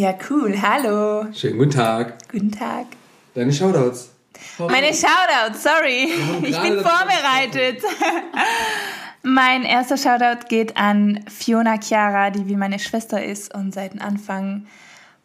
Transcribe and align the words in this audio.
Ja, 0.00 0.14
cool. 0.30 0.54
Hallo. 0.62 1.26
Schönen 1.34 1.58
guten 1.58 1.72
Tag. 1.72 2.14
Guten 2.32 2.50
Tag. 2.50 2.86
Deine 3.34 3.52
Shoutouts. 3.52 4.10
Meine 4.56 4.94
Shoutouts, 4.94 5.62
sorry. 5.62 6.08
Ich 6.42 6.58
bin 6.58 6.80
vorbereitet. 6.80 7.82
mein 9.22 9.62
erster 9.62 9.98
Shoutout 9.98 10.46
geht 10.48 10.78
an 10.78 11.22
Fiona 11.28 11.78
Chiara, 11.78 12.30
die 12.30 12.48
wie 12.48 12.56
meine 12.56 12.78
Schwester 12.78 13.22
ist 13.22 13.54
und 13.54 13.74
seit 13.74 14.00
Anfang 14.00 14.64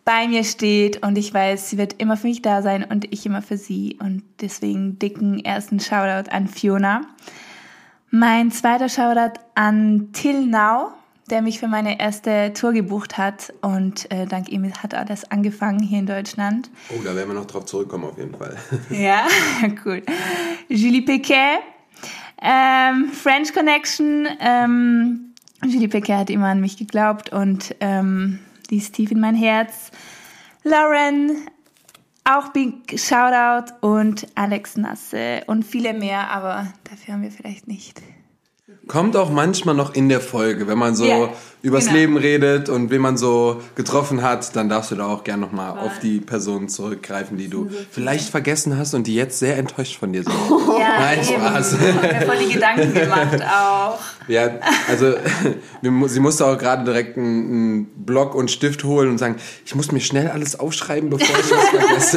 bei 0.04 0.28
mir 0.28 0.44
steht 0.44 1.02
und 1.05 1.18
ich 1.18 1.34
weiß, 1.34 1.70
sie 1.70 1.78
wird 1.78 2.02
immer 2.02 2.18
für 2.18 2.28
mich 2.28 2.42
da 2.42 2.62
sein 2.62 2.84
und 2.84 3.14
ich 3.14 3.26
immer 3.26 3.42
für 3.42 3.57
sie 3.57 3.98
und 4.02 4.23
deswegen 4.42 5.00
dicken 5.00 5.39
ersten 5.39 5.80
Shoutout 5.80 6.30
an 6.32 6.50
Fiona. 6.50 7.04
Mein 8.12 8.52
zweiter 8.52 8.89
Shoutout 8.89 9.39
an 9.55 10.10
Till 10.12 10.46
Now, 10.46 10.92
der 11.30 11.42
mich 11.42 11.60
für 11.60 11.68
meine 11.68 12.00
erste 12.00 12.54
Tour 12.54 12.73
gebucht 12.73 13.18
hat 13.18 13.52
und 13.62 14.12
äh, 14.12 14.28
dank 14.28 14.50
ihm 14.50 14.71
hat 14.76 14.94
alles 14.94 15.30
angefangen 15.32 15.80
hier 15.80 16.00
in 16.00 16.05
Deutschland. 16.05 16.70
Oh, 16.90 17.02
da 17.04 17.16
werden 17.16 17.30
wir 17.30 17.36
noch 17.36 17.45
drauf 17.45 17.66
zurückkommen 17.66 18.05
auf 18.05 18.18
jeden 18.18 18.36
Fall. 18.36 18.55
Ja, 18.90 19.27
cool. 19.85 20.04
Julie 20.70 21.02
Piquet, 21.02 21.59
ähm, 22.41 23.12
French 23.12 23.54
Connection. 23.54 24.27
Ähm, 24.40 25.34
Julie 25.63 25.88
Piquet 25.88 26.16
hat 26.16 26.30
immer 26.30 26.48
an 26.48 26.62
mich 26.62 26.77
geglaubt 26.77 27.32
und 27.32 27.76
ähm, 27.80 28.40
die 28.70 28.77
ist 28.77 28.94
tief 28.94 29.12
in 29.12 29.20
mein 29.20 29.35
Herz. 29.35 29.91
Lauren, 30.63 31.32
auch 32.23 32.49
Big 32.49 32.99
Shoutout 32.99 33.73
und 33.82 34.27
Alex 34.35 34.77
Nasse 34.77 35.44
und 35.48 35.63
viele 35.63 35.94
mehr, 35.94 36.30
aber 36.30 36.73
dafür 36.84 37.16
haben 37.16 37.23
wir 37.23 37.32
vielleicht 37.32 37.68
nicht. 37.68 38.02
Kommt 38.88 39.16
auch 39.17 39.30
manchmal 39.31 39.73
noch 39.75 39.95
in 39.95 40.09
der 40.09 40.21
Folge, 40.21 40.67
wenn 40.67 40.77
man 40.77 40.95
so 40.95 41.05
Ja, 41.05 41.30
übers 41.63 41.85
genau. 41.85 41.98
Leben 41.98 42.17
redet 42.17 42.70
und 42.70 42.91
wen 42.91 43.02
man 43.02 43.17
so 43.17 43.59
getroffen 43.73 44.21
hat, 44.21 44.55
dann 44.55 44.70
darfst 44.70 44.91
du 44.91 44.95
da 44.95 45.07
auch 45.07 45.23
gern 45.23 45.39
nochmal 45.39 45.71
auf 45.80 45.93
die 46.03 46.20
Personen 46.20 46.70
zurückgreifen, 46.70 47.38
die 47.38 47.48
du 47.48 47.67
vielleicht 47.90 48.29
vergessen 48.29 48.77
hast 48.77 48.93
und 48.93 49.07
die 49.07 49.15
jetzt 49.15 49.40
sehr 49.40 49.57
enttäuscht 49.57 49.98
von 49.99 50.13
dir 50.13 50.23
sind. 50.23 50.34
Ja, 50.77 50.99
Nein, 50.99 51.20
eben. 51.20 51.27
Spaß. 51.41 51.73
Ich 51.73 52.26
voll 52.27 52.37
die 52.48 52.54
Gedanken 52.54 52.93
gemacht 52.93 53.41
auch. 53.43 53.98
Ja, 54.27 54.49
also 54.90 55.13
sie 56.07 56.20
musste 56.20 56.45
auch 56.45 56.57
gerade 56.57 56.84
direkt 56.84 57.17
einen, 57.17 57.85
Block 58.05 58.35
und 58.35 58.51
Stift 58.51 58.84
holen 58.84 59.10
und 59.10 59.17
sagen, 59.17 59.35
ich 59.65 59.73
muss 59.73 59.91
mir 59.93 60.01
schnell 60.01 60.27
alles 60.27 60.60
aufschreiben, 60.60 61.10
bevor 61.10 61.27
ich 61.40 61.49
was 61.51 61.70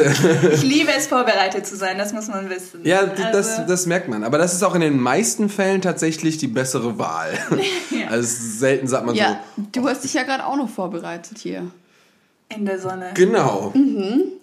vergesse. 0.03 0.49
Ich 0.53 0.61
liebe 0.63 0.89
es, 0.95 1.07
vorbereitet 1.07 1.65
zu 1.65 1.77
sein, 1.77 1.97
das 1.97 2.11
muss 2.13 2.27
man 2.27 2.49
wissen. 2.49 2.81
Ja, 2.83 3.05
d- 3.05 3.21
das, 3.31 3.57
Also- 3.59 3.67
das 3.67 3.85
merkt 3.85 4.09
man. 4.09 4.23
Aber 4.25 4.37
das 4.37 4.53
ist 4.53 4.61
auch 4.63 4.75
in 4.75 4.81
den 4.81 4.99
meisten 4.99 5.47
Fällen 5.49 5.81
tatsächlich 5.81 6.37
die 6.37 6.47
bessere 6.59 6.97
Wahl. 6.97 7.37
Also 8.09 8.27
selten 8.57 8.87
sagt 8.87 9.05
man 9.05 9.13
Ja, 9.15 9.39
du 9.71 9.87
hast 9.87 10.03
dich 10.03 10.13
ja 10.15 10.23
gerade 10.23 10.43
auch 10.45 10.55
noch 10.55 10.69
vorbereitet 10.69 11.37
hier. 11.37 11.67
In 12.49 12.65
der 12.65 12.79
Sonne. 12.79 13.09
so. 13.15 13.23
Genau. 13.23 13.71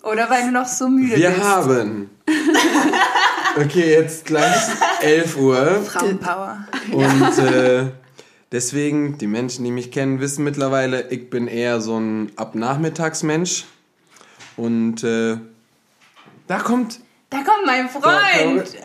Oder 0.04 0.30
weil 0.30 0.42
du 0.44 0.52
noch 0.52 0.66
so 0.66 0.88
müde 0.88 1.16
Wir 1.16 1.30
bist. 1.30 1.42
haben. 1.42 2.10
Okay, 3.58 3.90
jetzt 3.92 4.26
gleich 4.26 4.54
11 5.00 5.36
Uhr. 5.38 5.82
Frauenpower. 5.82 6.66
Und 6.92 7.38
äh, 7.38 7.86
deswegen, 8.52 9.16
die 9.16 9.26
Menschen, 9.26 9.64
die 9.64 9.70
mich 9.70 9.90
kennen, 9.90 10.20
wissen 10.20 10.44
mittlerweile, 10.44 11.08
ich 11.08 11.30
bin 11.30 11.48
eher 11.48 11.80
so 11.80 11.98
ein 11.98 12.32
Abnachmittagsmensch. 12.36 13.64
Und 14.58 15.02
äh, 15.04 15.38
da 16.46 16.58
kommt. 16.58 17.00
Da 17.28 17.38
kommt 17.38 17.66
mein 17.66 17.88
Freund. 17.88 18.76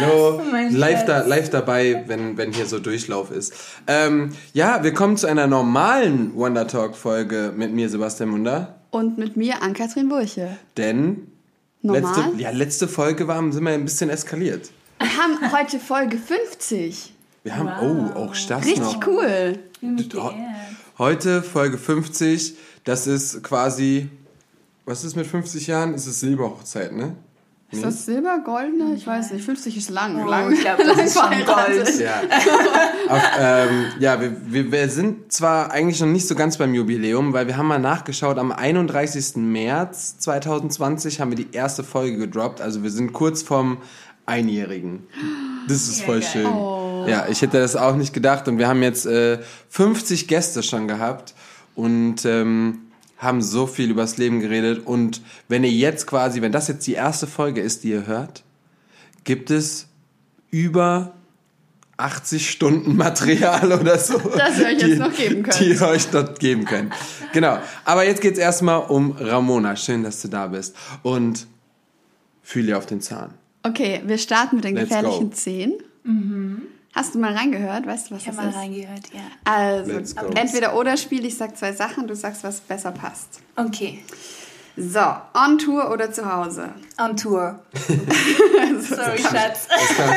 Hallo. 0.00 0.40
Mein 0.52 0.72
Live, 0.72 1.04
da, 1.04 1.22
live 1.26 1.50
dabei, 1.50 2.04
wenn, 2.06 2.36
wenn 2.36 2.52
hier 2.52 2.66
so 2.66 2.78
Durchlauf 2.78 3.32
ist. 3.32 3.52
Ähm, 3.88 4.30
ja, 4.52 4.84
wir 4.84 4.94
kommen 4.94 5.16
zu 5.16 5.26
einer 5.26 5.48
normalen 5.48 6.34
Wonder 6.36 6.68
Talk 6.68 6.96
Folge 6.96 7.52
mit 7.56 7.72
mir, 7.72 7.88
Sebastian 7.88 8.28
Munder. 8.28 8.80
Und 8.90 9.18
mit 9.18 9.36
mir, 9.36 9.60
Ann-Kathrin 9.62 10.08
Burche. 10.08 10.56
Denn 10.76 11.26
Normal? 11.82 12.02
letzte, 12.02 12.42
ja, 12.42 12.50
letzte 12.50 12.86
Folge 12.88 13.26
war, 13.26 13.38
sind 13.52 13.64
wir 13.64 13.72
ein 13.72 13.84
bisschen 13.84 14.10
eskaliert. 14.10 14.70
Wir 15.00 15.08
haben 15.16 15.52
heute 15.52 15.80
Folge 15.80 16.16
50. 16.16 17.12
Wir 17.42 17.56
haben, 17.56 18.12
oh, 18.14 18.18
auch 18.18 18.34
das 18.48 18.64
Richtig 18.64 18.78
noch. 18.78 19.06
cool. 19.06 19.58
Heute 20.98 21.42
Folge 21.42 21.78
50, 21.78 22.56
das 22.84 23.06
ist 23.06 23.42
quasi, 23.42 24.10
was 24.90 25.04
ist 25.04 25.14
mit 25.14 25.24
50 25.26 25.68
Jahren? 25.68 25.94
Ist 25.94 26.06
es 26.06 26.18
Silberhochzeit, 26.18 26.92
ne? 26.92 27.14
Ist 27.70 27.84
das 27.84 28.04
Silber, 28.04 28.40
Goldene? 28.44 28.96
Ich 28.96 29.06
weiß 29.06 29.30
nicht. 29.30 29.44
50 29.44 29.76
ist 29.76 29.90
lang. 29.90 30.20
Oh, 30.20 30.28
lang. 30.28 30.52
ich 30.52 30.60
glaube, 30.60 30.82
das 30.84 30.98
ist 30.98 31.16
schon. 31.16 31.30
Gold. 31.46 32.00
Ja, 32.00 32.22
Auf, 33.08 33.22
ähm, 33.38 33.84
ja 34.00 34.20
wir, 34.20 34.32
wir, 34.46 34.72
wir 34.72 34.88
sind 34.88 35.30
zwar 35.30 35.70
eigentlich 35.70 36.00
noch 36.00 36.08
nicht 36.08 36.26
so 36.26 36.34
ganz 36.34 36.58
beim 36.58 36.74
Jubiläum, 36.74 37.32
weil 37.32 37.46
wir 37.46 37.56
haben 37.56 37.68
mal 37.68 37.78
nachgeschaut, 37.78 38.38
am 38.38 38.50
31. 38.50 39.36
März 39.36 40.18
2020 40.18 41.20
haben 41.20 41.30
wir 41.30 41.36
die 41.36 41.52
erste 41.52 41.84
Folge 41.84 42.16
gedroppt, 42.16 42.60
also 42.60 42.82
wir 42.82 42.90
sind 42.90 43.12
kurz 43.12 43.42
vorm 43.42 43.78
Einjährigen. 44.26 45.06
Das 45.68 45.86
ist 45.86 46.02
voll 46.02 46.18
geil. 46.18 46.28
schön. 46.32 47.08
Ja, 47.08 47.28
ich 47.28 47.40
hätte 47.42 47.60
das 47.60 47.76
auch 47.76 47.94
nicht 47.94 48.12
gedacht 48.12 48.48
und 48.48 48.58
wir 48.58 48.66
haben 48.66 48.82
jetzt 48.82 49.06
äh, 49.06 49.38
50 49.68 50.26
Gäste 50.26 50.64
schon 50.64 50.88
gehabt 50.88 51.34
und 51.76 52.24
ähm, 52.24 52.89
haben 53.20 53.42
so 53.42 53.66
viel 53.66 53.90
übers 53.90 54.16
Leben 54.16 54.40
geredet 54.40 54.86
und 54.86 55.20
wenn 55.46 55.62
ihr 55.62 55.70
jetzt 55.70 56.06
quasi, 56.06 56.40
wenn 56.40 56.52
das 56.52 56.68
jetzt 56.68 56.86
die 56.86 56.94
erste 56.94 57.26
Folge 57.26 57.60
ist, 57.60 57.84
die 57.84 57.90
ihr 57.90 58.06
hört, 58.06 58.42
gibt 59.24 59.50
es 59.50 59.86
über 60.50 61.12
80 61.98 62.50
Stunden 62.50 62.96
Material 62.96 63.72
oder 63.80 63.98
so. 63.98 64.18
Das 64.18 64.58
ihr 64.58 64.66
euch 64.66 64.80
jetzt 64.80 64.98
noch 64.98 65.14
geben 65.14 65.42
könnt. 65.42 65.60
Die 65.60 65.68
ihr 65.68 65.82
euch 65.82 66.06
dort 66.08 66.40
geben 66.40 66.64
könnt. 66.64 66.94
Genau. 67.34 67.58
Aber 67.84 68.04
jetzt 68.04 68.22
geht's 68.22 68.38
erstmal 68.38 68.80
um 68.80 69.12
Ramona. 69.12 69.76
Schön, 69.76 70.02
dass 70.02 70.22
du 70.22 70.28
da 70.28 70.46
bist. 70.46 70.74
Und 71.02 71.46
fühl 72.42 72.66
dir 72.66 72.78
auf 72.78 72.86
den 72.86 73.02
Zahn. 73.02 73.34
Okay, 73.62 74.00
wir 74.06 74.16
starten 74.16 74.56
mit 74.56 74.64
den 74.64 74.74
Let's 74.74 74.88
gefährlichen 74.88 75.30
go. 75.30 75.36
10. 75.36 75.74
Hast 76.94 77.14
du 77.14 77.18
mal 77.20 77.32
reingehört? 77.34 77.86
Weißt 77.86 78.10
du, 78.10 78.14
was 78.16 78.22
Ich 78.22 78.28
habe 78.28 78.36
das 78.36 78.44
mal 78.46 78.50
ist? 78.50 78.56
reingehört, 78.56 79.02
ja. 79.14 79.20
Also, 79.44 79.92
entweder 80.34 80.76
oder 80.76 80.96
Spiel, 80.96 81.24
ich 81.24 81.36
sag 81.36 81.56
zwei 81.56 81.72
Sachen, 81.72 82.06
du 82.08 82.14
sagst, 82.16 82.42
was 82.42 82.60
besser 82.60 82.90
passt. 82.92 83.40
Okay. 83.56 84.02
So, 84.76 85.00
on 85.34 85.58
Tour 85.58 85.90
oder 85.92 86.10
zu 86.12 86.32
Hause? 86.32 86.70
On 86.98 87.16
Tour. 87.16 87.60
Sorry, 87.74 89.18
Schatz. 89.18 89.68
Das 89.68 89.96
kann, 89.96 90.16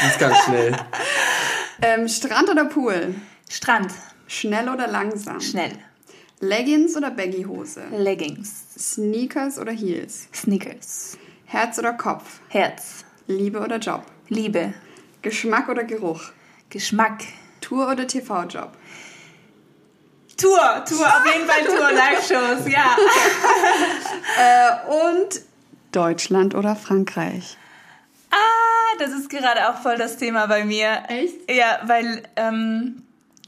das 0.00 0.18
kann 0.18 0.34
schnell. 0.46 0.76
Ähm, 1.82 2.08
Strand 2.08 2.48
oder 2.50 2.64
Pool? 2.66 3.14
Strand. 3.48 3.92
Schnell 4.26 4.68
oder 4.68 4.86
langsam? 4.88 5.40
Schnell. 5.40 5.72
Leggings 6.40 6.96
oder 6.96 7.10
Baggy-Hose? 7.10 7.82
Leggings. 7.96 8.64
Sneakers 8.78 9.58
oder 9.58 9.72
Heels? 9.72 10.28
Sneakers. 10.34 11.16
Herz 11.44 11.78
oder 11.78 11.92
Kopf? 11.92 12.40
Herz. 12.48 13.04
Liebe 13.26 13.60
oder 13.60 13.78
Job? 13.78 14.02
Liebe. 14.28 14.72
Geschmack 15.22 15.68
oder 15.68 15.84
Geruch? 15.84 16.32
Geschmack. 16.70 17.22
Tour 17.60 17.90
oder 17.90 18.06
TV-Job? 18.06 18.72
Tour. 20.36 20.84
Tour. 20.88 21.06
Auf 21.06 21.26
jeden 21.34 21.46
Fall 21.46 21.64
Tour. 21.64 21.92
Live-Shows, 21.92 22.72
ja. 22.72 22.96
Und 24.88 25.42
Deutschland 25.92 26.54
oder 26.54 26.74
Frankreich? 26.76 27.58
Ah, 28.30 28.96
das 28.98 29.10
ist 29.10 29.28
gerade 29.28 29.68
auch 29.68 29.76
voll 29.82 29.96
das 29.96 30.16
Thema 30.16 30.46
bei 30.46 30.64
mir. 30.64 31.02
Echt? 31.08 31.50
Ja, 31.50 31.80
weil, 31.84 32.22
ähm, 32.36 33.02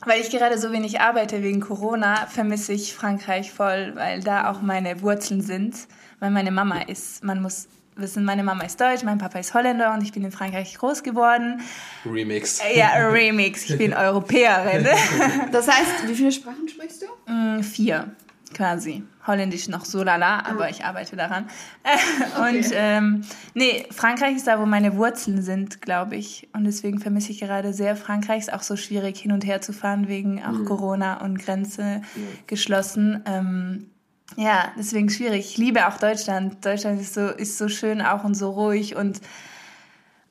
weil 0.05 0.21
ich 0.21 0.31
gerade 0.31 0.59
so 0.59 0.73
wenig 0.73 1.01
arbeite 1.01 1.43
wegen 1.43 1.61
Corona, 1.61 2.27
vermisse 2.27 2.75
ich 2.75 2.95
Frankreich 2.95 3.53
voll, 3.53 3.93
weil 3.95 4.21
da 4.21 4.51
auch 4.51 4.61
meine 4.61 5.01
Wurzeln 5.01 5.41
sind. 5.41 5.77
Weil 6.21 6.31
meine 6.31 6.51
Mama 6.51 6.83
ist, 6.83 7.25
man 7.25 7.41
muss 7.41 7.69
wissen, 7.97 8.25
meine 8.25 8.43
Mama 8.43 8.65
ist 8.65 8.81
deutsch, 8.81 9.03
mein 9.05 9.19
Papa 9.19 9.39
ist 9.39 9.55
Holländer 9.55 9.93
und 9.95 10.03
ich 10.03 10.13
bin 10.13 10.25
in 10.25 10.33
Frankreich 10.33 10.77
groß 10.79 11.03
geworden. 11.03 11.61
Remix. 12.05 12.61
Äh, 12.61 12.79
Ja, 12.79 12.91
Remix, 13.09 13.69
ich 13.69 13.79
bin 13.79 13.93
Europäerin. 13.95 14.87
Das 15.53 15.69
heißt, 15.69 16.09
wie 16.09 16.15
viele 16.15 16.33
Sprachen 16.33 16.69
sprichst 16.69 17.03
du? 17.03 17.33
Mm, 17.33 17.63
Vier, 17.63 18.11
quasi. 18.55 19.03
Holländisch 19.25 19.69
noch 19.69 19.85
so 19.85 20.03
lala, 20.03 20.41
aber 20.47 20.69
ich 20.69 20.85
arbeite 20.85 21.15
daran. 21.15 21.47
Und 22.49 22.67
ähm, 22.73 23.21
nee, 23.55 23.87
Frankreich 23.93 24.35
ist 24.35 24.49
da, 24.49 24.59
wo 24.59 24.67
meine 24.67 24.97
Wurzeln 24.97 25.43
sind, 25.43 25.81
glaube 25.81 26.17
ich. 26.17 26.49
Und 26.53 26.65
deswegen 26.65 26.99
vermisse 26.99 27.31
ich 27.31 27.39
gerade 27.39 27.73
sehr 27.73 27.95
Frankreich. 27.95 28.41
Ist 28.41 28.53
auch 28.53 28.63
so 28.63 28.77
schwierig, 28.77 29.21
hin 29.21 29.31
und 29.31 29.47
her 29.47 29.61
zu 29.61 29.73
fahren, 29.73 30.09
wegen 30.09 30.43
auch 30.45 30.65
Corona 30.65 31.21
und 31.23 31.39
Grenze 31.39 32.03
geschlossen. 32.49 33.23
Ähm, 33.27 33.91
ja, 34.37 34.73
deswegen 34.77 35.11
schwierig. 35.11 35.51
Ich 35.51 35.57
liebe 35.57 35.87
auch 35.87 35.99
Deutschland. 35.99 36.65
Deutschland 36.65 37.01
ist 37.01 37.15
so, 37.15 37.27
ist 37.27 37.59
so 37.59 37.69
schön 37.69 38.01
auch 38.01 38.25
und 38.25 38.35
so 38.35 38.51
ruhig 38.51 38.97
und, 38.97 39.21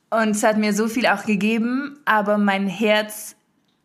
und 0.10 0.30
es 0.30 0.44
hat 0.44 0.58
mir 0.58 0.74
so 0.74 0.88
viel 0.88 1.08
auch 1.08 1.26
gegeben, 1.26 2.00
aber 2.06 2.38
mein 2.38 2.68
Herz 2.68 3.36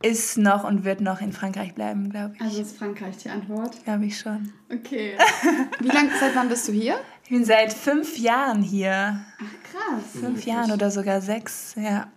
ist 0.03 0.37
noch 0.37 0.65
und 0.65 0.85
wird 0.85 1.01
noch 1.01 1.21
in 1.21 1.33
Frankreich 1.33 1.75
bleiben, 1.75 2.11
glaube 2.11 2.35
ich. 2.35 2.41
Also 2.41 2.61
ist 2.61 2.77
Frankreich 2.77 3.17
die 3.19 3.31
Antwort. 3.31 3.83
Glaube 3.85 4.05
ich 4.05 4.19
schon. 4.19 4.53
Okay. 4.73 5.17
Wie 5.81 5.89
lange, 5.89 6.11
seit 6.21 6.37
wann 6.37 6.49
bist 6.49 6.69
du 6.69 6.73
hier? 6.73 6.99
Ich 7.25 7.31
bin 7.31 7.45
seit 7.45 7.73
fünf 7.73 8.19
Jahren 8.19 8.63
hier. 8.63 9.21
Krass. 9.73 10.21
Fünf 10.21 10.45
Jahren 10.45 10.71
oder 10.71 10.91
sogar 10.91 11.21
sechs, 11.21 11.75
ja. 11.77 12.09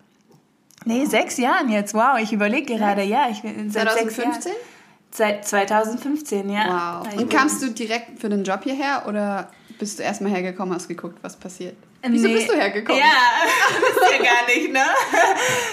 Nee, 0.85 1.05
sechs 1.05 1.37
Jahren 1.37 1.69
jetzt. 1.69 1.93
Wow, 1.93 2.19
ich 2.21 2.31
überlege 2.31 2.75
gerade. 2.75 3.03
Ja, 3.03 3.27
ich 3.29 3.41
bin 3.41 3.69
seit 3.69 3.91
sechs 3.91 4.15
2015? 4.15 4.51
Jahren. 4.51 4.63
Seit 5.11 5.45
2015, 5.47 6.49
ja. 6.49 7.01
Wow. 7.03 7.13
Und 7.21 7.29
kamst 7.31 7.61
du 7.63 7.69
direkt 7.71 8.19
für 8.19 8.29
den 8.29 8.43
Job 8.43 8.61
hierher 8.63 9.05
oder 9.07 9.49
bist 9.79 9.97
du 9.99 10.03
erstmal 10.03 10.31
hergekommen, 10.31 10.73
hast 10.75 10.87
geguckt, 10.87 11.17
was 11.21 11.35
passiert? 11.37 11.75
Wieso 12.07 12.27
Nee. 12.27 12.33
bist 12.35 12.49
du 12.49 12.53
hergekommen? 12.55 13.01
Ja, 13.01 13.11
wisst 13.81 14.19
ihr 14.19 14.25
gar 14.25 14.45
nicht, 14.55 14.71
ne? 14.71 14.85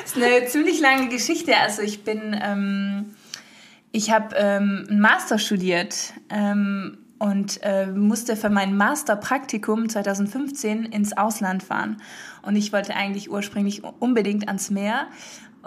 Das 0.03 0.17
ist 0.17 0.23
eine 0.23 0.47
ziemlich 0.47 0.81
lange 0.81 1.09
Geschichte. 1.09 1.57
Also 1.57 1.83
ich 1.83 2.03
bin, 2.03 2.37
ähm, 2.43 3.15
ich 3.93 4.11
habe 4.11 4.35
ähm, 4.37 4.87
einen 4.89 5.01
Master 5.01 5.39
studiert 5.39 6.15
ähm, 6.31 6.99
und 7.19 7.61
äh, 7.63 7.87
musste 7.87 8.37
für 8.37 8.51
mein 8.51 8.77
Masterpraktikum 8.77 9.89
2015 9.89 10.85
ins 10.87 11.17
Ausland 11.17 11.63
fahren. 11.63 12.01
Und 12.43 12.57
ich 12.57 12.73
wollte 12.73 12.95
eigentlich 12.95 13.31
ursprünglich 13.31 13.83
unbedingt 13.85 14.49
ans 14.49 14.71
Meer. 14.71 15.09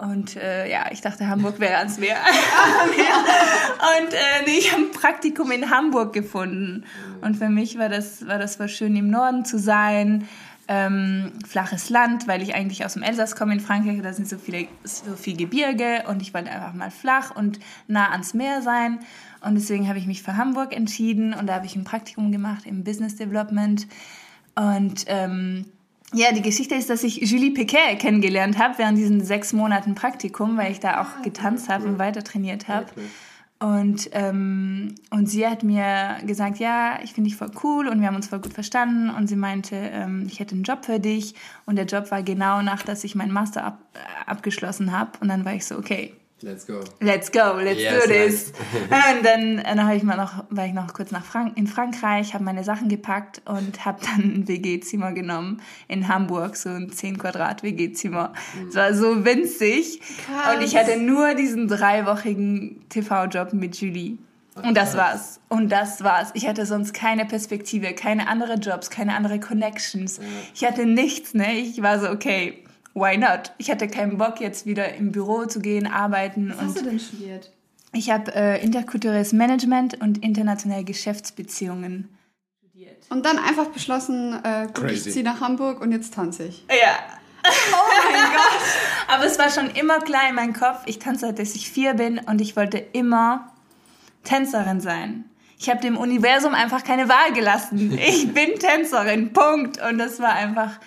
Und 0.00 0.36
äh, 0.36 0.70
ja, 0.70 0.86
ich 0.90 1.02
dachte, 1.02 1.28
Hamburg 1.28 1.60
wäre 1.60 1.76
ans 1.76 1.98
Meer. 1.98 2.16
Und 3.98 4.14
äh, 4.14 4.46
nee, 4.46 4.58
ich 4.58 4.72
habe 4.72 4.82
ein 4.82 4.92
Praktikum 4.92 5.50
in 5.50 5.70
Hamburg 5.70 6.12
gefunden. 6.12 6.84
Und 7.20 7.36
für 7.36 7.50
mich 7.50 7.78
war 7.78 7.88
das, 7.88 8.26
war 8.26 8.38
das 8.38 8.58
was 8.58 8.70
schön, 8.70 8.96
im 8.96 9.10
Norden 9.10 9.44
zu 9.44 9.58
sein. 9.58 10.26
Ähm, 10.68 11.32
flaches 11.46 11.90
Land, 11.90 12.28
weil 12.28 12.42
ich 12.42 12.54
eigentlich 12.54 12.84
aus 12.84 12.94
dem 12.94 13.02
Elsass 13.02 13.36
komme 13.36 13.52
in 13.52 13.60
Frankreich. 13.60 14.00
Da 14.02 14.12
sind 14.12 14.28
so, 14.28 14.38
viele, 14.38 14.68
so 14.84 15.16
viel 15.16 15.36
Gebirge 15.36 16.04
und 16.08 16.22
ich 16.22 16.32
wollte 16.32 16.50
einfach 16.50 16.72
mal 16.72 16.90
flach 16.90 17.34
und 17.34 17.58
nah 17.86 18.10
ans 18.12 18.32
Meer 18.32 18.62
sein. 18.62 19.00
Und 19.42 19.54
deswegen 19.54 19.88
habe 19.88 19.98
ich 19.98 20.06
mich 20.06 20.22
für 20.22 20.36
Hamburg 20.36 20.74
entschieden 20.74 21.34
und 21.34 21.46
da 21.46 21.54
habe 21.54 21.66
ich 21.66 21.76
ein 21.76 21.84
Praktikum 21.84 22.32
gemacht 22.32 22.64
im 22.64 22.84
Business 22.84 23.16
Development. 23.16 23.86
Und 24.54 25.04
ähm, 25.08 25.66
ja, 26.12 26.32
die 26.32 26.42
Geschichte 26.42 26.74
ist, 26.74 26.90
dass 26.90 27.04
ich 27.04 27.16
Julie 27.16 27.52
Piquet 27.52 27.98
kennengelernt 27.98 28.58
habe 28.58 28.78
während 28.78 28.98
diesen 28.98 29.24
sechs 29.24 29.52
Monaten 29.52 29.94
Praktikum, 29.94 30.56
weil 30.56 30.72
ich 30.72 30.80
da 30.80 31.02
auch 31.02 31.22
getanzt 31.22 31.68
habe 31.68 31.86
und 31.86 31.98
weiter 31.98 32.24
trainiert 32.24 32.68
habe. 32.68 32.86
Und, 33.62 34.08
ähm, 34.12 34.94
und 35.10 35.28
sie 35.28 35.46
hat 35.46 35.62
mir 35.62 36.16
gesagt, 36.24 36.58
ja, 36.58 36.98
ich 37.04 37.12
finde 37.12 37.28
dich 37.28 37.36
voll 37.36 37.50
cool 37.62 37.88
und 37.88 38.00
wir 38.00 38.06
haben 38.06 38.16
uns 38.16 38.28
voll 38.28 38.40
gut 38.40 38.54
verstanden. 38.54 39.10
Und 39.10 39.26
sie 39.26 39.36
meinte, 39.36 39.76
ähm, 39.76 40.26
ich 40.26 40.40
hätte 40.40 40.54
einen 40.54 40.64
Job 40.64 40.86
für 40.86 40.98
dich. 40.98 41.34
Und 41.66 41.76
der 41.76 41.84
Job 41.84 42.10
war 42.10 42.22
genau 42.22 42.62
nach, 42.62 42.82
dass 42.82 43.04
ich 43.04 43.14
meinen 43.14 43.32
Master 43.32 43.64
ab, 43.64 43.78
äh, 43.92 44.30
abgeschlossen 44.30 44.92
habe. 44.92 45.12
Und 45.20 45.28
dann 45.28 45.44
war 45.44 45.52
ich 45.52 45.66
so, 45.66 45.76
okay, 45.76 46.14
Let's 46.42 46.66
go. 46.66 46.80
let's 47.00 47.30
go, 47.30 47.58
let's 47.58 47.80
Yes, 47.80 48.02
do 48.02 48.08
this. 48.08 48.52
Und 48.90 49.24
dann, 49.24 49.62
dann 49.62 49.84
habe 49.84 49.96
ich 49.96 50.02
mal 50.02 50.16
noch, 50.16 50.44
war 50.48 50.64
ich 50.64 50.72
noch 50.72 50.92
kurz 50.94 51.10
nach 51.10 51.24
Frank 51.24 51.56
in 51.58 51.66
Frankreich, 51.66 52.32
habe 52.32 52.44
meine 52.44 52.64
Sachen 52.64 52.88
gepackt 52.88 53.42
und 53.44 53.84
habe 53.84 53.98
dann 54.04 54.20
ein 54.20 54.48
WG-Zimmer 54.48 55.12
genommen 55.12 55.60
in 55.86 56.08
Hamburg, 56.08 56.56
so 56.56 56.70
ein 56.70 56.90
10 56.90 57.18
Quadrat 57.18 57.62
WG-Zimmer. 57.62 58.32
Es 58.68 58.74
war 58.74 58.94
so 58.94 59.24
winzig. 59.24 60.00
Krass. 60.00 60.56
Und 60.56 60.62
ich 60.62 60.76
hatte 60.76 60.96
nur 60.96 61.34
diesen 61.34 61.68
dreiwöchigen 61.68 62.88
TV-Job 62.88 63.52
mit 63.52 63.76
Julie. 63.76 64.16
Und 64.62 64.76
das 64.76 64.96
war's. 64.96 65.40
Und 65.48 65.70
das 65.70 66.02
war's. 66.02 66.30
Ich 66.34 66.46
hatte 66.46 66.66
sonst 66.66 66.92
keine 66.92 67.24
Perspektive, 67.24 67.92
keine 67.92 68.28
andere 68.28 68.54
Jobs, 68.54 68.90
keine 68.90 69.14
andere 69.14 69.40
Connections. 69.40 70.20
Ich 70.54 70.64
hatte 70.64 70.86
nichts, 70.86 71.34
ne? 71.34 71.52
Ich 71.54 71.82
war 71.82 71.98
so, 72.00 72.10
okay, 72.10 72.64
why 73.00 73.16
not? 73.16 73.52
Ich 73.58 73.70
hatte 73.70 73.88
keinen 73.88 74.18
Bock, 74.18 74.40
jetzt 74.40 74.66
wieder 74.66 74.94
im 74.94 75.10
Büro 75.12 75.46
zu 75.46 75.60
gehen, 75.60 75.86
arbeiten. 75.86 76.50
Was 76.50 76.60
hast 76.66 76.76
du 76.76 76.80
Und 76.80 76.86
denn 76.86 77.00
studiert? 77.00 77.50
ich 77.92 78.10
habe 78.10 78.32
äh, 78.34 78.62
interkulturelles 78.62 79.32
Management 79.32 80.00
und 80.00 80.22
internationale 80.22 80.84
Geschäftsbeziehungen 80.84 82.08
studiert. 82.58 83.04
Und 83.10 83.24
dann 83.26 83.38
einfach 83.38 83.66
beschlossen, 83.68 84.38
äh, 84.44 84.68
gut, 84.72 84.90
ich 84.90 85.02
ziehe 85.02 85.24
nach 85.24 85.40
Hamburg 85.40 85.80
und 85.80 85.90
jetzt 85.92 86.14
tanze 86.14 86.44
ich. 86.44 86.64
Ja. 86.68 86.98
Oh 87.42 88.12
mein 88.12 88.32
Gott! 88.32 88.60
Aber 89.08 89.24
es 89.24 89.38
war 89.38 89.50
schon 89.50 89.70
immer 89.70 89.98
klar 90.00 90.28
in 90.28 90.34
meinem 90.34 90.52
Kopf, 90.52 90.82
ich 90.86 90.98
tanze 90.98 91.26
seit 91.26 91.38
dass 91.38 91.54
ich 91.54 91.70
vier 91.70 91.94
bin 91.94 92.18
und 92.18 92.40
ich 92.40 92.54
wollte 92.54 92.78
immer 92.78 93.52
Tänzerin 94.24 94.80
sein. 94.80 95.24
Ich 95.58 95.68
habe 95.68 95.80
dem 95.80 95.96
Universum 95.98 96.54
einfach 96.54 96.84
keine 96.84 97.08
Wahl 97.08 97.32
gelassen. 97.34 97.98
Ich 97.98 98.32
bin 98.32 98.58
Tänzerin, 98.58 99.32
Punkt. 99.32 99.78
Und 99.82 99.98
das 99.98 100.18
war 100.20 100.32
einfach, 100.32 100.78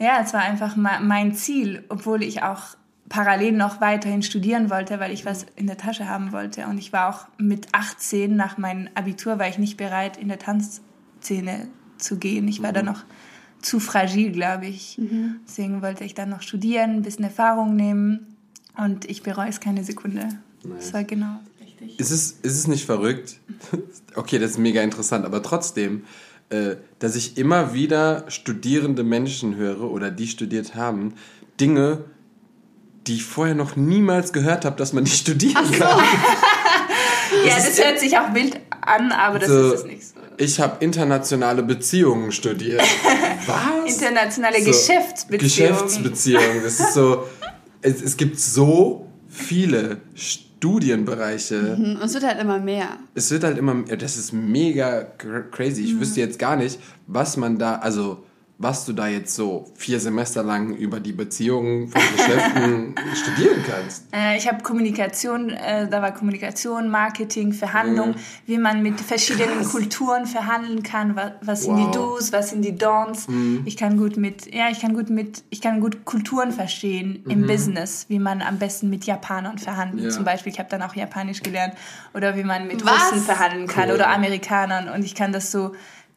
ja, 0.00 0.20
es 0.24 0.32
war 0.32 0.40
einfach 0.40 0.76
mein 0.76 1.34
Ziel, 1.34 1.84
obwohl 1.90 2.22
ich 2.22 2.42
auch 2.42 2.76
parallel 3.10 3.52
noch 3.52 3.80
weiterhin 3.80 4.22
studieren 4.22 4.70
wollte, 4.70 4.98
weil 4.98 5.12
ich 5.12 5.26
was 5.26 5.44
in 5.56 5.66
der 5.66 5.76
Tasche 5.76 6.08
haben 6.08 6.32
wollte. 6.32 6.66
Und 6.66 6.78
ich 6.78 6.92
war 6.92 7.10
auch 7.10 7.26
mit 7.38 7.68
18 7.72 8.34
nach 8.34 8.56
meinem 8.56 8.88
Abitur, 8.94 9.38
war 9.38 9.48
ich 9.48 9.58
nicht 9.58 9.76
bereit, 9.76 10.16
in 10.16 10.28
der 10.28 10.38
Tanzszene 10.38 11.68
zu 11.98 12.16
gehen. 12.16 12.48
Ich 12.48 12.62
war 12.62 12.72
da 12.72 12.82
noch 12.82 13.04
zu 13.60 13.78
fragil, 13.78 14.32
glaube 14.32 14.66
ich. 14.66 14.98
Deswegen 15.46 15.82
wollte 15.82 16.04
ich 16.04 16.14
dann 16.14 16.30
noch 16.30 16.40
studieren, 16.40 16.92
ein 16.92 17.02
bisschen 17.02 17.24
Erfahrung 17.24 17.76
nehmen. 17.76 18.36
Und 18.78 19.04
ich 19.04 19.22
bereue 19.22 19.48
es 19.48 19.60
keine 19.60 19.84
Sekunde. 19.84 20.28
Das 20.62 20.94
war 20.94 21.04
genau 21.04 21.40
richtig. 21.60 22.00
Ist 22.00 22.10
es, 22.10 22.32
ist 22.42 22.56
es 22.56 22.66
nicht 22.66 22.86
verrückt? 22.86 23.38
Okay, 24.16 24.40
das 24.40 24.52
ist 24.52 24.58
mega 24.58 24.82
interessant, 24.82 25.24
aber 25.24 25.40
trotzdem, 25.40 26.02
äh, 26.50 26.76
dass 26.98 27.16
ich 27.16 27.38
immer 27.38 27.74
wieder 27.74 28.24
studierende 28.28 29.04
Menschen 29.04 29.56
höre 29.56 29.90
oder 29.90 30.10
die 30.10 30.26
studiert 30.26 30.74
haben, 30.74 31.14
Dinge, 31.60 32.04
die 33.06 33.14
ich 33.14 33.24
vorher 33.24 33.54
noch 33.54 33.76
niemals 33.76 34.32
gehört 34.32 34.64
habe, 34.64 34.76
dass 34.76 34.92
man 34.92 35.04
die 35.04 35.10
studieren 35.22 35.70
kann. 35.72 36.02
Ja, 37.46 37.54
das 37.54 37.78
hört 37.78 38.00
sich 38.00 38.18
auch 38.18 38.34
wild 38.34 38.58
an, 38.80 39.12
aber 39.12 39.38
das 39.38 39.48
So, 39.48 39.72
ist 39.72 39.80
es 39.80 39.84
nicht 39.86 40.04
so. 40.04 40.14
Ich 40.36 40.58
habe 40.58 40.84
internationale 40.84 41.62
Beziehungen 41.62 42.32
studiert. 42.32 42.82
Was? 43.46 43.94
Internationale 43.94 44.58
So, 44.58 44.64
Geschäftsbeziehungen. 44.64 45.38
Geschäftsbeziehungen. 45.38 46.62
Das 46.64 46.80
ist 46.80 46.92
so. 46.94 47.28
Es, 47.82 48.02
es 48.02 48.16
gibt 48.16 48.40
so 48.40 49.06
viele 49.50 49.96
Studienbereiche. 50.14 51.74
Und 51.76 52.00
es 52.02 52.14
wird 52.14 52.24
halt 52.24 52.40
immer 52.40 52.60
mehr. 52.60 52.86
Es 53.16 53.32
wird 53.32 53.42
halt 53.42 53.58
immer. 53.58 53.74
Das 53.82 54.16
ist 54.16 54.32
mega 54.32 55.06
cr- 55.18 55.50
crazy. 55.50 55.82
Ich 55.82 55.98
wüsste 55.98 56.20
jetzt 56.20 56.38
gar 56.38 56.54
nicht, 56.54 56.78
was 57.08 57.36
man 57.36 57.58
da. 57.58 57.76
Also, 57.76 58.24
was 58.62 58.84
du 58.84 58.92
da 58.92 59.08
jetzt 59.08 59.34
so 59.34 59.72
vier 59.74 59.98
Semester 59.98 60.42
lang 60.42 60.76
über 60.76 61.00
die 61.00 61.12
Beziehungen 61.12 61.88
von 61.88 62.02
Geschäften 62.14 62.94
studieren 63.14 63.64
kannst. 63.66 64.04
Äh, 64.14 64.36
ich 64.36 64.46
habe 64.46 64.62
Kommunikation, 64.62 65.48
äh, 65.48 65.88
da 65.88 66.02
war 66.02 66.12
Kommunikation, 66.12 66.90
Marketing, 66.90 67.54
Verhandlung, 67.54 68.14
wie 68.44 68.58
man 68.58 68.82
mit 68.82 69.00
verschiedenen 69.00 69.64
Kulturen 69.64 70.26
verhandeln 70.26 70.82
kann, 70.82 71.16
was, 71.16 71.32
was 71.40 71.62
sind 71.64 71.76
die 71.78 71.84
Wow. 71.84 71.90
Do's, 72.18 72.32
was 72.32 72.50
sind 72.50 72.62
die 72.62 72.74
Don'ts. 72.74 73.26
Ich 73.64 73.78
kann 73.78 73.96
gut 73.96 74.18
mit, 74.18 74.54
ja, 74.54 74.68
ich 74.70 74.80
kann 74.80 74.92
gut 74.92 75.08
mit, 75.08 75.42
ich 75.48 75.62
kann 75.62 75.80
gut 75.80 76.04
Kulturen 76.04 76.52
verstehen 76.52 77.24
im 77.30 77.46
Business, 77.46 78.04
wie 78.08 78.18
man 78.18 78.42
am 78.42 78.58
besten 78.58 78.90
mit 78.90 79.06
Japanern 79.06 79.56
verhandelt. 79.56 80.04
Ja. 80.04 80.10
Zum 80.10 80.24
Beispiel, 80.24 80.52
ich 80.52 80.58
habe 80.58 80.68
dann 80.68 80.82
auch 80.82 80.94
Japanisch 80.94 81.42
gelernt 81.42 81.72
oder 82.12 82.36
wie 82.36 82.44
man 82.44 82.66
mit 82.66 82.84
Was? 82.84 83.10
Russen 83.12 83.24
verhandeln 83.24 83.66
kann 83.66 83.88
Cool. 83.88 83.94
oder 83.94 84.10
Amerikanern 84.10 84.90
und 84.90 85.02
ich 85.02 85.14
kann 85.14 85.32
das 85.32 85.50
so 85.50 85.72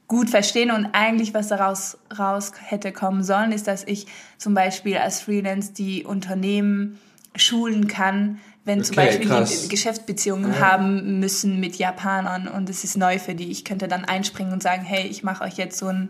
gut 0.08 0.30
verstehen 0.30 0.72
und 0.72 0.88
eigentlich, 0.94 1.34
was 1.34 1.48
daraus 1.48 1.98
raus 2.18 2.52
hätte 2.62 2.92
kommen 2.92 3.24
sollen, 3.24 3.52
ist, 3.52 3.68
dass 3.68 3.84
ich 3.86 4.08
zum 4.38 4.54
Beispiel 4.54 4.98
als 4.98 5.22
Freelance 5.22 5.74
die 5.74 6.04
Unternehmen 6.04 7.00
schulen 7.36 7.88
kann, 7.88 8.40
wenn 8.66 8.84
zum 8.84 8.98
Okay, 8.98 9.08
Beispiel 9.08 9.28
krass. 9.28 9.64
die 9.64 9.68
Geschäftsbeziehungen 9.70 10.60
haben 10.60 11.20
müssen 11.20 11.60
mit 11.60 11.76
Japanern 11.76 12.48
und 12.48 12.70
es 12.70 12.84
ist 12.84 12.98
neu 12.98 13.20
für 13.20 13.36
die. 13.36 13.52
Ich 13.52 13.66
könnte 13.66 13.88
dann 13.88 14.06
einspringen 14.06 14.54
und 14.54 14.64
sagen, 14.64 14.84
hey, 14.84 15.08
ich 15.08 15.24
mache 15.24 15.44
euch 15.44 15.56
jetzt 15.58 15.78
so 15.78 15.88
ein 15.88 16.10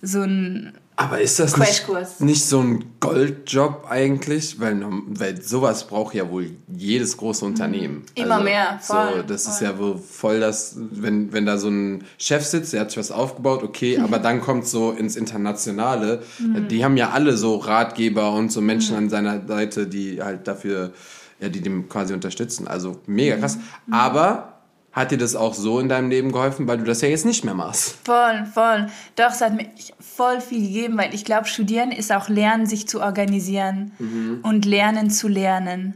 so 0.00 0.22
ein 0.22 0.74
Aber 1.00 1.20
ist 1.20 1.38
das 1.38 1.56
nicht, 1.56 1.86
nicht 2.18 2.44
so 2.44 2.58
ein 2.60 2.84
Goldjob 2.98 3.86
eigentlich? 3.88 4.58
Weil, 4.60 4.84
weil 5.10 5.40
sowas 5.40 5.86
braucht 5.86 6.12
ja 6.14 6.28
wohl 6.28 6.50
jedes 6.66 7.16
große 7.16 7.44
Unternehmen. 7.44 7.98
Mhm. 7.98 8.04
Immer 8.24 8.40
mehr, 8.40 8.80
So, 8.82 8.94
voll, 8.94 9.24
das 9.24 9.46
ist 9.46 9.58
voll. 9.58 9.68
ja 9.68 9.78
wohl 9.78 9.96
voll 9.98 10.40
das, 10.40 10.74
wenn, 10.76 11.32
wenn 11.32 11.46
da 11.46 11.56
so 11.56 11.68
ein 11.68 12.04
Chef 12.18 12.44
sitzt, 12.44 12.72
der 12.72 12.80
hat 12.80 12.90
sich 12.90 12.98
was 12.98 13.12
aufgebaut, 13.12 13.62
okay, 13.62 13.98
aber 14.02 14.18
dann 14.18 14.40
kommt 14.40 14.66
so 14.66 14.90
ins 14.90 15.14
Internationale. 15.14 16.22
Mhm. 16.40 16.66
Die 16.66 16.84
haben 16.84 16.96
ja 16.96 17.10
alle 17.10 17.36
so 17.36 17.54
Ratgeber 17.56 18.32
und 18.32 18.50
so 18.50 18.60
Menschen 18.60 18.96
an 18.96 19.08
seiner 19.08 19.46
Seite, 19.46 19.86
die 19.86 20.20
halt 20.20 20.48
dafür, 20.48 20.92
ja, 21.38 21.48
die 21.48 21.60
dem 21.60 21.88
quasi 21.88 22.12
unterstützen. 22.12 22.66
Also 22.66 23.00
mega 23.06 23.36
Mhm. 23.36 23.40
krass. 23.40 23.58
Aber 23.92 24.57
hat 24.98 25.10
dir 25.10 25.18
das 25.18 25.36
auch 25.36 25.54
so 25.54 25.80
in 25.80 25.88
deinem 25.88 26.10
Leben 26.10 26.32
geholfen, 26.32 26.66
weil 26.66 26.78
du 26.78 26.84
das 26.84 27.00
ja 27.00 27.08
jetzt 27.08 27.24
nicht 27.24 27.44
mehr 27.44 27.54
machst? 27.54 27.96
Voll, 28.04 28.46
voll. 28.52 28.86
Doch, 29.16 29.30
es 29.30 29.40
hat 29.40 29.54
mir 29.54 29.66
voll 30.00 30.40
viel 30.40 30.60
gegeben, 30.60 30.98
weil 30.98 31.14
ich 31.14 31.24
glaube, 31.24 31.46
Studieren 31.46 31.92
ist 31.92 32.12
auch 32.12 32.28
Lernen, 32.28 32.66
sich 32.66 32.88
zu 32.88 33.00
organisieren 33.00 33.92
und 34.42 34.64
Lernen 34.64 35.10
zu 35.10 35.28
lernen. 35.28 35.94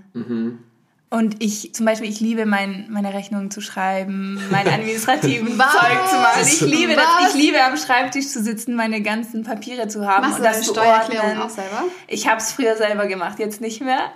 Und 1.10 1.42
ich, 1.42 1.74
zum 1.74 1.84
Beispiel, 1.84 2.08
ich 2.08 2.20
liebe 2.20 2.46
mein, 2.46 2.86
meine 2.88 3.12
Rechnungen 3.12 3.50
zu 3.50 3.60
schreiben, 3.60 4.40
mein 4.50 4.66
administrativen? 4.66 5.48
Zeug 5.58 6.08
zu 6.08 6.16
machen. 6.16 6.40
Ich 6.46 6.60
liebe 6.62 6.94
das. 6.94 7.04
Ich 7.28 7.34
liebe 7.34 7.62
am 7.62 7.76
Schreibtisch 7.76 8.28
zu 8.28 8.42
sitzen, 8.42 8.74
meine 8.76 9.02
ganzen 9.02 9.44
Papiere 9.44 9.88
zu 9.88 10.06
haben 10.06 10.22
Machst 10.22 10.38
und 10.38 10.44
du 10.44 10.48
das 10.48 10.60
deine 10.60 10.66
zu 10.66 10.72
Steuererklärung 10.72 11.28
ordnen. 11.28 11.42
auch 11.42 11.50
selber? 11.50 11.84
Ich 12.08 12.28
habe 12.28 12.38
es 12.38 12.52
früher 12.52 12.76
selber 12.76 13.06
gemacht, 13.08 13.38
jetzt 13.40 13.60
nicht 13.60 13.82
mehr. 13.82 14.10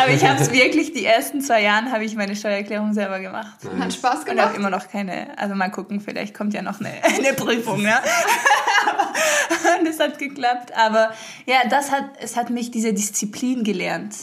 Aber 0.00 0.10
ich 0.12 0.24
habe 0.24 0.40
es 0.40 0.52
wirklich, 0.52 0.92
die 0.92 1.04
ersten 1.04 1.40
zwei 1.40 1.62
Jahren 1.62 1.92
habe 1.92 2.04
ich 2.04 2.14
meine 2.16 2.34
Steuererklärung 2.36 2.92
selber 2.94 3.20
gemacht. 3.20 3.58
Hat 3.78 3.92
Spaß 3.92 4.20
Und 4.20 4.24
gemacht? 4.26 4.50
auch 4.52 4.54
immer 4.54 4.70
noch 4.70 4.88
keine, 4.88 5.38
also 5.38 5.54
mal 5.54 5.70
gucken, 5.70 6.00
vielleicht 6.00 6.34
kommt 6.34 6.54
ja 6.54 6.62
noch 6.62 6.80
eine, 6.80 6.92
eine 7.02 7.32
Prüfung, 7.34 7.82
ne? 7.82 7.94
Und 9.80 9.86
es 9.86 10.00
hat 10.00 10.18
geklappt. 10.18 10.72
Aber 10.76 11.12
ja, 11.46 11.58
das 11.68 11.90
hat, 11.90 12.04
es 12.20 12.36
hat 12.36 12.50
mich 12.50 12.70
diese 12.70 12.92
Disziplin 12.92 13.64
gelernt. 13.64 14.14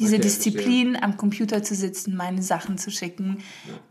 Diese 0.00 0.16
Okay, 0.16 0.22
Disziplin, 0.22 0.96
am 1.00 1.16
Computer 1.16 1.62
zu 1.62 1.74
sitzen, 1.74 2.16
meine 2.16 2.42
Sachen 2.42 2.78
zu 2.78 2.90
schicken. 2.90 3.42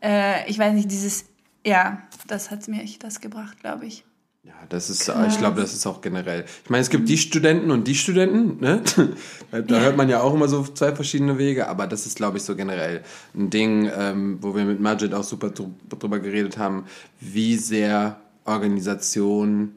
Äh, 0.02 0.50
ich 0.50 0.58
weiß 0.60 0.74
nicht, 0.74 0.92
dieses, 0.92 1.26
ja, 1.66 2.02
das 2.28 2.52
hat 2.52 2.68
mir 2.68 2.82
echt 2.82 3.04
das 3.04 3.22
gebracht, 3.22 3.60
glaube 3.62 3.86
ich. 3.86 4.04
Ja, 4.46 4.54
das 4.68 4.90
ist, 4.90 5.08
ich 5.30 5.38
glaube, 5.38 5.62
das 5.62 5.74
ist 5.74 5.86
auch 5.88 6.02
generell. 6.02 6.44
Ich 6.66 6.70
meine, 6.70 6.82
es 6.82 6.90
gibt 6.90 7.08
die 7.08 7.18
Studenten 7.18 7.72
und 7.72 7.88
die 7.88 7.96
Studenten, 7.96 8.60
ne? 8.60 8.82
Da 9.68 9.80
hört 9.80 9.96
man 9.96 10.10
ja 10.10 10.20
auch 10.22 10.34
immer 10.34 10.50
so 10.50 10.64
zwei 10.64 10.94
verschiedene 10.94 11.38
Wege, 11.38 11.68
aber 11.70 11.88
das 11.88 12.06
ist, 12.06 12.18
glaube 12.18 12.38
ich, 12.38 12.44
so 12.44 12.56
generell 12.56 13.04
ein 13.36 13.50
Ding, 13.50 13.90
ähm, 13.96 14.40
wo 14.42 14.54
wir 14.56 14.66
mit 14.66 14.82
Majid 14.82 15.14
auch 15.14 15.24
super 15.24 15.50
dr- 15.52 15.70
drüber 15.88 16.20
geredet 16.20 16.58
haben, 16.58 16.86
wie 17.22 17.56
sehr 17.56 18.20
Organisation 18.46 19.74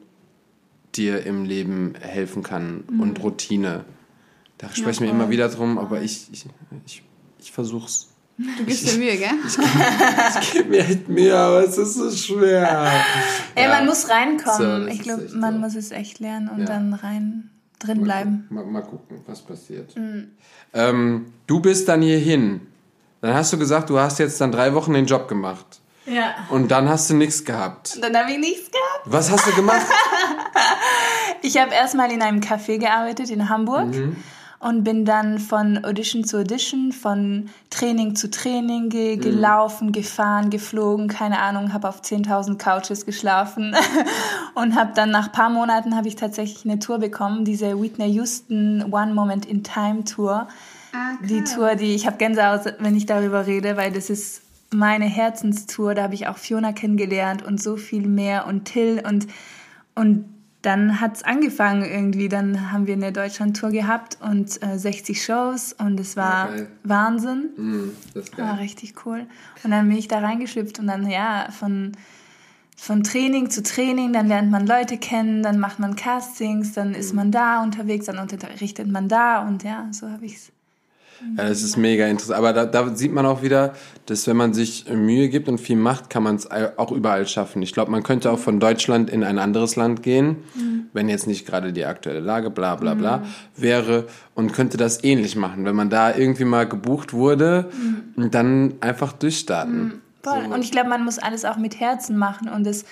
dir 0.95 1.25
im 1.25 1.45
Leben 1.45 1.93
helfen 1.99 2.43
kann 2.43 2.83
und 2.99 3.23
Routine. 3.23 3.85
Da 4.57 4.67
sprechen 4.73 5.01
wir 5.03 5.09
voll. 5.09 5.15
immer 5.15 5.29
wieder 5.29 5.47
drum, 5.47 5.77
aber 5.77 6.01
ich, 6.01 6.27
ich, 6.33 6.45
ich, 6.85 7.03
ich 7.39 7.51
versuch's. 7.51 8.09
Du 8.37 8.63
gibst 8.65 8.87
dir 8.91 8.97
Mühe, 8.99 9.17
gell? 9.17 9.31
Ich 10.41 10.51
gebe 10.53 10.69
mir 10.69 10.79
echt 10.79 11.09
Mühe, 11.09 11.35
aber 11.35 11.63
es 11.63 11.77
ist 11.77 11.95
so 11.95 12.11
schwer. 12.11 12.91
Ey, 13.55 13.63
Ja. 13.65 13.69
man 13.69 13.85
muss 13.87 14.09
reinkommen. 14.09 14.83
So, 14.83 14.87
ich 14.91 15.01
glaube, 15.01 15.27
man 15.33 15.55
so. 15.55 15.59
muss 15.59 15.75
es 15.75 15.91
echt 15.91 16.19
lernen 16.19 16.47
und 16.49 16.59
Ja. 16.59 16.65
dann 16.65 16.93
rein 16.93 17.49
drin 17.79 18.03
bleiben. 18.03 18.45
Mal, 18.49 18.65
mal 18.65 18.81
gucken, 18.83 19.19
was 19.25 19.41
passiert. 19.41 19.95
Ähm, 20.73 21.33
du 21.47 21.59
bist 21.59 21.87
dann 21.87 22.01
hierhin. 22.01 22.61
Dann 23.21 23.33
hast 23.33 23.51
du 23.53 23.57
gesagt, 23.57 23.89
du 23.89 23.97
hast 23.99 24.19
jetzt 24.19 24.39
dann 24.39 24.51
drei 24.51 24.73
Wochen 24.75 24.93
den 24.93 25.05
Job 25.07 25.27
gemacht. 25.27 25.65
Ja. 26.05 26.35
Und 26.51 26.69
dann 26.69 26.87
hast 26.87 27.09
du 27.09 27.15
nichts 27.15 27.43
gehabt. 27.43 27.97
Dann 28.01 28.15
habe 28.15 28.31
ich 28.31 28.37
nichts 28.37 28.69
gehabt. 28.71 29.01
Was 29.05 29.31
hast 29.31 29.47
du 29.47 29.51
gemacht? 29.53 29.81
Ich 31.43 31.57
habe 31.57 31.73
erstmal 31.73 32.11
in 32.11 32.21
einem 32.21 32.39
Café 32.41 32.77
gearbeitet 32.79 33.29
in 33.29 33.47
Hamburg 33.47 33.93
Mhm. 33.93 34.15
Und 34.59 34.83
bin 34.83 35.05
dann 35.05 35.37
von 35.39 35.83
Audition 35.85 36.23
zu 36.23 36.37
Audition, 36.39 36.91
von 36.91 37.49
Training 37.69 38.15
zu 38.15 38.29
Training 38.31 38.85
Mhm. 38.85 38.89
ge 38.89 39.15
gelaufen, 39.17 39.91
gefahren, 39.91 40.49
geflogen, 40.49 41.07
keine 41.07 41.39
Ahnung, 41.39 41.73
habe 41.73 41.87
auf 41.87 42.01
10.000 42.01 42.57
Couches 42.57 43.05
geschlafen 43.05 43.75
und 44.55 44.75
habe 44.75 44.91
dann 44.95 45.11
nach 45.11 45.31
paar 45.31 45.49
Monaten 45.49 45.95
habe 45.95 46.07
ich 46.07 46.15
tatsächlich 46.15 46.65
eine 46.65 46.79
Tour 46.79 46.97
bekommen, 46.99 47.45
diese 47.45 47.79
Whitney 47.79 48.07
Houston 48.13 48.83
One 48.91 49.13
Moment 49.13 49.45
in 49.45 49.63
Time 49.63 50.03
Tour. 50.05 50.47
Ah, 50.93 51.17
Die 51.23 51.43
Tour, 51.43 51.75
die 51.75 51.93
ich 51.93 52.07
habe 52.07 52.17
Gänsehaut, 52.17 52.61
wenn 52.79 52.95
ich 52.95 53.05
darüber 53.05 53.45
rede, 53.45 53.77
weil 53.77 53.91
das 53.91 54.09
ist 54.09 54.41
meine 54.73 55.05
Herzenstour. 55.05 55.93
Da 55.93 56.03
habe 56.03 56.13
ich 56.15 56.27
auch 56.27 56.37
Fiona 56.37 56.71
kennengelernt 56.73 57.43
und 57.43 57.61
so 57.61 57.75
viel 57.77 58.07
mehr 58.07 58.47
und 58.47 58.65
Till 58.65 59.03
und 59.07 59.27
und 59.95 60.25
dann 60.61 60.99
hat's 60.99 61.23
angefangen 61.23 61.83
irgendwie. 61.83 62.29
Dann 62.29 62.71
haben 62.71 62.87
wir 62.87 62.93
eine 62.93 63.11
Deutschland-Tour 63.11 63.71
gehabt 63.71 64.17
und 64.21 64.61
äh, 64.63 64.77
60 64.77 65.23
Shows 65.23 65.73
und 65.73 65.99
es 65.99 66.17
war 66.17 66.49
geil. 66.49 66.67
Wahnsinn. 66.83 67.49
Hm, 67.55 67.91
das 68.13 68.37
War 68.37 68.59
richtig 68.59 69.05
cool. 69.05 69.25
Und 69.63 69.71
dann 69.71 69.87
bin 69.87 69.97
ich 69.97 70.07
da 70.07 70.19
reingeschlüpft 70.19 70.79
und 70.79 70.87
dann, 70.87 71.09
ja, 71.09 71.49
von, 71.51 71.93
von 72.75 73.03
Training 73.03 73.49
zu 73.49 73.63
Training, 73.63 74.13
dann 74.13 74.27
lernt 74.27 74.51
man 74.51 74.65
Leute 74.65 74.97
kennen, 74.97 75.43
dann 75.43 75.59
macht 75.59 75.79
man 75.79 75.95
Castings, 75.95 76.73
dann 76.73 76.93
ist 76.93 77.13
man 77.13 77.31
da 77.31 77.63
unterwegs, 77.63 78.07
dann 78.07 78.17
unterrichtet 78.17 78.87
man 78.87 79.07
da 79.07 79.47
und 79.47 79.63
ja, 79.63 79.87
so 79.91 80.09
habe 80.09 80.25
ich's. 80.25 80.51
Ja, 81.37 81.47
das 81.47 81.63
ist 81.63 81.77
mega 81.77 82.05
interessant. 82.05 82.37
Aber 82.37 82.53
da, 82.53 82.65
da 82.65 82.95
sieht 82.95 83.11
man 83.11 83.25
auch 83.25 83.41
wieder, 83.41 83.73
dass 84.05 84.27
wenn 84.27 84.37
man 84.37 84.53
sich 84.53 84.85
Mühe 84.89 85.29
gibt 85.29 85.47
und 85.47 85.59
viel 85.59 85.75
macht, 85.75 86.09
kann 86.09 86.23
man 86.23 86.35
es 86.35 86.49
auch 86.49 86.91
überall 86.91 87.27
schaffen. 87.27 87.61
Ich 87.61 87.73
glaube, 87.73 87.91
man 87.91 88.03
könnte 88.03 88.31
auch 88.31 88.39
von 88.39 88.59
Deutschland 88.59 89.09
in 89.09 89.23
ein 89.23 89.39
anderes 89.39 89.75
Land 89.75 90.03
gehen, 90.03 90.37
wenn 90.93 91.09
jetzt 91.09 91.27
nicht 91.27 91.45
gerade 91.45 91.73
die 91.73 91.85
aktuelle 91.85 92.19
Lage, 92.19 92.49
bla 92.49 92.75
bla 92.75 92.93
bla, 92.93 93.23
wäre 93.55 94.05
und 94.35 94.53
könnte 94.53 94.77
das 94.77 95.03
ähnlich 95.03 95.35
machen. 95.35 95.65
Wenn 95.65 95.75
man 95.75 95.89
da 95.89 96.15
irgendwie 96.15 96.45
mal 96.45 96.67
gebucht 96.67 97.13
wurde 97.13 97.69
und 98.15 98.33
dann 98.33 98.75
einfach 98.81 99.13
durchstarten. 99.13 100.01
Voll. 100.23 100.45
Und 100.53 100.61
ich 100.61 100.71
glaube, 100.71 100.89
man 100.89 101.03
muss 101.03 101.19
alles 101.19 101.45
auch 101.45 101.57
mit 101.57 101.79
Herzen 101.79 102.17
machen 102.17 102.49
und 102.49 102.67
es 102.67 102.85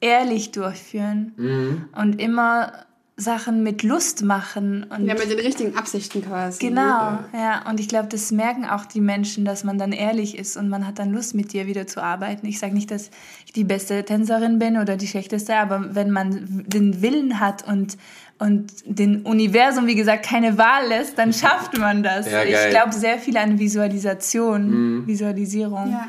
ehrlich 0.00 0.50
durchführen 0.50 1.86
und 1.96 2.20
immer 2.20 2.72
Sachen 3.16 3.62
mit 3.62 3.82
Lust 3.82 4.22
machen 4.22 4.84
und 4.84 5.06
Ja, 5.06 5.14
mit 5.14 5.30
den 5.30 5.38
richtigen 5.38 5.76
Absichten 5.76 6.22
quasi. 6.24 6.66
Genau, 6.66 7.18
ja. 7.34 7.62
Und 7.68 7.78
ich 7.78 7.88
glaube, 7.88 8.08
das 8.08 8.32
merken 8.32 8.64
auch 8.64 8.86
die 8.86 9.02
Menschen, 9.02 9.44
dass 9.44 9.64
man 9.64 9.78
dann 9.78 9.92
ehrlich 9.92 10.38
ist 10.38 10.56
und 10.56 10.68
man 10.68 10.86
hat 10.86 10.98
dann 10.98 11.12
Lust, 11.12 11.34
mit 11.34 11.52
dir 11.52 11.66
wieder 11.66 11.86
zu 11.86 12.02
arbeiten. 12.02 12.46
Ich 12.46 12.58
sage 12.58 12.72
nicht, 12.74 12.90
dass 12.90 13.10
ich 13.44 13.52
die 13.52 13.64
beste 13.64 14.04
Tänzerin 14.04 14.58
bin 14.58 14.78
oder 14.78 14.96
die 14.96 15.06
schlechteste, 15.06 15.56
aber 15.56 15.94
wenn 15.94 16.10
man 16.10 16.64
den 16.66 17.02
Willen 17.02 17.38
hat 17.38 17.68
und, 17.68 17.98
und 18.38 18.72
den 18.86 19.22
Universum, 19.22 19.86
wie 19.86 19.94
gesagt, 19.94 20.24
keine 20.24 20.56
Wahl 20.56 20.88
lässt, 20.88 21.18
dann 21.18 21.34
schafft 21.34 21.76
man 21.78 22.02
das. 22.02 22.30
Ja, 22.30 22.44
ich 22.44 22.70
glaube 22.70 22.92
sehr 22.92 23.18
viel 23.18 23.36
an 23.36 23.58
Visualisation, 23.58 25.06
Visualisierung. 25.06 25.90
Ja. 25.90 26.08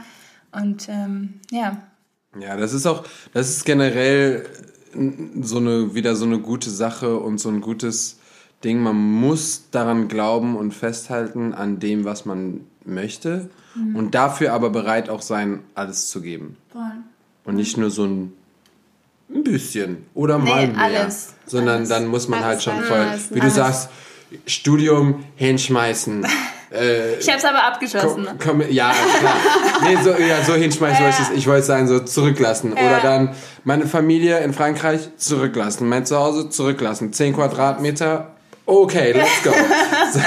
Und 0.54 0.88
ähm, 0.88 1.42
ja. 1.52 1.84
Ja, 2.40 2.56
das 2.56 2.74
ist 2.74 2.86
auch, 2.88 3.04
das 3.34 3.50
ist 3.50 3.66
generell 3.66 4.46
so 5.42 5.58
eine, 5.58 5.96
wieder 5.96 6.16
so 6.16 6.26
eine 6.26 6.40
gute 6.40 6.70
Sache 6.70 7.18
und 7.18 7.40
so 7.40 7.50
ein 7.50 7.62
gutes 7.62 8.20
Ding. 8.64 8.80
Man 8.82 8.96
muss 8.96 9.66
daran 9.72 10.08
glauben 10.08 10.56
und 10.56 10.74
festhalten 10.74 11.54
an 11.54 11.80
dem, 11.80 12.06
was 12.06 12.26
man 12.26 12.62
möchte 12.86 13.50
und 13.94 14.14
dafür 14.14 14.54
aber 14.54 14.70
bereit 14.70 15.10
auch 15.10 15.22
sein, 15.22 15.60
alles 15.74 16.08
zu 16.08 16.22
geben. 16.22 16.58
Und 17.44 17.56
nicht 17.56 17.78
nur 17.78 17.90
so 17.90 18.06
ein, 18.06 18.34
ein 19.34 19.44
bisschen 19.44 20.06
oder 20.14 20.38
mal 20.38 20.68
mehr, 20.68 20.78
alles. 20.78 21.34
sondern 21.46 21.78
Alles. 21.78 21.90
dann 21.90 22.08
muss 22.08 22.28
man 22.28 22.40
halt 22.42 22.52
Alles 22.52 22.64
schon 22.64 22.76
rein, 22.76 23.20
voll, 23.20 23.36
wie 23.36 23.40
du 23.40 23.50
sagst, 23.50 23.90
Studium 24.46 25.24
hinschmeißen. 25.36 26.26
äh, 26.74 27.16
Ich 27.20 27.28
habe 27.28 27.38
es 27.38 27.46
aber 27.46 27.64
abgeschlossen. 27.64 28.28
Komm, 28.40 28.60
komm, 28.60 28.72
ja, 28.72 28.92
klar. 29.20 29.36
Nee, 29.84 29.98
so, 30.04 30.10
ja, 30.12 30.44
so 30.44 30.54
hinschmeißen 30.56 31.04
wollte 31.04 31.18
ich 31.22 31.30
es. 31.30 31.38
Ich 31.38 31.48
wollte 31.48 31.64
sagen, 31.64 31.88
so 31.88 32.00
zurücklassen. 32.00 32.74
Oder 32.74 33.00
dann 33.02 33.36
meine 33.64 33.86
Familie 33.86 34.40
in 34.40 34.54
Frankreich 34.54 35.10
zurücklassen. 35.18 35.88
Mein 35.88 36.06
Zuhause 36.06 36.50
zurücklassen. 36.50 37.14
10 37.14 37.36
Quadratmeter. 37.36 38.32
Okay, 38.66 39.12
let's 39.12 39.44
go. 39.44 39.52
So, 40.14 40.20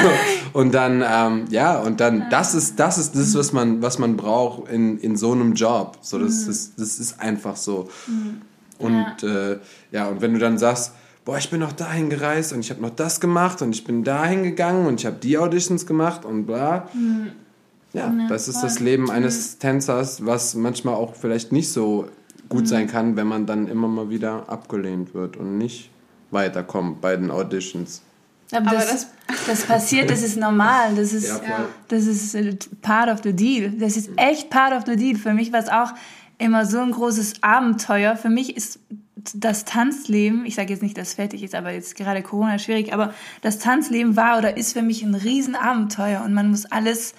und 0.53 0.75
dann, 0.75 1.05
ähm, 1.07 1.45
ja, 1.51 1.79
und 1.79 2.01
dann, 2.01 2.29
das 2.29 2.55
ist, 2.55 2.81
das 2.81 2.99
ist 2.99 3.15
das, 3.15 3.37
was 3.37 3.53
man, 3.53 3.83
was 3.83 3.99
man 3.99 4.17
braucht 4.17 4.69
in, 4.69 4.99
in 4.99 5.17
so 5.17 5.31
einem 5.31 5.55
Job. 5.55 5.99
So, 6.01 6.19
das 6.19 6.49
ist, 6.49 6.73
das 6.79 6.99
ist 6.99 7.21
einfach 7.21 7.55
so. 7.55 7.89
Und, 8.79 9.23
äh, 9.23 9.59
ja, 9.93 10.09
und 10.09 10.23
wenn 10.23 10.33
du 10.33 10.41
dann 10.41 10.59
sagst, 10.59 10.93
boah, 11.27 11.37
ich 11.37 11.51
bin 11.51 11.61
noch 11.61 11.73
dahin 11.73 12.09
gereist 12.09 12.55
und 12.55 12.61
ich 12.61 12.71
habe 12.71 12.81
noch 12.81 12.91
das 12.91 13.21
gemacht 13.21 13.61
und 13.61 13.75
ich 13.75 13.85
bin 13.85 14.05
dahin 14.05 14.45
gegangen 14.45 14.87
und 14.87 15.01
ich 15.01 15.07
habe 15.07 15.17
die 15.17 15.37
Auditions 15.37 15.85
gemacht 15.85 16.25
und 16.25 16.47
bla. 16.47 16.89
Ja, 17.93 18.13
das 18.29 18.49
ist 18.49 18.63
das 18.63 18.79
Leben 18.79 19.11
eines 19.11 19.59
Tänzers, 19.59 20.25
was 20.25 20.55
manchmal 20.55 20.95
auch 20.95 21.15
vielleicht 21.15 21.53
nicht 21.53 21.71
so 21.71 22.09
gut 22.49 22.69
sein 22.69 22.87
kann, 22.87 23.17
wenn 23.17 23.27
man 23.27 23.45
dann 23.45 23.67
immer 23.67 23.89
mal 23.89 24.09
wieder 24.09 24.49
abgelehnt 24.49 25.15
wird 25.15 25.37
und 25.37 25.59
nicht 25.59 25.91
weiterkommt 26.31 27.01
bei 27.01 27.17
den 27.17 27.31
Auditions. 27.31 28.03
Aber, 28.53 28.69
Aber 28.69 28.77
das, 28.77 29.09
das 29.49 29.63
passiert, 29.65 30.09
das 30.09 30.23
ist 30.23 30.37
normal, 30.37 30.95
das 30.95 31.13
ist, 31.13 31.27
Ja, 31.27 31.35
voll. 31.35 31.69
das 31.89 32.07
ist 32.07 32.35
äh, 32.37 32.57
part 32.81 33.11
of 33.11 33.21
the 33.25 33.33
deal. 33.33 33.73
Das 33.73 33.97
ist 33.97 34.11
echt 34.17 34.51
part 34.51 34.73
of 34.73 34.85
the 34.87 34.95
deal. 34.95 35.17
Für 35.17 35.35
mich 35.35 35.53
war 35.53 35.59
es 35.59 35.69
auch 35.69 35.93
immer 36.39 36.65
so 36.65 36.79
ein 36.79 36.93
großes 36.93 37.43
Abenteuer. 37.43 38.15
Für 38.15 38.29
mich 38.29 38.57
ist 38.57 38.79
das 39.35 39.65
Tanzleben, 39.65 40.45
ich 40.47 40.55
sage 40.55 40.73
jetzt 40.73 40.83
nicht, 40.83 40.97
dass 40.97 41.09
es 41.09 41.15
fertig 41.15 41.43
ist, 41.43 41.55
aber 41.55 41.71
jetzt 41.73 41.97
gerade 41.97 42.23
Corona 42.23 42.59
schwierig, 42.59 42.93
aber 42.93 43.15
das 43.43 43.59
Tanzleben 43.59 44.17
war 44.17 44.39
oder 44.39 44.57
ist 44.57 44.73
für 44.73 44.83
mich 44.83 45.03
ein 45.03 45.15
Riesenabenteuer 45.15 46.23
und 46.25 46.33
man 46.35 46.51
muss 46.51 46.67
alles, 46.67 47.15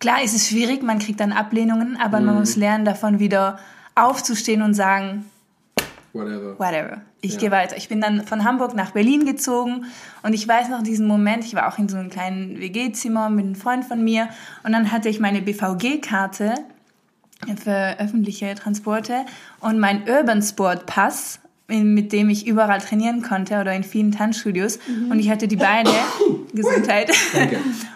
klar 0.00 0.22
ist 0.22 0.34
es 0.34 0.48
schwierig, 0.48 0.82
man 0.82 0.98
kriegt 0.98 1.20
dann 1.20 1.32
Ablehnungen, 1.32 1.96
aber 1.96 2.20
man 2.20 2.36
muss 2.36 2.56
lernen, 2.56 2.84
davon 2.84 3.18
wieder 3.18 3.58
aufzustehen 3.94 4.62
und 4.62 4.74
sagen, 4.74 5.24
Whatever. 6.12 6.58
whatever. 6.58 7.02
Ich 7.22 7.32
Ja. 7.34 7.38
gehe 7.40 7.50
weiter. 7.50 7.76
Ich 7.76 7.88
bin 7.88 8.00
dann 8.00 8.24
von 8.24 8.44
Hamburg 8.44 8.74
nach 8.74 8.92
Berlin 8.92 9.24
gezogen 9.24 9.86
und 10.22 10.32
ich 10.32 10.46
weiß 10.46 10.68
noch 10.68 10.82
diesen 10.82 11.06
Moment, 11.08 11.44
ich 11.44 11.54
war 11.54 11.66
auch 11.68 11.78
in 11.78 11.88
so 11.88 11.96
einem 11.96 12.10
kleinen 12.10 12.60
WG-Zimmer 12.60 13.30
mit 13.30 13.44
einem 13.46 13.54
Freund 13.56 13.84
von 13.84 14.04
mir 14.04 14.28
und 14.62 14.72
dann 14.72 14.92
hatte 14.92 15.08
ich 15.08 15.18
meine 15.20 15.42
BVG-Karte 15.42 16.54
für 17.62 17.98
öffentliche 17.98 18.54
Transporte 18.54 19.26
und 19.60 19.78
mein 19.78 20.08
Urban 20.08 20.40
Sport 20.42 20.86
Pass, 20.86 21.40
in- 21.68 21.94
mit 21.94 22.12
dem 22.12 22.28
ich 22.28 22.46
überall 22.46 22.80
trainieren 22.80 23.22
konnte 23.22 23.58
oder 23.60 23.74
in 23.74 23.84
vielen 23.84 24.12
Tanzstudios. 24.12 24.78
Und 25.10 25.18
ich 25.18 25.30
hatte 25.30 25.48
die 25.48 25.56
beide 25.56 25.90
Gesundheit. 26.52 27.10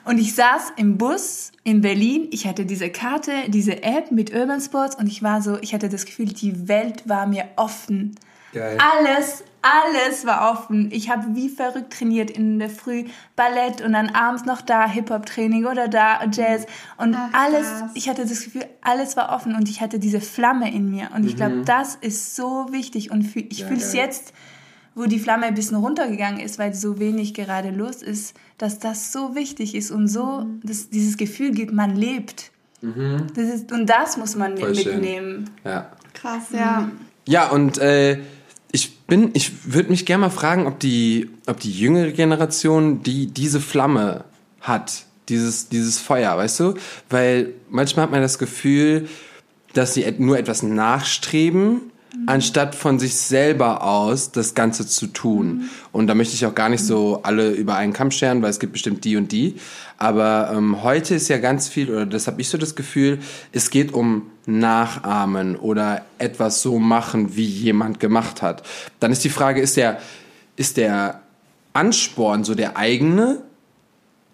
Und 0.05 0.19
ich 0.19 0.35
saß 0.35 0.73
im 0.77 0.97
Bus 0.99 1.53
in 1.65 1.81
Berlin, 1.83 2.29
ich 2.31 2.47
hatte 2.47 2.65
diese 2.65 2.89
Karte, 2.91 3.33
diese 3.49 3.83
App 3.83 4.11
mit 4.11 4.35
Urban 4.35 4.61
Sports. 4.61 4.97
Und 4.97 5.07
ich 5.07 5.23
war 5.23 5.43
so, 5.43 5.59
ich 5.61 5.75
hatte 5.75 5.89
das 5.89 6.07
Gefühl, 6.07 6.27
die 6.27 6.69
Welt 6.69 7.03
war 7.09 7.27
mir 7.27 7.45
offen. 7.57 8.15
Geil. 8.55 8.79
Alles, 8.81 9.45
alles 9.63 10.25
war 10.27 10.53
offen. 10.53 10.89
Ich 10.93 11.11
habe 11.11 11.35
wie 11.35 11.49
verrückt 11.49 11.93
trainiert 11.93 12.31
in 12.31 12.59
der 12.59 12.71
Früh 12.71 13.05
Ballett 13.37 13.81
und 13.81 13.93
dann 13.93 14.11
abends 14.11 14.45
noch 14.45 14.61
da 14.61 14.89
Hip-Hop-Training 14.89 15.67
oder 15.67 15.89
da 15.89 16.21
Jazz 16.33 16.67
und 16.97 17.15
Ach, 17.17 17.29
alles, 17.33 17.67
krass. 17.69 17.91
ich 17.95 18.09
hatte 18.09 18.23
das 18.27 18.45
Gefühl, 18.45 18.65
alles 18.83 19.17
war 19.17 19.35
offen 19.35 19.55
und 19.55 19.69
ich 19.69 19.81
hatte 19.81 19.99
diese 19.99 20.21
Flamme 20.21 20.73
in 20.73 20.91
mir 20.91 21.09
und 21.15 21.25
ich 21.25 21.37
glaube, 21.37 21.63
das 21.65 21.97
ist 21.97 22.37
so 22.37 22.69
wichtig 22.71 23.11
und 23.11 23.23
für, 23.25 23.41
ich 23.41 23.61
Ja, 23.61 23.67
fühle 23.67 23.81
es 23.81 23.93
geil. 23.93 24.03
jetzt, 24.07 24.33
wo 24.95 25.05
die 25.07 25.19
Flamme 25.19 25.47
ein 25.47 25.55
bisschen 25.55 25.77
runtergegangen 25.77 26.41
ist, 26.41 26.59
weil 26.59 26.75
so 26.75 26.99
wenig 26.99 27.35
gerade 27.35 27.71
los 27.71 28.03
ist, 28.03 28.35
dass 28.59 28.79
das 28.79 29.13
so 29.13 29.35
wichtig 29.35 29.75
ist 29.75 29.91
und 29.91 30.09
so 30.09 30.41
Mhm. 30.41 30.61
dass 30.65 30.89
dieses 30.91 31.17
Gefühl 31.17 31.53
gibt, 31.53 31.73
man 31.73 31.95
lebt. 31.97 32.51
Das 32.81 33.45
ist, 33.45 33.73
und 33.73 33.87
das 33.87 34.17
muss 34.17 34.37
man 34.37 34.57
Voll 34.57 34.73
schön. 34.75 35.01
mitnehmen. 35.01 35.51
Ja. 35.65 35.91
Krass, 36.15 36.45
ja. 36.53 36.89
Ja, 37.27 37.49
und 37.49 37.79
äh, 37.79 38.21
bin, 39.09 39.31
ich 39.33 39.73
würde 39.73 39.89
mich 39.89 40.07
gerne 40.07 40.21
mal 40.21 40.31
fragen, 40.31 40.67
ob 40.67 40.79
die, 40.79 41.31
ob 41.47 41.59
die 41.59 41.73
jüngere 41.73 42.13
Generation, 42.13 43.03
die 43.03 43.27
diese 43.27 43.61
Flamme 43.61 44.25
hat, 44.61 45.07
dieses, 45.29 45.69
dieses 45.69 45.99
Feuer, 45.99 46.37
weißt 46.37 46.61
du? 46.61 46.75
Weil 47.11 47.55
manchmal 47.71 48.05
hat 48.05 48.13
man 48.13 48.21
das 48.21 48.39
Gefühl, 48.39 49.09
dass 49.73 49.95
sie 49.95 50.07
nur 50.19 50.39
etwas 50.39 50.63
nachstreben, 50.63 51.81
anstatt 52.29 52.75
von 52.75 52.99
sich 52.99 53.17
selber 53.17 53.83
aus 53.83 54.33
das 54.33 54.55
Ganze 54.55 54.87
zu 54.87 55.07
tun. 55.07 55.71
Und 55.93 56.09
da 56.09 56.15
möchte 56.15 56.35
ich 56.35 56.45
auch 56.45 56.55
gar 56.55 56.69
nicht 56.69 56.85
so 56.85 57.21
alle 57.23 57.51
über 57.51 57.77
einen 57.77 57.95
Kamm 57.95 58.11
scheren, 58.11 58.43
weil 58.43 58.51
es 58.51 58.61
gibt 58.61 58.75
bestimmt 58.75 59.05
die 59.05 59.17
und 59.17 59.33
die. 59.33 59.57
Aber 59.97 60.53
ähm, 60.55 60.83
heute 60.83 61.15
ist 61.15 61.29
ja 61.29 61.39
ganz 61.39 61.69
viel, 61.69 61.91
oder 61.91 62.05
das 62.05 62.27
habe 62.27 62.41
ich 62.43 62.51
so 62.51 62.59
das 62.59 62.77
Gefühl, 62.77 63.19
es 63.53 63.71
geht 63.71 63.95
um 63.95 64.31
Nachahmen 64.45 65.57
oder 65.57 66.03
etwas 66.19 66.61
so 66.61 66.79
machen, 66.79 67.35
wie 67.35 67.47
jemand 67.47 67.99
gemacht 67.99 68.43
hat. 68.43 68.63
Dann 69.01 69.11
ist 69.11 69.25
die 69.25 69.31
Frage, 69.31 69.63
ist 69.63 69.79
der, 69.79 69.99
ist 70.57 70.77
der 70.77 71.23
Ansporn 71.73 72.45
so 72.45 72.55
der 72.55 72.77
eigene 72.77 73.39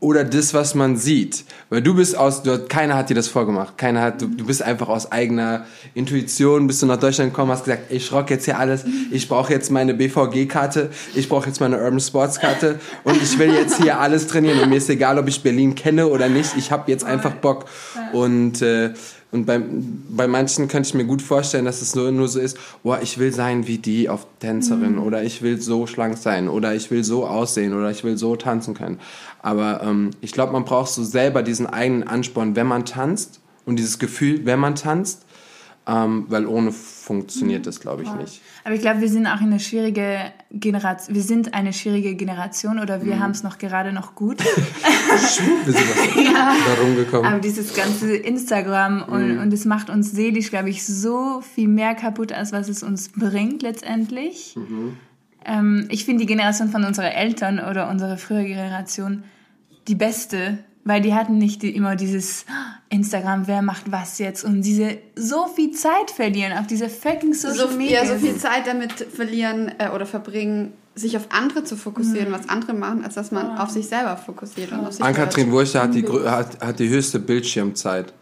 oder 0.04 0.22
das, 0.22 0.52
was 0.52 0.74
man 0.74 0.98
sieht. 0.98 1.44
Weil 1.70 1.80
du 1.80 1.94
bist 1.94 2.14
aus, 2.14 2.42
du, 2.42 2.66
keiner 2.68 2.94
hat 2.94 3.08
dir 3.08 3.14
das 3.14 3.26
vorgemacht. 3.26 3.78
Keiner 3.78 4.02
hat, 4.02 4.20
du, 4.20 4.26
du 4.26 4.44
bist 4.44 4.62
einfach 4.62 4.88
aus 4.90 5.10
eigener 5.10 5.64
Intuition, 5.94 6.66
bist 6.66 6.82
du 6.82 6.86
nach 6.86 6.98
Deutschland 6.98 7.32
gekommen, 7.32 7.50
hast 7.50 7.64
gesagt, 7.64 7.90
ich 7.90 8.12
rock 8.12 8.28
jetzt 8.28 8.44
hier 8.44 8.58
alles, 8.58 8.84
ich 9.10 9.26
brauche 9.28 9.50
jetzt 9.50 9.70
meine 9.70 9.94
BVG-Karte, 9.94 10.90
ich 11.14 11.26
brauche 11.30 11.46
jetzt 11.46 11.58
meine 11.58 11.78
Urban 11.78 12.00
Sports-Karte 12.00 12.80
und 13.04 13.22
ich 13.22 13.38
will 13.38 13.54
jetzt 13.54 13.80
hier 13.82 13.98
alles 13.98 14.26
trainieren 14.26 14.60
und 14.60 14.68
mir 14.68 14.76
ist 14.76 14.90
egal, 14.90 15.18
ob 15.18 15.26
ich 15.26 15.42
Berlin 15.42 15.74
kenne 15.74 16.06
oder 16.06 16.28
nicht, 16.28 16.54
ich 16.58 16.70
habe 16.70 16.90
jetzt 16.90 17.04
einfach 17.04 17.32
Bock. 17.32 17.64
Und, 18.12 18.60
äh, 18.60 18.92
und 19.34 19.46
bei, 19.46 19.60
bei 20.10 20.28
manchen 20.28 20.68
könnte 20.68 20.88
ich 20.88 20.94
mir 20.94 21.04
gut 21.04 21.20
vorstellen, 21.20 21.64
dass 21.64 21.82
es 21.82 21.96
nur, 21.96 22.12
nur 22.12 22.28
so 22.28 22.38
ist, 22.38 22.56
boah, 22.84 23.00
ich 23.02 23.18
will 23.18 23.32
sein 23.32 23.66
wie 23.66 23.78
die 23.78 24.08
auf 24.08 24.26
Tänzerin 24.38 24.96
oder 24.98 25.24
ich 25.24 25.42
will 25.42 25.60
so 25.60 25.88
schlank 25.88 26.16
sein 26.16 26.48
oder 26.48 26.72
ich 26.74 26.92
will 26.92 27.02
so 27.02 27.26
aussehen 27.26 27.74
oder 27.74 27.90
ich 27.90 28.04
will 28.04 28.16
so 28.16 28.36
tanzen 28.36 28.74
können. 28.74 29.00
Aber 29.42 29.82
ähm, 29.82 30.10
ich 30.20 30.30
glaube, 30.30 30.52
man 30.52 30.64
braucht 30.64 30.92
so 30.92 31.02
selber 31.02 31.42
diesen 31.42 31.66
eigenen 31.66 32.04
Ansporn, 32.04 32.54
wenn 32.54 32.68
man 32.68 32.86
tanzt 32.86 33.40
und 33.66 33.76
dieses 33.76 33.98
Gefühl, 33.98 34.46
wenn 34.46 34.60
man 34.60 34.76
tanzt, 34.76 35.26
ähm, 35.86 36.26
weil 36.28 36.46
ohne 36.46 36.70
funktioniert 36.70 37.66
das, 37.66 37.80
glaube 37.80 38.04
ich, 38.04 38.12
nicht. 38.14 38.40
Aber 38.62 38.74
ich 38.74 38.80
glaube, 38.80 39.00
wir 39.00 39.08
sind 39.08 39.26
auch 39.26 39.40
eine 39.40 39.58
schwierige 39.58 40.32
Generation. 40.60 41.14
Wir 41.14 41.22
sind 41.22 41.54
eine 41.54 41.72
schwierige 41.72 42.14
Generation 42.14 42.78
oder 42.78 42.98
Mhm. 42.98 43.04
wir 43.06 43.18
haben 43.20 43.30
es 43.32 43.42
noch 43.42 43.58
gerade 43.58 43.92
noch 43.92 44.14
gut. 44.14 44.38
Wir 44.44 45.18
sind 45.18 45.66
was 45.66 46.64
da 46.76 46.82
rumgekommen. 46.82 47.26
Aber 47.26 47.40
dieses 47.40 47.74
ganze 47.74 48.14
Instagram 48.16 49.02
und, 49.02 49.38
und 49.38 49.52
es 49.52 49.64
macht 49.64 49.90
uns 49.90 50.12
seelisch, 50.12 50.50
glaube 50.50 50.70
ich, 50.70 50.84
so 50.86 51.40
viel 51.54 51.68
mehr 51.68 51.94
kaputt, 51.94 52.32
als 52.32 52.52
was 52.52 52.68
es 52.68 52.82
uns 52.82 53.10
bringt 53.10 53.62
letztendlich. 53.62 54.56
Ähm, 55.44 55.86
ich 55.90 56.04
finde 56.04 56.20
die 56.20 56.26
Generation 56.26 56.68
von 56.70 56.84
unseren 56.84 57.12
Eltern 57.12 57.58
oder 57.58 57.88
unsere 57.90 58.16
frühere 58.16 58.44
Generation 58.44 59.24
die 59.88 59.94
beste, 59.94 60.58
weil 60.84 61.00
die 61.02 61.14
hatten 61.14 61.36
nicht 61.38 61.62
die, 61.62 61.74
immer 61.74 61.96
dieses 61.96 62.46
"Ah, 62.48 62.76
Instagram, 62.94 63.46
wer 63.46 63.62
macht 63.62 63.90
was 63.90 64.18
jetzt 64.18 64.44
und 64.44 64.62
diese 64.62 64.98
so 65.16 65.46
viel 65.48 65.72
Zeit 65.72 66.10
verlieren 66.14 66.52
auf 66.56 66.66
diese 66.66 66.88
fucking 66.88 67.34
Social 67.34 67.68
So, 67.70 67.76
Media. 67.76 68.02
ja, 68.04 68.06
so 68.06 68.14
viel 68.16 68.36
Zeit 68.36 68.66
damit 68.66 68.92
verlieren 68.92 69.72
äh, 69.78 69.88
oder 69.90 70.06
verbringen, 70.06 70.72
sich 70.94 71.16
auf 71.16 71.26
andere 71.30 71.64
zu 71.64 71.76
fokussieren, 71.76 72.30
was 72.32 72.48
andere 72.48 72.72
machen, 72.72 73.04
als 73.04 73.14
dass 73.14 73.32
man 73.32 73.58
auf 73.58 73.68
sich 73.70 73.86
selber 73.88 74.16
fokussiert 74.16 74.70
sich 74.92 75.02
Ann-Kathrin. 75.02 75.50
Wurcher 75.50 75.82
hat 75.82 75.94
die, 75.94 76.06
hat, 76.06 76.60
hat 76.60 76.78
die 76.78 76.88
höchste 76.88 77.18
Bildschirmzeit. 77.18 78.12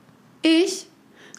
Ich? 0.42 0.86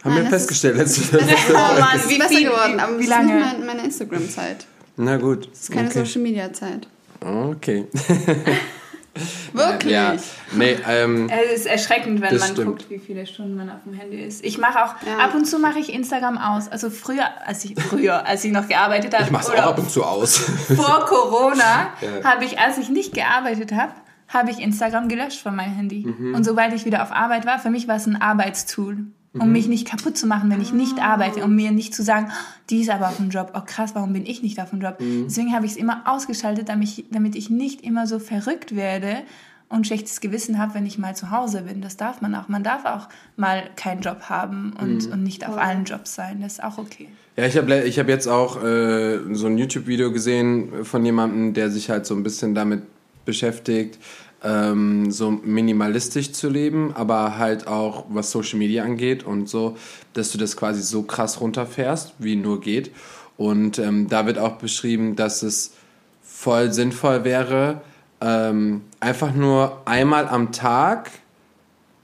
Haben 0.04 0.14
Nein, 0.16 0.24
wir 0.26 0.32
das 0.32 0.42
festgestellt 0.42 0.78
letzte 0.78 1.18
oh 1.50 1.80
Mann, 1.80 1.88
Es 1.96 2.04
ist 2.04 2.10
wie 2.12 2.18
besser 2.18 2.30
viel, 2.30 2.44
geworden, 2.50 2.80
aber 2.80 3.00
wie 3.00 3.04
es 3.04 3.10
lange? 3.10 3.40
ist 3.40 3.46
nicht 3.46 3.58
mein, 3.58 3.66
meine 3.66 3.86
Instagram-Zeit. 3.86 4.66
Na 4.98 5.18
gut. 5.18 5.50
Es 5.52 5.62
ist 5.62 5.72
keine 5.72 5.90
okay. 5.90 6.06
Social 6.06 6.22
Media-Zeit. 6.22 6.88
okay. 7.22 7.86
Wirklich? 9.54 9.94
Ja. 9.94 10.16
Nee, 10.54 10.78
ähm, 10.88 11.30
Es 11.30 11.60
ist 11.62 11.66
erschreckend, 11.68 12.22
wenn 12.22 12.38
man 12.38 12.48
stimmt. 12.50 12.68
guckt, 12.68 12.90
wie 12.90 12.98
viele 13.00 13.26
Stunden 13.28 13.56
man 13.56 13.70
auf 13.70 13.84
dem 13.86 13.94
Handy 13.94 14.18
ist. 14.22 14.44
Ich 14.44 14.58
mache 14.58 14.84
auch, 14.84 14.96
Ja. 15.06 15.18
ab 15.24 15.36
und 15.36 15.46
zu 15.46 15.60
mache 15.60 15.78
ich 15.80 15.94
Instagram 15.94 16.38
aus. 16.38 16.68
Also 16.68 16.90
früher, 16.90 17.26
als 17.46 17.64
ich, 17.66 17.76
früher, 17.80 18.26
als 18.26 18.44
ich 18.44 18.52
noch 18.52 18.68
gearbeitet 18.68 19.14
habe. 19.14 19.26
ich 19.26 19.32
mach's 19.32 19.48
auch 19.50 19.54
oder 19.54 19.68
ab 19.68 19.78
und 19.78 19.90
zu 19.92 20.04
aus. 20.04 20.38
Vor 20.76 21.06
Corona 21.06 21.90
Ja. 22.02 22.24
habe 22.32 22.46
ich, 22.46 22.60
als 22.60 22.78
ich 22.80 22.90
nicht 22.90 23.14
gearbeitet 23.14 23.72
habe, 23.72 23.92
habe 24.30 24.50
ich 24.50 24.60
Instagram 24.60 25.10
gelöscht 25.10 25.42
von 25.44 25.56
meinem 25.56 25.76
Handy. 25.76 26.06
Mhm. 26.08 26.34
Und 26.34 26.44
sobald 26.44 26.74
ich 26.74 26.86
wieder 26.86 27.04
auf 27.04 27.12
Arbeit 27.12 27.46
war, 27.46 27.60
für 27.60 27.70
mich 27.70 27.88
war 27.88 27.98
es 27.98 28.08
ein 28.08 28.20
Arbeitstool. 28.20 28.98
Um 29.36 29.48
Mhm. 29.48 29.52
mich 29.52 29.68
nicht 29.68 29.88
kaputt 29.88 30.16
zu 30.16 30.28
machen, 30.28 30.52
wenn 30.52 30.62
ich 30.62 30.74
nicht 30.74 31.00
arbeite, 31.02 31.44
um 31.44 31.56
mir 31.56 31.72
nicht 31.72 31.96
zu 31.96 32.04
sagen, 32.04 32.28
"Oh, 32.30 32.62
die 32.70 32.82
ist 32.82 32.90
aber 32.92 33.08
auf 33.10 33.18
dem 33.18 33.30
Job, 33.32 33.52
oh 33.56 33.62
krass, 33.66 33.96
warum 33.96 34.14
bin 34.14 34.28
ich 34.28 34.44
nicht 34.44 34.60
auf 34.62 34.70
dem 34.70 34.80
Job? 34.80 35.00
Mhm. 35.00 35.24
Deswegen 35.26 35.54
habe 35.54 35.66
ich 35.66 35.72
es 35.72 35.78
immer 35.78 36.04
ausgeschaltet, 36.06 36.70
damit 36.70 36.88
ich, 36.90 37.06
damit 37.10 37.36
ich 37.36 37.50
nicht 37.50 37.82
immer 37.82 38.06
so 38.06 38.20
verrückt 38.20 38.76
werde 38.76 39.24
und 39.70 39.88
schlechtes 39.88 40.22
Gewissen 40.22 40.60
habe, 40.60 40.76
wenn 40.76 40.86
ich 40.86 41.00
mal 41.00 41.16
zu 41.16 41.32
Hause 41.32 41.64
bin. 41.64 41.82
Das 41.82 41.98
darf 41.98 42.22
man 42.22 42.36
auch. 42.36 42.48
Man 42.48 42.62
darf 42.64 42.86
auch 42.86 43.10
mal 43.36 43.64
keinen 43.76 44.02
Job 44.02 44.30
haben 44.30 44.74
und, 44.80 45.08
Mhm. 45.08 45.14
und 45.14 45.24
nicht 45.24 45.48
auf 45.48 45.58
allen 45.58 45.86
Jobs 45.86 46.14
sein. 46.14 46.42
Das 46.42 46.54
ist 46.54 46.64
auch 46.64 46.78
okay. 46.78 47.08
Ja, 47.36 47.46
ich 47.48 47.58
habe 47.58 47.82
ich 47.86 47.98
hab 47.98 48.08
jetzt 48.10 48.28
auch 48.28 48.64
äh, 48.64 49.18
so 49.34 49.48
ein 49.48 49.58
YouTube-Video 49.58 50.12
gesehen 50.12 50.86
von 50.86 51.04
jemandem, 51.04 51.56
der 51.56 51.72
sich 51.72 51.90
halt 51.90 52.06
so 52.06 52.14
ein 52.14 52.22
bisschen 52.22 52.54
damit 52.54 52.84
beschäftigt, 53.26 53.98
ähm, 54.44 55.12
so 55.12 55.32
minimalistisch 55.32 56.34
zu 56.34 56.50
leben, 56.50 56.92
aber 56.96 57.38
halt 57.38 57.68
auch 57.68 58.06
was 58.10 58.32
Social 58.32 58.60
Media 58.60 58.84
angeht 58.84 59.24
und 59.24 59.48
so, 59.50 59.78
dass 60.14 60.32
du 60.32 60.38
das 60.38 60.58
quasi 60.58 60.82
so 60.82 61.04
krass 61.04 61.40
runterfährst, 61.40 62.14
wie 62.20 62.36
nur 62.36 62.62
geht. 62.62 62.92
Und 63.38 63.80
ähm, 63.80 64.08
da 64.10 64.26
wird 64.26 64.38
auch 64.38 64.58
beschrieben, 64.58 65.16
dass 65.16 65.44
es 65.44 65.74
voll 66.22 66.72
sinnvoll 66.72 67.24
wäre, 67.24 67.82
ähm, 68.22 68.82
einfach 69.00 69.34
nur 69.34 69.82
einmal 69.86 70.28
am 70.28 70.52
Tag 70.52 71.12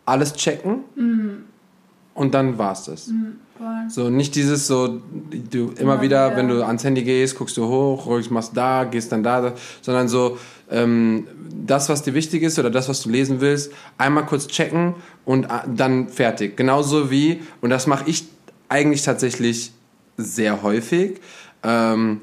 alles 0.06 0.34
checken 0.34 0.84
und 2.14 2.34
dann 2.34 2.58
war's 2.58 2.86
das. 2.86 3.12
So, 3.90 4.10
nicht 4.10 4.36
dieses 4.36 4.68
so, 4.68 5.02
du 5.52 5.72
immer, 5.78 6.02
wieder, 6.02 6.28
wieder. 6.28 6.38
wenn 6.38 6.48
du 6.48 6.66
ans 6.66 6.84
Handy 6.84 7.04
gehst, 7.04 7.38
guckst 7.38 7.58
du 7.58 7.68
hoch, 7.68 8.06
ruhig 8.06 8.32
machst 8.32 8.56
da, 8.56 8.86
gehst 8.86 9.12
dann 9.12 9.22
da, 9.22 9.42
da 9.42 9.54
sondern 9.82 10.08
so, 10.08 10.38
ähm, 10.72 11.28
das, 11.66 11.90
was 11.90 12.04
dir 12.04 12.14
wichtig 12.14 12.44
ist 12.44 12.60
oder 12.60 12.70
das, 12.70 12.90
was 12.90 13.02
du 13.02 13.10
lesen 13.10 13.42
willst, 13.42 13.72
einmal 13.98 14.26
kurz 14.26 14.48
checken 14.48 14.96
und 15.26 15.46
äh, 15.46 15.48
dann 15.68 16.10
fertig. 16.10 16.58
Genauso 16.58 17.12
wie, 17.12 17.42
und 17.62 17.70
das 17.70 17.88
mache 17.88 18.10
ich 18.10 18.26
eigentlich 18.70 19.04
tatsächlich 19.04 19.72
sehr 20.18 20.64
häufig, 20.64 21.20
ähm, 21.64 22.22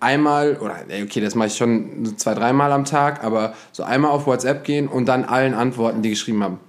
einmal, 0.00 0.56
oder 0.56 0.76
okay, 1.02 1.20
das 1.20 1.34
mache 1.34 1.48
ich 1.48 1.56
schon 1.56 2.14
zwei, 2.16 2.34
dreimal 2.34 2.72
am 2.72 2.84
Tag, 2.84 3.24
aber 3.24 3.54
so 3.72 3.82
einmal 3.82 4.10
auf 4.10 4.26
WhatsApp 4.26 4.64
gehen 4.64 4.86
und 4.88 5.06
dann 5.06 5.24
allen 5.24 5.54
antworten, 5.54 6.02
die 6.02 6.10
geschrieben 6.10 6.42
haben. 6.42 6.60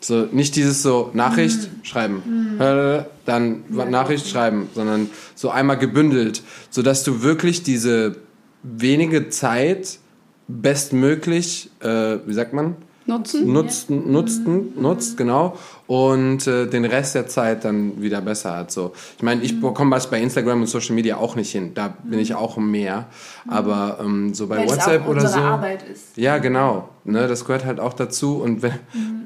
So, 0.00 0.26
nicht 0.32 0.56
dieses 0.56 0.82
so 0.82 1.10
Nachricht 1.12 1.70
schreiben, 1.84 2.58
äh, 2.58 3.04
dann 3.24 3.62
Nachricht 3.68 4.26
schreiben, 4.26 4.68
sondern 4.74 5.08
so 5.36 5.50
einmal 5.50 5.78
gebündelt, 5.78 6.42
sodass 6.70 7.04
du 7.04 7.22
wirklich 7.22 7.62
diese 7.62 8.16
wenige 8.64 9.28
Zeit 9.28 10.00
bestmöglich, 10.48 11.70
äh, 11.80 12.18
wie 12.26 12.32
sagt 12.32 12.52
man, 12.52 12.76
Nutzen? 13.04 13.52
nutzen, 13.52 14.12
nutzen, 14.12 14.80
nutzt, 14.80 15.16
genau, 15.16 15.56
und 15.88 16.46
äh, 16.46 16.66
den 16.66 16.84
Rest 16.84 17.16
der 17.16 17.26
Zeit 17.26 17.64
dann 17.64 18.00
wieder 18.00 18.20
besser 18.20 18.56
hat. 18.56 18.70
So. 18.70 18.92
Ich 19.16 19.22
meine, 19.22 19.42
ich 19.42 19.60
bekomme 19.60 19.96
das 19.96 20.08
bei 20.08 20.20
Instagram 20.20 20.60
und 20.60 20.66
Social 20.68 20.94
Media 20.94 21.16
auch 21.16 21.34
nicht 21.34 21.50
hin. 21.50 21.72
Da 21.74 21.94
bin 22.04 22.20
ich 22.20 22.34
auch 22.34 22.56
mehr. 22.58 23.06
Aber 23.48 23.98
ähm, 24.00 24.32
so 24.34 24.46
bei 24.46 24.58
Weil 24.58 24.68
WhatsApp 24.68 25.02
auch 25.02 25.08
oder 25.08 25.22
unsere 25.22 25.32
so. 25.32 25.40
Arbeit 25.40 25.82
ist. 25.90 26.16
Ja, 26.16 26.38
genau. 26.38 26.88
Ne, 27.04 27.26
das 27.26 27.44
gehört 27.44 27.64
halt 27.64 27.80
auch 27.80 27.92
dazu. 27.92 28.36
Und 28.36 28.62
wenn, 28.62 28.74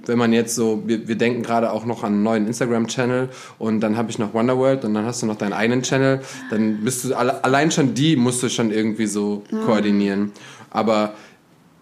wenn 0.07 0.19
man 0.19 0.33
jetzt 0.33 0.55
so, 0.55 0.83
wir, 0.87 1.07
wir 1.07 1.17
denken 1.17 1.43
gerade 1.43 1.71
auch 1.71 1.85
noch 1.85 2.03
an 2.03 2.15
einen 2.15 2.23
neuen 2.23 2.47
Instagram-Channel 2.47 3.29
und 3.59 3.81
dann 3.81 3.99
habe 3.99 4.11
ich 4.11 4.19
noch 4.19 4.33
Wonderworld 4.33 4.87
und 4.87 4.95
dann 4.95 5.05
hast 5.05 5.23
du 5.23 5.27
noch 5.27 5.37
deinen 5.37 5.53
eigenen 5.53 5.83
Channel, 5.83 6.21
dann 6.49 6.79
bist 6.83 7.05
du 7.05 7.15
alle, 7.15 7.45
allein 7.45 7.71
schon 7.71 7.93
die 7.93 8.17
musst 8.17 8.43
du 8.43 8.49
schon 8.49 8.71
irgendwie 8.71 9.07
so 9.07 9.43
koordinieren. 9.67 10.33
Aber 10.77 11.13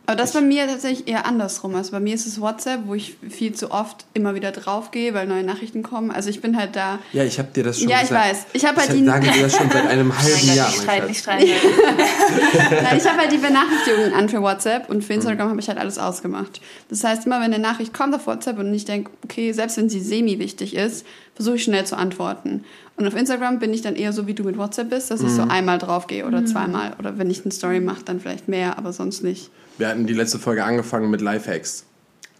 Aber 0.06 0.16
das 0.16 0.32
bei 0.32 0.42
mir 0.42 0.66
tatsächlich 0.66 1.08
eher 1.08 1.24
andersrum. 1.24 1.74
Also 1.74 1.92
bei 1.92 1.98
mir 2.00 2.14
ist 2.14 2.26
es 2.26 2.38
WhatsApp, 2.38 2.80
wo 2.84 2.94
ich 2.94 3.16
viel 3.30 3.54
zu 3.54 3.70
oft 3.70 4.04
immer 4.12 4.34
wieder 4.34 4.52
draufgehe, 4.52 5.14
weil 5.14 5.26
neue 5.26 5.42
Nachrichten 5.44 5.82
kommen. 5.82 6.10
Also 6.10 6.28
ich 6.28 6.42
bin 6.42 6.58
halt 6.58 6.76
da. 6.76 6.98
Ja, 7.14 7.24
ich 7.24 7.38
habe 7.38 7.48
dir 7.54 7.64
das 7.64 7.78
schon 7.80 7.88
Ja, 7.88 7.96
ich 8.02 8.08
gesagt. 8.08 8.30
weiß. 8.30 8.46
Ich 8.52 8.64
habe 8.66 8.80
halt 8.80 8.90
ich 8.90 8.96
die. 9.00 9.04
sage 9.06 9.30
dir 9.30 9.42
das 9.44 9.56
schon 9.56 9.70
seit 9.70 9.86
einem 9.88 10.12
halben 10.18 10.46
Gott, 10.46 10.54
Jahr. 10.56 10.68
nicht 10.68 10.82
streiten, 10.82 11.06
nicht 11.06 11.20
streiten. 11.20 11.48
Nein, 12.82 12.96
ich 12.98 13.06
habe 13.08 13.18
halt 13.18 13.32
die 13.32 13.38
Benachrichtigungen 13.38 14.12
an 14.12 14.28
für 14.28 14.42
WhatsApp 14.42 14.90
und 14.90 15.02
für 15.02 15.14
Mhm. 15.14 15.20
Instagram 15.20 15.48
habe 15.50 15.60
ich 15.60 15.68
halt 15.68 15.78
alles 15.78 15.98
ausgemacht. 15.98 16.60
Das 16.90 17.02
heißt, 17.04 17.24
immer 17.26 17.36
wenn 17.36 17.54
eine 17.54 17.58
Nachricht 17.58 17.94
kommt 17.94 18.14
auf 18.14 18.26
WhatsApp 18.26 18.58
und 18.58 18.74
ich 18.74 18.84
denke, 18.84 19.10
okay, 19.24 19.52
selbst 19.52 19.76
wenn 19.78 19.88
sie 19.88 20.00
semi-wichtig 20.00 20.74
ist, 20.76 21.06
versuche 21.34 21.56
ich 21.56 21.64
schnell 21.64 21.86
zu 21.86 21.96
antworten. 21.96 22.64
Und 22.96 23.06
auf 23.08 23.16
Instagram 23.16 23.58
bin 23.58 23.74
ich 23.74 23.82
dann 23.82 23.96
eher 23.96 24.12
so, 24.12 24.26
wie 24.28 24.34
du 24.34 24.44
mit 24.44 24.56
WhatsApp 24.56 24.90
bist, 24.90 25.10
dass 25.10 25.20
ich 25.20 25.26
Mhm. 25.30 25.36
so 25.36 25.42
einmal 25.42 25.78
draufgehe 25.78 26.24
oder 26.26 26.46
zweimal. 26.46 26.94
Oder 26.98 27.18
wenn 27.18 27.28
ich 27.30 27.42
eine 27.44 27.50
Story 27.52 27.80
mache, 27.80 28.04
dann 28.04 28.20
vielleicht 28.20 28.46
mehr, 28.48 28.78
aber 28.78 28.92
sonst 28.92 29.22
nicht. 29.24 29.50
Wir 29.78 29.88
hatten 29.88 30.06
die 30.06 30.14
letzte 30.14 30.38
Folge 30.38 30.64
angefangen 30.64 31.10
mit 31.10 31.20
Lifehacks. 31.20 31.84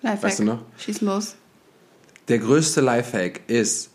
Lifehack. 0.02 0.22
Weißt 0.22 0.38
du 0.38 0.44
noch? 0.44 0.58
Schieß 0.78 1.00
los. 1.00 1.34
Der 2.28 2.38
größte 2.38 2.80
Lifehack 2.80 3.40
ist 3.48 3.90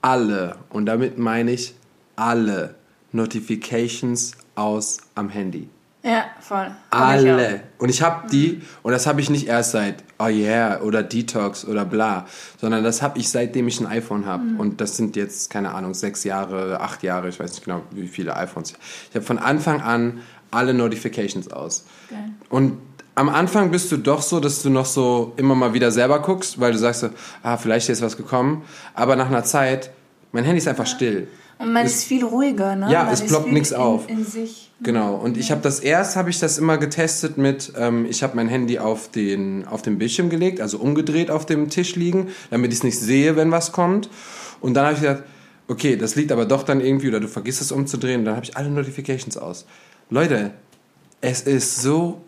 alle, 0.00 0.56
und 0.70 0.86
damit 0.86 1.18
meine 1.18 1.50
ich 1.50 1.74
alle 2.14 2.76
Notifications 3.12 4.32
aus 4.54 4.98
am 5.16 5.28
Handy. 5.28 5.68
Ja, 6.08 6.26
voll. 6.40 6.70
Hab 6.92 7.18
ich 7.20 7.28
Alle. 7.28 7.60
Und 7.78 7.88
ich 7.88 8.00
habe 8.00 8.28
die, 8.28 8.62
und 8.84 8.92
das 8.92 9.08
habe 9.08 9.20
ich 9.20 9.28
nicht 9.28 9.48
erst 9.48 9.72
seit, 9.72 10.04
oh 10.20 10.28
yeah, 10.28 10.80
oder 10.82 11.02
Detox 11.02 11.64
oder 11.66 11.84
bla, 11.84 12.26
sondern 12.60 12.84
das 12.84 13.02
habe 13.02 13.18
ich 13.18 13.28
seitdem 13.28 13.66
ich 13.66 13.80
ein 13.80 13.86
iPhone 13.88 14.24
habe. 14.24 14.44
Und 14.56 14.80
das 14.80 14.96
sind 14.96 15.16
jetzt, 15.16 15.50
keine 15.50 15.74
Ahnung, 15.74 15.94
sechs 15.94 16.22
Jahre, 16.22 16.80
acht 16.80 17.02
Jahre, 17.02 17.28
ich 17.28 17.40
weiß 17.40 17.50
nicht 17.50 17.64
genau, 17.64 17.82
wie 17.90 18.06
viele 18.06 18.36
iPhones. 18.36 18.74
Ich 19.10 19.16
habe 19.16 19.24
von 19.26 19.38
Anfang 19.38 19.80
an 19.82 20.20
alle 20.52 20.74
Notifications 20.74 21.50
aus. 21.50 21.84
Geil. 22.08 22.20
Und 22.50 22.78
am 23.16 23.28
Anfang 23.28 23.72
bist 23.72 23.90
du 23.90 23.96
doch 23.96 24.22
so, 24.22 24.38
dass 24.38 24.62
du 24.62 24.70
noch 24.70 24.86
so 24.86 25.32
immer 25.38 25.56
mal 25.56 25.74
wieder 25.74 25.90
selber 25.90 26.20
guckst, 26.22 26.60
weil 26.60 26.70
du 26.70 26.78
sagst 26.78 27.00
so, 27.00 27.08
ah, 27.42 27.56
vielleicht 27.56 27.88
ist 27.88 28.00
was 28.00 28.16
gekommen. 28.16 28.62
Aber 28.94 29.16
nach 29.16 29.26
einer 29.26 29.42
Zeit, 29.42 29.90
mein 30.30 30.44
Handy 30.44 30.58
ist 30.58 30.68
einfach 30.68 30.86
still. 30.86 31.26
Und 31.58 31.72
man 31.72 31.84
Es- 31.84 31.96
ist 31.96 32.04
viel 32.04 32.24
ruhiger, 32.24 32.76
ne? 32.76 32.92
Ja, 32.92 33.04
man 33.04 33.12
es 33.12 33.26
ploppt 33.26 33.46
viel 33.46 33.54
nix 33.54 33.70
in, 33.72 33.76
auf. 33.76 34.08
In 34.08 34.24
sich. 34.24 34.65
Genau, 34.82 35.14
und 35.14 35.38
ich 35.38 35.50
habe 35.50 35.62
das 35.62 35.80
erst, 35.80 36.16
habe 36.16 36.28
ich 36.28 36.38
das 36.38 36.58
immer 36.58 36.76
getestet 36.76 37.38
mit, 37.38 37.72
ähm, 37.78 38.06
ich 38.10 38.22
habe 38.22 38.36
mein 38.36 38.48
Handy 38.48 38.78
auf 38.78 39.10
den, 39.10 39.66
auf 39.66 39.80
den 39.80 39.96
Bildschirm 39.96 40.28
gelegt, 40.28 40.60
also 40.60 40.78
umgedreht 40.78 41.30
auf 41.30 41.46
dem 41.46 41.70
Tisch 41.70 41.96
liegen, 41.96 42.28
damit 42.50 42.72
ich 42.72 42.80
es 42.80 42.84
nicht 42.84 42.98
sehe, 42.98 43.36
wenn 43.36 43.50
was 43.50 43.72
kommt. 43.72 44.10
Und 44.60 44.74
dann 44.74 44.84
habe 44.84 44.94
ich 44.94 45.00
gesagt, 45.00 45.24
okay, 45.68 45.96
das 45.96 46.14
liegt 46.14 46.30
aber 46.30 46.44
doch 46.44 46.62
dann 46.62 46.82
irgendwie, 46.82 47.08
oder 47.08 47.20
du 47.20 47.28
vergisst 47.28 47.62
es 47.62 47.72
umzudrehen, 47.72 48.20
und 48.20 48.24
dann 48.26 48.36
habe 48.36 48.44
ich 48.44 48.56
alle 48.56 48.68
Notifications 48.68 49.38
aus. 49.38 49.64
Leute, 50.10 50.50
es 51.22 51.42
ist 51.42 51.80
so 51.80 52.20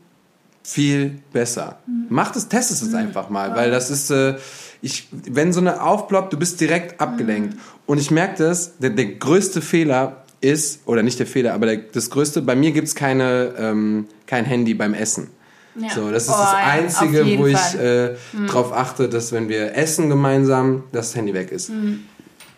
viel 0.63 1.19
besser. 1.33 1.79
Macht 2.09 2.35
es, 2.37 2.49
testet 2.49 2.89
es 2.89 2.95
einfach 2.95 3.29
mal, 3.29 3.55
weil 3.57 3.71
das 3.71 3.91
ist, 3.91 4.11
äh, 4.11 4.37
ich, 4.81 5.09
wenn 5.13 5.53
so 5.53 5.61
eine 5.61 5.83
aufploppt, 5.83 6.33
du 6.33 6.39
bist 6.39 6.61
direkt 6.61 7.01
abgelenkt. 7.01 7.59
Und 7.87 7.99
ich 7.99 8.11
merke 8.11 8.43
das, 8.43 8.79
der, 8.79 8.91
der 8.91 9.07
größte 9.07 9.61
Fehler 9.61 10.25
ist, 10.41 10.83
oder 10.87 11.03
nicht 11.03 11.19
der 11.19 11.27
Fehler, 11.27 11.55
aber 11.55 11.67
der, 11.67 11.77
das 11.77 12.11
größte, 12.11 12.43
bei 12.43 12.55
mir 12.55 12.73
gibt's 12.73 12.95
keine, 12.95 13.55
ähm, 13.59 14.07
kein 14.27 14.45
Handy 14.45 14.75
beim 14.75 14.95
Essen. 14.95 15.29
Ja. 15.75 15.91
So, 15.91 16.11
das 16.11 16.25
ist 16.25 16.31
Oh, 16.31 16.39
das 16.39 16.53
ja, 16.53 16.59
Einzige, 16.59 17.23
jeden 17.23 17.43
wo 17.43 17.47
ich 17.47 17.75
äh, 17.75 18.15
drauf 18.49 18.73
achte, 18.73 19.09
dass 19.09 19.33
wenn 19.33 19.49
wir 19.49 19.77
essen 19.77 20.09
gemeinsam, 20.09 20.85
das 20.93 21.15
Handy 21.15 21.35
weg 21.35 21.53
ist. 21.53 21.71
Mhm. 21.71 22.05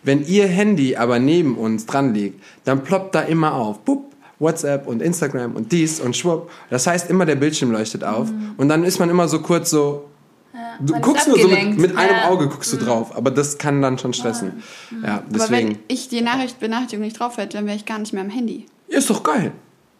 Wenn 0.03 0.25
ihr 0.25 0.47
Handy 0.47 0.95
aber 0.95 1.19
neben 1.19 1.55
uns 1.55 1.85
dran 1.85 2.13
liegt, 2.13 2.41
dann 2.63 2.83
ploppt 2.83 3.13
da 3.13 3.21
immer 3.21 3.53
auf. 3.53 3.79
Bup, 3.81 4.11
WhatsApp 4.39 4.87
und 4.87 5.01
Instagram 5.01 5.55
und 5.55 5.71
dies 5.71 5.99
und 5.99 6.17
schwupp. 6.17 6.49
Das 6.71 6.87
heißt, 6.87 7.09
immer 7.09 7.25
der 7.25 7.35
Bildschirm 7.35 7.71
leuchtet 7.71 8.03
auf. 8.03 8.29
Und 8.57 8.69
dann 8.69 8.83
ist 8.83 8.99
man 8.99 9.09
immer 9.09 9.27
so 9.27 9.41
kurz 9.41 9.69
so. 9.69 10.07
Du 10.83 10.95
Mhm. 10.95 11.01
guckst 11.01 11.27
nur 11.27 11.39
so 11.39 11.47
mit, 11.47 11.77
mit 11.77 11.95
einem 11.97 12.09
Ja. 12.15 12.25
Mhm. 12.27 12.31
Auge 12.33 12.47
guckst 12.49 12.73
du 12.73 12.77
drauf, 12.77 13.15
aber 13.15 13.31
das 13.31 13.57
kann 13.57 13.81
dann 13.81 13.97
schon 13.97 14.13
stressen. 14.13 14.63
Ja, 15.03 15.15
Aber 15.15 15.23
deswegen. 15.31 15.69
wenn 15.69 15.77
ich 15.87 16.09
die 16.09 16.21
Nachricht, 16.21 16.59
Benachrichtigung 16.59 17.05
nicht 17.05 17.19
drauf 17.19 17.37
hätte, 17.37 17.57
dann 17.57 17.65
wäre 17.65 17.75
ich 17.77 17.85
gar 17.85 17.99
nicht 17.99 18.13
mehr 18.13 18.23
am 18.23 18.29
Handy. 18.29 18.65
Ist 18.87 19.09
doch 19.09 19.23
geil. 19.23 19.51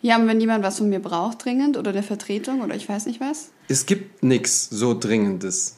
Ja, 0.02 0.16
und 0.18 0.28
wenn 0.28 0.40
jemand 0.42 0.64
was 0.64 0.80
von 0.80 0.90
mir 0.90 1.00
braucht, 1.00 1.46
dringend, 1.46 1.78
oder 1.78 1.92
eine 1.92 2.02
Vertretung, 2.04 2.62
oder 2.62 2.74
ich 2.76 2.90
weiß 2.90 3.06
nicht 3.06 3.22
was. 3.22 3.52
Es 3.68 3.86
gibt 3.86 4.24
nichts 4.24 4.68
so 4.72 4.98
Dringendes. 5.00 5.76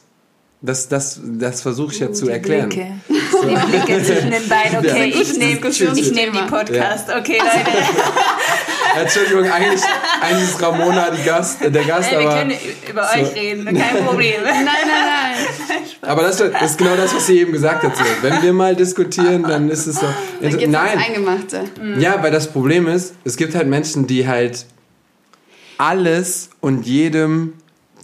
Das, 0.62 0.88
das, 0.88 1.20
das 1.22 1.60
versuche 1.60 1.92
ich 1.92 2.00
ja 2.00 2.10
zu 2.10 2.24
Die 2.24 2.30
erklären. 2.30 2.70
Blicke. 2.70 2.86
Die 3.08 3.70
Blicke 3.70 4.02
zwischen 4.02 4.30
den 4.30 4.48
Beinen. 4.48 4.78
Okay, 4.78 5.10
Ja. 5.10 5.20
ich 5.20 5.36
nehme 5.36 5.68
ich 5.68 6.12
nehm 6.12 6.32
die 6.32 6.38
Podcast. 6.50 7.10
Okay, 7.10 7.36
Leute. 7.38 7.70
Entschuldigung, 9.00 9.50
eigentlich, 9.50 9.82
eigentlich 10.20 10.48
ist 10.48 10.62
Ramona 10.62 11.10
die 11.10 11.22
Gast, 11.22 11.60
der 11.62 11.84
Gast, 11.84 12.12
Ey, 12.12 12.18
wir 12.18 12.28
aber, 12.28 12.38
können 12.38 12.54
über 12.88 13.02
euch 13.02 13.34
reden, 13.34 13.64
kein 13.64 14.04
Problem. 14.04 14.34
Nein, 14.44 14.64
nein, 14.64 14.76
nein. 14.86 15.82
aber 16.02 16.22
das, 16.22 16.38
das 16.38 16.70
ist 16.70 16.78
genau 16.78 16.96
das, 16.96 17.14
was 17.14 17.26
sie 17.26 17.40
eben 17.40 17.52
gesagt 17.52 17.82
hat. 17.82 17.96
So. 17.96 18.04
Wenn 18.22 18.42
wir 18.42 18.52
mal 18.52 18.76
diskutieren, 18.76 19.42
dann 19.42 19.70
ist 19.70 19.86
es 19.86 19.96
so. 19.96 20.06
Dann 20.40 20.56
geht's 20.56 20.70
Nein, 20.70 20.98
Eingemachte. 20.98 21.64
ja, 21.98 22.22
weil 22.22 22.30
das 22.30 22.50
Problem 22.52 22.86
ist, 22.86 23.14
es 23.24 23.36
gibt 23.36 23.54
halt 23.54 23.68
Menschen, 23.68 24.06
die 24.06 24.26
halt 24.26 24.66
alles 25.78 26.50
und 26.60 26.86
jedem 26.86 27.54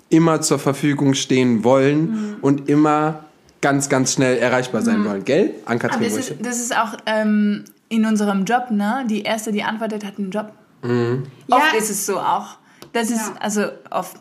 immer 0.08 0.40
zur 0.40 0.58
Verfügung 0.58 1.14
stehen 1.14 1.62
wollen 1.64 2.36
und 2.40 2.68
immer 2.68 3.24
ganz, 3.60 3.88
ganz 3.88 4.14
schnell 4.14 4.38
erreichbar 4.38 4.82
sein 4.82 5.04
wollen. 5.04 5.24
Gell? 5.24 5.54
Aber 5.64 5.72
Ankatrin 5.72 6.02
das 6.02 6.16
ist, 6.16 6.34
das 6.40 6.60
ist 6.60 6.76
auch 6.76 6.96
ähm, 7.06 7.64
in 7.88 8.06
unserem 8.06 8.44
Job, 8.44 8.70
ne? 8.70 9.04
Die 9.08 9.22
erste, 9.22 9.52
die 9.52 9.62
antwortet, 9.62 10.04
hat 10.04 10.18
einen 10.18 10.30
Job. 10.30 10.52
Ja. 10.82 11.56
Oft 11.56 11.74
ist 11.76 11.90
es 11.90 12.06
so 12.06 12.18
auch. 12.18 12.56
Das 12.92 13.10
ist, 13.10 13.28
Ja. 13.28 13.34
also 13.40 13.66
oft 13.90 14.16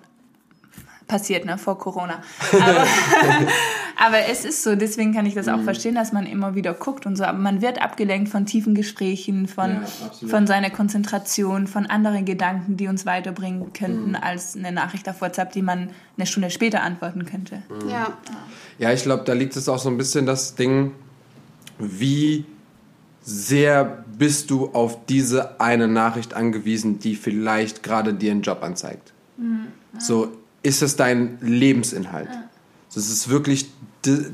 passiert, 1.08 1.44
ne, 1.46 1.58
vor 1.58 1.78
Corona. 1.80 2.22
Aber, 2.54 2.86
aber 3.98 4.20
es 4.30 4.46
ist 4.46 4.62
so, 4.62 4.76
deswegen 4.76 5.12
kann 5.14 5.26
ich 5.26 5.34
das 5.34 5.48
auch 5.48 5.62
verstehen, 5.64 5.96
dass 5.96 6.12
man 6.14 6.28
immer 6.28 6.54
wieder 6.54 6.74
guckt 6.76 7.06
und 7.08 7.16
so. 7.16 7.24
Aber 7.24 7.38
man 7.40 7.62
wird 7.64 7.82
abgelenkt 7.82 8.30
von 8.30 8.46
tiefen 8.46 8.76
Gesprächen, 8.76 9.48
von, 9.48 9.82
Ja, 10.22 10.28
von 10.28 10.46
seiner 10.46 10.70
Konzentration, 10.70 11.66
von 11.66 11.88
anderen 11.88 12.26
Gedanken, 12.26 12.78
die 12.78 12.88
uns 12.88 13.08
weiterbringen 13.08 13.74
könnten, 13.74 14.16
als 14.16 14.56
eine 14.56 14.72
Nachricht 14.72 15.10
auf 15.10 15.20
WhatsApp, 15.22 15.52
die 15.54 15.64
man 15.64 15.90
eine 16.16 16.28
Stunde 16.28 16.52
später 16.52 16.84
antworten 16.84 17.26
könnte. 17.26 17.64
Ja. 17.90 18.14
Ja, 18.78 18.94
ich 18.94 19.02
glaube, 19.02 19.24
da 19.24 19.34
liegt 19.34 19.56
es 19.56 19.68
auch 19.68 19.80
so 19.80 19.90
ein 19.90 19.98
bisschen 19.98 20.28
das 20.28 20.54
Ding, 20.54 20.92
wie 21.80 22.46
sehr 23.24 24.06
bist 24.20 24.52
du 24.52 24.68
auf 24.74 25.06
diese 25.08 25.60
eine 25.60 25.88
Nachricht 25.88 26.36
angewiesen, 26.36 27.00
die 27.00 27.16
vielleicht 27.16 27.82
gerade 27.82 28.14
dir 28.14 28.32
einen 28.32 28.44
Job 28.44 28.62
anzeigt. 28.62 29.14
So, 29.98 30.28
ist 30.62 30.84
es 30.84 30.96
dein 30.96 31.40
Lebensinhalt? 31.42 32.30
Das 32.94 33.10
ist 33.10 33.30
wirklich 33.30 33.72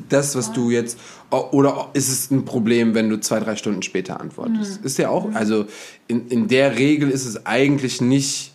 das, 0.10 0.36
was 0.36 0.52
du 0.52 0.72
jetzt, 0.72 0.98
oder 1.30 1.90
ist 1.94 2.10
es 2.10 2.32
ein 2.32 2.46
Problem, 2.46 2.94
wenn 2.96 3.10
du 3.10 3.20
zwei, 3.20 3.40
drei 3.40 3.56
Stunden 3.56 3.84
später 3.84 4.20
antwortest? 4.20 4.84
Ist 4.84 4.98
ja 4.98 5.10
auch, 5.10 5.34
also 5.34 5.66
in, 6.08 6.28
in 6.28 6.48
der 6.48 6.78
Regel 6.78 7.10
ist 7.10 7.26
es 7.26 7.46
eigentlich 7.46 8.02
nicht 8.02 8.54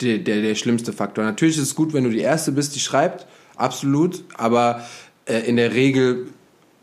der, 0.00 0.18
der, 0.18 0.42
der 0.42 0.54
schlimmste 0.54 0.92
Faktor. 0.92 1.24
Natürlich 1.24 1.56
ist 1.56 1.62
es 1.62 1.74
gut, 1.74 1.94
wenn 1.94 2.04
du 2.04 2.10
die 2.10 2.20
Erste 2.20 2.52
bist, 2.52 2.74
die 2.74 2.80
schreibt, 2.80 3.26
absolut, 3.56 4.24
aber 4.36 4.86
äh, 5.24 5.40
in 5.40 5.56
der 5.56 5.72
Regel 5.72 6.28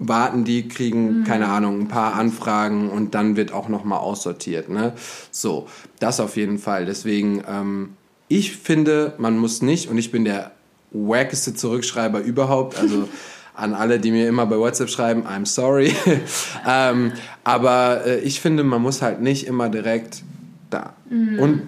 warten 0.08 0.44
die, 0.44 0.68
kriegen, 0.68 1.24
keine 1.24 1.48
Ahnung, 1.48 1.82
ein 1.82 1.88
paar 1.88 2.14
Anfragen 2.14 2.90
und 2.90 3.16
dann 3.16 3.36
wird 3.36 3.52
auch 3.52 3.70
nochmal 3.70 4.00
aussortiert. 4.00 4.70
Ne? 4.70 4.94
So, 5.32 5.68
das 6.00 6.20
auf 6.20 6.36
jeden 6.38 6.58
Fall. 6.60 6.86
Deswegen, 6.86 7.44
ähm, 7.48 7.94
ich 8.28 8.56
finde, 8.58 9.14
man 9.18 9.38
muss 9.38 9.62
nicht, 9.62 9.90
und 9.90 9.98
ich 9.98 10.12
bin 10.12 10.26
der 10.26 10.52
wackeste 10.92 11.54
Zurückschreiber 11.54 12.22
überhaupt, 12.22 12.78
also 12.78 13.08
an 13.56 13.74
alle, 13.74 14.00
die 14.00 14.12
mir 14.12 14.28
immer 14.28 14.46
bei 14.46 14.58
WhatsApp 14.58 14.90
schreiben, 14.90 15.24
I'm 15.28 15.46
sorry. 15.46 15.94
ähm, 16.68 17.12
aber 17.44 18.06
äh, 18.06 18.20
ich 18.20 18.42
finde, 18.42 18.64
man 18.64 18.82
muss 18.82 19.02
halt 19.02 19.22
nicht 19.22 19.48
immer 19.48 19.70
direkt 19.70 20.24
da. 20.70 20.96
Und 21.40 21.62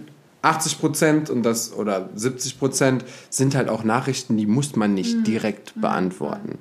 80 0.46 0.80
Prozent 0.80 1.30
und 1.30 1.44
das 1.44 1.74
oder 1.74 2.10
70 2.16 2.60
Prozent 2.60 3.06
sind 3.30 3.56
halt 3.56 3.68
auch 3.70 3.84
Nachrichten, 3.84 4.38
die 4.38 4.46
muss 4.46 4.76
man 4.76 4.94
nicht 4.94 5.26
direkt 5.28 5.80
beantworten. 5.80 6.58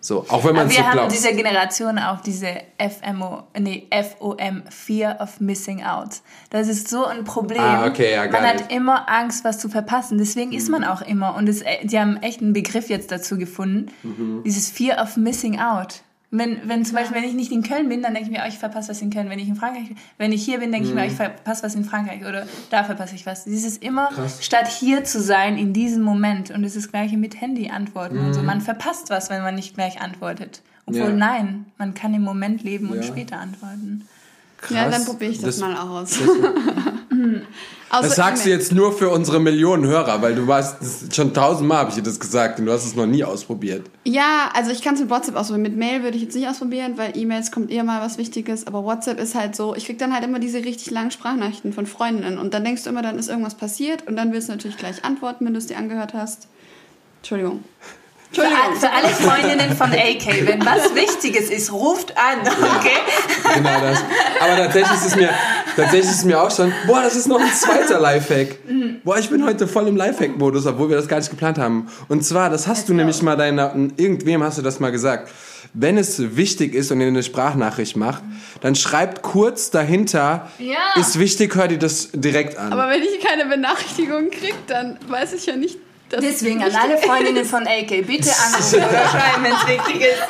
So, 0.00 0.24
auch 0.28 0.44
wenn 0.44 0.54
man 0.54 0.68
es 0.68 0.72
wir 0.72 0.78
so 0.78 0.86
haben 0.86 0.92
glaubt. 0.92 1.12
diese 1.12 1.34
Generation 1.34 1.98
auch 1.98 2.20
diese 2.20 2.62
FMO, 2.78 3.42
nee, 3.58 3.88
FOM, 3.90 4.62
Fear 4.70 5.20
of 5.20 5.40
Missing 5.40 5.82
Out. 5.82 6.20
Das 6.50 6.68
ist 6.68 6.88
so 6.88 7.04
ein 7.04 7.24
Problem. 7.24 7.60
Ah, 7.60 7.86
okay, 7.86 8.12
ja, 8.12 8.30
man 8.30 8.42
hat 8.42 8.72
immer 8.72 9.08
Angst, 9.08 9.44
was 9.44 9.58
zu 9.58 9.68
verpassen. 9.68 10.18
Deswegen 10.18 10.52
ist 10.52 10.68
man 10.68 10.84
auch 10.84 11.02
immer. 11.02 11.34
Und 11.34 11.48
es, 11.48 11.62
äh, 11.62 11.84
die 11.84 11.98
haben 11.98 12.16
echt 12.18 12.40
einen 12.40 12.52
Begriff 12.52 12.88
jetzt 12.88 13.10
dazu 13.10 13.38
gefunden. 13.38 13.90
Mhm. 14.02 14.42
Dieses 14.44 14.70
Fear 14.70 15.02
of 15.02 15.16
Missing 15.16 15.58
Out. 15.58 16.02
Wenn, 16.30 16.58
wenn 16.68 16.84
zum 16.84 16.94
Beispiel, 16.94 17.16
wenn 17.16 17.24
ich 17.26 17.32
nicht 17.32 17.50
in 17.52 17.62
Köln 17.62 17.88
bin, 17.88 18.02
dann 18.02 18.12
denke 18.12 18.28
ich 18.30 18.36
mir, 18.36 18.42
oh, 18.44 18.48
ich 18.48 18.58
verpasse 18.58 18.90
was 18.90 19.00
in 19.00 19.08
Köln. 19.08 19.30
Wenn 19.30 19.38
ich 19.38 19.48
in 19.48 19.56
Frankreich, 19.56 19.86
wenn 20.18 20.30
ich 20.30 20.44
hier 20.44 20.58
bin, 20.58 20.70
denke 20.72 20.86
ich 20.86 20.92
Mhm. 20.92 21.00
mir, 21.00 21.04
oh, 21.06 21.08
ich 21.08 21.14
verpasse 21.14 21.62
was 21.62 21.74
in 21.74 21.84
Frankreich 21.84 22.20
oder 22.26 22.46
da 22.68 22.84
verpasse 22.84 23.14
ich 23.14 23.24
was. 23.24 23.44
Dieses 23.44 23.78
immer, 23.78 24.08
Krass. 24.08 24.44
statt 24.44 24.68
hier 24.68 25.04
zu 25.04 25.22
sein 25.22 25.56
in 25.56 25.72
diesem 25.72 26.02
Moment. 26.02 26.50
Und 26.50 26.64
es 26.64 26.76
ist 26.76 26.84
das 26.84 26.90
gleiche 26.92 27.16
mit 27.16 27.40
Handy-Antworten 27.40 28.18
und 28.18 28.34
so. 28.34 28.42
Man 28.42 28.60
verpasst 28.60 29.08
was, 29.08 29.30
wenn 29.30 29.40
man 29.42 29.54
nicht 29.54 29.74
gleich 29.74 30.02
antwortet. 30.02 30.60
Obwohl, 30.84 31.12
Mhm. 31.14 31.18
Ja. 31.18 31.26
nein, 31.28 31.64
man 31.78 31.94
kann 31.94 32.12
im 32.12 32.22
Moment 32.22 32.62
leben 32.62 32.88
und 32.90 32.96
Ja. 32.98 33.02
später 33.04 33.38
antworten. 33.38 34.06
Krass. 34.58 34.70
Ja, 34.76 34.88
dann 34.90 35.04
probiere 35.06 35.30
ich 35.30 35.38
das, 35.38 35.56
Das- 35.56 35.60
mal 35.60 35.76
aus. 35.78 36.10
Das, 36.10 36.20
Außer 37.90 38.02
das 38.02 38.16
sagst 38.16 38.46
du 38.46 38.50
jetzt 38.50 38.72
nur 38.72 38.92
für 38.92 39.10
unsere 39.10 39.40
Millionen 39.40 39.86
Hörer, 39.86 40.20
weil 40.22 40.34
du 40.34 40.46
warst 40.46 41.14
schon 41.14 41.34
tausendmal 41.34 41.78
habe 41.78 41.90
ich 41.90 41.96
dir 41.96 42.02
das 42.02 42.20
gesagt 42.20 42.58
und 42.58 42.66
du 42.66 42.72
hast 42.72 42.84
es 42.84 42.94
noch 42.94 43.06
nie 43.06 43.24
ausprobiert. 43.24 43.86
Ja, 44.04 44.50
also 44.54 44.70
ich 44.70 44.82
kann 44.82 44.94
es 44.94 45.00
mit 45.00 45.10
WhatsApp 45.10 45.36
ausprobieren. 45.36 45.62
Mit 45.62 45.76
Mail 45.76 46.02
würde 46.02 46.16
ich 46.16 46.22
jetzt 46.22 46.34
nicht 46.34 46.48
ausprobieren, 46.48 46.94
weil 46.96 47.16
E-Mails 47.16 47.50
kommt 47.50 47.70
eher 47.70 47.84
mal 47.84 48.00
was 48.00 48.18
Wichtiges. 48.18 48.66
Aber 48.66 48.84
WhatsApp 48.84 49.20
ist 49.20 49.34
halt 49.34 49.56
so, 49.56 49.74
ich 49.74 49.86
krieg 49.86 49.98
dann 49.98 50.12
halt 50.12 50.24
immer 50.24 50.38
diese 50.38 50.64
richtig 50.64 50.90
langen 50.90 51.10
Sprachnachrichten 51.10 51.72
von 51.72 51.86
Freundinnen. 51.86 52.38
Und 52.38 52.54
dann 52.54 52.64
denkst 52.64 52.84
du 52.84 52.90
immer, 52.90 53.02
dann 53.02 53.18
ist 53.18 53.28
irgendwas 53.28 53.54
passiert. 53.54 54.06
Und 54.06 54.16
dann 54.16 54.32
willst 54.32 54.48
du 54.48 54.52
natürlich 54.52 54.76
gleich 54.76 55.04
antworten, 55.04 55.46
wenn 55.46 55.54
du 55.54 55.58
es 55.58 55.66
dir 55.66 55.78
angehört 55.78 56.14
hast. 56.14 56.48
Entschuldigung. 57.18 57.64
Für, 58.30 58.42
all- 58.42 58.76
für 58.78 58.90
alle 58.90 59.08
Freundinnen 59.08 59.74
von 59.76 59.90
AK, 59.90 60.46
wenn 60.46 60.64
was 60.64 60.94
Wichtiges 60.94 61.48
ist, 61.50 61.72
ruft 61.72 62.14
an, 62.16 62.40
okay? 62.40 63.54
Genau 63.54 63.80
das. 63.80 63.98
Aber 64.40 64.56
tatsächlich 64.56 64.92
ist 64.98 65.06
es 65.06 65.16
mir, 65.16 65.30
tatsächlich 65.76 66.10
ist 66.10 66.18
es 66.18 66.24
mir 66.24 66.40
auch 66.40 66.50
schon, 66.54 66.72
boah, 66.86 67.02
das 67.02 67.16
ist 67.16 67.26
noch 67.26 67.40
ein 67.40 67.52
zweiter 67.54 67.98
Lifehack. 67.98 68.58
Boah, 69.02 69.18
ich 69.18 69.30
bin 69.30 69.44
heute 69.46 69.66
voll 69.66 69.88
im 69.88 69.96
Lifehack-Modus, 69.96 70.66
obwohl 70.66 70.90
wir 70.90 70.96
das 70.96 71.08
gar 71.08 71.16
nicht 71.18 71.30
geplant 71.30 71.58
haben. 71.58 71.88
Und 72.08 72.22
zwar, 72.24 72.50
das 72.50 72.66
hast 72.66 72.88
du 72.88 72.94
nämlich 72.94 73.22
mal 73.22 73.36
deiner, 73.36 73.74
irgendwem 73.96 74.42
hast 74.42 74.58
du 74.58 74.62
das 74.62 74.78
mal 74.78 74.92
gesagt. 74.92 75.30
Wenn 75.74 75.98
es 75.98 76.36
wichtig 76.36 76.74
ist 76.74 76.90
und 76.92 77.00
ihr 77.00 77.06
eine 77.08 77.22
Sprachnachricht 77.22 77.96
macht, 77.96 78.22
dann 78.60 78.74
schreibt 78.74 79.22
kurz 79.22 79.70
dahinter, 79.70 80.48
Ja. 80.58 80.76
ist 81.00 81.18
wichtig, 81.18 81.54
hör 81.56 81.68
dir 81.68 81.78
das 81.78 82.10
direkt 82.12 82.56
an. 82.58 82.72
Aber 82.72 82.88
wenn 82.90 83.02
ich 83.02 83.20
keine 83.24 83.46
Benachrichtigung 83.46 84.30
krieg, 84.30 84.54
dann 84.66 84.98
weiß 85.08 85.32
ich 85.34 85.46
ja 85.46 85.56
nicht, 85.56 85.78
dass 86.08 86.24
es 86.24 86.38
Deswegen 86.38 86.62
an 86.62 86.74
alle 86.74 86.94
ist. 86.94 87.04
Freundinnen 87.04 87.44
von 87.44 87.66
AK, 87.66 88.06
bitte 88.06 88.30
anrufen 88.46 88.76
oder 88.76 89.08
schreiben, 89.08 89.44
wenn 89.44 89.52
es 89.52 89.66
wichtig 89.66 90.02
ist. 90.02 90.22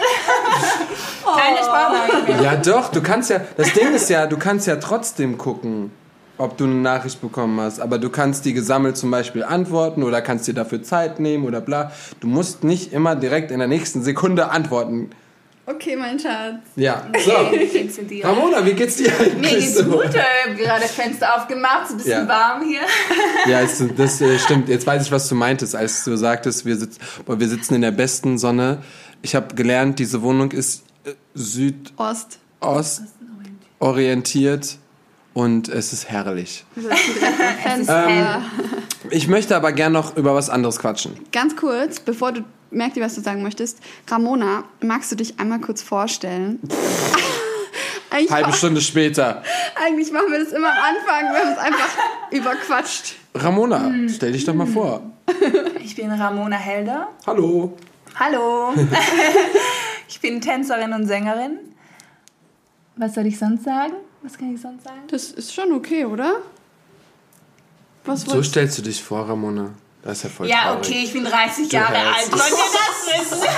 Keine 1.25 1.59
Sprachnachricht 1.59 2.29
mehr. 2.29 2.43
Ja, 2.43 2.57
doch, 2.57 2.91
du 2.91 3.03
kannst 3.03 3.31
ja, 3.31 3.41
das 3.57 3.73
Ding 3.73 3.93
ist 3.95 4.11
ja, 4.11 4.27
du 4.27 4.39
kannst 4.39 4.67
ja 4.67 4.77
trotzdem 4.77 5.39
gucken, 5.39 5.91
ob 6.39 6.57
du 6.57 6.65
eine 6.65 6.75
Nachricht 6.75 7.21
bekommen 7.21 7.61
hast. 7.61 7.81
Aber 7.81 7.99
du 7.99 8.11
kannst 8.11 8.45
die 8.45 8.55
gesammelt 8.55 8.97
zum 8.97 9.11
Beispiel 9.11 9.45
antworten 9.45 10.03
oder 10.03 10.23
kannst 10.23 10.47
dir 10.47 10.55
dafür 10.55 10.83
Zeit 10.83 11.21
nehmen 11.21 11.45
oder 11.45 11.61
bla. 11.61 11.93
Du 12.21 12.29
musst 12.29 12.65
nicht 12.65 12.93
immer 12.93 13.17
direkt 13.17 13.51
in 13.51 13.59
der 13.59 13.69
nächsten 13.69 14.03
Sekunde 14.03 14.51
antworten. 14.51 15.11
Okay, 15.71 15.97
mein 15.97 16.19
Schatz. 16.19 16.55
Ja, 16.77 17.07
so. 17.25 18.03
Dir? 18.05 18.25
Ramona, 18.25 18.65
wie 18.65 18.73
geht's 18.73 18.97
dir 18.97 19.13
eigentlich? 19.21 19.37
Mir 19.53 19.59
geht's 19.61 19.85
gut, 19.85 20.05
ich 20.15 20.17
habe 20.47 20.55
gerade 20.57 20.85
Fenster 20.85 21.37
aufgemacht, 21.37 21.85
ist 21.85 21.91
ein 21.91 21.97
bisschen 21.99 22.11
Ja. 22.13 22.29
warm 22.29 22.63
hier. 22.67 22.81
Ja, 23.47 23.61
es, 23.61 23.83
das 23.97 24.21
äh, 24.23 24.39
stimmt. 24.45 24.71
Jetzt 24.71 24.87
weiß 24.87 25.03
ich, 25.05 25.13
was 25.13 25.29
du 25.29 25.35
meintest, 25.35 25.77
als 25.77 26.05
du 26.05 26.17
sagtest, 26.17 26.65
wir, 26.65 26.77
sitz, 26.77 26.97
boah, 27.27 27.39
wir 27.39 27.49
sitzen 27.49 27.75
in 27.75 27.83
der 27.83 27.91
besten 27.91 28.39
Sonne. 28.39 28.79
Ich 29.21 29.35
habe 29.35 29.55
gelernt, 29.55 29.99
diese 29.99 30.23
Wohnung 30.23 30.53
ist 30.53 30.85
äh, 31.05 31.11
südost 31.35 32.39
Ost. 32.61 33.03
orientiert 33.79 34.79
und 35.35 35.69
es 35.69 35.93
ist 35.93 36.09
herrlich. 36.09 36.65
Am 36.77 37.63
Fenster. 37.63 38.07
hell. 38.07 38.43
Ich 39.11 39.29
möchte 39.29 39.55
aber 39.55 39.73
gern 39.73 39.93
noch 39.93 40.17
über 40.17 40.35
was 40.35 40.49
anderes 40.51 40.79
quatschen. 40.79 41.13
Ganz 41.33 41.57
kurz, 41.57 42.01
bevor 42.01 42.33
du 42.33 42.43
merkst, 42.71 43.01
was 43.01 43.15
du 43.15 43.21
sagen 43.21 43.43
möchtest. 43.43 43.79
Ramona, 44.09 44.65
magst 44.81 45.11
du 45.13 45.17
dich 45.17 45.39
einmal 45.39 45.61
kurz 45.61 45.83
vorstellen? 45.83 46.61
eigentlich, 48.11 48.31
Halbe 48.31 48.53
Stunde 48.53 48.81
später. 48.81 49.43
eigentlich 49.75 50.13
machen 50.13 50.31
wir 50.31 50.39
das 50.45 50.53
immer 50.53 50.71
am 50.71 50.79
Anfang. 50.79 51.33
Wir 51.33 51.41
haben 51.41 51.53
es 51.53 51.59
einfach 51.59 51.97
überquatscht. 52.31 53.15
Ramona, 53.35 53.93
stell 54.09 54.33
dich 54.33 54.45
doch 54.45 54.55
mal 54.55 54.67
vor. 54.67 55.03
Ich 55.83 55.95
bin 55.95 56.11
Ramona 56.11 56.57
Helder. 56.57 57.09
Hallo. 57.27 57.77
Hallo. 58.15 58.73
ich 60.09 60.21
bin 60.21 60.41
Tänzerin 60.41 60.93
und 60.93 61.07
Sängerin. 61.07 61.59
Was 62.97 63.15
soll 63.15 63.27
ich 63.27 63.39
sonst 63.39 63.65
sagen? 63.65 63.95
Was 64.23 64.39
kann 64.39 64.55
ich 64.55 64.61
sonst 64.61 64.85
sagen? 64.85 65.01
Das 65.11 65.25
ist 65.31 65.55
schon 65.55 65.73
okay, 65.73 66.05
oder? 66.05 66.41
Was 68.05 68.23
So 68.23 68.43
stellst 68.43 68.79
du 68.79 68.83
dich 68.83 69.03
vor, 69.03 69.29
Ramona. 69.29 69.71
Das 70.03 70.19
ist 70.19 70.25
ja 70.25 70.31
voll 70.31 70.49
Ja, 70.49 70.63
traurig. 70.73 70.87
okay, 70.89 71.03
ich 71.05 71.13
bin 71.13 71.25
30 71.25 71.69
Du 71.69 71.77
Jahre 71.77 71.97
alt. 71.97 72.33
Wollt 72.33 72.51
ihr 72.51 72.73
das 72.73 73.07
wissen? 73.33 73.49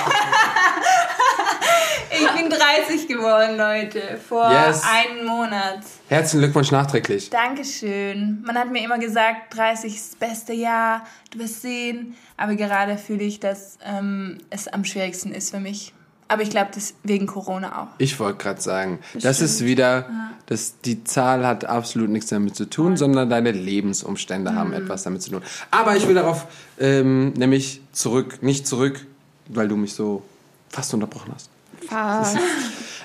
ich 2.11 2.29
bin 2.31 2.50
30 2.50 3.09
geworden, 3.09 3.57
Leute. 3.57 4.18
Vor 4.29 4.50
Yes. 4.50 4.83
einem 4.83 5.26
Monat. 5.26 5.81
Herzlichen 6.09 6.42
Glückwunsch 6.44 6.70
nachträglich. 6.70 7.31
Dankeschön. 7.31 8.42
Man 8.44 8.59
hat 8.59 8.70
mir 8.70 8.83
immer 8.83 8.98
gesagt, 8.98 9.57
30 9.57 9.94
ist 9.94 10.12
das 10.12 10.16
beste 10.29 10.53
Jahr, 10.53 11.07
du 11.31 11.38
wirst 11.38 11.62
sehen. 11.62 12.16
Aber 12.37 12.55
gerade 12.55 12.98
fühle 12.98 13.24
ich, 13.24 13.40
dass 13.40 13.79
ähm, 13.85 14.38
es 14.50 14.68
am 14.68 14.85
schwierigsten 14.85 15.33
ist 15.33 15.50
für 15.50 15.61
mich. 15.61 15.92
Aber 16.31 16.43
ich 16.43 16.51
glaube, 16.51 16.69
das 16.73 16.95
wegen 17.03 17.27
Corona 17.27 17.83
auch. 17.83 17.87
Ich 17.99 18.21
wollte 18.21 18.38
gerade 18.38 18.61
sagen, 18.61 19.01
das, 19.21 19.40
ist 19.40 19.64
wieder, 19.64 20.07
das, 20.47 20.75
die 20.85 21.03
Zahl 21.03 21.45
hat 21.45 21.64
absolut 21.64 22.09
nichts 22.09 22.31
damit 22.31 22.55
zu 22.55 22.71
tun, 22.71 22.97
sondern 22.97 23.29
deine 23.29 23.51
Lebensumstände 23.51 24.53
Mhm. 24.53 24.57
haben 24.57 24.73
etwas 24.73 25.03
damit 25.03 25.23
zu 25.23 25.31
tun. 25.31 25.43
Aber 25.73 25.97
ich 25.97 26.07
will 26.07 26.14
darauf 26.14 26.47
ähm, 26.79 27.33
nämlich 27.33 27.83
zurück, 27.93 28.45
nicht 28.45 28.66
zurück, 28.69 29.05
weil 29.49 29.66
du 29.66 29.77
mich 29.77 29.95
so 29.95 30.23
fast 30.69 30.95
unterbrochen 30.95 31.33
hast. 31.35 31.51
Ah, 31.90 32.25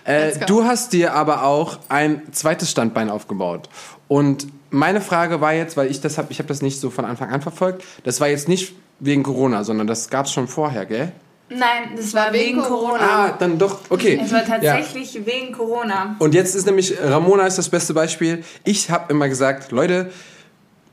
Äh, 0.07 0.45
du 0.45 0.63
hast 0.65 0.93
dir 0.93 1.15
aber 1.15 1.45
auch 1.45 1.79
ein 1.89 2.21
zweites 2.31 2.69
Standbein 2.69 3.09
aufgebaut. 3.09 3.69
Und 4.07 4.45
meine 4.69 5.01
Frage 5.01 5.41
war 5.41 5.53
jetzt, 5.53 5.77
weil 5.77 5.89
ich 5.89 5.99
das 5.99 6.19
habe, 6.19 6.31
ich 6.31 6.37
habe 6.37 6.47
das 6.47 6.61
nicht 6.61 6.79
so 6.79 6.91
von 6.91 7.05
Anfang 7.05 7.31
an 7.31 7.41
verfolgt. 7.41 7.83
Das 8.03 8.21
war 8.21 8.27
jetzt 8.27 8.47
nicht 8.47 8.75
wegen 8.99 9.23
Corona, 9.23 9.63
sondern 9.63 9.87
das 9.87 10.11
gab 10.11 10.27
es 10.27 10.31
schon 10.31 10.47
vorher, 10.47 10.85
gell? 10.85 11.11
Nein, 11.49 11.95
das 11.95 12.13
war 12.13 12.33
wegen 12.33 12.57
wegen 12.57 12.61
Corona. 12.67 12.99
Ah, 13.01 13.35
dann 13.37 13.57
doch, 13.59 13.79
okay. 13.89 14.19
Es 14.23 14.31
war 14.31 14.41
Ja. 14.43 14.45
tatsächlich 14.47 15.25
wegen 15.25 15.51
Corona. 15.51 16.15
Und 16.19 16.33
jetzt 16.33 16.55
ist 16.55 16.65
nämlich, 16.65 16.95
Ramona 17.01 17.45
ist 17.45 17.57
das 17.57 17.69
beste 17.69 17.93
Beispiel. 17.93 18.43
Ich 18.63 18.89
habe 18.89 19.11
immer 19.13 19.29
gesagt, 19.29 19.71
Leute, 19.71 20.09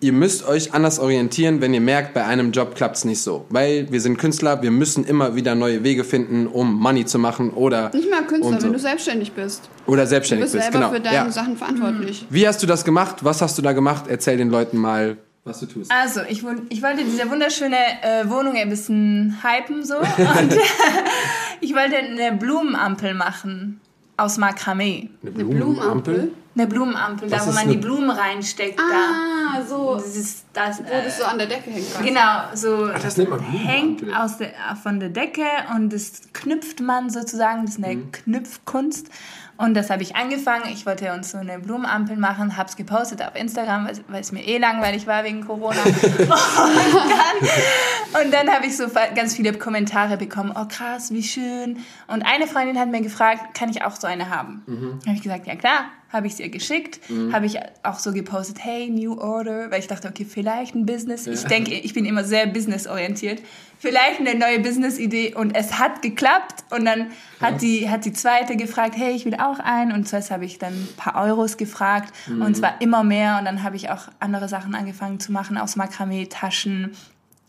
ihr 0.00 0.12
müsst 0.12 0.46
euch 0.46 0.74
anders 0.74 0.98
orientieren, 0.98 1.60
wenn 1.62 1.72
ihr 1.72 1.80
merkt, 1.80 2.12
bei 2.12 2.24
einem 2.26 2.50
Job 2.52 2.74
klappt 2.74 2.96
es 2.96 3.04
nicht 3.06 3.22
so. 3.22 3.46
Weil 3.48 3.90
wir 3.90 4.00
sind 4.00 4.18
Künstler, 4.18 4.60
wir 4.60 4.70
müssen 4.72 5.04
immer 5.06 5.34
wieder 5.36 5.54
neue 5.54 5.84
Wege 5.84 6.04
finden, 6.04 6.46
um 6.48 6.74
Money 6.74 7.06
zu 7.06 7.18
machen 7.18 7.50
oder, 7.50 7.90
nicht 7.94 8.10
mal 8.10 8.22
Künstler, 8.26 8.58
so. 8.60 8.66
wenn 8.66 8.72
du 8.74 8.78
selbstständig 8.78 9.32
bist. 9.32 9.70
oder 9.86 10.02
Du 10.02 10.08
selbstständig 10.08 10.44
bist 10.46 10.54
bist. 10.54 10.64
selber 10.72 10.78
Genau. 10.88 10.92
für 10.92 11.00
deine 11.00 11.16
Ja. 11.16 11.30
Sachen 11.30 11.56
verantwortlich. 11.56 12.26
Wie 12.28 12.46
hast 12.46 12.62
du 12.62 12.66
das 12.66 12.84
gemacht? 12.84 13.16
Was 13.24 13.40
hast 13.40 13.56
du 13.56 13.62
da 13.62 13.72
gemacht? 13.72 14.04
Erzähl 14.08 14.36
den 14.36 14.50
Leuten 14.50 14.76
mal, 14.76 15.16
was 15.44 15.60
du 15.60 15.66
tust. 15.66 15.90
Also, 15.90 16.20
ich, 16.28 16.44
ich 16.68 16.82
wollte 16.82 17.04
diese 17.04 17.28
wunderschöne 17.30 17.76
äh, 18.02 18.28
Wohnung 18.30 18.56
ein 18.56 18.68
bisschen 18.70 19.38
hypen 19.42 19.84
so. 19.84 19.96
Und 19.98 20.56
ich 21.60 21.74
wollte 21.74 21.96
eine 21.96 22.32
Blumenampel 22.36 23.14
machen 23.14 23.80
aus 24.16 24.36
Makramee. 24.38 25.10
Eine 25.22 25.30
Blumenampel? 25.44 26.32
Eine 26.54 26.66
Blumenampel, 26.66 27.30
da 27.30 27.36
Was 27.38 27.46
wo 27.46 27.50
ist 27.50 27.54
man 27.56 27.64
eine- 27.64 27.72
die 27.72 27.78
Blumen 27.78 28.10
reinsteckt. 28.10 28.78
Ah, 28.78 29.62
so, 29.66 29.94
Da. 29.96 30.02
Das 30.02 30.16
ist 30.16 30.44
das. 30.52 30.78
wo 30.80 30.82
das 30.84 31.18
so 31.18 31.24
an 31.24 31.38
der 31.38 31.46
Decke 31.46 31.70
hängt. 31.70 31.90
quasi. 31.92 32.08
Genau, 32.08 32.42
so 32.54 32.86
das 32.88 33.16
nennt 33.16 33.30
man 33.30 33.40
hängt 33.40 34.02
aus 34.14 34.36
der, 34.36 34.50
von 34.82 35.00
der 35.00 35.08
Decke 35.08 35.44
und 35.74 35.90
das 35.92 36.20
knüpft 36.34 36.80
man 36.80 37.08
sozusagen, 37.08 37.64
das 37.64 37.76
ist 37.78 37.84
eine 37.84 37.94
Mhm. 37.96 38.12
Knüpfkunst. 38.12 39.08
Und 39.62 39.74
das 39.74 39.90
habe 39.90 40.02
ich 40.02 40.16
angefangen. 40.16 40.64
Ich 40.72 40.86
wollte 40.86 41.12
uns 41.12 41.30
so 41.30 41.38
eine 41.38 41.60
Blumenampel 41.60 42.16
machen, 42.16 42.56
habe 42.56 42.68
es 42.68 42.74
gepostet 42.74 43.22
auf 43.22 43.36
Instagram, 43.36 43.88
weil, 44.08 44.20
es 44.20 44.32
mir 44.32 44.44
eh 44.44 44.58
langweilig 44.58 45.06
war 45.06 45.22
wegen 45.22 45.46
Corona. 45.46 45.80
und 45.84 46.28
dann, 46.28 48.24
und 48.24 48.34
dann 48.34 48.50
habe 48.50 48.66
ich 48.66 48.76
so 48.76 48.86
ganz 49.14 49.36
viele 49.36 49.52
Kommentare 49.52 50.16
bekommen. 50.16 50.52
Oh 50.56 50.64
krass, 50.68 51.12
wie 51.12 51.22
schön. 51.22 51.78
Und 52.08 52.22
eine 52.22 52.48
Freundin 52.48 52.76
hat 52.76 52.90
mir 52.90 53.02
gefragt, 53.02 53.54
kann 53.54 53.68
ich 53.68 53.84
auch 53.84 53.94
so 53.94 54.08
eine 54.08 54.30
haben? 54.30 54.64
Mhm. 54.66 54.98
Habe 55.06 55.14
ich 55.14 55.22
gesagt, 55.22 55.46
ja 55.46 55.54
klar. 55.54 55.84
Habe 56.12 56.26
ich 56.26 56.34
es 56.34 56.40
ihr 56.40 56.50
geschickt, 56.50 57.00
habe 57.32 57.46
ich 57.46 57.58
auch 57.84 57.98
so 57.98 58.12
gepostet, 58.12 58.58
hey, 58.62 58.90
New 58.90 59.18
Order, 59.18 59.70
weil 59.70 59.80
ich 59.80 59.86
dachte, 59.86 60.08
okay, 60.08 60.26
vielleicht 60.26 60.74
ein 60.74 60.84
Business. 60.84 61.26
Ich 61.26 61.44
denke, 61.44 61.72
ich 61.72 61.94
bin 61.94 62.04
immer 62.04 62.22
sehr 62.22 62.46
businessorientiert. 62.46 63.40
Vielleicht 63.82 64.20
eine 64.20 64.36
neue 64.36 64.60
Business-Idee 64.60 65.34
und 65.34 65.56
es 65.56 65.80
hat 65.80 66.02
geklappt. 66.02 66.62
Und 66.70 66.84
dann 66.84 67.10
hat 67.40 67.62
die, 67.62 67.90
hat 67.90 68.04
die 68.04 68.12
zweite 68.12 68.56
gefragt, 68.56 68.94
hey, 68.96 69.10
ich 69.10 69.24
will 69.24 69.34
auch 69.34 69.58
einen. 69.58 69.90
Und 69.90 70.06
zuerst 70.06 70.30
habe 70.30 70.44
ich 70.44 70.60
dann 70.60 70.72
ein 70.72 70.88
paar 70.96 71.20
Euros 71.20 71.56
gefragt 71.56 72.14
und 72.28 72.56
zwar 72.56 72.80
immer 72.80 73.02
mehr. 73.02 73.38
Und 73.40 73.44
dann 73.44 73.64
habe 73.64 73.74
ich 73.74 73.90
auch 73.90 74.02
andere 74.20 74.48
Sachen 74.48 74.76
angefangen 74.76 75.18
zu 75.18 75.32
machen 75.32 75.58
aus 75.58 75.74
Makramee, 75.74 76.26
Taschen, 76.26 76.92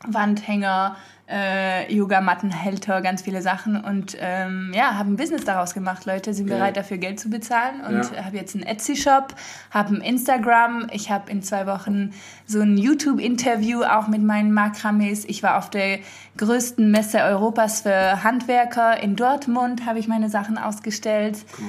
Wandhänger, 0.08 0.96
äh, 1.30 1.92
Yogamattenhalter, 1.94 3.02
ganz 3.02 3.22
viele 3.22 3.42
Sachen 3.42 3.80
und 3.82 4.18
ähm, 4.20 4.72
ja, 4.76 4.96
habe 4.98 5.10
ein 5.10 5.16
Business 5.16 5.46
daraus 5.46 5.74
gemacht. 5.74 6.06
Leute 6.06 6.34
sind 6.34 6.48
bereit 6.48 6.76
dafür 6.76 6.98
Geld 6.98 7.20
zu 7.20 7.30
bezahlen 7.30 7.82
und 7.88 8.12
Ja. 8.14 8.26
habe 8.26 8.36
jetzt 8.38 8.56
einen 8.56 8.66
Etsy-Shop, 8.66 9.34
habe 9.72 9.96
ein 9.96 10.02
Instagram. 10.02 10.88
Ich 10.92 11.10
habe 11.10 11.32
in 11.32 11.42
zwei 11.42 11.66
Wochen 11.66 12.14
so 12.46 12.60
ein 12.60 12.78
YouTube-Interview 12.78 13.84
auch 13.84 14.08
mit 14.08 14.22
meinen 14.22 14.52
Makramees. 14.54 15.24
Ich 15.26 15.44
war 15.44 15.58
auf 15.58 15.70
der 15.70 16.00
größten 16.38 16.92
Messe 16.92 17.20
Europas 17.20 17.82
für 17.82 18.24
Handwerker 18.24 19.02
in 19.02 19.16
Dortmund, 19.16 19.86
habe 19.86 20.00
ich 20.00 20.08
meine 20.10 20.30
Sachen 20.30 20.58
ausgestellt. 20.58 21.38
Guck 21.54 21.68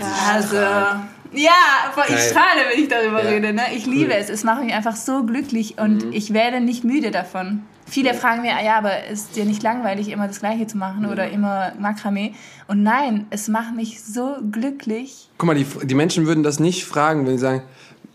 mal. 0.00 0.08
Also, 0.34 0.56
ja, 0.56 1.50
voll, 1.92 2.04
ich 2.08 2.20
strahle, 2.20 2.62
wenn 2.72 2.82
ich 2.82 2.88
darüber 2.88 3.22
Ja. 3.22 3.28
rede. 3.30 3.52
Ne? 3.52 3.62
Ich 3.74 3.84
liebe 3.86 4.12
Cool. 4.12 4.18
es. 4.18 4.30
Es 4.30 4.44
macht 4.44 4.62
mich 4.64 4.72
einfach 4.72 4.96
so 4.96 5.24
glücklich 5.24 5.78
und 5.78 6.14
ich 6.14 6.32
werde 6.32 6.60
nicht 6.60 6.84
müde 6.84 7.10
davon. 7.10 7.64
Viele 7.86 8.14
fragen 8.14 8.40
mir, 8.40 8.54
ja, 8.64 8.78
aber 8.78 8.92
ist 9.10 9.36
dir 9.36 9.44
nicht 9.44 9.62
langweilig, 9.62 10.08
immer 10.08 10.26
das 10.26 10.40
Gleiche 10.40 10.66
zu 10.66 10.76
machen 10.76 11.06
oder 11.06 11.30
immer 11.30 11.72
Makramee? 11.78 12.34
Und 12.66 12.82
nein, 12.82 13.26
es 13.30 13.48
macht 13.48 13.74
mich 13.74 14.02
so 14.02 14.36
glücklich. 14.50 15.28
Guck 15.38 15.46
mal, 15.46 15.54
die, 15.54 15.66
die 15.84 15.94
Menschen 15.94 16.26
würden 16.26 16.42
das 16.42 16.60
nicht 16.60 16.84
fragen, 16.84 17.26
wenn 17.26 17.36
sie 17.36 17.42
sagen, 17.42 17.62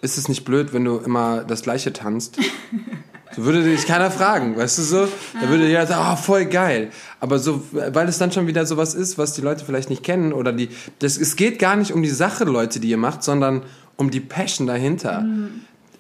ist 0.02 0.18
es 0.18 0.30
nicht 0.30 0.46
blöd, 0.46 0.74
wenn 0.74 0.86
du 0.86 0.98
immer 0.98 1.44
das 1.44 1.62
Gleiche 1.62 1.94
tanzt? 1.94 2.40
So 3.36 3.46
würde 3.46 3.64
dich 3.64 3.86
keiner 3.86 4.10
fragen, 4.10 4.58
weißt 4.58 4.80
du 4.80 4.82
so? 4.82 5.08
Da 5.40 5.50
würde 5.50 5.68
jeder 5.68 5.86
sagen, 5.86 6.04
oh, 6.12 6.16
voll 6.16 6.46
geil. 6.46 6.90
Aber 7.20 7.38
so, 7.38 7.62
weil 7.72 8.10
es 8.10 8.18
dann 8.18 8.32
schon 8.32 8.48
wieder 8.48 8.66
sowas 8.66 8.96
ist, 8.96 9.20
was 9.20 9.34
die 9.34 9.42
Leute 9.42 9.64
vielleicht 9.66 9.92
nicht 9.92 10.04
kennen 10.04 10.34
oder 10.34 10.52
die, 10.52 10.70
das, 10.98 11.16
es 11.16 11.36
geht 11.36 11.60
gar 11.60 11.76
nicht 11.76 11.94
um 11.94 12.02
die 12.02 12.10
Sache, 12.10 12.46
Leute, 12.46 12.80
die 12.80 12.90
ihr 12.90 12.98
macht, 12.98 13.22
sondern 13.22 13.62
um 13.98 14.10
die 14.10 14.20
Passion 14.20 14.66
dahinter. 14.66 15.26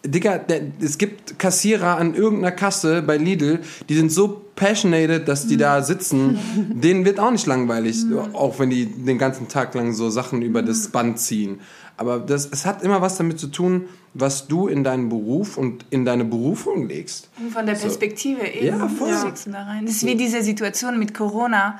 Digga, 0.05 0.41
es 0.79 0.97
gibt 0.97 1.39
Kassierer 1.39 1.97
an 1.97 2.15
irgendeiner 2.15 2.53
Kasse 2.53 3.01
bei 3.01 3.17
Lidl, 3.17 3.59
die 3.89 3.95
sind 3.95 4.11
so 4.11 4.41
passionated, 4.55 5.27
dass 5.27 5.47
die 5.47 5.57
da 5.57 5.81
sitzen. 5.81 6.39
Denen 6.73 7.05
wird 7.05 7.19
auch 7.19 7.31
nicht 7.31 7.45
langweilig, 7.47 8.05
auch 8.33 8.59
wenn 8.59 8.69
die 8.69 8.85
den 8.85 9.17
ganzen 9.17 9.47
Tag 9.47 9.73
lang 9.75 9.93
so 9.93 10.09
Sachen 10.09 10.41
über 10.41 10.61
das 10.61 10.89
Band 10.89 11.19
ziehen. 11.19 11.59
Aber 11.97 12.19
das, 12.19 12.45
es 12.49 12.65
hat 12.65 12.81
immer 12.81 13.01
was 13.01 13.17
damit 13.17 13.39
zu 13.39 13.47
tun, 13.47 13.85
was 14.13 14.47
du 14.47 14.67
in 14.67 14.85
deinen 14.85 15.09
Beruf 15.09 15.57
und 15.57 15.85
in 15.89 16.05
deine 16.05 16.23
Berufung 16.23 16.87
legst. 16.87 17.29
Und 17.37 17.51
von 17.51 17.65
der 17.65 17.73
Perspektive 17.73 18.47
eben. 18.47 18.79
Ja, 18.79 18.87
voll. 18.87 19.11
du 19.11 19.51
da 19.51 19.63
rein. 19.63 19.85
Das 19.85 19.95
ist 19.95 20.05
wie 20.05 20.15
diese 20.15 20.41
Situation 20.41 20.97
mit 20.97 21.13
Corona. 21.13 21.79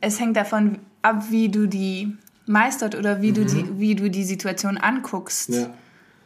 Es 0.00 0.18
hängt 0.18 0.36
davon 0.36 0.78
ab, 1.02 1.24
wie 1.30 1.50
du 1.50 1.66
die 1.66 2.16
meistert 2.46 2.94
oder 2.94 3.20
wie, 3.20 3.32
du, 3.32 3.44
die, 3.44 3.78
wie 3.78 3.94
du 3.94 4.10
die 4.10 4.24
Situation 4.24 4.78
anguckst. 4.78 5.50
Ja, 5.50 5.70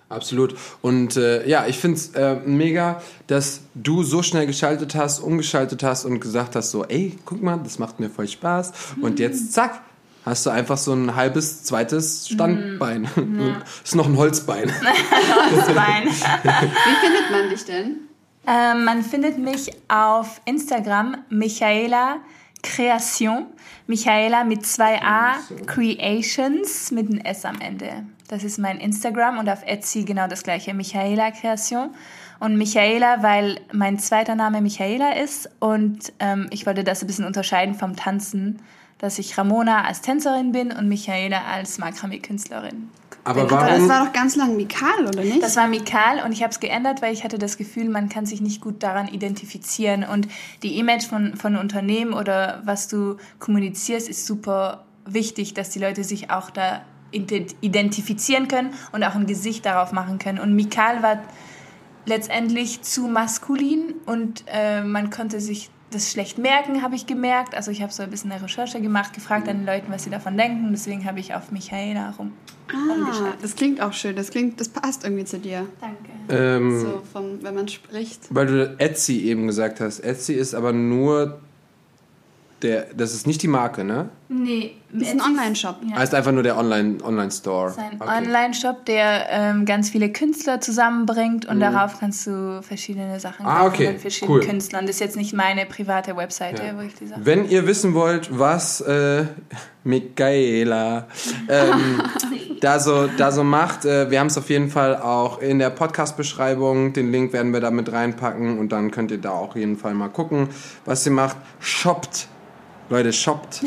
absolut. 0.08 0.54
Und 0.82 1.16
äh, 1.16 1.46
ja, 1.46 1.66
ich 1.66 1.78
finde 1.78 1.96
es 1.96 2.08
äh, 2.14 2.36
mega, 2.44 3.02
dass 3.26 3.60
du 3.74 4.02
so 4.02 4.22
schnell 4.22 4.46
geschaltet 4.46 4.94
hast, 4.94 5.20
umgeschaltet 5.20 5.82
hast 5.82 6.04
und 6.04 6.20
gesagt 6.20 6.56
hast, 6.56 6.70
so, 6.70 6.84
ey, 6.84 7.16
guck 7.24 7.42
mal, 7.42 7.58
das 7.62 7.78
macht 7.78 8.00
mir 8.00 8.10
voll 8.10 8.28
Spaß. 8.28 8.72
Und 9.00 9.18
jetzt, 9.18 9.52
zack, 9.52 9.80
hast 10.24 10.46
du 10.46 10.50
einfach 10.50 10.78
so 10.78 10.92
ein 10.92 11.14
halbes, 11.14 11.64
zweites 11.64 12.28
Standbein. 12.28 13.08
ist 13.84 13.94
noch 13.94 14.06
ein 14.06 14.16
Holzbein. 14.16 14.68
Bein. 15.74 16.08
Wie 16.08 17.06
findet 17.06 17.30
man 17.30 17.50
dich 17.50 17.64
denn? 17.64 17.96
Ähm, 18.46 18.84
man 18.84 19.02
findet 19.02 19.38
mich 19.38 19.70
auf 19.88 20.40
Instagram 20.44 21.16
Michaela 21.30 22.18
Creation. 22.62 23.46
Michaela 23.86 24.44
mit 24.44 24.66
zwei 24.66 25.00
A 25.02 25.36
Creations 25.66 26.90
mit 26.90 27.10
einem 27.10 27.20
S 27.20 27.44
am 27.44 27.60
Ende. 27.60 28.06
Das 28.28 28.42
ist 28.42 28.58
mein 28.58 28.78
Instagram 28.78 29.38
und 29.38 29.48
auf 29.48 29.62
Etsy 29.66 30.04
genau 30.04 30.26
das 30.26 30.42
gleiche. 30.42 30.72
Michaela 30.74 31.30
Creation. 31.30 31.90
Und 32.40 32.56
Michaela, 32.56 33.22
weil 33.22 33.60
mein 33.72 33.98
zweiter 33.98 34.34
Name 34.34 34.60
Michaela 34.60 35.12
ist 35.16 35.48
und 35.60 36.12
ähm, 36.18 36.48
ich 36.50 36.66
wollte 36.66 36.84
das 36.84 37.02
ein 37.02 37.06
bisschen 37.06 37.24
unterscheiden 37.24 37.74
vom 37.74 37.96
Tanzen, 37.96 38.60
dass 38.98 39.18
ich 39.18 39.37
Ramona 39.38 39.84
als 39.84 40.00
Tänzerin 40.00 40.52
bin 40.52 40.72
und 40.72 40.88
Michaela 40.88 41.42
als 41.44 41.78
Makramee-Künstlerin. 41.78 42.90
Aber 43.24 43.42
Das 43.44 43.50
warum? 43.52 43.88
war 43.88 44.04
doch 44.04 44.12
ganz 44.12 44.37
lang 44.37 44.56
Mikal, 44.56 45.06
oder 45.06 45.22
nicht? 45.22 45.42
Das 45.42 45.56
war 45.56 45.66
Mikal 45.68 46.22
und 46.24 46.32
ich 46.32 46.42
habe 46.42 46.50
es 46.52 46.60
geändert, 46.60 47.00
weil 47.00 47.14
ich 47.14 47.24
hatte 47.24 47.38
das 47.38 47.56
Gefühl, 47.56 47.88
man 47.88 48.08
kann 48.10 48.26
sich 48.26 48.40
nicht 48.42 48.60
gut 48.60 48.82
daran 48.82 49.08
identifizieren. 49.08 50.04
Und 50.04 50.28
die 50.62 50.78
Image 50.78 51.04
von, 51.06 51.37
von 51.37 51.56
Unternehmen 51.56 52.12
oder 52.12 52.60
was 52.64 52.88
du 52.88 53.16
kommunizierst, 53.38 54.08
ist 54.08 54.26
super 54.26 54.84
wichtig, 55.06 55.54
dass 55.54 55.70
die 55.70 55.78
Leute 55.78 56.04
sich 56.04 56.30
auch 56.30 56.50
da 56.50 56.82
identifizieren 57.14 58.48
können 58.48 58.74
und 58.92 59.05
auch 59.05 59.14
ein 59.14 59.27
Gesicht 59.27 59.64
darauf 59.64 59.92
machen 59.92 60.18
können. 60.18 60.38
Und 60.38 60.55
Mikal 60.55 61.03
war 61.03 61.22
letztendlich 62.07 62.83
zu 62.83 63.07
maskulin 63.07 63.94
und 64.07 64.44
äh, 64.46 64.83
man 64.83 65.11
konnte 65.11 65.40
sich 65.40 65.70
das 65.90 66.11
schlecht 66.11 66.38
merken, 66.38 66.83
habe 66.83 66.96
ich 66.96 67.07
gemerkt. 67.07 67.55
Also 67.55 67.70
ich 67.70 67.81
habe 67.81 67.92
so 67.92 68.03
ein 68.03 68.11
bisschen 68.11 68.33
eine 68.33 68.42
Recherche 68.42 68.81
gemacht, 68.81 69.12
gefragt 69.12 69.48
an 69.48 69.59
den 69.59 69.66
Leuten, 69.66 69.92
was 69.92 70.05
sie 70.05 70.11
davon 70.11 70.37
denken. 70.37 70.68
Deswegen 70.72 71.05
habe 71.05 71.20
ich 71.20 71.35
auf 71.35 71.53
Michaela 71.53 72.11
rum. 72.18 72.33
ah, 72.72 73.33
das 73.40 73.55
klingt 73.55 73.81
auch 73.81 73.92
schön. 73.92 74.16
Das 74.16 74.31
klingt, 74.31 74.61
das 74.61 74.68
passt 74.68 75.05
irgendwie 75.05 75.24
zu 75.24 75.38
dir. 75.38 75.66
Danke. 75.81 76.11
Ähm, 76.29 76.81
So, 76.81 77.03
vom, 77.12 77.42
wenn 77.42 77.55
man 77.55 77.68
spricht. 77.68 78.22
Weil 78.31 78.46
du 78.46 78.77
Etsy 78.79 79.20
eben 79.20 79.46
gesagt 79.46 79.81
hast. 79.81 80.00
Etsy 80.00 80.35
ist 80.35 80.55
aber 80.55 80.72
nur 80.72 81.40
der, 82.64 82.87
das 82.96 83.14
ist 83.14 83.27
nicht 83.27 83.42
die 83.42 83.48
Marke, 83.48 83.85
ne? 83.85 84.09
Nee, 84.29 84.72
Das 84.92 85.03
ist 85.09 85.14
ein 85.14 85.20
Online-Shop. 85.20 85.77
Ja. 85.88 85.96
Heißt 85.98 86.14
einfach 86.14 86.33
nur 86.33 86.42
der 86.42 86.57
Online, 86.59 86.96
Online-Store. 87.05 87.66
Das 87.66 87.77
ist 87.77 87.83
ein 87.83 88.00
Okay. 88.00 88.11
Online-Shop, 88.27 88.85
der 88.87 89.27
ähm, 89.31 89.64
ganz 89.66 89.90
viele 89.90 90.11
Künstler 90.11 90.61
zusammenbringt 90.61 91.46
und 91.46 91.61
darauf 91.61 92.00
kannst 92.00 92.27
du 92.27 92.61
verschiedene 92.62 93.20
Sachen 93.20 93.44
Mhm. 93.44 93.48
Ah, 93.53 93.59
kaufen 93.61 93.74
okay, 93.74 93.87
von 93.92 93.98
verschiedenen 93.98 94.38
cool. 94.38 94.44
Künstlern. 94.46 94.87
Das 94.87 94.96
ist 94.96 95.00
jetzt 95.00 95.16
nicht 95.16 95.35
meine 95.35 95.66
private 95.66 96.16
Webseite, 96.16 96.62
Ja. 96.64 96.77
wo 96.77 96.81
ich 96.81 96.94
die 96.94 97.07
Sachen. 97.07 97.24
Wenn 97.24 97.48
ihr 97.48 97.66
wissen 97.66 97.94
wollt, 97.94 98.37
was 98.37 98.81
äh, 98.81 99.27
Michaela 99.85 101.07
ähm, 101.48 102.03
da, 102.61 102.81
so, 102.81 103.07
da 103.18 103.31
so 103.31 103.44
macht, 103.44 103.85
äh, 103.85 104.11
wir 104.11 104.18
haben 104.20 104.29
es 104.29 104.38
auf 104.38 104.48
jeden 104.50 104.70
Fall 104.70 104.96
auch 104.96 105.38
in 105.40 105.59
der 105.59 105.70
Podcast-Beschreibung. 105.70 106.92
Den 106.92 107.12
Link 107.12 107.33
werden 107.33 107.53
wir 107.53 107.61
da 107.61 107.70
mit 107.70 107.92
reinpacken 107.92 108.59
und 108.59 108.72
dann 108.72 108.90
könnt 108.90 109.11
ihr 109.11 109.18
da 109.18 109.31
auch 109.31 109.55
jeden 109.55 109.77
Fall 109.77 109.94
mal 109.94 110.09
gucken, 110.09 110.48
was 110.85 111.05
sie 111.05 111.11
macht. 111.11 111.37
Shoppt. 111.61 112.29
Leute, 112.90 113.12
shoppt. 113.12 113.62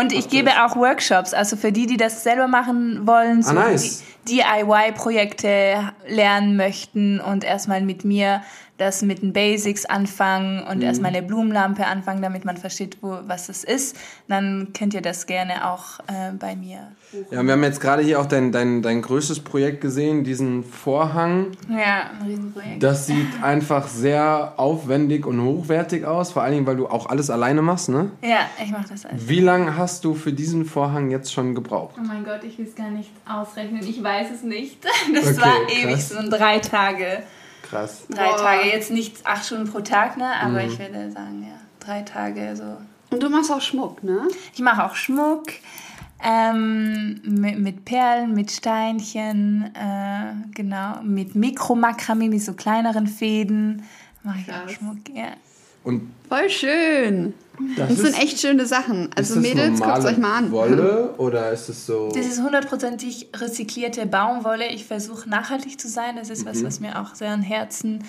Und 0.00 0.12
ich 0.12 0.28
gebe 0.28 0.50
auch 0.64 0.74
Workshops, 0.76 1.34
also 1.34 1.56
für 1.56 1.70
die, 1.70 1.86
die 1.86 1.96
das 1.96 2.22
selber 2.22 2.48
machen 2.48 3.06
wollen, 3.06 3.42
so 3.42 3.50
Ah, 3.50 3.54
nice. 3.70 3.98
die 4.00 4.04
DIY-Projekte 4.28 5.92
lernen 6.08 6.56
möchten 6.56 7.20
und 7.20 7.44
erstmal 7.44 7.82
mit 7.82 8.04
mir 8.04 8.42
das 8.76 9.02
mit 9.02 9.22
den 9.22 9.32
Basics 9.32 9.86
anfangen 9.86 10.64
Mhm. 10.64 10.68
und 10.68 10.82
erstmal 10.82 11.12
eine 11.14 11.22
Blumenlampe 11.22 11.86
anfangen, 11.86 12.20
damit 12.22 12.44
man 12.44 12.56
versteht, 12.56 12.98
wo, 13.02 13.18
was 13.24 13.46
das 13.46 13.62
ist, 13.62 13.96
dann 14.26 14.72
könnt 14.76 14.94
ihr 14.94 15.00
das 15.00 15.26
gerne 15.26 15.70
auch 15.70 16.00
äh, 16.08 16.32
bei 16.36 16.56
mir. 16.56 16.88
Ja, 17.30 17.44
wir 17.44 17.52
haben 17.52 17.62
jetzt 17.62 17.80
gerade 17.80 18.02
hier 18.02 18.20
auch 18.20 18.26
dein, 18.26 18.50
dein, 18.50 18.82
dein 18.82 19.00
größtes 19.00 19.38
Projekt 19.44 19.80
gesehen, 19.80 20.24
diesen 20.24 20.64
Vorhang. 20.64 21.52
Ja, 21.70 22.10
ein 22.20 22.26
Riesenprojekt. 22.26 22.82
Das 22.82 23.06
sieht 23.06 23.28
einfach 23.44 23.86
sehr 23.86 24.54
aufwendig 24.56 25.24
und 25.24 25.40
hochwertig 25.40 26.04
aus, 26.04 26.32
vor 26.32 26.42
allen 26.42 26.54
Dingen, 26.54 26.66
weil 26.66 26.76
du 26.76 26.88
auch 26.88 27.06
alles 27.08 27.30
alleine 27.30 27.62
machst, 27.62 27.90
ne? 27.90 28.10
Ja, 28.22 28.40
ich 28.60 28.72
mache 28.72 28.88
das 28.90 29.06
alles. 29.06 29.28
Wie 29.28 29.38
lange 29.38 29.76
hast 29.76 30.04
du 30.04 30.14
für 30.14 30.32
diesen 30.32 30.64
Vorhang 30.64 31.12
jetzt 31.12 31.32
schon 31.32 31.54
gebraucht? 31.54 31.94
Oh 31.96 32.04
mein 32.04 32.24
Gott, 32.24 32.42
ich 32.42 32.58
will 32.58 32.66
es 32.66 32.74
gar 32.74 32.90
nicht 32.90 33.10
ausrechnen. 33.24 33.80
Ich 33.86 34.02
weiß 34.02 34.13
es 34.22 34.42
nicht. 34.42 34.78
Das 35.14 35.26
Okay, 35.26 35.36
war 35.40 35.66
krass. 35.66 35.72
ewig, 35.72 36.04
so 36.04 36.28
drei 36.30 36.58
Tage. 36.58 37.22
Krass. 37.62 38.04
Drei 38.08 38.28
Boah. 38.30 38.36
Tage, 38.36 38.68
jetzt 38.68 38.90
nicht 38.90 39.24
acht 39.26 39.44
Stunden 39.46 39.70
pro 39.70 39.80
Tag, 39.80 40.16
ne? 40.16 40.30
Aber 40.40 40.62
Mhm. 40.62 40.68
ich 40.70 40.78
würde 40.78 41.10
sagen, 41.10 41.42
ja, 41.42 41.58
drei 41.80 42.02
Tage 42.02 42.54
so. 42.56 42.76
Und 43.10 43.22
du 43.22 43.28
machst 43.30 43.50
auch 43.50 43.60
Schmuck, 43.60 44.02
ne? 44.02 44.28
Ich 44.54 44.60
mache 44.60 44.84
auch 44.84 44.94
Schmuck 44.94 45.44
ähm, 46.22 47.20
mit, 47.24 47.58
mit 47.58 47.84
Perlen, 47.84 48.34
mit 48.34 48.50
Steinchen, 48.50 49.70
äh, 49.74 50.32
genau, 50.54 51.02
mit 51.02 51.34
Mikromakramee, 51.34 52.28
mit 52.28 52.42
so 52.42 52.54
kleineren 52.54 53.06
Fäden. 53.06 53.82
Mache 54.22 54.38
ich 54.40 54.52
auch 54.52 54.62
Krass. 54.62 54.72
Schmuck, 54.72 54.98
ja. 55.14 55.28
Und 55.84 56.10
Voll 56.28 56.50
schön. 56.50 57.34
Das, 57.76 57.96
sind 57.96 58.20
echt 58.20 58.40
schöne 58.40 58.66
Sachen. 58.66 59.10
Also 59.14 59.34
ist 59.34 59.36
das 59.36 59.54
Mädels, 59.54 59.80
guckt 59.80 59.88
normale 59.88 60.08
euch 60.08 60.18
mal 60.18 60.36
an. 60.38 60.50
Wolle 60.50 61.14
oder 61.18 61.52
ist 61.52 61.68
es 61.68 61.86
so? 61.86 62.10
Das 62.12 62.26
ist 62.26 62.42
hundertprozentig 62.42 63.28
rezyklierte 63.36 64.06
Baumwolle. 64.06 64.68
Ich 64.68 64.86
versuche 64.86 65.28
nachhaltig 65.28 65.80
zu 65.80 65.88
sein. 65.88 66.16
Das 66.16 66.30
ist 66.30 66.44
was, 66.44 66.64
was 66.64 66.80
mir 66.80 67.00
auch 67.00 67.14
sehr 67.14 67.30
am 67.30 67.42
Herzen 67.42 68.02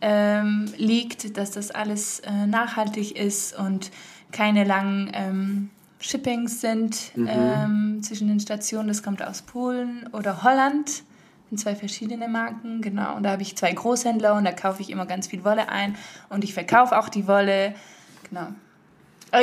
ähm, 0.00 0.72
liegt, 0.76 1.36
dass 1.36 1.52
das 1.52 1.70
alles 1.70 2.20
äh, 2.20 2.46
nachhaltig 2.46 3.16
ist 3.16 3.56
und 3.56 3.92
keine 4.32 4.64
langen 4.64 5.10
ähm, 5.14 5.70
Shippings 6.00 6.60
sind 6.60 7.12
ähm, 7.16 8.00
zwischen 8.02 8.28
den 8.28 8.40
Stationen. 8.40 8.88
Das 8.88 9.02
kommt 9.02 9.22
aus 9.22 9.42
Polen 9.42 10.08
oder 10.12 10.42
Holland. 10.42 11.02
Sind 11.48 11.58
zwei 11.58 11.74
verschiedene 11.74 12.28
Marken, 12.28 12.82
genau. 12.82 13.16
Und 13.16 13.22
da 13.22 13.30
habe 13.30 13.42
ich 13.42 13.56
zwei 13.56 13.72
Großhändler 13.72 14.34
und 14.34 14.44
da 14.44 14.52
kaufe 14.52 14.82
ich 14.82 14.90
immer 14.90 15.06
ganz 15.06 15.26
viel 15.28 15.44
Wolle 15.44 15.68
ein 15.68 15.96
und 16.28 16.44
ich 16.44 16.52
verkaufe 16.54 16.98
auch 16.98 17.08
die 17.08 17.26
Wolle. 17.26 17.74
Genau. 18.28 18.48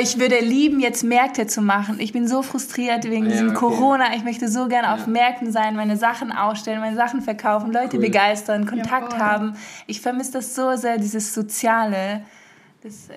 Ich 0.00 0.18
würde 0.18 0.40
lieben, 0.40 0.80
jetzt 0.80 1.04
Märkte 1.04 1.46
zu 1.46 1.62
machen. 1.62 2.00
Ich 2.00 2.12
bin 2.12 2.26
so 2.26 2.42
frustriert 2.42 3.04
wegen 3.04 3.26
Ja, 3.26 3.30
diesem 3.32 3.48
okay. 3.50 3.58
Corona. 3.58 4.16
Ich 4.16 4.24
möchte 4.24 4.48
so 4.48 4.66
gerne 4.66 4.92
auf 4.92 5.02
Ja. 5.02 5.06
Märkten 5.06 5.52
sein, 5.52 5.76
meine 5.76 5.96
Sachen 5.96 6.32
ausstellen, 6.32 6.80
meine 6.80 6.96
Sachen 6.96 7.22
verkaufen, 7.22 7.72
Leute 7.72 7.96
Cool. 7.96 8.02
begeistern, 8.02 8.66
Kontakt 8.66 9.12
voll. 9.12 9.22
haben. 9.22 9.52
Ich 9.86 10.00
vermisse 10.00 10.32
das 10.32 10.54
so 10.56 10.74
sehr, 10.76 10.98
dieses 10.98 11.32
Soziale. 11.34 12.22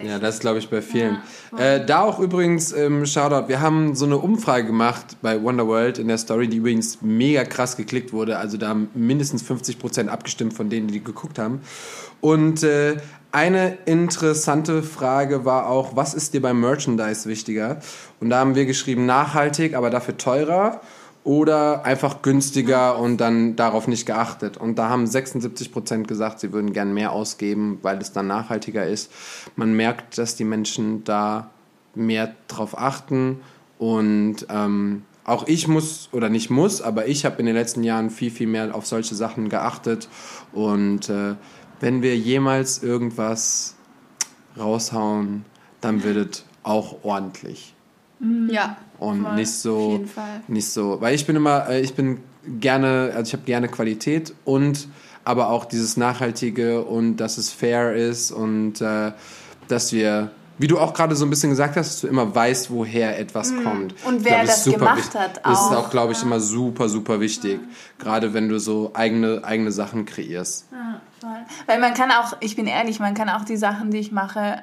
Ja, 0.03 0.19
das 0.19 0.39
glaube 0.39 0.59
ich 0.59 0.69
bei 0.69 0.81
vielen. 0.81 1.19
äh, 1.57 1.85
da 1.85 2.01
auch 2.01 2.19
übrigens, 2.19 2.71
ähm, 2.71 3.05
Shoutout, 3.05 3.47
wir 3.47 3.61
haben 3.61 3.95
so 3.95 4.05
eine 4.05 4.17
Umfrage 4.17 4.65
gemacht 4.65 5.17
bei 5.21 5.41
Wonderworld 5.41 5.99
in 5.99 6.07
der 6.07 6.17
Story, 6.17 6.47
die 6.47 6.57
übrigens 6.57 7.01
mega 7.01 7.43
krass 7.43 7.77
geklickt 7.77 8.13
wurde. 8.13 8.37
Also 8.37 8.57
da 8.57 8.69
haben 8.69 8.89
mindestens 8.93 9.43
50% 9.43 10.07
abgestimmt 10.07 10.53
von 10.53 10.69
denen, 10.69 10.87
die 10.87 11.03
geguckt 11.03 11.37
haben. 11.37 11.61
Und 12.21 12.63
äh, 12.63 12.97
eine 13.31 13.77
interessante 13.85 14.81
Frage 14.81 15.45
war 15.45 15.67
auch, 15.67 15.95
was 15.95 16.13
ist 16.15 16.33
dir 16.33 16.41
beim 16.41 16.59
Merchandise 16.59 17.29
wichtiger? 17.29 17.79
Und 18.19 18.31
da 18.31 18.39
haben 18.39 18.55
wir 18.55 18.65
geschrieben, 18.65 19.05
nachhaltig, 19.05 19.75
aber 19.75 19.89
dafür 19.89 20.17
teurer. 20.17 20.81
Oder 21.29 21.85
einfach 21.85 22.23
günstiger 22.23 22.97
und 22.97 23.17
dann 23.17 23.55
darauf 23.55 23.87
nicht 23.87 24.07
geachtet. 24.07 24.57
Und 24.57 24.79
da 24.79 24.89
haben 24.89 25.05
76 25.05 25.71
Prozent 25.71 26.07
gesagt, 26.07 26.39
sie 26.39 26.53
würden 26.53 26.73
gern 26.73 26.91
mehr 26.91 27.11
ausgeben, 27.11 27.77
weil 27.83 27.99
es 27.99 28.11
dann 28.11 28.25
nachhaltiger 28.25 28.87
ist. 28.87 29.11
Man 29.55 29.73
merkt, 29.73 30.17
dass 30.17 30.35
die 30.35 30.43
Menschen 30.43 31.03
da 31.03 31.51
mehr 31.93 32.33
drauf 32.47 32.75
achten 32.75 33.41
und 33.77 34.47
ähm, 34.49 35.03
auch 35.23 35.45
ich 35.45 35.67
muss 35.67 36.09
oder 36.13 36.29
nicht 36.29 36.49
muss, 36.49 36.81
aber 36.81 37.07
ich 37.07 37.25
habe 37.25 37.37
in 37.39 37.45
den 37.45 37.53
letzten 37.53 37.83
Jahren 37.83 38.09
viel, 38.09 38.31
viel 38.31 38.47
mehr 38.47 38.73
auf 38.73 38.87
solche 38.87 39.13
Sachen 39.13 39.49
geachtet. 39.49 40.09
Und 40.51 41.09
äh, 41.09 41.35
wenn 41.79 42.01
wir 42.01 42.17
jemals 42.17 42.81
irgendwas 42.81 43.75
raushauen, 44.57 45.45
dann 45.79 46.03
wird 46.03 46.37
es 46.37 46.45
auch 46.63 47.03
ordentlich. 47.03 47.75
Ja. 48.49 48.77
Und 48.99 49.23
voll. 49.23 49.35
nicht 49.35 49.51
so, 49.51 49.77
Auf 49.77 49.91
jeden 49.93 50.07
Fall. 50.07 50.41
nicht 50.47 50.69
so, 50.69 50.99
weil 50.99 51.15
ich 51.15 51.25
bin 51.25 51.35
immer, 51.35 51.69
äh, 51.69 51.79
ich 51.81 51.93
bin 51.93 52.19
gerne, 52.59 53.11
also 53.15 53.29
ich 53.29 53.33
habe 53.33 53.43
gerne 53.43 53.67
Qualität 53.69 54.33
und 54.45 54.87
aber 55.23 55.49
auch 55.49 55.65
dieses 55.65 55.95
Nachhaltige 55.97 56.81
und 56.83 57.17
dass 57.17 57.37
es 57.37 57.51
fair 57.51 57.93
ist 57.95 58.31
und 58.31 58.81
äh, 58.81 59.11
dass 59.67 59.93
wir, 59.93 60.31
wie 60.57 60.67
du 60.67 60.79
auch 60.79 60.93
gerade 60.93 61.15
so 61.15 61.25
ein 61.25 61.29
bisschen 61.29 61.51
gesagt 61.51 61.75
hast, 61.77 61.89
dass 61.93 62.01
du 62.01 62.07
immer 62.07 62.33
weißt, 62.33 62.71
woher 62.71 63.17
etwas 63.19 63.53
kommt. 63.63 63.93
Mhm. 64.01 64.07
Und 64.07 64.17
Ich 64.19 64.25
wer 64.25 64.43
glaub, 64.43 64.47
das 64.47 64.63
gemacht 64.65 65.15
hat 65.15 65.37
Das 65.45 65.59
ist 65.61 65.67
auch. 65.67 65.85
auch, 65.85 65.89
glaube 65.91 66.13
ich, 66.13 66.21
immer 66.23 66.39
super, 66.39 66.89
super 66.89 67.19
wichtig. 67.19 67.59
Gerade 67.99 68.33
wenn 68.33 68.49
du 68.49 68.59
so 68.59 68.91
eigene, 68.95 69.41
eigene 69.43 69.71
Sachen 69.71 70.05
kreierst. 70.05 70.65
Ja, 70.71 70.99
voll. 71.21 71.37
Weil 71.67 71.79
man 71.79 71.93
kann 71.93 72.11
auch, 72.11 72.35
ich 72.39 72.55
bin 72.55 72.65
ehrlich, 72.67 72.99
man 72.99 73.13
kann 73.13 73.29
auch 73.29 73.45
die 73.45 73.57
Sachen, 73.57 73.91
die 73.91 73.99
ich 73.99 74.11
mache, 74.11 74.61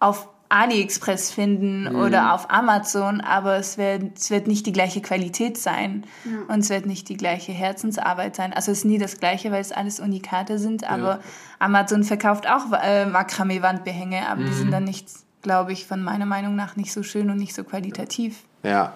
auf 0.00 0.28
AliExpress 0.50 1.30
finden 1.30 1.94
oder 1.94 2.34
auf 2.34 2.50
Amazon, 2.50 3.20
aber 3.20 3.56
es 3.56 3.76
wird, 3.76 4.18
es 4.18 4.30
wird 4.30 4.46
nicht 4.46 4.66
die 4.66 4.72
gleiche 4.72 5.02
Qualität 5.02 5.58
sein 5.58 6.04
und 6.48 6.60
es 6.60 6.70
wird 6.70 6.86
nicht 6.86 7.08
die 7.08 7.16
gleiche 7.16 7.52
Herzensarbeit 7.52 8.36
sein. 8.36 8.52
Also 8.52 8.72
es 8.72 8.78
ist 8.78 8.84
nie 8.84 8.98
das 8.98 9.18
gleiche, 9.18 9.52
weil 9.52 9.60
es 9.60 9.72
alles 9.72 10.00
Unikate 10.00 10.58
sind, 10.58 10.88
aber 10.88 11.20
Amazon 11.58 12.04
verkauft 12.04 12.48
auch 12.48 12.72
äh, 12.72 13.06
Makramee-Wandbehänge, 13.06 14.28
aber 14.28 14.44
die 14.44 14.52
sind 14.52 14.70
dann 14.70 14.84
nicht, 14.84 15.08
glaube 15.42 15.72
ich, 15.72 15.86
von 15.86 16.02
meiner 16.02 16.26
Meinung 16.26 16.56
nach 16.56 16.76
nicht 16.76 16.92
so 16.92 17.02
schön 17.02 17.30
und 17.30 17.36
nicht 17.36 17.54
so 17.54 17.64
qualitativ. 17.64 18.44
Ja. 18.62 18.94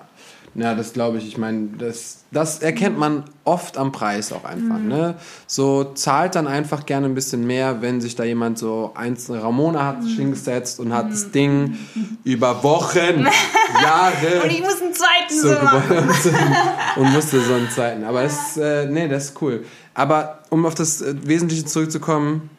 Ja, 0.55 0.74
das 0.74 0.92
glaube 0.92 1.16
ich. 1.16 1.26
Ich 1.26 1.38
meine, 1.38 1.68
das, 1.78 2.24
das 2.30 2.59
erkennt 2.61 2.98
man 2.98 3.24
oft 3.44 3.78
am 3.78 3.90
Preis 3.90 4.32
auch 4.32 4.44
einfach. 4.44 4.78
Ne? 4.78 5.14
So 5.46 5.84
zahlt 5.94 6.34
dann 6.34 6.46
einfach 6.46 6.84
gerne 6.84 7.07
ein 7.07 7.14
bisschen 7.14 7.46
mehr, 7.46 7.80
wenn 7.80 8.03
sich 8.03 8.16
da 8.16 8.24
jemand 8.24 8.59
so 8.59 8.92
eins, 8.94 9.30
Ramona 9.30 9.86
hat 9.86 10.03
sich 10.03 10.16
hingesetzt 10.16 10.78
und 10.78 10.92
hat 10.92 11.11
das 11.11 11.30
Ding 11.30 11.78
über 12.24 12.62
Wochen, 12.62 13.26
Jahre 13.82 14.42
Und 14.44 14.50
ich 14.50 14.61
muss 14.61 14.82
einen 14.82 14.92
zweiten 14.92 15.40
so 15.40 15.48
machen. 15.64 16.11
und 16.96 17.12
musste 17.12 17.40
so 17.40 17.55
in 17.55 17.70
Zeiten. 17.70 18.05
Aber 18.05 18.22
es, 18.22 18.59
äh, 18.59 18.86
nee, 18.86 19.09
das 19.09 19.30
ist 19.30 19.42
cool. 19.42 19.64
Aber 19.94 20.40
um 20.50 20.66
auf 20.66 20.74
das 20.74 21.00
äh, 21.00 21.14
Wesentliche 21.24 21.64
zurückzukommen, 21.64 22.50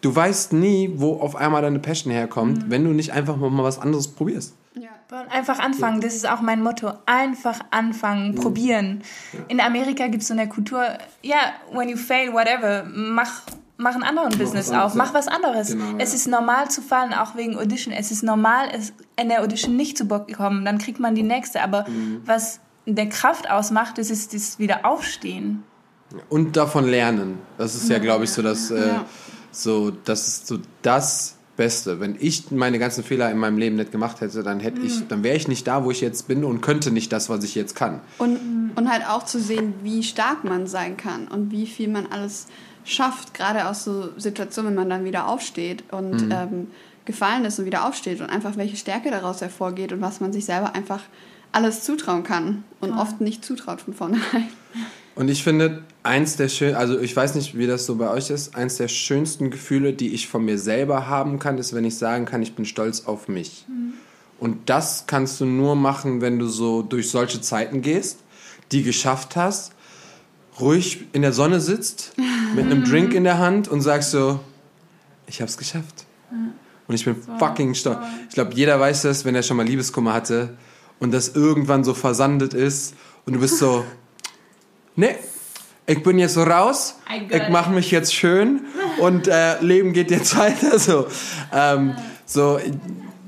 du 0.00 0.14
weißt 0.14 0.54
nie, 0.54 0.90
wo 0.96 1.20
auf 1.20 1.36
einmal 1.36 1.60
deine 1.60 1.80
Passion 1.80 2.12
herkommt, 2.12 2.70
wenn 2.70 2.82
du 2.84 2.90
nicht 2.92 3.12
einfach 3.12 3.36
mal 3.36 3.62
was 3.62 3.78
anderes 3.78 4.08
probierst. 4.08 4.54
Ja. 5.14 5.30
Einfach 5.30 5.58
anfangen, 5.58 6.00
das 6.00 6.14
ist 6.14 6.28
auch 6.28 6.40
mein 6.40 6.62
Motto. 6.62 6.92
Einfach 7.06 7.60
anfangen, 7.70 8.34
probieren. 8.34 9.02
In 9.48 9.60
Amerika 9.60 10.06
gibt 10.08 10.22
es 10.22 10.28
so 10.28 10.34
eine 10.34 10.48
Kultur, 10.48 10.82
ja, 11.22 11.36
when 11.72 11.88
you 11.88 11.96
fail, 11.96 12.32
whatever, 12.32 12.84
mach, 12.92 13.42
mach 13.76 13.94
einen 13.94 14.02
anderen 14.02 14.36
Business 14.38 14.70
anderes, 14.70 14.92
auf, 14.92 14.94
mach 14.94 15.08
ja. 15.08 15.14
was 15.14 15.28
anderes. 15.28 15.68
Genau, 15.68 15.98
es 15.98 16.10
ja. 16.10 16.16
ist 16.16 16.26
normal 16.28 16.70
zu 16.70 16.82
fallen, 16.82 17.12
auch 17.14 17.36
wegen 17.36 17.56
Audition. 17.58 17.94
Es 17.94 18.10
ist 18.10 18.22
normal, 18.22 18.68
es, 18.72 18.92
in 19.16 19.28
der 19.28 19.42
Audition 19.42 19.76
nicht 19.76 19.96
zu 19.98 20.06
bekommen, 20.06 20.64
dann 20.64 20.78
kriegt 20.78 21.00
man 21.00 21.14
die 21.14 21.22
nächste. 21.22 21.62
Aber 21.62 21.88
Mhm. 21.88 22.22
was 22.24 22.60
der 22.86 23.08
Kraft 23.08 23.50
ausmacht, 23.50 23.98
das 23.98 24.10
ist 24.10 24.34
das 24.34 24.58
Wiederaufstehen. 24.58 25.62
Und 26.28 26.56
davon 26.56 26.84
lernen. 26.86 27.38
Das 27.58 27.74
ist 27.74 27.88
ja, 27.88 27.98
glaube 27.98 28.24
ich, 28.24 28.30
so 28.30 28.42
das, 28.42 28.70
äh, 28.70 28.88
Ja. 28.88 29.04
so, 29.50 29.90
das 29.90 30.28
ist 30.28 30.46
so 30.46 30.58
das 30.82 31.36
Beste. 31.56 32.00
Wenn 32.00 32.16
ich 32.18 32.50
meine 32.50 32.78
ganzen 32.78 33.04
Fehler 33.04 33.30
in 33.30 33.38
meinem 33.38 33.58
Leben 33.58 33.76
nicht 33.76 33.92
gemacht 33.92 34.20
hätte, 34.20 34.42
dann 34.42 34.60
hätte 34.60 34.80
ich, 34.80 35.06
dann 35.08 35.22
wäre 35.22 35.36
ich 35.36 35.48
nicht 35.48 35.66
da, 35.66 35.84
wo 35.84 35.90
ich 35.90 36.00
jetzt 36.00 36.26
bin 36.28 36.44
und 36.44 36.60
könnte 36.60 36.90
nicht 36.90 37.12
das, 37.12 37.28
was 37.28 37.44
ich 37.44 37.54
jetzt 37.54 37.76
kann. 37.76 38.00
Und, 38.18 38.72
und 38.74 38.90
halt 38.90 39.06
auch 39.08 39.24
zu 39.24 39.40
sehen, 39.40 39.74
wie 39.82 40.02
stark 40.02 40.44
man 40.44 40.66
sein 40.66 40.96
kann 40.96 41.28
und 41.28 41.50
wie 41.50 41.66
viel 41.66 41.88
man 41.88 42.06
alles 42.06 42.46
schafft, 42.84 43.34
gerade 43.34 43.68
aus 43.68 43.84
so 43.84 44.10
Situationen, 44.16 44.70
wenn 44.70 44.88
man 44.88 44.90
dann 44.90 45.04
wieder 45.04 45.28
aufsteht 45.28 45.84
und 45.90 46.28
ähm, 46.30 46.68
gefallen 47.04 47.44
ist 47.44 47.58
und 47.58 47.66
wieder 47.66 47.86
aufsteht 47.86 48.20
und 48.20 48.30
einfach 48.30 48.56
welche 48.56 48.76
Stärke 48.76 49.10
daraus 49.10 49.40
hervorgeht 49.40 49.92
und 49.92 50.00
was 50.00 50.20
man 50.20 50.32
sich 50.32 50.44
selber 50.44 50.74
einfach 50.74 51.00
alles 51.52 51.82
zutrauen 51.82 52.24
kann 52.24 52.64
und 52.80 52.92
oft 52.92 53.20
nicht 53.20 53.44
zutraut 53.44 53.80
von 53.80 53.94
vornherein. 53.94 54.48
Und 55.14 55.28
ich 55.28 55.44
finde, 55.44 55.84
eins 56.02 56.36
der 56.36 56.48
schön, 56.48 56.74
also 56.74 56.98
ich 56.98 57.14
weiß 57.14 57.34
nicht, 57.36 57.56
wie 57.56 57.66
das 57.66 57.86
so 57.86 57.96
bei 57.96 58.10
euch 58.10 58.30
ist, 58.30 58.56
eins 58.56 58.76
der 58.76 58.88
schönsten 58.88 59.50
Gefühle, 59.50 59.92
die 59.92 60.12
ich 60.12 60.28
von 60.28 60.44
mir 60.44 60.58
selber 60.58 61.06
haben 61.06 61.38
kann, 61.38 61.58
ist, 61.58 61.72
wenn 61.72 61.84
ich 61.84 61.96
sagen 61.96 62.24
kann, 62.24 62.42
ich 62.42 62.54
bin 62.54 62.64
stolz 62.64 63.06
auf 63.06 63.28
mich. 63.28 63.64
Und 64.40 64.68
das 64.68 65.06
kannst 65.06 65.40
du 65.40 65.44
nur 65.44 65.76
machen, 65.76 66.20
wenn 66.20 66.38
du 66.38 66.46
so 66.46 66.82
durch 66.82 67.10
solche 67.10 67.40
Zeiten 67.40 67.80
gehst, 67.80 68.18
die 68.72 68.82
geschafft 68.82 69.36
hast, 69.36 69.72
ruhig 70.60 71.06
in 71.12 71.22
der 71.22 71.32
Sonne 71.32 71.60
sitzt, 71.60 72.12
mit 72.54 72.64
einem 72.64 72.84
Drink 72.84 73.14
in 73.14 73.24
der 73.24 73.38
Hand 73.38 73.68
und 73.68 73.80
sagst 73.80 74.10
so, 74.10 74.40
ich 75.26 75.40
hab's 75.40 75.56
geschafft. 75.56 76.04
Und 76.86 76.94
ich 76.94 77.04
bin 77.04 77.16
fucking 77.38 77.74
stolz. 77.74 77.98
Ich 78.28 78.34
glaube, 78.34 78.52
jeder 78.54 78.78
weiß 78.78 79.02
das, 79.02 79.24
wenn 79.24 79.34
er 79.34 79.42
schon 79.42 79.56
mal 79.56 79.66
Liebeskummer 79.66 80.12
hatte 80.12 80.56
und 80.98 81.12
das 81.12 81.28
irgendwann 81.28 81.84
so 81.84 81.94
versandet 81.94 82.52
ist 82.52 82.94
und 83.24 83.34
du 83.34 83.40
bist 83.40 83.58
so, 83.58 83.84
nee, 84.96 85.16
ich 85.86 86.02
bin 86.02 86.18
jetzt 86.18 86.34
so 86.34 86.42
raus, 86.42 86.98
ich 87.28 87.48
mache 87.48 87.70
mich 87.70 87.90
jetzt 87.90 88.14
schön 88.14 88.62
und 89.00 89.28
äh, 89.28 89.60
Leben 89.60 89.92
geht 89.92 90.10
jetzt 90.10 90.36
weiter. 90.38 90.78
So, 90.78 91.06
ähm, 91.52 91.94
so 92.24 92.58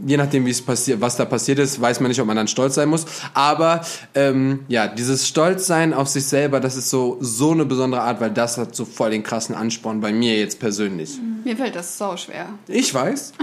je 0.04 0.16
nachdem, 0.16 0.46
wie 0.46 0.50
es 0.50 0.62
passiert, 0.62 1.00
was 1.00 1.16
da 1.16 1.24
passiert 1.24 1.58
ist, 1.58 1.80
weiß 1.80 2.00
man 2.00 2.08
nicht, 2.08 2.20
ob 2.20 2.26
man 2.26 2.36
dann 2.36 2.48
stolz 2.48 2.74
sein 2.74 2.88
muss. 2.88 3.06
Aber 3.34 3.82
ähm, 4.14 4.64
ja, 4.68 4.88
dieses 4.88 5.26
Stolzsein 5.26 5.92
auf 5.94 6.08
sich 6.08 6.26
selber, 6.26 6.60
das 6.60 6.76
ist 6.76 6.90
so 6.90 7.18
so 7.20 7.52
eine 7.52 7.64
besondere 7.64 8.02
Art, 8.02 8.20
weil 8.20 8.30
das 8.30 8.58
hat 8.58 8.74
so 8.74 8.84
voll 8.84 9.10
den 9.10 9.22
krassen 9.22 9.54
Ansporn 9.54 10.00
bei 10.00 10.12
mir 10.12 10.38
jetzt 10.38 10.60
persönlich. 10.60 11.18
Mir 11.44 11.56
fällt 11.56 11.76
das 11.76 11.96
so 11.98 12.16
schwer. 12.16 12.46
Ich 12.68 12.92
weiß. 12.92 13.32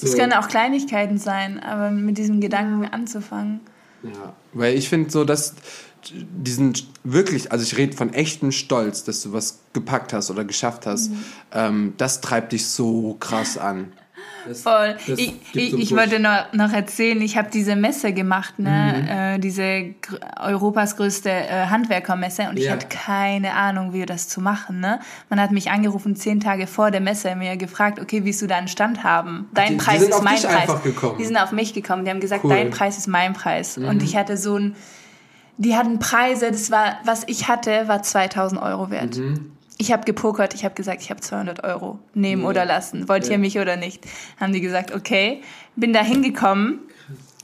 Es 0.00 0.16
können 0.16 0.32
auch 0.32 0.46
Kleinigkeiten 0.46 1.18
sein, 1.18 1.58
aber 1.58 1.90
mit 1.90 2.18
diesem 2.18 2.40
Gedanken 2.40 2.86
anzufangen. 2.86 3.58
Ja, 4.04 4.32
weil 4.52 4.74
ich 4.78 4.88
finde 4.88 5.10
so, 5.10 5.24
dass 5.24 5.56
diesen 6.16 6.72
wirklich, 7.04 7.52
also 7.52 7.62
ich 7.64 7.76
rede 7.76 7.96
von 7.96 8.12
echten 8.12 8.52
Stolz, 8.52 9.04
dass 9.04 9.22
du 9.22 9.32
was 9.32 9.60
gepackt 9.72 10.12
hast 10.12 10.30
oder 10.30 10.44
geschafft 10.44 10.86
hast, 10.86 11.10
ähm, 11.52 11.94
das 11.96 12.20
treibt 12.20 12.52
dich 12.52 12.66
so 12.68 13.16
krass 13.20 13.58
an. 13.58 13.92
Das, 14.46 14.62
Voll. 14.62 14.96
das 15.06 15.18
Ich, 15.18 15.34
ich, 15.52 15.74
ich 15.74 15.94
wollte 15.96 16.18
noch, 16.20 16.52
noch 16.52 16.72
erzählen, 16.72 17.20
ich 17.20 17.36
habe 17.36 17.50
diese 17.52 17.76
Messe 17.76 18.12
gemacht, 18.12 18.58
ne? 18.58 19.34
Äh, 19.34 19.38
diese 19.38 19.94
Europas 20.40 20.96
größte 20.96 21.28
äh, 21.30 21.66
Handwerkermesse 21.66 22.48
und 22.48 22.58
ich 22.58 22.64
Ja. 22.66 22.72
hatte 22.72 22.86
keine 22.88 23.52
Ahnung, 23.54 23.92
wie 23.92 24.06
das 24.06 24.28
zu 24.28 24.40
machen. 24.40 24.80
Ne? 24.80 25.00
Man 25.28 25.40
hat 25.40 25.50
mich 25.50 25.70
angerufen 25.70 26.16
zehn 26.16 26.40
Tage 26.40 26.66
vor 26.66 26.90
der 26.90 27.00
Messe, 27.00 27.34
mir 27.36 27.56
gefragt, 27.56 28.00
okay, 28.00 28.24
willst 28.24 28.40
du 28.40 28.46
da 28.46 28.56
einen 28.56 28.68
Stand 28.68 29.02
haben? 29.04 29.48
Dein 29.54 29.72
die- 29.72 29.78
die 29.78 29.84
Preis 29.84 30.00
sind 30.00 30.10
ist 30.10 30.16
auf 30.16 30.22
mein 30.22 30.40
Preis. 30.40 30.54
einfach 30.54 30.82
gekommen. 30.82 31.16
Die 31.18 31.24
sind 31.26 31.36
auf 31.36 31.52
mich 31.52 31.74
gekommen. 31.74 32.04
Die 32.04 32.10
haben 32.10 32.20
gesagt, 32.20 32.44
Cool. 32.44 32.50
Mhm. 32.52 32.56
dein 32.56 32.70
Preis 32.70 32.96
ist 32.96 33.06
mein 33.08 33.34
Preis. 33.34 33.76
Und 33.76 34.02
ich 34.02 34.16
hatte 34.16 34.36
so 34.36 34.56
ein, 34.56 34.76
die 35.58 35.76
hatten 35.76 35.98
Preise, 35.98 36.50
das 36.50 36.70
war, 36.70 36.98
was 37.04 37.24
ich 37.26 37.48
hatte, 37.48 37.88
war 37.88 38.02
2000 38.02 38.62
Euro 38.62 38.90
wert. 38.90 39.16
Mhm. 39.16 39.52
Ich 39.76 39.92
habe 39.92 40.04
gepokert, 40.04 40.54
ich 40.54 40.64
habe 40.64 40.74
gesagt, 40.74 41.02
ich 41.02 41.10
habe 41.10 41.20
200 41.20 41.62
Euro 41.62 42.00
nehmen 42.14 42.44
oder 42.44 42.64
lassen. 42.64 43.08
Wollt 43.08 43.28
ihr 43.28 43.38
mich 43.38 43.58
oder 43.58 43.76
nicht? 43.76 44.04
Haben 44.40 44.52
die 44.52 44.60
gesagt, 44.60 44.92
okay. 44.92 45.40
Bin 45.76 45.92
da 45.92 46.00
hingekommen, 46.00 46.80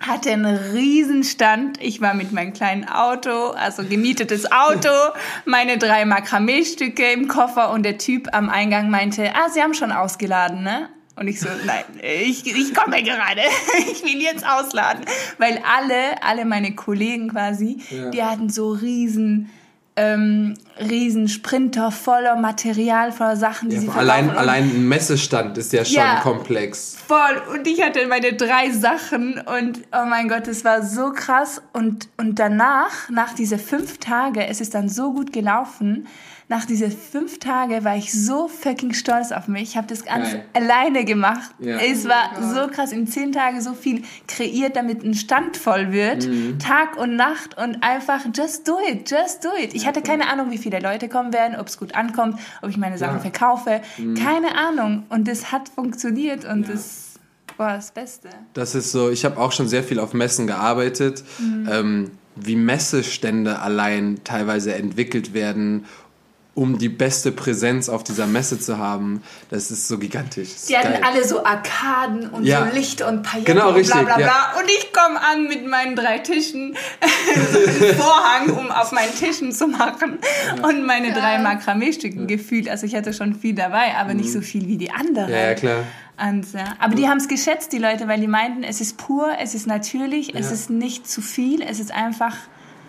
hatte 0.00 0.32
einen 0.32 0.56
Riesenstand. 0.56 1.80
Ich 1.80 2.00
war 2.00 2.14
mit 2.14 2.32
meinem 2.32 2.52
kleinen 2.52 2.88
Auto, 2.88 3.50
also 3.50 3.84
gemietetes 3.84 4.50
Auto, 4.50 4.90
meine 5.44 5.78
drei 5.78 6.04
Makramee-Stücke 6.04 7.12
im 7.12 7.28
Koffer 7.28 7.70
und 7.70 7.84
der 7.84 7.98
Typ 7.98 8.28
am 8.32 8.48
Eingang 8.48 8.90
meinte, 8.90 9.32
ah, 9.34 9.48
Sie 9.48 9.62
haben 9.62 9.74
schon 9.74 9.92
ausgeladen, 9.92 10.62
ne? 10.64 10.88
Und 11.16 11.28
ich 11.28 11.38
so, 11.40 11.48
nein, 11.64 11.84
ich, 12.02 12.44
ich 12.46 12.74
komme 12.74 13.02
gerade. 13.02 13.40
Ich 13.92 14.02
will 14.02 14.20
jetzt 14.20 14.44
ausladen. 14.46 15.04
Weil 15.38 15.60
alle, 15.64 16.22
alle 16.22 16.44
meine 16.44 16.74
Kollegen 16.74 17.28
quasi, 17.30 17.78
Ja. 17.90 18.10
die 18.10 18.22
hatten 18.22 18.48
so 18.50 18.70
riesen 18.72 19.50
ähm, 19.96 20.54
riesen 20.80 21.28
Sprinter 21.28 21.92
voller 21.92 22.34
Material, 22.34 23.12
voller 23.12 23.36
Sachen, 23.36 23.68
die 23.68 23.76
Ja, 23.76 23.82
sie 23.82 23.88
allein. 23.90 24.28
Und- 24.30 24.36
allein 24.36 24.64
ein 24.64 24.88
Messestand 24.88 25.56
ist 25.56 25.72
ja 25.72 25.84
schon 25.84 25.94
Ja. 25.94 26.18
komplex. 26.20 26.96
Voll. 27.06 27.40
Und 27.54 27.64
ich 27.68 27.80
hatte 27.80 28.04
meine 28.08 28.32
drei 28.32 28.70
Sachen 28.72 29.34
und 29.40 29.78
oh 29.92 30.04
mein 30.08 30.28
Gott, 30.28 30.48
es 30.48 30.64
war 30.64 30.82
so 30.82 31.12
krass. 31.12 31.62
Und, 31.72 32.08
und 32.16 32.40
danach, 32.40 33.08
nach 33.08 33.34
diese 33.34 33.56
fünf 33.56 33.98
Tage, 33.98 34.44
es 34.48 34.60
ist 34.60 34.74
dann 34.74 34.88
so 34.88 35.12
gut 35.12 35.32
gelaufen. 35.32 36.08
Nach 36.48 36.66
diese 36.66 36.90
fünf 36.90 37.38
Tage 37.38 37.84
war 37.84 37.96
ich 37.96 38.12
so 38.12 38.48
fucking 38.48 38.92
stolz 38.92 39.32
auf 39.32 39.48
mich. 39.48 39.62
Ich 39.62 39.76
habe 39.78 39.86
das 39.86 40.04
ganz 40.04 40.30
Geil. 40.32 40.44
alleine 40.52 41.06
gemacht. 41.06 41.50
Ja. 41.58 41.78
Es 41.78 42.06
war 42.06 42.30
so 42.42 42.70
krass. 42.70 42.92
In 42.92 43.06
zehn 43.06 43.32
Tagen 43.32 43.62
so 43.62 43.72
viel 43.72 44.02
kreiert, 44.28 44.76
damit 44.76 45.02
ein 45.02 45.14
Stand 45.14 45.56
voll 45.56 45.90
wird. 45.90 46.26
Mhm. 46.28 46.58
Tag 46.58 46.98
und 46.98 47.16
Nacht 47.16 47.56
und 47.56 47.82
einfach 47.82 48.20
just 48.36 48.68
do 48.68 48.76
it, 48.90 49.10
just 49.10 49.42
do 49.42 49.48
it. 49.58 49.72
Ich 49.74 49.86
hatte 49.86 50.02
keine 50.02 50.28
Ahnung, 50.28 50.50
wie 50.50 50.58
viele 50.58 50.80
Leute 50.80 51.08
kommen 51.08 51.32
werden, 51.32 51.58
ob 51.58 51.66
es 51.68 51.78
gut 51.78 51.94
ankommt, 51.94 52.38
ob 52.60 52.68
ich 52.68 52.76
meine 52.76 52.98
Sachen 52.98 53.16
Ja. 53.16 53.20
verkaufe. 53.20 53.80
Mhm. 53.96 54.14
Keine 54.14 54.54
Ahnung. 54.56 55.04
Und 55.08 55.26
es 55.28 55.50
hat 55.50 55.70
funktioniert 55.70 56.44
und 56.44 56.68
das 56.68 57.14
war 57.56 57.74
das 57.76 57.90
Beste. 57.90 58.28
Das 58.52 58.74
ist 58.74 58.92
so, 58.92 59.08
ich 59.10 59.24
habe 59.24 59.38
auch 59.40 59.52
schon 59.52 59.68
sehr 59.68 59.82
viel 59.82 59.98
auf 59.98 60.12
Messen 60.12 60.46
gearbeitet, 60.46 61.24
Mhm. 61.38 61.68
ähm, 61.72 62.10
wie 62.36 62.56
Messestände 62.56 63.60
allein 63.60 64.18
teilweise 64.24 64.74
entwickelt 64.74 65.34
werden, 65.34 65.84
um 66.54 66.78
die 66.78 66.88
beste 66.88 67.32
Präsenz 67.32 67.88
auf 67.88 68.04
dieser 68.04 68.26
Messe 68.26 68.60
zu 68.60 68.78
haben. 68.78 69.22
Das 69.50 69.70
ist 69.72 69.88
so 69.88 69.98
gigantisch. 69.98 70.50
Das 70.52 70.56
ist 70.62 70.68
Die 70.68 70.76
hatten 70.78 70.92
geil. 70.92 71.02
alle 71.04 71.24
so 71.26 71.44
Arkaden 71.44 72.30
und 72.30 72.44
Ja. 72.44 72.66
so 72.68 72.74
Licht 72.76 73.02
und 73.02 73.22
Pailletten 73.24 73.54
Genau, 73.54 73.68
und 73.68 73.72
bla 73.74 73.80
richtig, 73.80 74.04
bla 74.04 74.16
bla. 74.16 74.26
ja. 74.26 74.54
Und 74.60 74.68
ich 74.68 74.92
komme 74.92 75.20
an 75.20 75.48
mit 75.48 75.66
meinen 75.66 75.96
drei 75.96 76.18
Tischen, 76.20 76.76
so 77.52 77.58
einen 77.58 77.94
Vorhang, 77.96 78.50
um 78.50 78.70
auf 78.70 78.92
meinen 78.92 79.12
Tischen 79.14 79.50
zu 79.50 79.66
machen. 79.66 80.18
Und 80.62 80.86
meine 80.86 81.12
drei 81.12 81.38
Makramee-Stücken 81.38 82.26
gefühlt. 82.28 82.68
Also 82.68 82.86
ich 82.86 82.94
hatte 82.94 83.12
schon 83.12 83.34
viel 83.34 83.54
dabei, 83.54 83.94
aber 83.96 84.14
nicht 84.14 84.30
so 84.32 84.40
viel 84.40 84.68
wie 84.68 84.76
die 84.76 84.92
anderen. 84.92 85.26
Mhm. 85.28 85.34
Ja, 85.34 85.40
ja, 85.48 85.54
klar. 85.54 85.78
Und, 86.22 86.52
ja. 86.52 86.64
Aber 86.78 86.94
die 86.94 87.08
haben 87.08 87.18
es 87.18 87.26
geschätzt, 87.26 87.72
die 87.72 87.78
Leute, 87.78 88.06
weil 88.06 88.20
die 88.20 88.28
meinten, 88.28 88.62
es 88.62 88.80
ist 88.80 88.96
pur, 88.96 89.30
es 89.40 89.54
ist 89.56 89.66
natürlich, 89.66 90.36
es 90.36 90.52
ist 90.52 90.70
nicht 90.70 91.08
zu 91.10 91.20
viel, 91.20 91.62
es 91.62 91.80
ist 91.80 91.92
einfach... 91.92 92.36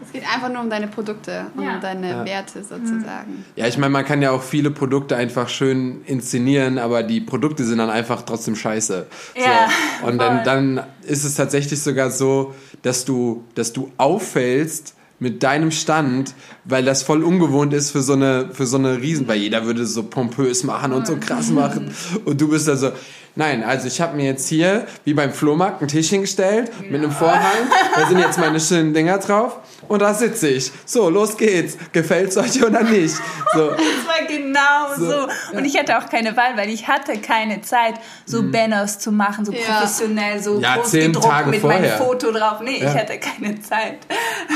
Es 0.04 0.12
geht 0.12 0.24
einfach 0.32 0.50
nur 0.50 0.62
um 0.62 0.70
deine 0.70 0.88
Produkte 0.88 1.48
und 1.56 1.64
Ja. 1.64 1.76
um 1.76 1.82
deine 1.82 2.10
Ja. 2.10 2.26
Werte 2.26 2.64
sozusagen. 2.64 3.46
Ja, 3.56 3.68
ich 3.68 3.78
meine, 3.78 3.92
man 3.92 4.06
kann 4.06 4.22
ja 4.22 4.32
auch 4.32 4.44
viele 4.44 4.72
Produkte 4.72 5.16
einfach 5.16 5.50
schön 5.50 6.02
inszenieren, 6.06 6.78
aber 6.78 7.04
die 7.04 7.22
Produkte 7.22 7.64
sind 7.64 7.78
dann 7.80 7.90
einfach 7.90 8.22
trotzdem 8.24 8.56
scheiße. 8.56 9.08
Ja, 9.36 9.68
So. 10.02 10.08
Und 10.08 10.18
dann, 10.20 10.44
dann 10.44 10.84
ist 11.04 11.24
es 11.24 11.36
tatsächlich 11.36 11.82
sogar 11.82 12.12
so, 12.12 12.54
dass 12.82 13.06
du, 13.06 13.44
dass 13.56 13.74
du 13.74 13.92
auffällst 13.98 14.96
mit 15.18 15.44
deinem 15.44 15.72
Stand, 15.72 16.34
weil 16.66 16.84
das 16.84 17.02
voll 17.04 17.24
ungewohnt 17.24 17.74
ist 17.74 17.92
für 17.92 18.02
so 18.02 18.14
eine, 18.14 18.50
für 18.52 18.66
so 18.66 18.78
eine 18.78 19.02
Riesen, 19.02 19.28
weil 19.28 19.38
jeder 19.38 19.66
würde 19.66 19.84
es 19.84 19.94
so 19.94 20.04
pompös 20.04 20.64
machen 20.66 20.92
und 20.92 21.08
so 21.08 21.16
krass 21.18 21.50
machen. 21.52 21.92
Und 22.26 22.40
du 22.42 22.50
bist 22.50 22.68
da 22.68 22.76
so, 22.76 22.92
nein, 23.36 23.64
also 23.64 23.88
ich 23.88 24.00
habe 24.02 24.16
mir 24.16 24.26
jetzt 24.26 24.48
hier, 24.48 24.88
wie 25.04 25.14
beim 25.14 25.32
Flohmarkt, 25.32 25.82
einen 25.82 25.88
Tisch 25.90 26.10
hingestellt 26.10 26.72
mit 26.90 27.02
einem 27.02 27.12
Vorhang. 27.12 27.70
Da 27.96 28.08
sind 28.08 28.20
jetzt 28.20 28.38
meine 28.40 28.60
schönen 28.60 28.94
Dinger 28.94 29.18
drauf. 29.18 29.58
Und 29.88 30.02
da 30.02 30.14
sitze 30.16 30.48
ich. 30.48 30.72
So, 30.86 31.10
los 31.10 31.38
geht's. 31.38 31.78
Gefällt's 31.92 32.36
euch 32.38 32.64
oder 32.64 32.82
nicht? 32.84 33.16
So. 33.54 33.70
Das 33.96 34.08
war 34.08 34.28
genau 34.28 34.96
so. 34.98 35.28
So, 35.52 35.58
Und 35.58 35.66
ich 35.66 35.78
hatte 35.78 35.98
auch 35.98 36.10
keine 36.10 36.36
Wahl, 36.36 36.56
weil 36.58 36.70
ich 36.70 36.88
hatte 36.88 37.18
keine 37.20 37.62
Zeit, 37.62 37.96
so 38.26 38.42
Banners 38.44 38.98
zu 39.00 39.12
machen, 39.12 39.46
so 39.46 39.52
Ja. 39.52 39.60
professionell, 39.80 40.42
so 40.42 40.56
Mhm. 40.56 40.62
Ja, 40.62 40.76
groß 40.78 40.90
zehn 40.90 41.12
gedruckt 41.12 41.26
Tage 41.28 41.50
mit 41.52 41.62
vorher. 41.62 41.82
meinem 41.82 41.98
Foto 41.98 42.32
drauf. 42.32 42.62
Nee, 42.64 42.80
Ja. 42.82 42.90
ich 42.92 42.98
hatte 42.98 43.20
keine 43.20 43.62
Zeit. 43.62 43.98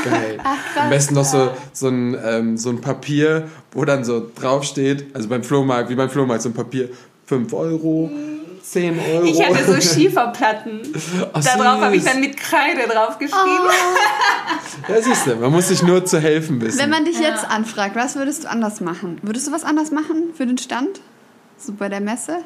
Geil. 0.04 0.38
Am 0.80 0.90
besten 0.90 1.14
noch 1.16 1.26
so, 1.26 1.52
so, 1.74 1.90
ein, 1.90 2.18
ähm, 2.26 2.58
so 2.58 2.70
ein 2.70 2.82
Papier, 2.82 3.48
wo 3.72 3.86
dann 3.86 4.04
so 4.04 4.32
draufsteht, 4.40 5.14
also 5.16 5.28
beim 5.30 5.44
Flohmarkt, 5.44 5.90
wie 5.90 5.96
beim 5.96 6.10
Flohmarkt, 6.10 6.42
so 6.44 6.50
ein 6.50 6.54
Papier, 6.54 6.90
5 7.28 7.54
Euro, 7.54 8.10
10 8.72 9.00
Euro. 9.00 9.26
Ich 9.26 9.44
hatte 9.44 9.64
so 9.66 9.82
Schieferplatten. 9.96 10.82
Ach, 11.34 11.44
da 11.44 11.58
drauf 11.58 11.82
habe 11.82 11.96
ich 11.96 12.04
dann 12.04 12.20
mit 12.20 12.38
Kreide 12.38 12.88
drauf 12.88 13.18
geschrieben. 13.18 13.68
Ja, 14.88 15.02
siehst 15.02 15.28
du, 15.28 15.36
man 15.36 15.52
muss 15.52 15.70
sich 15.70 15.82
nur 15.82 16.06
zu 16.06 16.20
helfen 16.20 16.62
wissen. 16.62 16.80
Wenn 16.80 16.90
man 16.90 17.06
dich 17.06 17.20
jetzt 17.20 17.50
anfragt, 17.50 17.96
was 17.96 18.16
würdest 18.16 18.44
du 18.44 18.50
anders 18.50 18.80
machen? 18.82 19.20
Würdest 19.24 19.48
du 19.48 19.52
was 19.52 19.64
anders 19.64 19.92
machen 19.92 20.34
für 20.36 20.46
den 20.46 20.58
Stand? 20.58 21.02
So 21.58 21.74
bei 21.74 21.90
der 21.90 22.00
Messe? 22.00 22.38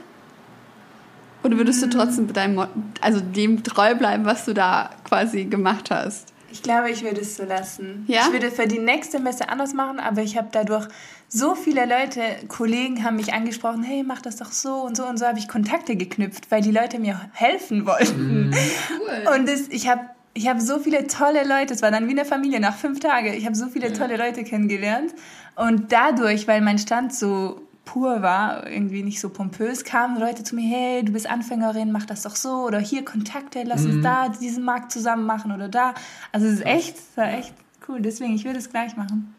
Oder 1.44 1.58
würdest 1.58 1.84
du 1.84 1.90
trotzdem 1.90 2.32
deinem, 2.32 2.66
also 3.02 3.20
dem 3.20 3.64
treu 3.64 3.96
bleiben, 3.96 4.26
was 4.26 4.46
du 4.46 4.54
da 4.54 4.92
quasi 5.04 5.46
gemacht 5.46 5.92
hast? 5.92 6.30
Ich 6.52 6.62
glaube, 6.62 6.92
ich 6.92 7.04
würde 7.04 7.22
es 7.22 7.36
so 7.36 7.44
lassen. 7.44 8.06
Ja? 8.08 8.22
Ich 8.28 8.34
würde 8.34 8.52
für 8.52 8.68
die 8.68 8.80
nächste 8.80 9.20
Messe 9.20 9.50
anders 9.50 9.74
machen, 9.74 10.00
aber 10.00 10.22
ich 10.22 10.38
habe 10.38 10.50
dadurch 10.52 10.88
so 11.36 11.56
viele 11.56 11.86
Leute, 11.86 12.22
Kollegen 12.48 13.04
haben 13.04 13.16
mich 13.16 13.34
angesprochen, 13.34 13.82
hey, 13.82 14.04
mach 14.04 14.22
das 14.22 14.36
doch 14.36 14.52
so 14.52 14.84
und 14.84 14.96
so 14.96 15.08
und 15.08 15.18
so 15.18 15.26
habe 15.26 15.40
ich 15.40 15.48
Kontakte 15.48 15.96
geknüpft, 15.96 16.52
weil 16.52 16.62
die 16.62 16.70
Leute 16.70 17.00
mir 17.00 17.20
helfen 17.34 17.88
wollten. 17.88 18.54
Cool. 18.54 19.34
Und 19.36 19.50
das, 19.50 19.62
ich 19.70 19.90
habe 19.90 20.02
ich 20.36 20.48
hab 20.48 20.60
so 20.62 20.78
viele 20.80 21.08
tolle 21.08 21.44
Leute, 21.44 21.74
es 21.74 21.82
war 21.82 21.90
dann 21.90 22.08
wie 22.08 22.12
eine 22.12 22.26
Familie 22.26 22.60
nach 22.60 22.76
fünf 22.76 23.00
Tagen, 23.00 23.34
ich 23.34 23.46
habe 23.46 23.56
so 23.56 23.68
viele 23.68 23.94
tolle 23.94 24.16
Leute 24.16 24.44
kennengelernt. 24.44 25.14
Und 25.56 25.92
dadurch, 25.92 26.48
weil 26.48 26.62
mein 26.62 26.78
Stand 26.78 27.16
so 27.16 27.62
pur 27.84 28.22
war, 28.22 28.70
irgendwie 28.70 29.02
nicht 29.02 29.20
so 29.20 29.30
pompös, 29.30 29.84
kamen 29.84 30.20
Leute 30.20 30.44
zu 30.44 30.56
mir, 30.56 30.68
hey, 30.68 31.04
du 31.04 31.14
bist 31.14 31.28
Anfängerin, 31.28 31.92
mach 31.92 32.06
das 32.06 32.22
doch 32.22 32.36
so 32.36 32.64
oder 32.64 32.80
hier 32.80 33.04
Kontakte, 33.04 33.64
lass 33.64 33.86
uns 33.86 34.04
da 34.04 34.30
diesen 34.30 34.64
Markt 34.64 34.92
zusammen 34.92 35.26
machen 35.26 35.52
oder 35.52 35.68
da. 35.68 35.96
Also 36.32 36.46
es 36.46 36.54
ist 36.54 36.66
echt, 36.66 36.98
es 36.98 37.18
war 37.18 37.34
echt 37.34 37.54
cool, 37.88 38.02
deswegen, 38.02 38.36
ich 38.36 38.46
würde 38.46 38.60
es 38.60 38.70
gleich 38.70 38.96
machen. 38.96 39.36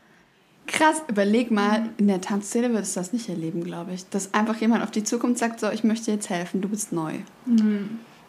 Krass, 0.67 1.03
überleg 1.09 1.51
mal, 1.51 1.91
in 1.99 2.09
der 2.09 2.21
Tanzszene 2.21 2.71
würdest 2.71 2.97
du 2.97 3.01
das 3.01 3.13
nicht 3.13 3.29
erleben, 3.29 3.65
glaube 3.65 3.93
ich. 3.93 4.09
Dass 4.09 4.33
einfach 4.33 4.57
jemand 4.57 4.83
auf 4.83 4.91
zukommt 5.05 5.33
und 5.33 5.39
sagt, 5.39 5.61
so, 5.61 5.71
ich 5.71 5.85
möchte 5.85 6.11
jetzt 6.11 6.31
helfen, 6.31 6.61
du 6.63 6.69
bist 6.69 6.93
neu. 6.93 7.13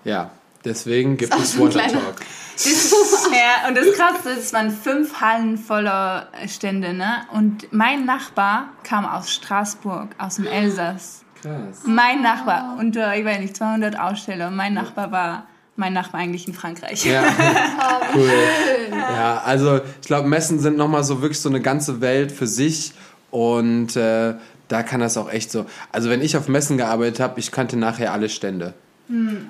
Ja, 0.03 0.31
deswegen 0.63 1.17
gibt 1.17 1.33
es 1.33 1.55
kleiner- 1.55 1.93
Talk. 1.93 2.15
ja, 3.31 3.67
und 3.67 3.75
das 3.75 3.91
Krasse 3.93 4.29
ist, 4.31 4.45
es 4.45 4.53
waren 4.53 4.71
fünf 4.71 5.19
Hallen 5.21 5.57
voller 5.57 6.27
Stände, 6.47 6.93
ne? 6.93 7.25
Und 7.33 7.71
mein 7.71 8.05
Nachbar 8.05 8.69
kam 8.83 9.05
aus 9.05 9.31
Straßburg, 9.31 10.09
aus 10.17 10.35
dem 10.35 10.45
Elsass. 10.47 11.23
Krass. 11.41 11.81
Mein 11.85 12.21
Nachbar, 12.21 12.77
unter, 12.79 13.15
ich 13.17 13.25
weiß 13.25 13.39
nicht, 13.39 13.55
200 13.57 13.99
Aussteller. 13.99 14.51
Mein 14.51 14.73
Nachbar 14.73 15.11
war 15.11 15.47
mein 15.75 15.93
Nachbar 15.93 16.21
eigentlich 16.21 16.47
in 16.47 16.53
Frankreich. 16.53 17.05
Ja, 17.05 17.23
cool. 18.15 18.29
Ja, 18.91 19.41
also 19.43 19.81
ich 20.01 20.07
glaube, 20.07 20.27
Messen 20.27 20.59
sind 20.59 20.77
nochmal 20.77 21.03
so 21.03 21.21
wirklich 21.21 21.39
so 21.39 21.49
eine 21.49 21.61
ganze 21.61 22.01
Welt 22.01 22.31
für 22.31 22.47
sich 22.47 22.93
und 23.31 23.95
äh, 23.95 24.35
da 24.67 24.83
kann 24.83 24.99
das 24.99 25.17
auch 25.17 25.29
echt 25.29 25.51
so. 25.51 25.65
Also 25.91 26.09
wenn 26.09 26.21
ich 26.21 26.37
auf 26.37 26.47
Messen 26.47 26.77
gearbeitet 26.77 27.19
habe, 27.19 27.39
ich 27.39 27.51
kannte 27.51 27.77
nachher 27.77 28.13
alle 28.13 28.29
Stände. 28.29 28.73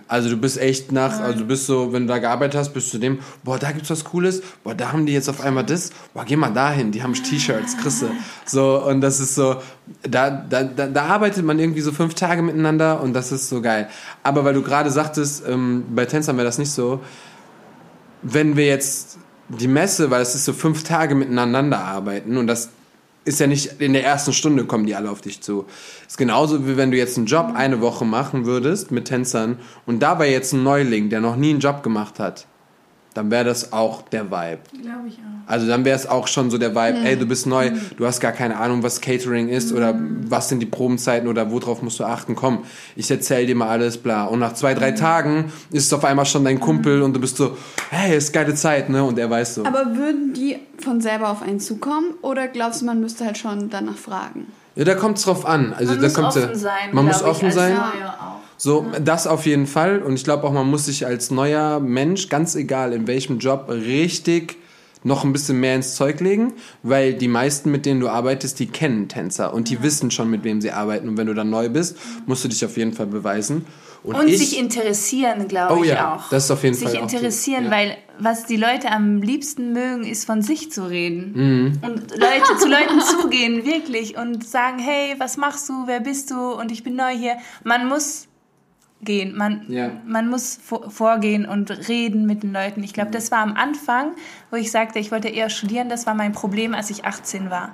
Also 0.07 0.29
du 0.29 0.35
bist 0.35 0.57
echt 0.57 0.91
nach, 0.91 1.19
also 1.21 1.39
du 1.39 1.45
bist 1.45 1.65
so, 1.65 1.93
wenn 1.93 2.07
du 2.07 2.13
da 2.13 2.19
gearbeitet 2.19 2.59
hast, 2.59 2.73
bist 2.73 2.93
du 2.93 2.97
dem, 2.97 3.19
boah, 3.43 3.57
da 3.57 3.71
gibt's 3.71 3.89
was 3.89 4.03
Cooles, 4.03 4.41
boah, 4.63 4.75
da 4.75 4.91
haben 4.91 5.05
die 5.05 5.13
jetzt 5.13 5.29
auf 5.29 5.39
einmal 5.39 5.63
das, 5.63 5.91
boah, 6.13 6.25
geh 6.25 6.35
mal 6.35 6.51
dahin, 6.51 6.91
die 6.91 7.01
haben 7.01 7.13
T-Shirts, 7.13 7.77
kriegst 7.77 8.01
du. 8.01 8.07
So, 8.45 8.83
und 8.83 8.99
das 8.99 9.21
ist 9.21 9.35
so, 9.35 9.55
da, 10.03 10.29
da, 10.29 10.63
da, 10.63 10.87
da 10.87 11.05
arbeitet 11.05 11.45
man 11.45 11.57
irgendwie 11.57 11.81
so 11.81 11.93
fünf 11.93 12.15
Tage 12.15 12.41
miteinander 12.41 13.01
und 13.01 13.13
das 13.13 13.31
ist 13.31 13.47
so 13.47 13.61
geil. 13.61 13.87
Aber 14.23 14.43
weil 14.43 14.53
du 14.53 14.61
gerade 14.61 14.91
sagtest, 14.91 15.43
ähm, 15.47 15.85
bei 15.89 16.05
Tänzern 16.05 16.35
wäre 16.35 16.45
das 16.45 16.57
nicht 16.57 16.71
so, 16.71 16.99
wenn 18.23 18.57
wir 18.57 18.65
jetzt 18.65 19.19
die 19.47 19.67
Messe, 19.67 20.11
weil 20.11 20.21
es 20.21 20.35
ist 20.35 20.45
so 20.45 20.53
fünf 20.53 20.83
Tage 20.83 21.15
miteinander 21.15 21.79
arbeiten 21.79 22.35
und 22.37 22.47
das 22.47 22.69
ist 23.25 23.39
ja 23.39 23.47
nicht 23.47 23.81
in 23.81 23.93
der 23.93 24.05
ersten 24.05 24.33
Stunde 24.33 24.65
kommen 24.65 24.85
die 24.85 24.95
alle 24.95 25.09
auf 25.09 25.19
dich 25.19 25.41
zu. 25.41 25.65
Ist 26.07 26.17
genauso 26.17 26.67
wie 26.67 26.77
wenn 26.77 26.91
du 26.91 26.97
jetzt 26.97 27.17
einen 27.17 27.25
Job 27.25 27.51
eine 27.55 27.81
Woche 27.81 28.05
machen 28.05 28.45
würdest 28.45 28.91
mit 28.91 29.05
Tänzern 29.05 29.57
und 29.85 29.99
dabei 30.01 30.31
jetzt 30.31 30.53
ein 30.53 30.63
Neuling, 30.63 31.09
der 31.09 31.21
noch 31.21 31.35
nie 31.35 31.49
einen 31.49 31.59
Job 31.59 31.83
gemacht 31.83 32.19
hat, 32.19 32.47
dann 33.15 33.31
wäre 33.31 33.45
das 33.45 33.71
auch 33.71 34.03
der 34.03 34.25
Vibe. 34.25 34.59
Glaube 34.81 35.07
ich 35.07 35.15
auch. 35.15 35.49
Also 35.49 35.67
dann 35.67 35.85
wäre 35.85 35.95
es 35.95 36.05
auch 36.05 36.27
schon 36.27 36.51
so 36.51 36.57
der 36.57 36.75
Vibe, 36.75 36.99
ey, 36.99 37.17
du 37.17 37.25
bist 37.25 37.47
neu, 37.47 37.71
du 37.97 38.05
hast 38.05 38.19
gar 38.19 38.33
keine 38.33 38.57
Ahnung, 38.57 38.83
was 38.83 38.99
Catering 38.99 39.47
ist 39.47 39.71
oder 39.71 39.95
was 40.27 40.49
sind 40.49 40.59
die 40.59 40.65
Probenzeiten 40.65 41.27
oder 41.27 41.49
worauf 41.49 41.81
musst 41.81 41.99
du 41.99 42.03
achten. 42.03 42.35
Komm, 42.35 42.65
ich 42.95 43.09
erzähl 43.09 43.45
dir 43.45 43.55
mal 43.55 43.69
alles, 43.69 43.97
bla. 43.97 44.25
Und 44.25 44.39
nach 44.39 44.53
zwei, 44.53 44.73
drei 44.73 44.91
Tagen 44.91 45.51
ist 45.71 45.85
es 45.85 45.93
auf 45.93 46.03
einmal 46.03 46.25
schon 46.25 46.43
dein 46.43 46.59
Kumpel 46.59 47.01
und 47.01 47.13
du 47.13 47.21
bist 47.21 47.37
so, 47.37 47.57
hey, 47.89 48.17
ist 48.17 48.33
geile 48.33 48.53
Zeit, 48.53 48.89
ne? 48.89 49.03
Und 49.03 49.17
er 49.17 49.29
weiß 49.29 49.55
so. 49.55 49.65
Aber 49.65 49.95
würden 49.95 50.33
die 50.33 50.57
von 50.77 50.99
selber 50.99 51.29
auf 51.29 51.41
einen 51.41 51.61
zukommen 51.61 52.15
oder 52.21 52.49
glaubst 52.49 52.81
du, 52.81 52.85
man 52.85 52.99
müsste 52.99 53.25
halt 53.25 53.37
schon 53.37 53.69
danach 53.69 53.97
fragen? 53.97 54.47
Ja, 54.75 54.83
da 54.83 54.95
kommt's 54.95 55.23
drauf 55.23 55.45
an. 55.45 55.73
Also 55.73 55.93
Man 55.93 56.01
da 56.01 56.07
muss 56.07 56.13
kommt 56.13 56.27
offen 56.27 56.55
sein. 56.55 56.89
Man 56.91 57.05
muss 57.05 57.23
offen 57.23 57.51
sein. 57.51 57.73
Neuer 57.75 58.15
auch. 58.19 58.35
So, 58.57 58.85
das 59.03 59.27
auf 59.27 59.45
jeden 59.45 59.67
Fall. 59.67 59.99
Und 59.99 60.15
ich 60.15 60.23
glaube 60.23 60.45
auch, 60.45 60.51
man 60.51 60.69
muss 60.69 60.85
sich 60.85 61.05
als 61.05 61.31
neuer 61.31 61.79
Mensch, 61.79 62.29
ganz 62.29 62.55
egal 62.55 62.93
in 62.93 63.07
welchem 63.07 63.39
Job, 63.39 63.69
richtig 63.69 64.57
noch 65.03 65.23
ein 65.23 65.31
bisschen 65.31 65.59
mehr 65.59 65.75
ins 65.75 65.93
Zeug 65.95 66.19
legen, 66.19 66.53
weil 66.81 67.13
die 67.13 67.27
meisten, 67.27 67.69
mit 67.69 67.85
denen 67.85 67.99
du 67.99 68.09
arbeitest, 68.09 68.59
die 68.59 68.65
kennen 68.65 69.07
Tänzer 69.07 69.53
und 69.53 69.69
die 69.69 69.83
wissen 69.83 70.09
schon, 70.09 70.31
mit 70.31 70.43
wem 70.43 70.61
sie 70.61 70.71
arbeiten. 70.71 71.07
Und 71.07 71.17
wenn 71.17 71.27
du 71.27 71.35
dann 71.35 71.51
neu 71.51 71.69
bist, 71.69 71.95
musst 72.25 72.43
du 72.43 72.47
dich 72.47 72.65
auf 72.65 72.75
jeden 72.75 72.91
Fall 72.91 73.05
beweisen. 73.05 73.67
Und 74.01 74.27
ich, 74.27 74.39
sich 74.39 74.59
interessieren, 74.59 75.47
glaube 75.47 75.75
Oh 75.79 75.83
ich 75.83 75.89
ja, 75.89 76.15
auch. 76.15 76.29
das 76.29 76.45
ist 76.45 76.51
auf 76.51 76.63
jeden 76.63 76.75
sich 76.75 76.89
Fall 76.89 76.97
auch 76.97 77.01
interessieren, 77.03 77.65
ja. 77.65 77.71
weil 77.71 77.97
was 78.19 78.45
die 78.45 78.57
Leute 78.57 78.91
am 78.91 79.21
liebsten 79.21 79.73
mögen, 79.73 80.03
ist 80.03 80.25
von 80.25 80.41
sich 80.41 80.71
zu 80.71 80.89
reden. 80.89 81.79
Und 81.81 82.11
Leute, 82.11 82.57
zu 82.57 82.67
Leuten 82.67 83.01
zugehen, 83.01 83.65
wirklich, 83.65 84.17
und 84.17 84.47
sagen, 84.47 84.79
hey, 84.79 85.15
was 85.17 85.37
machst 85.37 85.67
du, 85.69 85.87
wer 85.87 85.99
bist 85.99 86.31
du 86.31 86.53
und 86.53 86.71
ich 86.71 86.83
bin 86.83 86.95
neu 86.95 87.15
hier. 87.15 87.37
Man 87.63 87.87
muss 87.87 88.27
gehen. 89.01 89.35
Man, 89.37 89.65
Ja. 89.67 89.91
man 90.07 90.29
muss 90.29 90.57
vor, 90.63 90.89
vorgehen 90.89 91.45
und 91.45 91.69
reden 91.89 92.25
mit 92.25 92.41
den 92.43 92.53
Leuten. 92.53 92.81
Ich 92.81 92.93
glaube, 92.93 93.11
das 93.11 93.29
war 93.29 93.39
am 93.39 93.53
Anfang, 93.53 94.11
wo 94.49 94.55
ich 94.57 94.71
sagte, 94.71 94.97
ich 94.99 95.11
wollte 95.11 95.27
eher 95.27 95.49
studieren. 95.49 95.89
Das 95.89 96.07
war 96.07 96.15
mein 96.15 96.31
Problem, 96.31 96.73
als 96.73 96.89
ich 96.89 97.05
18 97.05 97.49
war. 97.51 97.73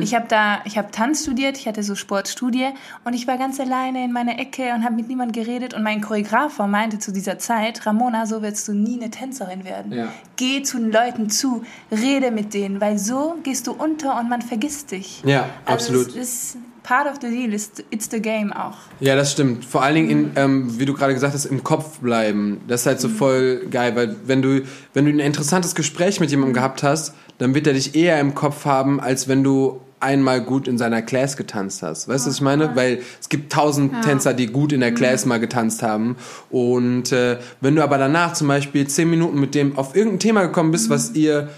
Ich 0.00 0.14
habe 0.14 0.26
da, 0.28 0.60
ich 0.64 0.78
habe 0.78 0.90
Tanz 0.90 1.22
studiert, 1.24 1.58
ich 1.58 1.66
hatte 1.66 1.82
so 1.82 1.94
Sportstudie 1.94 2.68
und 3.04 3.12
ich 3.14 3.26
war 3.26 3.36
ganz 3.36 3.60
alleine 3.60 4.04
in 4.04 4.12
meiner 4.12 4.38
Ecke 4.38 4.72
und 4.74 4.84
habe 4.84 4.94
mit 4.94 5.08
niemandem 5.08 5.44
geredet. 5.44 5.74
Und 5.74 5.82
mein 5.82 6.00
Choreografer 6.00 6.66
meinte 6.66 6.98
zu 6.98 7.12
dieser 7.12 7.38
Zeit, 7.38 7.84
Ramona, 7.84 8.24
so 8.26 8.40
willst 8.40 8.66
du 8.68 8.72
nie 8.72 8.98
eine 8.98 9.10
Tänzerin 9.10 9.64
werden. 9.64 9.92
Ja. 9.92 10.08
Geh 10.36 10.62
zu 10.62 10.78
den 10.78 10.92
Leuten 10.92 11.28
zu, 11.28 11.62
rede 11.90 12.30
mit 12.30 12.54
denen, 12.54 12.80
weil 12.80 12.96
so 12.96 13.36
gehst 13.42 13.66
du 13.66 13.72
unter 13.72 14.18
und 14.18 14.30
man 14.30 14.40
vergisst 14.40 14.92
dich. 14.92 15.22
Ja, 15.26 15.46
Also 15.66 15.92
absolut. 15.94 16.16
es 16.16 16.16
ist 16.54 16.56
part 16.90 17.06
of 17.06 17.20
the 17.22 17.28
deal, 17.28 17.54
it's, 17.54 17.70
it's 17.90 18.10
the 18.10 18.20
game 18.20 18.52
auch. 18.52 18.76
Ja, 18.98 19.14
das 19.14 19.30
stimmt. 19.30 19.64
Vor 19.64 19.82
allen 19.84 19.94
Dingen, 19.94 20.10
in, 20.10 20.30
ähm, 20.34 20.80
wie 20.80 20.86
du 20.86 20.92
gerade 20.92 21.14
gesagt 21.14 21.34
hast, 21.34 21.44
im 21.44 21.62
Kopf 21.62 22.00
bleiben. 22.00 22.62
Das 22.66 22.80
ist 22.80 22.86
halt 22.86 23.00
so 23.00 23.08
voll 23.08 23.68
geil, 23.70 23.94
weil 23.94 24.16
wenn 24.26 24.42
du, 24.42 24.62
wenn 24.92 25.04
du 25.04 25.12
ein 25.12 25.20
interessantes 25.20 25.76
Gespräch 25.76 26.18
mit 26.18 26.32
jemandem 26.32 26.52
gehabt 26.52 26.82
hast, 26.82 27.14
dann 27.38 27.54
wird 27.54 27.68
er 27.68 27.74
dich 27.74 27.94
eher 27.94 28.18
im 28.18 28.34
Kopf 28.34 28.64
haben, 28.64 29.00
als 29.00 29.28
wenn 29.28 29.44
du 29.44 29.80
einmal 30.00 30.40
gut 30.40 30.66
in 30.66 30.78
seiner 30.78 31.00
Class 31.00 31.36
getanzt 31.36 31.82
hast. 31.84 32.08
Weißt 32.08 32.26
du, 32.26 32.30
was 32.30 32.36
ich 32.36 32.42
meine? 32.42 32.74
Weil 32.74 33.02
es 33.20 33.28
gibt 33.28 33.52
tausend 33.52 34.02
Tänzer, 34.02 34.34
die 34.34 34.48
gut 34.48 34.72
in 34.72 34.80
der 34.80 34.92
Class 34.92 35.26
mal 35.26 35.38
getanzt 35.38 35.84
haben. 35.84 36.16
Und 36.50 37.12
äh, 37.12 37.38
wenn 37.60 37.76
du 37.76 37.84
aber 37.84 37.98
danach 37.98 38.32
zum 38.32 38.48
Beispiel 38.48 38.88
zehn 38.88 39.08
Minuten 39.08 39.38
mit 39.38 39.54
dem 39.54 39.78
auf 39.78 39.94
irgendein 39.94 40.18
Thema 40.18 40.42
gekommen 40.42 40.72
bist, 40.72 40.90
was 40.90 41.12
ihr 41.12 41.50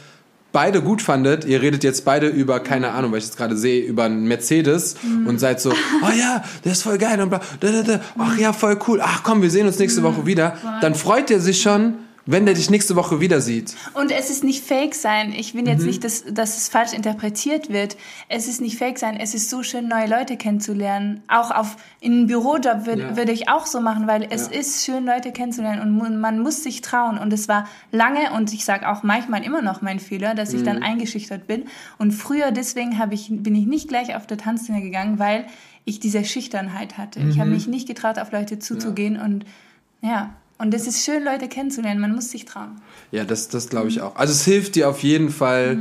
beide 0.53 0.82
gut 0.82 1.03
fandet, 1.03 1.44
ihr 1.44 1.62
redet 1.62 1.82
jetzt 1.82 2.05
beide 2.05 2.28
über, 2.28 2.61
keine 2.61 2.92
Ahnung, 2.92 3.12
weil 3.12 3.18
ich 3.18 3.24
jetzt 3.24 3.36
gerade 3.36 3.57
sehe, 3.57 3.84
über 3.84 4.05
einen 4.05 4.26
Mercedes 4.26 4.96
und 5.26 5.40
seid 5.40 5.61
so, 5.61 5.70
oh 6.03 6.11
ja, 6.18 6.44
der 6.64 6.72
ist 6.72 6.82
voll 6.82 6.98
geil 6.98 7.20
und 7.20 7.30
bla, 7.30 7.40
da, 7.61 7.72
da, 7.72 7.82
da. 7.82 8.00
ach 8.18 8.36
ja, 8.38 8.53
voll 8.53 8.78
cool, 8.86 9.00
ach 9.03 9.22
komm, 9.22 9.42
wir 9.42 9.50
sehen 9.50 9.66
uns 9.66 9.78
nächste 9.78 10.03
Woche 10.03 10.26
wieder, 10.26 10.57
dann 10.80 10.94
freut 10.94 11.30
er 11.30 11.40
sich 11.40 11.62
schon, 11.62 11.94
wenn 12.24 12.46
der 12.46 12.54
dich 12.54 12.70
nächste 12.70 12.94
Woche 12.94 13.20
wieder 13.20 13.40
sieht. 13.40 13.74
Und 13.94 14.10
es 14.12 14.30
ist 14.30 14.44
nicht 14.44 14.62
fake 14.64 14.94
sein. 14.94 15.32
Ich 15.32 15.54
will 15.54 15.62
Mhm. 15.62 15.66
jetzt 15.68 15.84
nicht, 15.84 16.04
dass, 16.04 16.24
dass 16.24 16.56
es 16.56 16.68
falsch 16.68 16.92
interpretiert 16.92 17.68
wird. 17.70 17.96
Es 18.28 18.46
ist 18.46 18.60
nicht 18.60 18.78
fake 18.78 18.98
sein. 18.98 19.16
Es 19.18 19.34
ist 19.34 19.50
so 19.50 19.62
schön, 19.64 19.88
neue 19.88 20.06
Leute 20.06 20.36
kennenzulernen. 20.36 21.22
Auch 21.26 21.50
auf, 21.50 21.76
in 22.00 22.12
einem 22.12 22.26
Bürojob 22.28 22.86
würd, 22.86 22.98
Ja. 23.00 23.16
würde 23.16 23.32
ich 23.32 23.48
auch 23.48 23.66
so 23.66 23.80
machen, 23.80 24.06
weil 24.06 24.26
es 24.30 24.48
Ja. 24.52 24.60
ist 24.60 24.84
schön, 24.84 25.04
Leute 25.04 25.32
kennenzulernen 25.32 25.80
und 26.00 26.20
man 26.20 26.38
muss 26.38 26.62
sich 26.62 26.80
trauen. 26.80 27.18
Und 27.18 27.32
es 27.32 27.48
war 27.48 27.66
lange 27.90 28.32
und 28.36 28.52
ich 28.52 28.64
sage 28.64 28.88
auch 28.88 29.02
manchmal 29.02 29.42
immer 29.44 29.62
noch 29.62 29.82
mein 29.82 29.98
Fehler, 29.98 30.34
dass 30.34 30.52
ich 30.52 30.60
Mhm. 30.60 30.64
dann 30.66 30.82
eingeschüchtert 30.82 31.46
bin. 31.48 31.64
Und 31.98 32.12
früher 32.12 32.52
deswegen 32.52 32.98
habe 32.98 33.14
ich, 33.14 33.28
bin 33.30 33.54
ich 33.56 33.66
nicht 33.66 33.88
gleich 33.88 34.14
auf 34.14 34.26
der 34.28 34.38
Tanzszene 34.38 34.80
gegangen, 34.80 35.18
weil 35.18 35.46
ich 35.84 35.98
diese 35.98 36.24
Schüchternheit 36.24 36.98
hatte. 36.98 37.18
Ich 37.18 37.34
Mhm. 37.36 37.40
habe 37.40 37.50
mich 37.50 37.66
nicht 37.66 37.88
getraut, 37.88 38.18
auf 38.20 38.30
Leute 38.30 38.60
zuzugehen 38.60 39.20
und 39.20 39.44
ja. 40.02 40.30
Und 40.62 40.72
es 40.74 40.86
ist 40.86 41.04
schön, 41.04 41.24
Leute 41.24 41.48
kennenzulernen. 41.48 42.00
Man 42.00 42.14
muss 42.14 42.30
sich 42.30 42.44
trauen. 42.44 42.80
Ja, 43.10 43.24
das, 43.24 43.48
das 43.48 43.68
glaube 43.68 43.88
ich 43.88 44.00
auch. 44.00 44.14
Also 44.14 44.32
es 44.32 44.44
hilft 44.44 44.76
dir 44.76 44.88
auf 44.88 45.02
jeden 45.02 45.30
Fall 45.30 45.76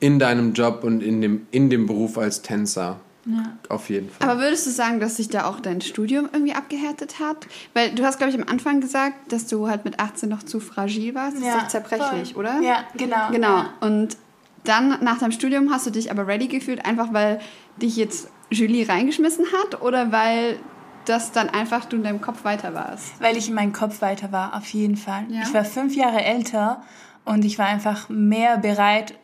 in 0.00 0.18
deinem 0.18 0.54
Job 0.54 0.84
und 0.84 1.02
in 1.02 1.20
dem, 1.20 1.46
in 1.50 1.68
dem 1.68 1.86
Beruf 1.86 2.16
als 2.16 2.40
Tänzer. 2.40 2.98
Ja. 3.26 3.58
Auf 3.68 3.90
jeden 3.90 4.08
Fall. 4.08 4.26
Aber 4.26 4.40
würdest 4.40 4.66
du 4.66 4.70
sagen, 4.70 5.00
dass 5.00 5.18
sich 5.18 5.28
da 5.28 5.44
auch 5.44 5.60
dein 5.60 5.82
Studium 5.82 6.30
irgendwie 6.32 6.54
abgehärtet 6.54 7.20
hat? 7.20 7.46
Weil 7.74 7.94
du 7.94 8.04
hast, 8.04 8.16
glaube 8.16 8.32
ich, 8.32 8.40
am 8.40 8.48
Anfang 8.48 8.80
gesagt, 8.80 9.30
dass 9.30 9.48
du 9.48 9.68
halt 9.68 9.84
mit 9.84 10.00
18 10.00 10.30
noch 10.30 10.42
zu 10.42 10.60
fragil 10.60 11.14
warst. 11.14 11.36
Das 11.36 11.44
ist 11.44 11.54
doch 11.54 11.68
zerbrechlich, 11.68 12.32
voll. 12.32 12.46
oder? 12.46 12.60
Ja, 12.62 12.84
genau. 12.96 13.30
Genau. 13.30 13.48
Ja. 13.48 13.74
Und 13.80 14.16
dann 14.64 15.04
nach 15.04 15.18
deinem 15.18 15.32
Studium 15.32 15.70
hast 15.70 15.86
du 15.86 15.90
dich 15.90 16.10
aber 16.10 16.26
ready 16.26 16.48
gefühlt, 16.48 16.86
einfach 16.86 17.12
weil 17.12 17.38
dich 17.76 17.96
jetzt 17.96 18.28
Julie 18.50 18.88
reingeschmissen 18.88 19.44
hat 19.52 19.82
oder 19.82 20.10
weil 20.10 20.56
das 21.04 21.32
dann 21.32 21.48
einfach 21.48 21.84
du 21.84 21.96
in 21.96 22.04
deinem 22.04 22.20
Kopf 22.20 22.44
weiter 22.44 22.74
warst? 22.74 23.20
Weil 23.20 23.36
ich 23.36 23.48
in 23.48 23.54
meinem 23.54 23.72
Kopf 23.72 24.00
weiter 24.00 24.32
war, 24.32 24.54
auf 24.56 24.68
jeden 24.72 24.96
Fall. 24.96 25.24
Ja? 25.28 25.42
Ich 25.42 25.54
war 25.54 25.64
fünf 25.64 25.94
Jahre 25.94 26.22
älter 26.22 26.82
und 27.24 27.44
ich 27.44 27.58
war 27.58 27.66
einfach 27.66 28.08
mehr 28.08 28.58
bereit 28.58 29.14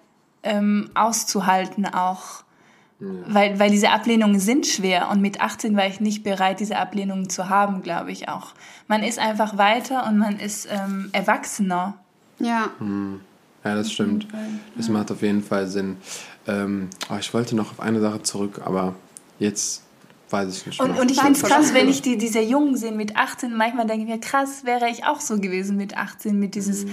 ähm, 0.43 0.91
auszuhalten 0.95 1.87
auch. 1.87 2.45
Weil, 3.01 3.61
weil 3.61 3.71
diese 3.71 3.91
Ablehnungen 3.91 4.41
sind 4.41 4.67
schwer 4.67 5.09
und 5.11 5.21
mit 5.21 5.41
18 5.41 5.77
war 5.77 5.87
ich 5.87 6.01
nicht 6.01 6.25
bereit, 6.25 6.59
diese 6.59 6.77
Ablehnungen 6.77 7.31
zu 7.31 7.49
haben, 7.49 7.83
glaube 7.83 8.11
ich 8.11 8.29
auch. 8.29 8.55
Man 8.89 9.05
ist 9.05 9.21
einfach 9.21 9.57
weiter 9.57 10.05
und 10.09 10.19
man 10.19 10.41
ist 10.41 10.67
ähm, 10.69 11.09
erwachsener. 11.13 11.95
Ja. 12.41 12.71
Ja, 13.63 13.75
das 13.77 13.93
stimmt. 13.93 14.27
Das 14.77 14.89
macht 14.89 15.13
auf 15.13 15.23
jeden 15.23 15.45
Fall 15.45 15.69
Sinn. 15.69 15.97
Ähm, 16.49 16.89
oh, 17.09 17.17
ich 17.21 17.33
wollte 17.35 17.55
noch 17.55 17.71
auf 17.71 17.81
eine 17.81 18.01
Sache 18.01 18.23
zurück, 18.23 18.63
aber 18.65 18.97
jetzt 19.39 19.85
weiß 20.31 20.57
ich 20.57 20.67
nicht. 20.67 20.81
Und, 20.81 20.99
und 20.99 21.11
ich 21.11 21.21
finde 21.21 21.39
es 21.39 21.43
krass, 21.43 21.75
wenn 21.75 21.89
ich 21.89 22.03
die, 22.03 22.19
diese 22.19 22.41
Jungen 22.41 22.77
sehe 22.77 22.93
mit 22.93 23.17
18, 23.17 23.55
manchmal 23.57 23.87
denke 23.87 24.05
ich 24.05 24.09
mir, 24.11 24.21
krass, 24.21 24.65
wäre 24.65 24.89
ich 24.91 25.05
auch 25.05 25.21
so 25.21 25.39
gewesen 25.39 25.77
mit 25.77 25.97
18, 25.97 26.39
mit 26.39 26.55
dieses, 26.55 26.87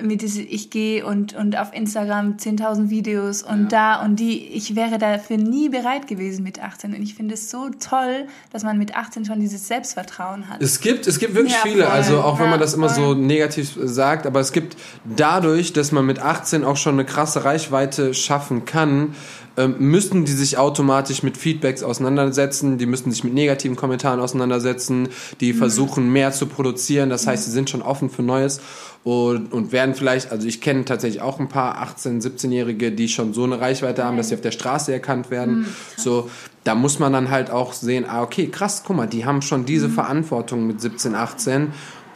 mit 0.00 0.22
dieses 0.22 0.38
ich 0.38 0.70
gehe 0.70 1.04
und, 1.04 1.34
und 1.34 1.58
auf 1.58 1.74
Instagram 1.74 2.36
10.000 2.36 2.88
Videos 2.88 3.42
und 3.42 3.72
da 3.72 4.00
und 4.04 4.20
die, 4.20 4.46
ich 4.46 4.76
wäre 4.76 4.96
dafür 4.96 5.38
nie 5.38 5.70
bereit 5.70 6.06
gewesen 6.06 6.44
mit 6.44 6.62
18. 6.62 6.94
Und 6.94 7.02
ich 7.02 7.16
finde 7.16 7.34
es 7.34 7.50
so 7.50 7.68
toll, 7.80 8.26
dass 8.52 8.62
man 8.62 8.78
mit 8.78 8.94
18 8.96 9.24
schon 9.24 9.40
dieses 9.40 9.66
Selbstvertrauen 9.66 10.48
hat. 10.48 10.62
Es 10.62 10.78
gibt, 10.78 11.08
es 11.08 11.18
gibt 11.18 11.34
wirklich 11.34 11.54
Ja, 11.54 11.58
viele, 11.64 11.82
voll. 11.82 11.92
also 11.92 12.20
auch 12.20 12.38
wenn 12.38 12.44
Ja, 12.44 12.50
man 12.52 12.60
das 12.60 12.74
immer 12.74 12.88
so 12.90 13.06
voll. 13.06 13.16
negativ 13.16 13.76
sagt, 13.82 14.24
aber 14.26 14.38
es 14.38 14.52
gibt 14.52 14.76
dadurch, 15.04 15.72
dass 15.72 15.90
man 15.90 16.06
mit 16.06 16.20
18 16.20 16.62
auch 16.62 16.76
schon 16.76 16.92
eine 16.94 17.04
krasse 17.04 17.44
Reichweite 17.44 18.14
schaffen 18.14 18.66
kann, 18.66 19.16
ähm, 19.58 19.74
müssten 19.78 20.24
die 20.24 20.32
sich 20.32 20.56
automatisch 20.56 21.22
mit 21.22 21.36
Feedbacks 21.36 21.82
auseinandersetzen, 21.82 22.78
die 22.78 22.86
müssten 22.86 23.10
sich 23.10 23.24
mit 23.24 23.34
negativen 23.34 23.76
Kommentaren 23.76 24.20
auseinandersetzen, 24.20 25.08
die 25.40 25.52
Mhm. 25.52 25.58
versuchen 25.58 26.10
mehr 26.12 26.32
zu 26.32 26.46
produzieren, 26.46 27.10
das 27.10 27.26
heißt, 27.26 27.44
sie 27.44 27.50
sind 27.50 27.68
schon 27.68 27.82
offen 27.82 28.08
für 28.08 28.22
Neues 28.22 28.60
und, 29.04 29.52
und 29.52 29.72
werden 29.72 29.94
vielleicht, 29.94 30.32
also 30.32 30.46
ich 30.48 30.60
kenne 30.60 30.84
tatsächlich 30.84 31.20
auch 31.20 31.40
ein 31.40 31.48
paar 31.48 31.82
18-, 31.82 32.22
17-Jährige, 32.22 32.92
die 32.92 33.08
schon 33.08 33.34
so 33.34 33.44
eine 33.44 33.60
Reichweite 33.60 34.04
haben, 34.04 34.16
dass 34.16 34.28
sie 34.28 34.34
auf 34.36 34.40
der 34.40 34.52
Straße 34.52 34.92
erkannt 34.92 35.30
werden, 35.30 35.58
Mhm, 35.60 35.66
so, 35.96 36.30
da 36.64 36.74
muss 36.74 36.98
man 36.98 37.12
dann 37.12 37.30
halt 37.30 37.50
auch 37.50 37.72
sehen, 37.72 38.04
ah, 38.08 38.22
okay, 38.22 38.48
krass, 38.48 38.82
guck 38.86 38.96
mal, 38.96 39.06
die 39.06 39.24
haben 39.24 39.40
schon 39.42 39.64
diese 39.64 39.88
Verantwortung 39.88 40.66
mit 40.66 40.80
17, 40.80 41.14
18. 41.14 41.68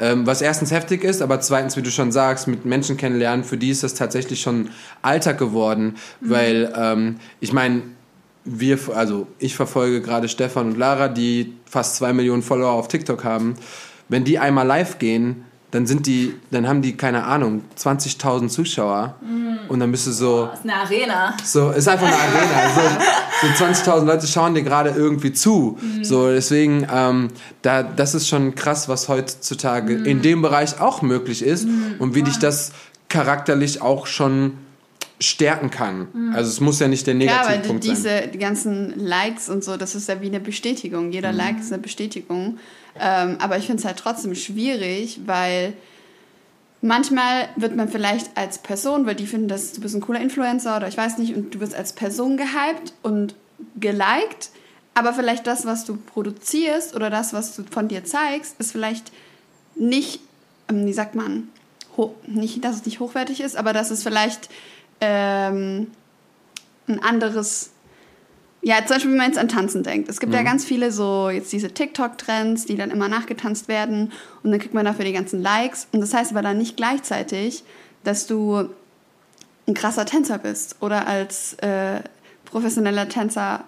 Ähm, 0.03 0.26
was 0.26 0.42
erstens 0.42 0.72
heftig 0.72 1.05
ist, 1.05 1.22
aber 1.22 1.40
zweitens, 1.40 1.76
wie 1.76 1.82
du 1.82 1.92
schon 1.92 2.11
sagst, 2.11 2.48
mit 2.48 2.64
Menschen 2.64 2.96
kennenlernen, 2.96 3.44
für 3.44 3.57
die 3.57 3.70
ist 3.70 3.84
das 3.84 3.94
tatsächlich 3.94 4.40
schon 4.40 4.70
Alltag 5.00 5.38
geworden, 5.38 5.94
weil 6.20 6.72
ähm, 6.76 7.18
ich 7.38 7.53
meine, 7.53 7.82
wir, 8.44 8.80
also 8.96 9.28
ich 9.38 9.55
verfolge 9.55 10.03
gerade 10.03 10.28
Stefan 10.28 10.70
und 10.70 10.76
Lara, 10.76 11.07
die 11.07 11.55
fast 11.66 11.94
zwei 11.94 12.12
Millionen 12.12 12.42
Follower 12.42 12.72
auf 12.72 12.88
TikTok 12.88 13.22
haben. 13.22 13.55
Wenn 14.09 14.24
die 14.24 14.40
einmal 14.40 14.66
live 14.66 14.98
gehen, 14.98 15.44
dann 15.72 15.86
sind 15.86 16.06
die, 16.06 16.34
dann 16.52 16.68
haben 16.68 16.80
die 16.82 16.96
keine 16.96 17.24
Ahnung 17.24 17.62
20.000 17.78 18.48
Zuschauer 18.48 19.16
und 19.68 19.80
dann 19.80 19.90
bist 19.90 20.06
du 20.06 20.12
so, 20.12 20.46
Das 20.46 20.60
ist 20.60 20.64
eine 20.64 20.74
Arena. 20.76 21.34
so, 21.44 21.70
ist 21.70 21.88
einfach 21.88 22.06
eine 22.06 22.16
Arena. 22.16 23.00
So, 23.42 23.48
so 23.48 23.64
20.000 23.64 24.04
Leute 24.04 24.26
schauen 24.28 24.54
dir 24.54 24.62
gerade 24.62 24.90
irgendwie 24.90 25.32
zu. 25.32 25.76
So, 26.02 26.28
deswegen, 26.28 26.86
ähm, 26.92 27.28
da, 27.62 27.82
das 27.82 28.14
ist 28.14 28.28
schon 28.28 28.54
krass, 28.54 28.88
was 28.88 29.08
heutzutage 29.08 29.94
in 29.94 30.22
dem 30.22 30.42
Bereich 30.42 30.80
auch 30.80 31.02
möglich 31.02 31.42
ist 31.42 31.66
und 31.98 32.14
wie 32.14 32.22
dich 32.22 32.38
das 32.38 32.70
charakterlich 33.08 33.82
auch 33.82 34.06
schon 34.06 34.52
stärken 35.18 35.70
kann. 35.70 36.32
Also 36.34 36.50
es 36.50 36.60
muss 36.60 36.78
ja 36.80 36.88
nicht 36.88 37.06
der 37.06 37.14
Ja, 37.16 37.42
weil 37.44 37.58
Negativpunkt 37.58 37.84
diese 37.84 38.08
sein. 38.08 38.38
ganzen 38.38 38.98
Likes 38.98 39.48
und 39.48 39.64
so, 39.64 39.76
das 39.76 39.94
ist 39.94 40.08
ja 40.08 40.20
wie 40.20 40.26
eine 40.26 40.40
Bestätigung. 40.40 41.06
Mhm. 41.06 41.12
Jeder 41.12 41.32
Like 41.32 41.58
ist 41.60 41.72
eine 41.72 41.82
Bestätigung. 41.82 42.58
Ähm, 42.99 43.36
aber 43.40 43.59
ich 43.59 43.66
finde 43.66 43.80
es 43.80 43.84
halt 43.84 43.99
trotzdem 43.99 44.34
schwierig, 44.34 45.20
weil 45.26 45.74
manchmal 46.80 47.49
wird 47.57 47.74
man 47.76 47.88
vielleicht 47.88 48.36
als 48.36 48.59
Person, 48.59 49.07
weil 49.07 49.14
die 49.14 49.26
finden, 49.26 49.49
dass 49.49 49.72
du 49.72 49.80
bist 49.80 49.95
ein 49.95 50.01
cooler 50.01 50.20
Influencer 50.20 50.76
oder 50.76 50.88
ich 50.88 50.97
weiß 50.97 51.18
nicht, 51.18 51.34
und 51.34 51.55
du 51.55 51.61
wirst 51.61 51.74
als 51.74 51.93
Person 51.93 52.36
gehypt 52.36 52.93
und 53.03 53.34
geliked, 53.76 54.51
aber 54.95 55.14
vielleicht 55.14 55.47
das, 55.47 55.64
was 55.64 55.84
du 55.84 55.97
produzierst 55.97 56.95
oder 56.95 57.09
das, 57.09 57.32
was 57.32 57.57
du 57.57 57.64
von 57.64 57.88
dir 57.88 58.05
zeigst, 58.05 58.57
ist 58.59 58.72
vielleicht 58.72 59.11
nicht, 59.74 60.20
ähm, 60.68 60.86
wie 60.86 60.93
sagt 60.93 61.14
man, 61.14 61.49
nicht, 62.26 62.64
dass 62.64 62.76
es 62.76 62.84
nicht 62.86 63.01
hochwertig 63.01 63.40
ist, 63.40 63.57
aber 63.57 63.72
dass 63.72 63.90
es 63.90 64.03
vielleicht 64.03 64.49
ähm, 65.01 65.88
ein 66.88 67.03
anderes. 67.03 67.71
Ja, 68.64 68.76
zum 68.86 68.94
Beispiel, 68.94 69.10
wenn 69.10 69.18
man 69.18 69.26
jetzt 69.26 69.38
an 69.38 69.48
Tanzen 69.48 69.82
denkt. 69.82 70.08
Es 70.08 70.20
gibt 70.20 70.32
ja 70.32 70.42
ganz 70.44 70.64
viele 70.64 70.92
so, 70.92 71.30
jetzt 71.30 71.52
diese 71.52 71.72
TikTok-Trends, 71.74 72.64
die 72.64 72.76
dann 72.76 72.92
immer 72.92 73.08
nachgetanzt 73.08 73.66
werden 73.66 74.12
und 74.44 74.52
dann 74.52 74.60
kriegt 74.60 74.72
man 74.72 74.84
dafür 74.84 75.04
die 75.04 75.12
ganzen 75.12 75.42
Likes. 75.42 75.88
Und 75.90 76.00
das 76.00 76.14
heißt 76.14 76.30
aber 76.30 76.42
dann 76.42 76.58
nicht 76.58 76.76
gleichzeitig, 76.76 77.64
dass 78.04 78.28
du 78.28 78.68
ein 79.66 79.74
krasser 79.74 80.06
Tänzer 80.06 80.38
bist 80.38 80.76
oder 80.80 81.08
als 81.08 81.54
äh, 81.54 82.00
professioneller 82.44 83.08
Tänzer 83.08 83.64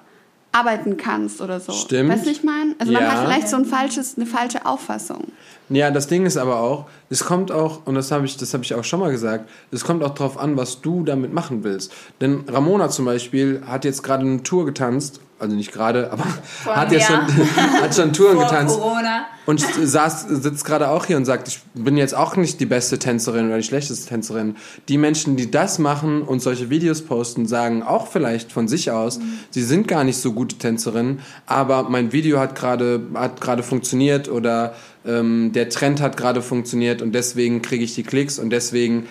arbeiten 0.53 0.97
kannst 0.97 1.41
oder 1.41 1.59
so. 1.59 1.73
Stimmt. 1.73 2.11
Weißt 2.11 2.27
du, 2.27 2.31
ich 2.31 2.45
meine? 2.45 2.77
Also 2.79 2.93
man 2.93 3.03
Ja. 3.03 3.11
hat 3.11 3.27
vielleicht 3.27 3.49
so 3.49 3.57
ein 3.57 3.65
falsches, 3.65 4.17
eine 4.17 4.27
falsche 4.27 4.65
Auffassung. 4.65 5.25
Ja, 5.71 5.91
das 5.91 6.07
Ding 6.09 6.27
ist 6.27 6.37
aber 6.37 6.61
auch, 6.61 6.87
es 7.09 7.25
kommt 7.25 7.51
auch, 7.51 7.87
und 7.87 7.95
das 7.95 8.11
habe 8.11 8.27
ich, 8.27 8.37
das 8.37 8.53
habe 8.53 8.65
ich 8.65 8.75
auch 8.75 8.85
schon 8.85 9.01
mal 9.01 9.11
gesagt, 9.11 9.49
es 9.71 9.85
kommt 9.85 10.03
auch 10.05 10.15
drauf 10.15 10.39
an, 10.39 10.57
was 10.57 10.83
du 10.83 11.05
damit 11.05 11.33
machen 11.33 11.65
willst. 11.65 11.93
Denn 12.21 12.45
Ramona 12.49 12.91
zum 12.91 13.07
Beispiel 13.07 13.63
hat 13.67 13.85
jetzt 13.85 14.03
gerade 14.03 14.27
eine 14.27 14.43
Tour 14.43 14.67
getanzt, 14.67 15.21
also 15.39 15.57
nicht 15.57 15.73
gerade, 15.73 16.13
aber 16.13 16.25
hat 16.67 16.89
einem 16.89 16.93
jetzt 16.93 17.07
schon, 17.07 17.27
hat 17.83 17.95
schon 17.95 18.13
Touren 18.13 18.37
Vor 18.37 18.45
getanzt. 18.45 18.79
Corona. 18.79 19.27
Und 19.47 19.61
saß, 19.61 20.23
sitzt 20.29 20.65
gerade 20.65 20.89
auch 20.89 21.05
hier 21.05 21.19
und 21.19 21.27
sagt, 21.27 21.49
ich 21.49 21.61
bin 21.75 21.99
jetzt 21.99 22.15
auch 22.15 22.37
nicht 22.37 22.61
die 22.61 22.67
beste 22.67 22.99
Tänzerin 22.99 23.49
oder 23.49 23.59
die 23.59 23.63
schlechteste 23.63 24.09
Tänzerin. 24.09 24.57
Die 24.89 24.97
Menschen, 24.97 25.37
die 25.37 25.51
das 25.51 25.79
machen 25.79 26.23
und 26.23 26.41
solche 26.41 26.71
Videos 26.71 27.03
posten, 27.03 27.47
sagen 27.47 27.83
auch 27.83 28.07
vielleicht 28.07 28.53
von 28.53 28.69
sich 28.69 28.91
aus, 28.91 29.21
sie 29.51 29.63
sind 29.63 29.87
gar 29.87 30.03
nicht 30.05 30.17
so 30.17 30.33
gute 30.33 30.57
Tänzerinnen, 30.57 31.21
aber 31.45 31.91
mein 31.91 32.13
Video 32.13 32.39
hat 32.39 32.55
gerade 32.55 33.03
hat 33.15 33.41
gerade 33.43 33.63
funktioniert 33.63 34.31
oder 34.31 34.75
ähm, 35.07 35.53
der 35.53 35.69
Trend 35.69 36.01
hat 36.01 36.17
gerade 36.17 36.43
funktioniert 36.43 37.03
und 37.03 37.13
deswegen 37.13 37.63
kriege 37.63 37.85
ich 37.85 37.95
die 37.95 38.03
Klicks 38.03 38.39
und 38.39 38.51
deswegen 38.51 39.07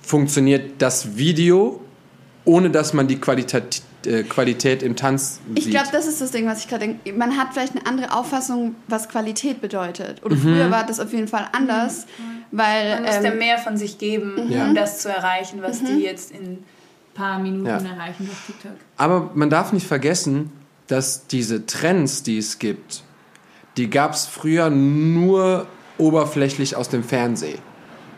funktioniert 0.00 0.74
das 0.82 1.16
Video, 1.16 1.80
ohne 2.44 2.70
dass 2.70 2.92
man 2.92 3.06
die 3.08 3.16
Qualität, 3.20 3.82
äh, 4.06 4.24
Qualität 4.24 4.82
im 4.82 4.96
Tanz 4.96 5.40
Ich 5.54 5.64
sieht. 5.64 5.72
glaube, 5.74 5.88
das 5.92 6.06
ist 6.06 6.20
das 6.20 6.32
Ding, 6.32 6.46
was 6.46 6.60
ich 6.60 6.68
gerade 6.68 6.86
denke. 6.86 7.12
Man 7.12 7.36
hat 7.38 7.48
vielleicht 7.52 7.76
eine 7.76 7.86
andere 7.86 8.12
Auffassung, 8.16 8.74
was 8.88 9.08
Qualität 9.08 9.60
bedeutet. 9.60 10.20
Mhm. 10.20 10.26
Oder 10.26 10.36
früher 10.36 10.70
war 10.70 10.84
das 10.86 10.98
auf 11.00 11.12
jeden 11.12 11.28
Fall 11.28 11.48
anders, 11.52 12.06
weil 12.50 12.96
Man 12.96 13.04
musste 13.04 13.26
ähm, 13.28 13.38
mehr 13.38 13.58
von 13.58 13.76
sich 13.76 13.98
geben, 13.98 14.50
Ja. 14.50 14.64
um 14.66 14.74
das 14.74 14.98
zu 14.98 15.08
erreichen, 15.08 15.60
was 15.62 15.82
die 15.84 16.00
jetzt 16.00 16.32
in 16.32 16.42
ein 16.44 16.64
paar 17.14 17.38
Minuten 17.38 17.66
Ja. 17.66 17.76
erreichen 17.78 18.28
auf 18.30 18.46
TikTok. 18.46 18.72
Aber 18.96 19.30
man 19.34 19.50
darf 19.50 19.72
nicht 19.72 19.86
vergessen, 19.86 20.50
dass 20.88 21.26
diese 21.28 21.64
Trends, 21.66 22.22
die 22.24 22.38
es 22.38 22.58
gibt, 22.58 23.02
die 23.76 23.90
gab 23.90 24.12
es 24.12 24.26
früher 24.26 24.70
nur 24.70 25.66
oberflächlich 25.98 26.76
aus 26.76 26.88
dem 26.88 27.04
Fernsehen. 27.04 27.58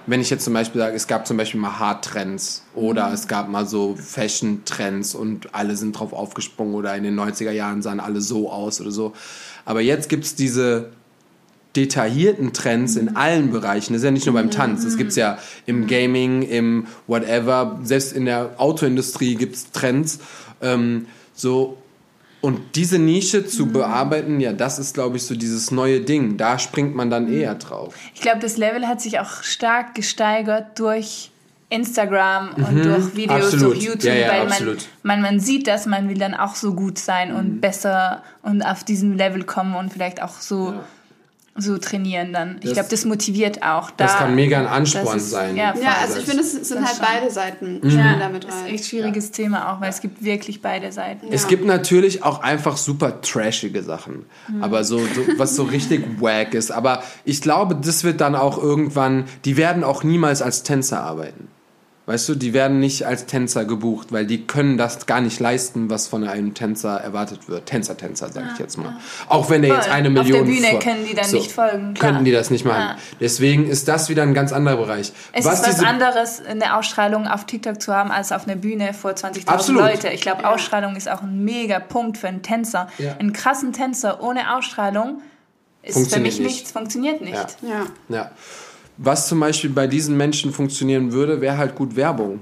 Wenn 0.07 0.21
ich 0.21 0.29
jetzt 0.29 0.45
zum 0.45 0.53
Beispiel 0.53 0.81
sage, 0.81 0.95
es 0.95 1.07
gab 1.07 1.27
zum 1.27 1.39
Beispiel 1.39 1.61
mal 1.61 1.79
Hard-Trends 1.79 2.65
oder 2.75 3.11
es 3.13 3.27
gab 3.27 3.49
mal 3.49 3.67
so 3.67 3.97
Fashion-Trends 3.97 5.15
und 5.15 5.55
alle 5.55 5.77
sind 5.77 5.99
drauf 5.99 6.13
aufgesprungen 6.13 6.75
oder 6.75 6.95
in 6.95 7.05
den 7.05 7.19
90er 7.19 7.53
Jahren 7.53 7.81
sahen 7.81 8.01
alle 8.01 8.21
so 8.21 8.51
aus 8.51 8.83
oder 8.83 8.91
so. 8.91 9.15
Aber 9.65 9.81
jetzt 9.81 10.11
gibt 10.11 10.25
es 10.25 10.35
diese 10.35 10.91
detaillierten 11.75 12.53
Trends 12.53 12.97
in 12.97 13.17
allen 13.17 13.51
Bereichen. 13.51 13.95
Das 13.95 14.03
ist 14.03 14.05
ja 14.05 14.11
nicht 14.11 14.27
nur 14.27 14.35
beim 14.35 14.51
Tanz. 14.51 14.85
Das 14.85 14.97
gibt's 14.97 15.17
ja 15.17 15.39
im 15.67 15.87
Gaming, 15.87 16.43
im 16.43 16.87
whatever. 17.07 17.81
Selbst 17.83 18.13
in 18.13 18.27
der 18.27 18.55
Autoindustrie 18.59 19.35
gibt's 19.35 19.73
Trends. 19.73 20.21
Ähm, 20.61 21.07
so 21.35 21.79
und 22.45 22.77
diese 22.77 22.99
Nische 22.99 23.47
zu 23.47 23.67
bearbeiten, 23.67 24.39
ja, 24.39 24.53
das 24.53 24.79
ist, 24.79 24.93
glaube 24.95 25.17
ich, 25.17 25.25
so 25.25 25.35
dieses 25.35 25.71
neue 25.71 26.01
Ding. 26.01 26.37
Da 26.37 26.59
springt 26.59 26.95
man 26.95 27.09
dann 27.11 27.33
eher 27.33 27.55
drauf. 27.55 27.95
Ich 28.15 28.21
glaube, 28.21 28.39
das 28.41 28.57
Level 28.59 28.87
hat 28.87 29.01
sich 29.01 29.19
auch 29.19 29.43
stark 29.43 29.95
gesteigert 29.95 30.79
durch 30.79 31.31
Instagram 31.71 32.51
und 32.57 32.85
durch 32.85 33.17
Videos, 33.17 33.39
Mhm. 33.39 33.45
Absolut. 33.47 33.75
durch 33.75 33.85
YouTube, 33.85 34.05
Ja, 34.05 34.15
ja, 34.15 34.29
weil 34.29 34.39
man, 34.45 34.49
absolut. 34.53 34.79
man, 35.03 35.23
man 35.23 35.41
sieht 35.41 35.67
das, 35.67 35.87
man 35.87 36.09
will 36.09 36.19
dann 36.19 36.35
auch 36.35 36.55
so 36.55 36.75
gut 36.75 36.99
sein 36.99 37.31
Mhm. 37.33 37.37
und 37.39 37.61
besser 37.61 38.23
und 38.43 38.63
auf 38.63 38.85
diesem 38.85 39.17
Level 39.17 39.45
kommen 39.45 39.75
und 39.75 39.93
vielleicht 39.93 40.23
auch 40.23 40.35
so, 40.41 40.75
so 41.57 41.79
trainieren 41.79 42.33
dann. 42.33 42.57
Ich 42.63 42.73
glaube, 42.73 42.89
das 42.91 43.05
motiviert 43.05 43.63
auch. 43.63 43.91
Da, 43.93 44.07
Das 44.07 44.17
kann 44.17 44.35
mega 44.35 44.59
ein 44.59 44.67
Ansporn 44.67 45.19
ist- 45.19 45.31
sein. 45.31 45.55
Ja, 45.57 45.73
ja, 45.81 45.97
also 46.03 46.19
ich 46.19 46.25
finde, 46.25 46.43
es 46.43 46.51
sind 46.53 46.81
Das 46.81 46.89
halt 46.89 46.97
schon. 46.97 47.07
beide 47.21 47.31
Seiten 47.33 47.81
Mhm. 47.83 47.91
ja, 47.97 48.19
damit 48.19 48.43
das 48.45 48.55
ist 48.57 48.61
rein. 48.65 48.75
echt 48.75 48.87
schwieriges 48.87 49.31
Thema 49.31 49.73
auch, 49.73 49.81
weil 49.81 49.91
es 49.91 50.01
gibt 50.01 50.25
wirklich 50.25 50.63
beide 50.63 50.91
Seiten. 50.91 51.29
Es 51.31 51.47
gibt 51.47 51.65
natürlich 51.65 52.25
auch 52.25 52.41
einfach 52.43 52.77
super 52.77 53.21
trashige 53.21 53.83
Sachen, 53.85 54.27
Mhm. 54.49 54.65
aber 54.65 54.83
so, 54.83 54.99
so 54.99 55.23
was 55.37 55.55
so 55.55 55.63
richtig 55.63 56.05
wack 56.21 56.55
ist. 56.55 56.73
Aber 56.73 57.03
ich 57.25 57.41
glaube, 57.41 57.77
das 57.77 58.03
wird 58.03 58.21
dann 58.21 58.35
auch 58.35 58.59
irgendwann. 58.59 59.25
Die 59.45 59.57
werden 59.57 59.85
auch 59.85 60.03
niemals 60.03 60.43
als 60.43 60.65
Tänzer 60.65 61.03
arbeiten. 61.03 61.49
Weißt 62.07 62.29
du, 62.29 62.35
die 62.35 62.53
werden 62.53 62.81
nicht 62.81 63.07
als 63.07 63.25
Tänzer 63.25 63.65
gebucht, 63.65 64.13
weil 64.13 64.27
die 64.27 64.47
können 64.47 64.77
das 64.77 65.07
gar 65.07 65.23
nicht 65.23 65.41
leisten, 65.41 65.89
was 65.89 66.07
von 66.07 66.29
einem 66.29 66.53
Tänzer 66.53 67.01
erwartet 67.01 67.49
wird. 67.49 67.65
Tänzer, 67.65 67.97
Tänzer, 67.97 68.31
sage 68.31 68.47
ich 68.53 68.59
jetzt 68.59 68.77
mal. 68.77 68.99
Auch 69.27 69.49
wenn 69.49 69.63
der 69.63 69.75
jetzt 69.75 69.87
Voll. 69.87 69.95
eine 69.95 70.09
Auf 70.09 70.15
Million 70.15 70.47
der 70.47 70.53
Bühne 70.53 70.79
können 70.81 71.07
die 71.07 71.15
dann 71.15 71.31
nicht 71.31 71.51
folgen, 71.51 71.95
klar. 71.95 72.11
Könnten 72.11 72.27
die 72.27 72.33
das 72.33 72.51
nicht 72.51 72.67
machen. 72.67 72.81
Ja. 72.81 72.97
Deswegen 73.21 73.67
ist 73.67 73.89
das 73.89 74.11
wieder 74.11 74.23
ein 74.23 74.35
ganz 74.35 74.53
anderer 74.53 74.77
Bereich. 74.77 75.13
Es 75.33 75.47
ist 75.47 75.63
was 75.63 75.83
anderes, 75.83 76.43
eine 76.45 76.77
Ausstrahlung 76.77 77.27
auf 77.27 77.47
TikTok 77.47 77.81
zu 77.81 77.95
haben, 77.95 78.11
als 78.11 78.33
auf 78.33 78.47
einer 78.47 78.57
Bühne 78.57 78.93
vor 78.93 79.13
20.000 79.13 79.49
Absolut. 79.49 79.83
Leute. 79.83 80.09
Ich 80.09 80.21
glaube, 80.21 80.47
Ausstrahlung 80.47 80.97
ist 80.97 81.09
auch 81.09 81.23
ein 81.23 81.43
mega 81.43 81.79
Punkt 81.79 82.19
für 82.19 82.29
einen 82.29 82.43
Tänzer. 82.43 82.89
Ja. 82.99 83.17
Einen 83.17 83.33
krassen 83.33 83.73
Tänzer 83.73 84.23
ohne 84.23 84.55
Ausstrahlung 84.55 85.23
ist 85.83 86.13
für 86.13 86.21
mich 86.21 86.39
nicht. 86.39 86.49
nichts, 86.49 86.73
funktioniert 86.73 87.23
nicht. 87.23 87.57
Ja. 87.63 87.87
Ja. 88.11 88.31
Ja. 88.99 89.05
Was 89.07 89.29
zum 89.29 89.41
Beispiel 89.41 89.71
bei 89.71 89.87
diesen 89.87 90.17
Menschen 90.17 90.53
funktionieren 90.53 91.13
würde, 91.13 91.41
wäre 91.41 91.57
halt 91.59 91.75
gut 91.75 91.97
Werbung. 91.97 92.41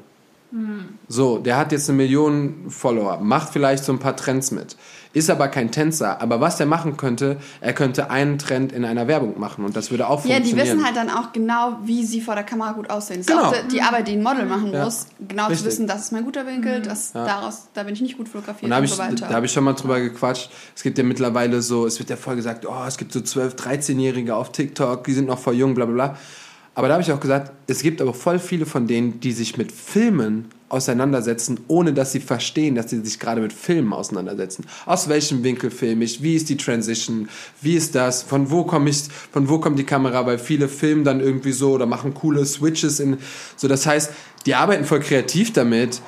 So, 1.08 1.38
der 1.38 1.56
hat 1.56 1.72
jetzt 1.72 1.88
eine 1.88 1.96
Million 1.96 2.66
Follower, 2.68 3.18
macht 3.22 3.54
vielleicht 3.54 3.84
so 3.84 3.92
ein 3.92 3.98
paar 3.98 4.14
Trends 4.16 4.50
mit, 4.50 4.76
ist 5.14 5.30
aber 5.30 5.48
kein 5.48 5.70
Tänzer. 5.72 6.20
Aber 6.20 6.42
was 6.42 6.60
er 6.60 6.66
machen 6.66 6.98
könnte, 6.98 7.38
er 7.62 7.72
könnte 7.72 8.10
einen 8.10 8.36
Trend 8.38 8.70
in 8.70 8.84
einer 8.84 9.08
Werbung 9.08 9.40
machen 9.40 9.64
und 9.64 9.74
das 9.76 9.90
würde 9.90 10.06
auch 10.08 10.26
Ja, 10.26 10.34
funktionieren. 10.34 10.66
die 10.66 10.70
wissen 10.74 10.84
halt 10.84 10.94
dann 10.94 11.08
auch 11.08 11.32
genau, 11.32 11.78
wie 11.84 12.04
sie 12.04 12.20
vor 12.20 12.34
der 12.34 12.44
Kamera 12.44 12.72
gut 12.72 12.90
aussehen. 12.90 13.20
Das 13.20 13.28
Genau. 13.28 13.50
ist 13.50 13.58
auch 13.60 13.62
die, 13.62 13.68
die 13.76 13.80
Arbeit, 13.80 14.08
die 14.08 14.12
ein 14.12 14.22
Model 14.22 14.44
machen 14.44 14.74
Ja. 14.74 14.84
muss, 14.84 15.06
genau 15.26 15.44
Richtig. 15.46 15.60
zu 15.60 15.64
wissen, 15.68 15.86
das 15.86 16.02
ist 16.02 16.12
mein 16.12 16.24
guter 16.26 16.46
Winkel, 16.46 16.82
das 16.82 17.12
daraus, 17.12 17.68
da 17.72 17.84
bin 17.84 17.94
ich 17.94 18.02
nicht 18.02 18.18
gut 18.18 18.28
fotografiert 18.28 18.64
Und 18.64 18.66
und, 18.66 18.70
da 18.72 18.76
habe 18.76 18.84
ich, 18.84 18.92
so 18.92 18.98
weiter. 18.98 19.28
da 19.28 19.34
hab 19.34 19.44
ich 19.44 19.52
schon 19.52 19.64
mal 19.64 19.72
drüber 19.72 20.00
gequatscht. 20.00 20.50
Es 20.76 20.82
gibt 20.82 20.98
ja 20.98 21.04
mittlerweile 21.04 21.62
so, 21.62 21.86
es 21.86 21.98
wird 21.98 22.10
ja 22.10 22.16
voll 22.16 22.36
gesagt, 22.36 22.66
oh, 22.66 22.84
es 22.86 22.98
gibt 22.98 23.12
so 23.14 23.20
12-, 23.20 23.54
13-Jährige 23.56 24.36
auf 24.36 24.52
TikTok, 24.52 25.04
die 25.04 25.14
sind 25.14 25.28
noch 25.28 25.38
voll 25.38 25.54
jung, 25.54 25.72
bla 25.72 25.86
bla 25.86 25.94
bla. 25.94 26.16
Aber 26.74 26.88
da 26.88 26.94
habe 26.94 27.02
ich 27.02 27.12
auch 27.12 27.20
gesagt, 27.20 27.52
es 27.66 27.82
gibt 27.82 28.00
aber 28.00 28.14
voll 28.14 28.38
viele 28.38 28.64
von 28.64 28.86
denen, 28.86 29.20
die 29.20 29.32
sich 29.32 29.58
mit 29.58 29.70
Filmen 29.72 30.46
auseinandersetzen, 30.70 31.60
ohne 31.68 31.92
dass 31.92 32.12
sie 32.12 32.20
verstehen, 32.20 32.74
dass 32.74 32.88
sie 32.88 33.00
sich 33.00 33.20
gerade 33.20 33.42
mit 33.42 33.52
Filmen 33.52 33.92
auseinandersetzen. 33.92 34.64
Aus 34.86 35.06
welchem 35.10 35.44
Winkel 35.44 35.70
filme 35.70 36.04
ich? 36.04 36.22
Wie 36.22 36.34
ist 36.34 36.48
die 36.48 36.56
Transition? 36.56 37.28
Wie 37.60 37.74
ist 37.74 37.94
das? 37.94 38.22
Von 38.22 38.50
wo 38.50 38.64
komme 38.64 38.88
ich? 38.88 39.02
Von 39.32 39.50
wo 39.50 39.58
kommt 39.58 39.78
die 39.78 39.84
Kamera? 39.84 40.24
Weil 40.24 40.38
viele 40.38 40.68
filmen 40.68 41.04
dann 41.04 41.20
irgendwie 41.20 41.52
so 41.52 41.72
oder 41.72 41.84
machen 41.84 42.14
coole 42.14 42.46
Switches 42.46 43.00
in. 43.00 43.18
So, 43.56 43.68
das 43.68 43.84
heißt, 43.84 44.12
die 44.46 44.54
arbeiten 44.54 44.86
voll 44.86 45.00
kreativ 45.00 45.52
damit, 45.52 46.00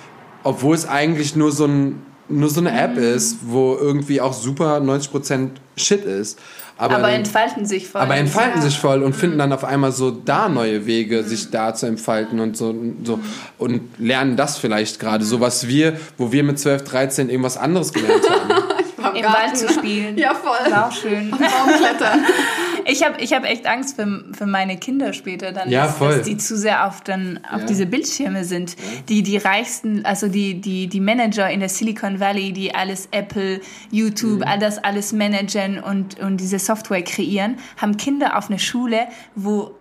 obwohl 0.45 0.75
es 0.75 0.89
eigentlich 0.89 1.37
nur 1.37 1.53
so 1.53 1.67
ein 1.67 2.01
nur 2.29 2.49
so 2.49 2.61
eine 2.61 2.73
App 2.73 2.97
ist, 2.97 3.37
wo 3.43 3.77
irgendwie 3.77 4.21
auch 4.21 4.33
super 4.33 4.79
90% 4.79 5.51
Shit 5.77 6.05
ist. 6.05 6.39
Aber, 6.77 6.95
Aber 6.97 7.03
dann- 7.07 7.15
entfalten 7.21 7.67
sich 7.67 7.89
voll. 7.89 8.01
aber 8.01 8.17
entfalten 8.17 8.57
Ja. 8.61 8.63
sich 8.63 8.77
voll 8.79 9.03
und 9.05 9.15
finden 9.15 9.39
dann 9.39 9.53
auf 9.53 9.63
einmal 9.65 9.93
so 9.93 10.11
da 10.11 10.49
neue 10.49 10.87
Wege, 10.87 11.23
sich 11.23 11.51
da 11.51 11.73
zu 11.75 11.87
entfalten 11.87 12.41
und 12.41 12.57
so, 12.57 12.75
so 13.05 13.21
und 13.59 13.81
lernen 13.99 14.37
das 14.37 14.59
vielleicht 14.59 14.99
gerade. 14.99 15.25
So 15.25 15.41
was 15.41 15.69
wir, 15.69 15.97
wo 16.19 16.33
wir 16.33 16.43
mit 16.43 16.59
12, 16.59 16.83
13 16.85 17.29
irgendwas 17.31 17.57
anderes 17.57 17.93
gelernt 17.93 18.29
haben. 18.29 18.51
Im 19.15 19.23
Garten. 19.23 19.39
Wald 19.43 19.57
zu 19.57 19.69
spielen. 19.69 20.19
Ja, 20.19 20.35
voll. 20.35 20.73
War 20.73 20.89
auch 20.89 20.93
schön. 20.93 21.31
Baumklettern. 21.31 22.25
Ich 22.87 23.03
habe 23.05 23.21
ich 23.21 23.33
hab 23.33 23.45
echt 23.45 23.67
Angst 23.67 23.97
für, 23.97 24.25
für 24.33 24.47
meine 24.47 24.77
Kinder 24.77 25.13
später 25.13 25.53
dann, 25.53 25.71
Ja, 25.71 25.87
dass, 25.87 25.97
voll. 25.99 26.17
dass 26.19 26.27
die 26.27 26.37
zu 26.37 26.57
sehr 26.57 26.87
auf, 26.87 27.01
dann, 27.03 27.41
auf 27.51 27.61
Ja. 27.61 27.67
diese 27.67 27.87
Bildschirme 27.87 28.45
sind. 28.45 28.77
Die, 29.09 29.23
die 29.23 29.37
reichsten, 29.37 30.05
also 30.05 30.29
die, 30.29 30.61
die, 30.61 30.87
die 30.89 31.01
Manager 31.01 31.49
in 31.51 31.61
der 31.61 31.69
Silicon 31.69 32.21
Valley, 32.21 32.53
die 32.53 32.75
alles 32.75 33.09
Apple, 33.11 33.61
YouTube, 33.91 34.41
Mhm. 34.41 34.43
all 34.47 34.59
das 34.59 34.79
alles 34.79 35.13
managen 35.13 35.79
und, 35.81 36.19
und 36.21 36.39
diese 36.39 36.59
Software 36.59 37.03
kreieren, 37.03 37.57
haben 37.77 37.97
Kinder 37.97 38.37
auf 38.39 38.49
einer 38.51 38.59
Schule, 38.59 39.07
wo 39.35 39.75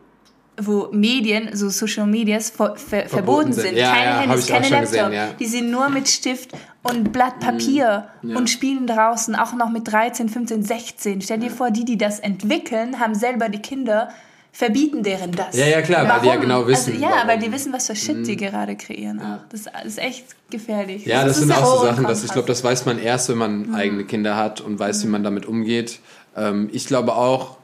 wo 0.62 0.90
Medien, 0.92 1.50
so 1.56 1.70
Social 1.70 2.06
Medias 2.06 2.50
ver 2.52 2.76
ver 2.76 3.08
verboten 3.10 3.54
sind. 3.54 3.64
sind. 3.70 3.78
Ja, 3.78 3.92
keine 3.94 4.06
ja, 4.06 4.20
Handys, 4.22 4.48
keine 4.48 4.70
Laptop. 4.70 4.82
gesehen, 4.92 5.14
ja. 5.14 5.28
Die 5.40 5.46
sind 5.46 5.72
nur 5.72 5.90
mit 5.90 6.08
Stift 6.08 6.52
und 6.84 7.12
Blatt 7.12 7.40
Papier 7.40 8.08
Mhm. 8.22 8.30
Ja. 8.32 8.38
und 8.38 8.50
spielen 8.50 8.86
draußen, 8.88 9.36
auch 9.36 9.54
noch 9.54 9.70
mit 9.70 9.92
13, 9.92 10.30
15, 10.30 10.64
16. 10.64 11.22
Stell 11.22 11.40
dir 11.40 11.50
vor, 11.52 11.72
die, 11.72 11.86
die 11.86 11.98
das 11.98 12.20
entwickeln, 12.20 13.00
haben 13.00 13.16
selber 13.16 13.50
die 13.50 13.60
Kinder, 13.62 14.10
verbieten 14.52 15.02
deren 15.02 15.32
das. 15.32 15.56
Ja, 15.58 15.66
ja, 15.66 15.82
klar, 15.82 16.08
weil 16.08 16.22
die 16.22 16.28
ja 16.28 16.36
genau 16.36 16.68
wissen, 16.68 16.92
Also, 16.94 17.04
ja, 17.04 17.10
warum. 17.10 17.24
Mhm. 17.24 17.28
weil 17.30 17.40
die 17.40 17.52
wissen, 17.52 17.74
was 17.74 17.88
für 17.88 17.96
Shit 17.96 18.28
die 18.28 18.36
gerade 18.38 18.76
kreieren. 18.76 19.20
auch. 19.20 19.40
Das 19.50 19.62
ist 19.84 19.98
echt 19.98 20.26
gefährlich. 20.52 21.06
Ja, 21.08 21.24
das, 21.26 21.38
ist 21.38 21.44
sind 21.48 21.52
auch 21.52 21.80
so 21.80 21.86
Sachen, 21.88 22.04
dass 22.04 22.24
ich 22.24 22.32
glaube, 22.32 22.48
das 22.48 22.64
weiß 22.64 22.86
man 22.86 23.00
erst, 23.00 23.30
wenn 23.30 23.40
man 23.40 23.74
eigene 23.74 24.04
Kinder 24.04 24.36
hat 24.36 24.62
und 24.62 24.78
weiß, 24.78 25.04
wie 25.04 25.08
man 25.08 25.24
damit 25.24 25.48
umgeht. 25.48 26.00
Ähm, 26.38 26.70
ich 26.72 26.86
glaube 26.86 27.16
auch, 27.16 27.58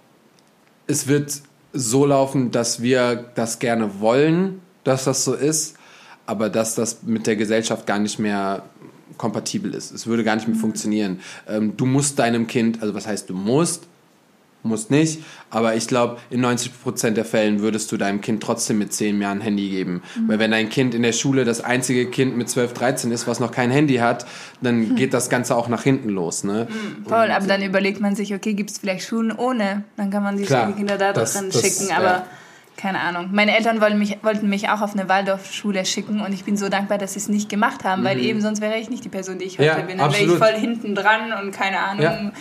es 0.88 1.08
wird 1.08 1.42
so 1.74 2.06
laufen, 2.06 2.52
dass 2.52 2.82
wir 2.82 3.26
das 3.36 3.60
gerne 3.60 4.00
wollen, 4.00 4.62
dass 4.84 5.04
das 5.06 5.24
so 5.24 5.34
ist, 5.34 5.76
aber 6.26 6.50
dass 6.50 6.76
das 6.76 7.04
mit 7.04 7.28
der 7.28 7.36
Gesellschaft 7.36 7.86
gar 7.86 8.00
nicht 8.00 8.20
mehr 8.20 8.64
kompatibel 9.18 9.74
ist. 9.74 9.92
Es 9.92 10.08
würde 10.08 10.24
gar 10.24 10.36
nicht 10.36 10.48
mehr 10.48 10.58
funktionieren. 10.58 11.20
Ähm, 11.48 11.76
du 11.76 11.86
musst 11.86 12.20
deinem 12.20 12.48
Kind, 12.48 12.82
also 12.82 12.94
was 12.94 13.06
heißt 13.06 13.30
du 13.30 13.34
musst, 13.34 13.88
muss 14.64 14.90
nicht. 14.90 15.24
Aber 15.50 15.76
ich 15.76 15.88
glaube, 15.88 16.18
in 16.30 16.46
90% 16.46 17.12
der 17.12 17.26
Fällen 17.26 17.62
würdest 17.62 17.92
du 17.92 17.98
deinem 17.98 18.22
Kind 18.22 18.44
trotzdem 18.44 18.78
mit 18.78 18.94
10 18.94 19.22
Jahren 19.22 19.40
ein 19.40 19.42
Handy 19.42 19.70
geben. 19.70 20.02
Mhm. 20.16 20.28
Weil 20.28 20.40
wenn 20.40 20.52
dein 20.52 20.70
Kind 20.70 20.94
in 20.94 21.02
der 21.02 21.14
Schule 21.14 21.46
das 21.46 21.62
einzige 21.62 22.10
Kind 22.10 22.38
mit 22.38 22.50
12, 22.50 22.74
13 22.74 23.12
ist, 23.12 23.28
was 23.28 23.40
noch 23.40 23.52
kein 23.52 23.72
Handy 23.72 23.96
hat, 23.96 24.26
dann 24.62 24.80
mhm. 24.80 24.96
geht 24.96 25.14
das 25.14 25.30
Ganze 25.30 25.56
auch 25.56 25.70
nach 25.70 25.84
hinten 25.84 26.10
los. 26.10 26.44
Ne? 26.44 26.68
Mhm, 26.70 27.06
voll, 27.06 27.32
aber 27.32 27.48
dann 27.48 27.62
überlegt 27.62 28.02
man 28.02 28.16
sich, 28.16 28.34
okay, 28.34 28.54
gibt 28.54 28.72
es 28.72 28.80
vielleicht 28.80 29.08
Schulen 29.08 29.32
ohne? 29.32 29.84
Dann 29.98 30.10
kann 30.10 30.24
man 30.24 30.38
die 30.38 30.44
Klar, 30.44 30.74
Kinder 30.74 30.98
da 30.98 31.14
das, 31.14 31.34
drin 31.34 31.50
das, 31.52 31.62
schicken. 31.62 31.94
Aber 31.96 32.06
ja. 32.06 32.26
keine 32.76 33.00
Ahnung. 33.00 33.30
Meine 33.32 33.56
Eltern 33.56 33.80
wollten 33.80 33.98
mich, 33.98 34.18
wollten 34.24 34.50
mich 34.50 34.70
auch 34.70 34.82
auf 34.82 34.94
eine 34.94 35.08
Waldorfschule 35.08 35.86
schicken 35.86 36.22
und 36.22 36.34
ich 36.34 36.44
bin 36.44 36.58
so 36.58 36.68
dankbar, 36.68 36.98
dass 36.98 37.14
sie 37.14 37.20
es 37.20 37.30
nicht 37.30 37.48
gemacht 37.50 37.86
haben, 37.86 38.04
weil 38.04 38.18
mhm. 38.18 38.24
eben 38.24 38.42
sonst 38.42 38.60
wäre 38.60 38.78
ich 38.78 38.90
nicht 38.90 39.06
die 39.06 39.10
Person, 39.10 39.40
die 39.40 39.46
ich 39.46 39.58
heute 39.58 39.68
ja, 39.68 39.80
bin. 39.80 39.98
Dann 39.98 40.12
wäre 40.12 40.24
ich 40.24 40.32
voll 40.32 40.60
hinten 40.60 40.96
dran 40.96 41.32
und 41.42 41.52
keine 41.52 41.80
Ahnung. 41.80 42.04
Ja 42.04 42.32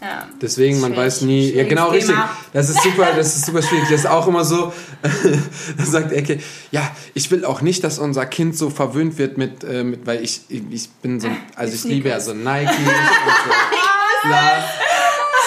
ja. 0.00 0.28
Deswegen, 0.40 0.80
man 0.80 0.96
weiß 0.96 1.22
nie. 1.22 1.52
Ja, 1.52 1.64
genau, 1.64 1.90
richtig. 1.90 2.16
Das 2.52 2.70
ist 2.70 2.82
super, 2.82 3.08
das 3.14 3.36
ist 3.36 3.46
super 3.46 3.62
schwierig. 3.62 3.88
Das 3.90 4.00
ist 4.00 4.06
auch 4.06 4.26
immer 4.26 4.44
so, 4.44 4.72
da 5.78 5.84
sagt 5.84 6.12
Ecke, 6.12 6.40
ja, 6.70 6.90
ich 7.14 7.30
will 7.30 7.44
auch 7.44 7.60
nicht, 7.60 7.84
dass 7.84 7.98
unser 7.98 8.26
Kind 8.26 8.56
so 8.56 8.70
verwöhnt 8.70 9.18
wird 9.18 9.36
mit, 9.36 9.62
äh, 9.64 9.84
mit 9.84 10.06
weil 10.06 10.22
ich, 10.24 10.42
ich 10.48 10.88
bin 11.02 11.20
so, 11.20 11.28
also 11.54 11.74
ich 11.74 11.84
liebe 11.84 12.08
ja 12.08 12.20
so 12.20 12.32
Nike 12.32 12.68
und 12.68 12.86
so. 12.86 13.50
Bla. 14.28 14.64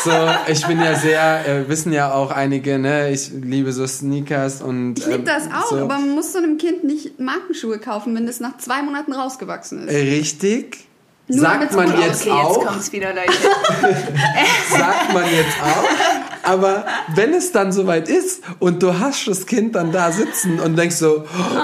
So, 0.03 0.11
ich 0.51 0.67
bin 0.67 0.81
ja 0.81 0.95
sehr, 0.95 1.47
äh, 1.47 1.69
wissen 1.69 1.93
ja 1.93 2.13
auch 2.13 2.29
einige, 2.29 2.77
ne, 2.77 3.11
ich 3.11 3.31
liebe 3.31 3.71
so 3.71 3.87
Sneakers 3.87 4.61
und. 4.61 4.99
Ich 4.99 5.05
liebe 5.05 5.19
ähm, 5.19 5.25
das 5.25 5.47
auch, 5.47 5.69
so. 5.69 5.77
aber 5.77 5.97
man 5.97 6.09
muss 6.09 6.33
so 6.33 6.39
einem 6.39 6.57
Kind 6.57 6.83
nicht 6.83 7.19
Markenschuhe 7.19 7.79
kaufen, 7.79 8.13
wenn 8.13 8.27
es 8.27 8.41
nach 8.41 8.57
zwei 8.57 8.81
Monaten 8.81 9.13
rausgewachsen 9.13 9.87
ist. 9.87 9.95
Richtig. 9.95 10.87
Nur 11.27 11.39
sagt 11.39 11.73
man 11.73 12.01
jetzt 12.01 12.21
okay, 12.21 12.31
auch. 12.31 12.75
Jetzt 12.75 12.91
wieder, 12.91 13.13
sagt 14.69 15.13
man 15.13 15.23
jetzt 15.23 15.57
auch. 15.61 16.49
Aber 16.49 16.85
wenn 17.15 17.33
es 17.33 17.53
dann 17.53 17.71
soweit 17.71 18.09
ist 18.09 18.43
und 18.59 18.83
du 18.83 18.99
hast 18.99 19.25
das 19.27 19.45
Kind 19.45 19.75
dann 19.75 19.93
da 19.93 20.11
sitzen 20.11 20.59
und 20.59 20.77
denkst 20.77 20.97
so, 20.97 21.23
oh, 21.23 21.59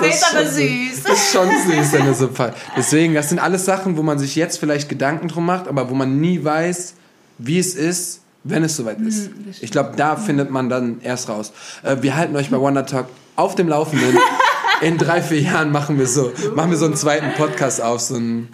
oh 0.00 0.04
ist 0.04 0.24
das, 0.32 0.48
ist 0.48 0.56
süß. 0.56 1.02
Das 1.04 1.12
ist 1.12 1.32
schon 1.32 1.48
süß, 1.48 1.92
wenn 1.92 2.06
es 2.08 2.18
so 2.18 2.28
Fall. 2.28 2.52
Deswegen, 2.76 3.14
das 3.14 3.28
sind 3.28 3.38
alles 3.38 3.64
Sachen, 3.64 3.96
wo 3.96 4.02
man 4.02 4.18
sich 4.18 4.34
jetzt 4.34 4.58
vielleicht 4.58 4.88
Gedanken 4.88 5.28
drum 5.28 5.46
macht, 5.46 5.68
aber 5.68 5.88
wo 5.90 5.94
man 5.94 6.20
nie 6.20 6.44
weiß, 6.44 6.94
wie 7.38 7.60
es 7.60 7.76
ist, 7.76 8.22
wenn 8.42 8.64
es 8.64 8.76
soweit 8.76 9.00
ist. 9.00 9.30
Mhm, 9.30 9.54
ich 9.60 9.70
glaube, 9.70 9.92
da 9.96 10.16
findet 10.16 10.50
man 10.50 10.68
dann 10.68 11.00
erst 11.02 11.28
raus. 11.28 11.52
Äh, 11.84 11.98
wir 12.00 12.16
halten 12.16 12.34
euch 12.34 12.50
bei 12.50 12.58
Wonder 12.58 12.84
Talk 12.84 13.06
auf 13.36 13.54
dem 13.54 13.68
Laufenden. 13.68 14.18
In 14.80 14.98
drei, 14.98 15.22
vier 15.22 15.40
Jahren 15.40 15.72
machen 15.72 15.98
wir 15.98 16.06
so, 16.06 16.32
machen 16.54 16.70
wir 16.70 16.78
so 16.78 16.84
einen 16.84 16.96
zweiten 16.96 17.32
Podcast 17.34 17.80
auf, 17.80 18.00
so 18.00 18.14
einen 18.14 18.48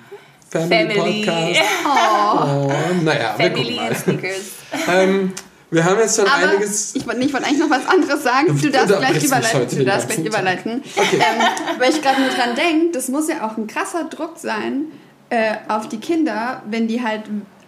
Family, 0.55 0.95
Family. 0.95 1.25
Podcast. 1.25 1.71
Oh. 1.87 2.71
oh 2.71 3.03
naja, 3.03 3.35
Family 3.37 3.79
wir 3.79 3.95
Sneakers. 3.95 4.53
Ähm, 4.89 5.33
wir 5.71 5.85
haben 5.85 5.99
jetzt 5.99 6.17
schon 6.17 6.27
Aber 6.27 6.51
einiges. 6.51 6.95
Ich 6.95 7.07
wollte 7.07 7.21
wollt 7.33 7.45
eigentlich 7.45 7.59
noch 7.59 7.71
was 7.71 7.87
anderes 7.87 8.23
sagen. 8.23 8.59
Du 8.61 8.71
darfst 8.71 8.97
gleich 8.97 9.25
überleiten. 9.25 9.79
Du 9.79 9.85
darfst 9.85 10.09
gleich 10.09 10.27
überleiten. 10.27 10.83
Okay. 10.95 11.17
Ähm, 11.17 11.79
weil 11.79 11.91
ich 11.91 12.01
gerade 12.01 12.21
nur 12.21 12.31
dran 12.31 12.55
denke, 12.55 12.93
das 12.93 13.09
muss 13.09 13.29
ja 13.29 13.47
auch 13.47 13.57
ein 13.57 13.67
krasser 13.67 14.05
Druck 14.05 14.39
sein 14.39 14.85
äh, 15.31 15.55
auf 15.69 15.89
die 15.89 15.99
Kinder, 15.99 16.63
wenn 16.71 16.87
die 16.87 17.03
halt 17.03 17.23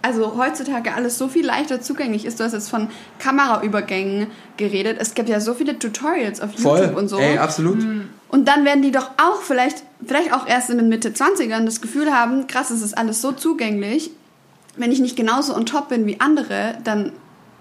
also 0.07 0.37
heutzutage 0.37 0.95
alles 0.95 1.19
so 1.19 1.27
viel 1.27 1.45
leichter 1.45 1.81
zugänglich 1.81 2.25
ist. 2.25 2.39
Du 2.39 2.45
hast 2.45 2.53
jetzt 2.53 2.71
von 2.71 2.89
Kameraübergängen 3.19 4.29
geredet. 4.57 4.99
Es 5.01 5.15
gibt 5.15 5.29
ja 5.29 5.41
so 5.41 5.55
viele 5.55 5.79
Tutorials 5.79 6.41
auf 6.41 6.55
Voll. 6.55 6.79
YouTube 6.79 6.97
und 6.97 7.09
so. 7.09 7.19
Ey, 7.19 7.39
absolut. 7.39 7.83
Mhm. 7.83 8.09
Und 8.29 8.47
dann 8.47 8.65
werden 8.65 8.83
die 8.83 8.93
doch 8.93 9.11
auch 9.17 9.43
vielleicht, 9.43 9.83
vielleicht 10.07 10.33
auch 10.33 10.47
erst 10.47 10.71
in 10.71 10.79
den 10.79 10.89
Mitte 10.89 11.11
20ern 11.11 11.65
das 11.65 11.81
Gefühl 11.81 12.13
haben, 12.13 12.47
krass, 12.47 12.71
es 12.71 12.83
ist 12.83 12.97
alles 12.97 13.21
so 13.21 13.33
zugänglich. 13.33 14.11
Wenn 14.77 14.93
ich 14.93 15.01
nicht 15.01 15.17
genauso 15.17 15.57
on 15.57 15.67
top 15.67 15.89
bin 15.89 16.07
wie 16.07 16.21
andere, 16.21 16.79
dann 16.85 17.13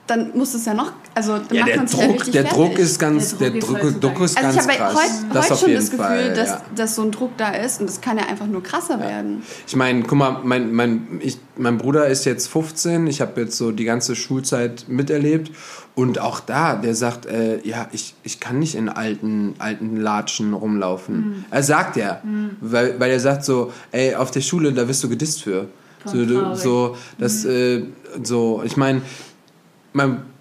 dann 0.07 0.37
muss 0.37 0.53
es 0.53 0.65
ja 0.65 0.73
noch, 0.73 0.93
also 1.15 1.39
dann 1.39 1.47
ja, 1.51 1.65
macht 1.65 1.75
man 1.77 1.85
Druck, 1.87 2.01
ja 2.01 2.07
richtig 2.07 2.33
Der 2.33 2.41
fertig. 2.43 2.57
Druck 2.57 2.79
ist 2.79 2.99
ganz, 2.99 3.37
der 3.37 3.49
Druck, 3.51 3.81
der 3.81 3.91
Druck, 3.91 4.01
Druck 4.01 4.21
ist 4.21 4.37
also 4.37 4.57
ganz 4.57 4.67
krass. 4.67 4.69
Ich 4.71 5.35
habe 5.35 5.49
heute, 5.49 5.55
schon 5.57 5.73
das 5.73 5.85
Gefühl, 5.85 6.05
Fall, 6.05 6.33
dass, 6.33 6.49
ja. 6.49 6.61
dass 6.75 6.95
so 6.95 7.01
ein 7.01 7.11
Druck 7.11 7.31
da 7.37 7.49
ist 7.49 7.79
und 7.79 7.87
das 7.87 8.01
kann 8.01 8.17
ja 8.17 8.25
einfach 8.25 8.45
nur 8.45 8.61
krasser 8.61 8.99
ja. 8.99 9.07
werden. 9.07 9.43
Ich 9.65 9.75
meine, 9.75 10.03
guck 10.03 10.17
mal, 10.17 10.41
mein, 10.43 10.71
mein, 10.73 11.19
ich, 11.21 11.39
mein 11.57 11.77
Bruder 11.77 12.07
ist 12.07 12.25
jetzt 12.25 12.47
15, 12.49 13.07
ich 13.07 13.21
habe 13.21 13.41
jetzt 13.41 13.57
so 13.57 13.71
die 13.71 13.85
ganze 13.85 14.15
Schulzeit 14.15 14.85
miterlebt 14.87 15.51
und 15.95 16.19
auch 16.19 16.39
da, 16.39 16.75
der 16.75 16.93
sagt, 16.93 17.25
äh, 17.25 17.59
ja, 17.63 17.87
ich, 17.91 18.13
ich 18.23 18.39
kann 18.39 18.59
nicht 18.59 18.75
in 18.75 18.89
alten, 18.89 19.55
alten 19.57 19.97
Latschen 19.97 20.53
rumlaufen. 20.53 21.15
Mhm. 21.15 21.45
Er 21.49 21.63
sagt 21.63 21.95
ja, 21.95 22.21
mhm. 22.23 22.57
weil, 22.61 22.99
weil 22.99 23.09
er 23.09 23.19
sagt 23.19 23.43
so, 23.43 23.71
ey, 23.91 24.13
auf 24.13 24.29
der 24.29 24.41
Schule, 24.41 24.71
da 24.73 24.87
wirst 24.87 25.03
du 25.03 25.09
gedisst 25.09 25.41
für. 25.41 25.67
So, 26.05 26.53
so, 26.53 26.97
das, 27.17 27.45
mhm. 27.45 27.49
äh, 27.49 27.83
so, 28.23 28.61
ich 28.63 28.77
meine, 28.77 28.99
mein, 28.99 29.09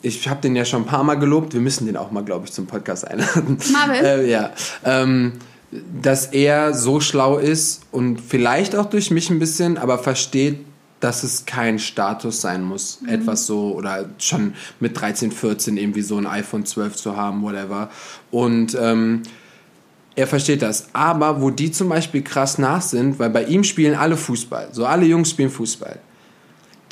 ich 0.02 0.28
habe 0.28 0.40
den 0.40 0.56
ja 0.56 0.64
schon 0.64 0.82
ein 0.82 0.86
paar 0.86 1.04
Mal 1.04 1.14
gelobt. 1.14 1.54
Wir 1.54 1.60
müssen 1.60 1.86
den 1.86 1.96
auch 1.96 2.10
mal, 2.10 2.24
glaube 2.24 2.46
ich, 2.46 2.52
zum 2.52 2.66
Podcast 2.66 3.06
einladen. 3.06 3.58
Marvin? 3.72 3.94
Äh, 4.04 4.30
ja. 4.30 4.50
Ähm, 4.84 5.32
dass 6.00 6.26
er 6.26 6.74
so 6.74 7.00
schlau 7.00 7.38
ist 7.38 7.82
und 7.90 8.20
vielleicht 8.20 8.76
auch 8.76 8.86
durch 8.86 9.10
mich 9.10 9.30
ein 9.30 9.38
bisschen, 9.38 9.76
aber 9.76 9.98
versteht, 9.98 10.60
dass 11.00 11.22
es 11.22 11.46
kein 11.46 11.78
Status 11.78 12.40
sein 12.40 12.62
muss, 12.62 13.00
mhm. 13.00 13.08
etwas 13.08 13.46
so 13.46 13.74
oder 13.74 14.08
schon 14.18 14.54
mit 14.80 14.98
13, 14.98 15.32
14 15.32 15.76
irgendwie 15.76 16.02
so 16.02 16.16
ein 16.16 16.26
iPhone 16.26 16.64
12 16.64 16.96
zu 16.96 17.16
haben, 17.16 17.42
whatever. 17.42 17.90
Und 18.30 18.76
ähm, 18.80 19.22
er 20.16 20.26
versteht 20.26 20.62
das. 20.62 20.88
Aber 20.92 21.40
wo 21.40 21.50
die 21.50 21.72
zum 21.72 21.88
Beispiel 21.88 22.22
krass 22.22 22.58
nach 22.58 22.82
sind, 22.82 23.18
weil 23.18 23.30
bei 23.30 23.44
ihm 23.44 23.64
spielen 23.64 23.96
alle 23.96 24.16
Fußball, 24.16 24.68
so 24.72 24.86
alle 24.86 25.06
Jungs 25.06 25.30
spielen 25.30 25.50
Fußball 25.50 25.98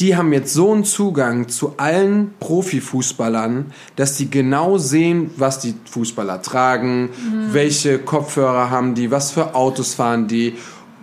die 0.01 0.17
haben 0.17 0.33
jetzt 0.33 0.53
so 0.53 0.73
einen 0.73 0.85
Zugang 0.85 1.49
zu 1.49 1.75
allen 1.77 2.35
Profifußballern, 2.41 3.73
dass 3.97 4.17
die 4.17 4.31
genau 4.31 4.79
sehen, 4.79 5.31
was 5.37 5.61
die 5.61 5.75
Fußballer 5.91 6.43
tragen, 6.43 7.03
mhm. 7.03 7.53
welche 7.53 7.99
Kopfhörer 7.99 8.71
haben 8.71 8.95
die, 8.95 9.11
was 9.11 9.31
für 9.31 9.55
Autos 9.55 9.95
fahren 9.95 10.27
die. 10.29 10.55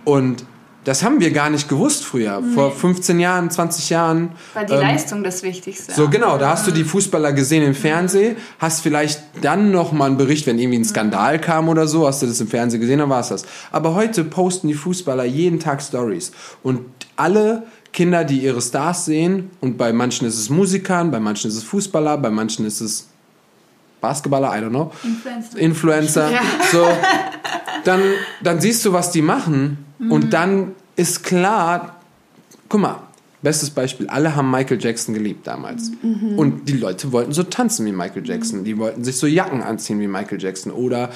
Und 0.04 0.44
das 0.84 1.02
haben 1.02 1.20
wir 1.20 1.30
gar 1.30 1.50
nicht 1.50 1.68
gewusst 1.68 2.04
früher. 2.04 2.40
Nee. 2.40 2.54
Vor 2.54 2.72
15 2.72 3.20
Jahren, 3.20 3.50
20 3.50 3.90
Jahren. 3.90 4.30
War 4.54 4.64
die 4.64 4.72
ähm, 4.72 4.80
Leistung 4.80 5.22
das 5.22 5.42
Wichtigste. 5.42 5.92
So 5.92 6.08
genau, 6.08 6.38
da 6.38 6.50
hast 6.50 6.66
du 6.66 6.70
die 6.70 6.84
Fußballer 6.84 7.32
gesehen 7.32 7.62
im 7.62 7.74
Fernsehen, 7.74 8.36
hast 8.58 8.80
vielleicht 8.80 9.22
dann 9.42 9.70
noch 9.70 9.92
mal 9.92 10.06
einen 10.06 10.16
Bericht, 10.16 10.46
wenn 10.46 10.58
irgendwie 10.58 10.78
ein 10.78 10.84
Skandal 10.84 11.38
kam 11.38 11.68
oder 11.68 11.86
so, 11.86 12.06
hast 12.06 12.22
du 12.22 12.26
das 12.26 12.40
im 12.40 12.48
Fernsehen 12.48 12.80
gesehen, 12.80 12.98
dann 12.98 13.10
war 13.10 13.20
es 13.20 13.28
das. 13.28 13.44
Aber 13.70 13.94
heute 13.94 14.24
posten 14.24 14.68
die 14.68 14.74
Fußballer 14.74 15.24
jeden 15.24 15.60
Tag 15.60 15.82
Stories 15.82 16.32
und 16.62 16.80
alle 17.16 17.64
Kinder, 17.92 18.24
die 18.24 18.38
ihre 18.38 18.60
Stars 18.60 19.04
sehen 19.04 19.50
und 19.60 19.76
bei 19.76 19.92
manchen 19.92 20.26
ist 20.26 20.38
es 20.38 20.48
Musikern, 20.48 21.10
bei 21.10 21.20
manchen 21.20 21.48
ist 21.48 21.56
es 21.56 21.64
Fußballer, 21.64 22.18
bei 22.18 22.30
manchen 22.30 22.64
ist 22.64 22.80
es 22.80 23.08
Basketballer, 24.00 24.56
I 24.56 24.62
don't 24.62 24.70
know. 24.70 24.92
Influencer. 25.02 25.58
Influencer. 25.58 26.30
Ja. 26.30 26.40
So, 26.70 26.86
dann, 27.84 28.00
dann 28.42 28.60
siehst 28.60 28.84
du, 28.84 28.92
was 28.92 29.10
die 29.10 29.22
machen 29.22 29.84
mhm. 29.98 30.12
und 30.12 30.32
dann 30.32 30.72
ist 30.96 31.24
klar, 31.24 31.96
guck 32.68 32.80
mal, 32.80 33.00
bestes 33.42 33.70
Beispiel, 33.70 34.06
alle 34.08 34.36
haben 34.36 34.50
Michael 34.50 34.80
Jackson 34.80 35.14
geliebt 35.14 35.46
damals. 35.46 35.90
Mhm. 36.02 36.38
Und 36.38 36.68
die 36.68 36.76
Leute 36.76 37.12
wollten 37.12 37.32
so 37.32 37.42
tanzen 37.42 37.86
wie 37.86 37.92
Michael 37.92 38.26
Jackson. 38.26 38.64
Die 38.64 38.78
wollten 38.78 39.02
sich 39.02 39.16
so 39.16 39.26
Jacken 39.26 39.62
anziehen 39.62 39.98
wie 40.00 40.06
Michael 40.06 40.40
Jackson 40.40 40.72
oder 40.72 41.10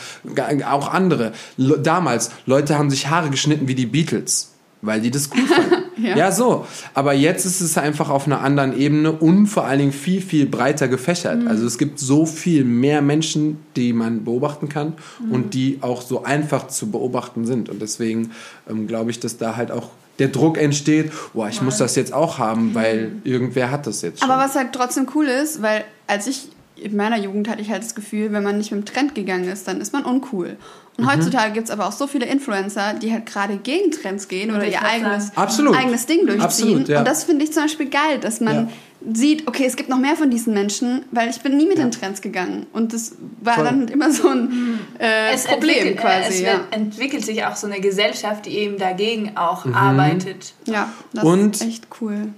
auch 0.66 0.93
andere. 0.93 1.33
Damals, 1.57 2.31
Leute 2.47 2.79
haben 2.79 2.91
sich 2.91 3.09
Haare 3.09 3.31
geschnitten 3.31 3.68
wie 3.68 3.75
die 3.75 3.87
Beatles 3.87 4.54
weil 4.85 5.01
die 5.01 5.11
das 5.11 5.30
cool 5.35 5.47
fanden. 5.47 5.85
ja. 6.03 6.16
ja. 6.16 6.32
so. 6.32 6.66
Aber 6.93 7.14
jetzt 7.14 7.45
ist 7.45 7.61
es 7.61 7.78
einfach 7.78 8.11
auf 8.11 8.26
einer 8.26 8.41
anderen 8.41 8.78
Ebene 8.78 9.12
und 9.12 9.47
vor 9.47 9.64
allen 9.64 9.78
Dingen 9.78 9.93
viel, 9.93 10.20
viel 10.20 10.47
breiter 10.47 10.89
gefächert. 10.89 11.43
Mhm. 11.43 11.49
Also 11.49 11.66
es 11.66 11.78
gibt 11.78 11.99
so 11.99 12.26
viel 12.26 12.64
mehr 12.64 13.03
Menschen, 13.03 13.59
die 13.76 13.93
man 13.93 14.24
beobachten 14.24 14.68
kann 14.68 14.95
mhm. 15.20 15.32
und 15.32 15.55
die 15.55 15.78
auch 15.80 16.03
so 16.03 16.24
einfach 16.24 16.68
zu 16.68 16.91
beobachten 16.91 17.47
sind. 17.47 17.68
Und 17.68 17.80
deswegen 17.82 18.32
ähm, 18.68 18.87
glaube 18.87 19.11
ich, 19.11 19.20
dass 19.20 19.37
da 19.39 19.57
halt 19.57 19.70
auch 19.70 19.89
der 20.18 20.28
Druck 20.28 20.59
entsteht, 20.59 21.11
boah, 21.32 21.49
ich 21.49 21.61
muss 21.61 21.78
das 21.78 21.97
jetzt 21.97 22.12
auch 22.12 22.39
haben, 22.39 22.74
weil 22.74 23.09
mhm. 23.09 23.20
irgendwer 23.24 23.70
hat 23.70 23.87
das 23.87 24.03
jetzt 24.03 24.20
schon. 24.20 24.30
Aber 24.30 24.43
was 24.43 24.55
halt 24.55 24.72
trotzdem 24.72 25.09
cool 25.14 25.26
ist, 25.26 25.61
weil 25.61 25.85
als 26.07 26.26
ich 26.26 26.49
in 26.76 26.97
meiner 26.97 27.18
Jugend 27.18 27.49
hatte 27.49 27.62
ich 27.62 27.70
halt 27.70 27.82
das 27.82 27.95
Gefühl, 27.95 28.32
wenn 28.32 28.43
man 28.43 28.59
nicht 28.59 28.72
mit 28.72 28.80
dem 28.80 28.85
Trend 28.85 29.14
gegangen 29.14 29.49
ist, 29.49 29.66
dann 29.68 29.80
ist 29.80 29.93
man 29.93 30.05
uncool. 30.05 30.57
Und 30.97 31.05
mhm. 31.05 31.11
heutzutage 31.11 31.53
gibt 31.53 31.66
es 31.66 31.70
aber 31.72 31.86
auch 31.88 31.92
so 31.92 32.07
viele 32.07 32.26
Influencer, 32.26 32.95
die 32.95 33.12
halt 33.12 33.26
gerade 33.26 33.57
gegen 33.57 33.90
Trends 33.90 34.28
gehen 34.28 34.55
oder 34.55 34.64
ihr 34.66 34.82
eigenes, 34.82 35.36
eigenes 35.36 36.07
Ding 36.07 36.26
durchziehen. 36.26 36.42
Absolut, 36.45 36.88
ja. 36.88 37.01
Und 37.01 37.09
das 37.09 37.24
finde 37.24 37.45
ich 37.45 37.53
zum 37.53 37.64
Beispiel 37.64 37.90
geil, 37.90 38.20
dass 38.20 38.40
man 38.40 38.55
ja. 38.55 39.12
sieht, 39.12 39.49
okay, 39.49 39.64
es 39.66 39.74
gibt 39.74 39.88
noch 39.88 39.99
mehr 39.99 40.14
von 40.14 40.30
diesen 40.30 40.55
Menschen, 40.55 41.05
weil 41.11 41.30
ich 41.30 41.40
bin 41.40 41.57
nie 41.57 41.66
mit 41.66 41.78
ja. 41.78 41.84
den 41.84 41.90
Trends 41.90 42.20
gegangen. 42.20 42.66
Und 42.72 42.92
das 42.92 43.16
war 43.40 43.55
Voll. 43.55 43.64
dann 43.64 43.88
immer 43.88 44.12
so 44.12 44.28
ein 44.28 44.78
äh, 44.99 45.36
Problem 45.36 45.97
quasi. 45.97 46.45
Es 46.45 46.61
entwickelt 46.70 47.24
sich 47.24 47.45
auch 47.45 47.57
so 47.57 47.66
eine 47.66 47.80
Gesellschaft, 47.80 48.47
die 48.47 48.57
eben 48.59 48.78
dagegen 48.78 49.36
auch 49.36 49.64
mhm. 49.64 49.74
arbeitet. 49.74 50.55
Ja, 50.66 50.92
das 51.12 51.24
Und 51.24 51.57
ist 51.57 51.62
echt 51.62 51.88
cool. 52.01 52.28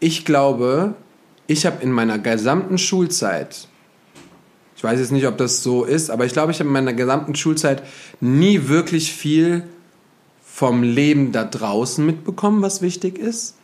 Ich 0.00 0.24
glaube, 0.24 0.94
ich 1.46 1.64
habe 1.64 1.80
in 1.80 1.92
meiner 1.92 2.18
gesamten 2.18 2.76
Schulzeit 2.76 3.68
ich 4.80 4.84
weiß 4.84 4.98
jetzt 4.98 5.12
nicht, 5.12 5.26
ob 5.26 5.36
das 5.36 5.62
so 5.62 5.84
ist, 5.84 6.08
aber 6.08 6.24
ich 6.24 6.32
glaube, 6.32 6.52
ich 6.52 6.58
habe 6.58 6.68
in 6.68 6.72
meiner 6.72 6.94
gesamten 6.94 7.34
Schulzeit 7.34 7.82
nie 8.22 8.68
wirklich 8.68 9.12
viel 9.12 9.64
vom 10.42 10.82
Leben 10.82 11.32
da 11.32 11.44
draußen 11.44 12.04
mitbekommen, 12.04 12.62
was 12.62 12.80
wichtig 12.80 13.18
ist. 13.18 13.56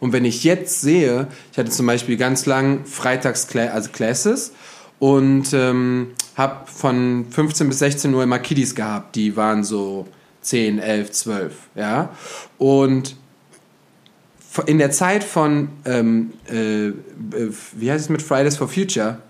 Und 0.00 0.12
wenn 0.12 0.24
ich 0.24 0.42
jetzt 0.42 0.80
sehe, 0.80 1.28
ich 1.52 1.58
hatte 1.58 1.70
zum 1.70 1.86
Beispiel 1.86 2.16
ganz 2.16 2.46
lang 2.46 2.86
Freitags 2.86 3.46
also 3.54 3.90
Classes 3.90 4.52
und 4.98 5.52
ähm, 5.52 6.08
habe 6.36 6.66
von 6.66 7.26
15 7.30 7.68
bis 7.68 7.78
16 7.78 8.12
Uhr 8.12 8.24
immer 8.24 8.40
Kiddies 8.40 8.74
gehabt, 8.74 9.14
die 9.14 9.36
waren 9.36 9.62
so 9.62 10.08
10, 10.40 10.80
11, 10.80 11.12
12, 11.12 11.54
ja. 11.76 12.10
Und 12.58 13.14
in 14.66 14.78
der 14.78 14.90
Zeit 14.90 15.22
von, 15.22 15.68
ähm, 15.84 16.32
äh, 16.48 16.90
wie 17.76 17.92
heißt 17.92 18.06
es 18.06 18.08
mit 18.08 18.22
Fridays 18.22 18.56
for 18.56 18.66
Future, 18.66 19.20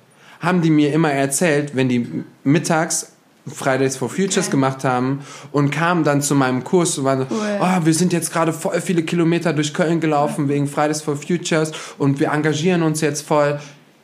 haben 0.44 0.62
die 0.62 0.70
mir 0.70 0.92
immer 0.92 1.10
erzählt, 1.10 1.74
wenn 1.74 1.88
die 1.88 2.24
mittags 2.44 3.12
Fridays 3.46 3.96
for 3.96 4.08
Futures 4.08 4.46
okay. 4.46 4.50
gemacht 4.52 4.84
haben 4.84 5.20
und 5.52 5.70
kamen 5.70 6.02
dann 6.02 6.22
zu 6.22 6.34
meinem 6.34 6.64
Kurs 6.64 6.96
und 6.96 7.04
waren 7.04 7.26
so, 7.28 7.36
oh, 7.60 7.84
wir 7.84 7.92
sind 7.92 8.12
jetzt 8.12 8.32
gerade 8.32 8.52
voll 8.52 8.80
viele 8.80 9.02
Kilometer 9.02 9.52
durch 9.52 9.74
Köln 9.74 10.00
gelaufen 10.00 10.48
wegen 10.48 10.66
Fridays 10.66 11.02
for 11.02 11.16
Futures 11.16 11.72
und 11.98 12.20
wir 12.20 12.32
engagieren 12.32 12.82
uns 12.82 13.00
jetzt 13.00 13.26
voll. 13.26 13.60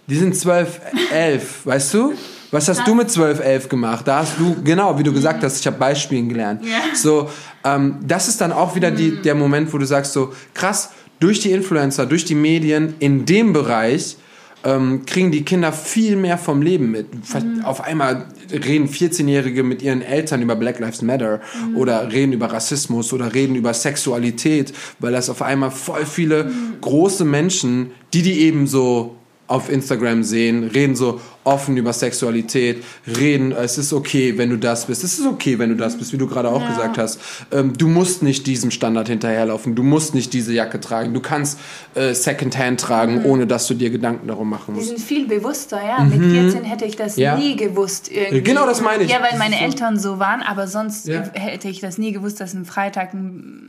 Die 0.08 0.16
sind 0.16 0.36
zwölf, 0.36 0.80
elf, 1.12 1.64
weißt 1.64 1.94
du? 1.94 2.14
Was 2.50 2.68
hast 2.68 2.84
du 2.86 2.94
mit 2.94 3.08
12, 3.08 3.40
11 3.40 3.68
gemacht? 3.68 4.08
Da 4.08 4.18
hast 4.18 4.38
du, 4.38 4.56
genau, 4.64 4.98
wie 4.98 5.04
du 5.04 5.12
gesagt 5.12 5.44
hast, 5.44 5.60
ich 5.60 5.66
habe 5.68 5.78
Beispielen 5.78 6.28
gelernt. 6.28 6.64
Yeah. 6.64 6.80
So, 6.94 7.30
ähm, 7.62 7.96
das 8.02 8.26
ist 8.26 8.40
dann 8.40 8.52
auch 8.52 8.74
wieder 8.74 8.90
die, 8.90 9.22
der 9.22 9.36
Moment, 9.36 9.72
wo 9.72 9.78
du 9.78 9.86
sagst 9.86 10.12
so, 10.12 10.32
krass, 10.52 10.90
durch 11.20 11.38
die 11.38 11.52
Influencer, 11.52 12.06
durch 12.06 12.24
die 12.24 12.34
Medien 12.34 12.94
in 12.98 13.24
dem 13.24 13.52
Bereich 13.52 14.16
ähm, 14.64 15.06
kriegen 15.06 15.30
die 15.30 15.44
Kinder 15.44 15.72
viel 15.72 16.16
mehr 16.16 16.38
vom 16.38 16.62
Leben 16.62 16.90
mit. 16.90 17.06
Mhm. 17.14 17.64
Auf 17.64 17.80
einmal 17.82 18.26
reden 18.50 18.88
14-Jährige 18.88 19.62
mit 19.62 19.82
ihren 19.82 20.02
Eltern 20.02 20.42
über 20.42 20.56
Black 20.56 20.78
Lives 20.78 21.02
Matter 21.02 21.40
mhm. 21.68 21.76
oder 21.76 22.10
reden 22.12 22.32
über 22.32 22.52
Rassismus 22.52 23.12
oder 23.12 23.34
reden 23.34 23.54
über 23.54 23.72
Sexualität, 23.72 24.72
weil 24.98 25.12
das 25.12 25.30
auf 25.30 25.42
einmal 25.42 25.70
voll 25.70 26.04
viele 26.04 26.44
mhm. 26.44 26.80
große 26.80 27.24
Menschen, 27.24 27.92
die 28.12 28.22
die 28.22 28.40
eben 28.40 28.66
so 28.66 29.16
auf 29.46 29.70
Instagram 29.70 30.22
sehen, 30.22 30.64
reden 30.64 30.94
so 30.94 31.20
offen 31.44 31.76
über 31.76 31.92
Sexualität, 31.92 32.84
reden, 33.06 33.52
es 33.52 33.78
ist 33.78 33.92
okay, 33.92 34.36
wenn 34.36 34.50
du 34.50 34.58
das 34.58 34.86
bist, 34.86 35.04
es 35.04 35.18
ist 35.18 35.26
okay, 35.26 35.58
wenn 35.58 35.70
du 35.70 35.76
das 35.76 35.96
bist, 35.96 36.12
wie 36.12 36.18
du 36.18 36.26
gerade 36.26 36.50
auch 36.50 36.60
ja. 36.60 36.68
gesagt 36.68 36.98
hast. 36.98 37.20
Ähm, 37.50 37.76
du 37.76 37.88
musst 37.88 38.22
nicht 38.22 38.46
diesem 38.46 38.70
Standard 38.70 39.08
hinterherlaufen, 39.08 39.74
du 39.74 39.82
musst 39.82 40.14
nicht 40.14 40.32
diese 40.32 40.52
Jacke 40.52 40.80
tragen, 40.80 41.14
du 41.14 41.20
kannst 41.20 41.58
äh, 41.94 42.12
Secondhand 42.12 42.80
tragen, 42.80 43.20
mhm. 43.20 43.26
ohne 43.26 43.46
dass 43.46 43.66
du 43.66 43.74
dir 43.74 43.90
Gedanken 43.90 44.28
darum 44.28 44.50
machen 44.50 44.74
musst. 44.74 44.90
Die 44.90 44.96
sind 44.96 45.00
viel 45.00 45.26
bewusster, 45.26 45.80
ja. 45.82 46.04
Mhm. 46.04 46.32
Mit 46.32 46.52
14 46.52 46.64
hätte 46.64 46.84
ich 46.84 46.96
das 46.96 47.16
ja. 47.16 47.36
nie 47.36 47.56
gewusst. 47.56 48.10
Irgendwie. 48.10 48.42
Genau, 48.42 48.66
das 48.66 48.80
meine 48.80 49.04
ich. 49.04 49.10
Ja, 49.10 49.20
weil 49.22 49.38
meine 49.38 49.60
Eltern 49.60 49.98
so 49.98 50.18
waren, 50.18 50.42
aber 50.42 50.66
sonst 50.66 51.08
ja. 51.08 51.22
hätte 51.32 51.68
ich 51.68 51.80
das 51.80 51.98
nie 51.98 52.12
gewusst, 52.12 52.40
dass 52.40 52.54
ein 52.54 52.64
Freitag 52.64 53.14
ein. 53.14 53.66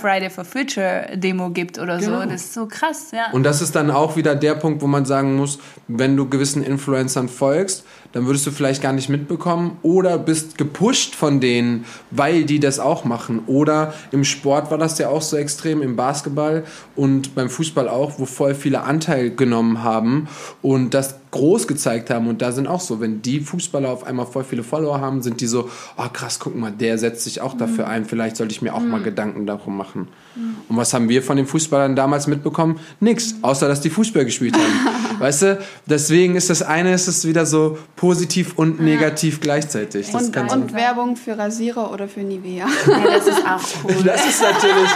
Friday 0.00 0.30
for 0.30 0.44
Future 0.44 1.16
Demo 1.16 1.50
gibt 1.50 1.78
oder 1.78 1.98
genau. 1.98 2.22
so. 2.22 2.28
Das 2.28 2.42
ist 2.42 2.54
so 2.54 2.66
krass, 2.66 3.08
ja. 3.12 3.32
Und 3.32 3.44
das 3.44 3.62
ist 3.62 3.74
dann 3.74 3.90
auch 3.90 4.16
wieder 4.16 4.34
der 4.34 4.54
Punkt, 4.54 4.82
wo 4.82 4.86
man 4.86 5.04
sagen 5.04 5.36
muss, 5.36 5.58
wenn 5.88 6.16
du 6.16 6.28
gewissen 6.28 6.62
Influencern 6.62 7.23
folgst, 7.28 7.84
dann 8.12 8.26
würdest 8.26 8.46
du 8.46 8.52
vielleicht 8.52 8.80
gar 8.80 8.92
nicht 8.92 9.08
mitbekommen 9.08 9.76
oder 9.82 10.18
bist 10.18 10.56
gepusht 10.56 11.14
von 11.14 11.40
denen, 11.40 11.84
weil 12.10 12.44
die 12.44 12.60
das 12.60 12.78
auch 12.78 13.04
machen. 13.04 13.42
Oder 13.46 13.92
im 14.12 14.24
Sport 14.24 14.70
war 14.70 14.78
das 14.78 14.98
ja 14.98 15.08
auch 15.08 15.22
so 15.22 15.36
extrem, 15.36 15.82
im 15.82 15.96
Basketball 15.96 16.64
und 16.94 17.34
beim 17.34 17.50
Fußball 17.50 17.88
auch, 17.88 18.18
wo 18.18 18.24
voll 18.24 18.54
viele 18.54 18.84
Anteil 18.84 19.34
genommen 19.34 19.82
haben 19.82 20.28
und 20.62 20.94
das 20.94 21.16
groß 21.34 21.66
gezeigt 21.66 22.10
haben. 22.10 22.28
Und 22.28 22.42
da 22.42 22.52
sind 22.52 22.68
auch 22.68 22.80
so, 22.80 23.00
wenn 23.00 23.20
die 23.20 23.40
Fußballer 23.40 23.88
auf 23.88 24.04
einmal 24.04 24.24
voll 24.24 24.44
viele 24.44 24.62
Follower 24.62 25.00
haben, 25.00 25.20
sind 25.20 25.40
die 25.40 25.48
so, 25.48 25.68
oh 25.96 26.08
krass, 26.12 26.38
guck 26.38 26.54
mal, 26.54 26.70
der 26.70 26.96
setzt 26.96 27.24
sich 27.24 27.40
auch 27.40 27.56
dafür 27.56 27.86
mhm. 27.86 27.90
ein, 27.90 28.04
vielleicht 28.04 28.36
sollte 28.36 28.52
ich 28.52 28.62
mir 28.62 28.72
auch 28.72 28.80
mhm. 28.80 28.90
mal 28.90 29.02
Gedanken 29.02 29.44
darum 29.44 29.76
machen. 29.76 30.08
Mhm. 30.36 30.54
Und 30.68 30.76
was 30.76 30.94
haben 30.94 31.08
wir 31.08 31.24
von 31.24 31.36
den 31.36 31.46
Fußballern 31.46 31.96
damals 31.96 32.28
mitbekommen? 32.28 32.78
Nix, 33.00 33.34
außer 33.42 33.66
dass 33.66 33.80
die 33.80 33.90
Fußball 33.90 34.24
gespielt 34.24 34.54
haben. 34.54 35.18
weißt 35.18 35.42
du, 35.42 35.58
deswegen 35.86 36.36
ist 36.36 36.50
das 36.50 36.62
eine, 36.62 36.94
ist 36.94 37.08
es 37.08 37.26
wieder 37.26 37.46
so 37.46 37.78
positiv 37.96 38.52
und 38.56 38.80
negativ 38.80 39.40
gleichzeitig. 39.40 40.12
Das 40.12 40.28
und, 40.28 40.36
und 40.36 40.72
Werbung 40.72 41.16
für 41.16 41.36
Rasierer 41.36 41.92
oder 41.92 42.06
für 42.06 42.20
Nivea. 42.20 42.66
Ja, 42.86 43.04
das 43.04 43.26
ist 43.26 43.44
auch 43.44 43.60
cool. 43.84 44.04
das 44.04 44.24
ist 44.24 44.40
natürlich, 44.40 44.90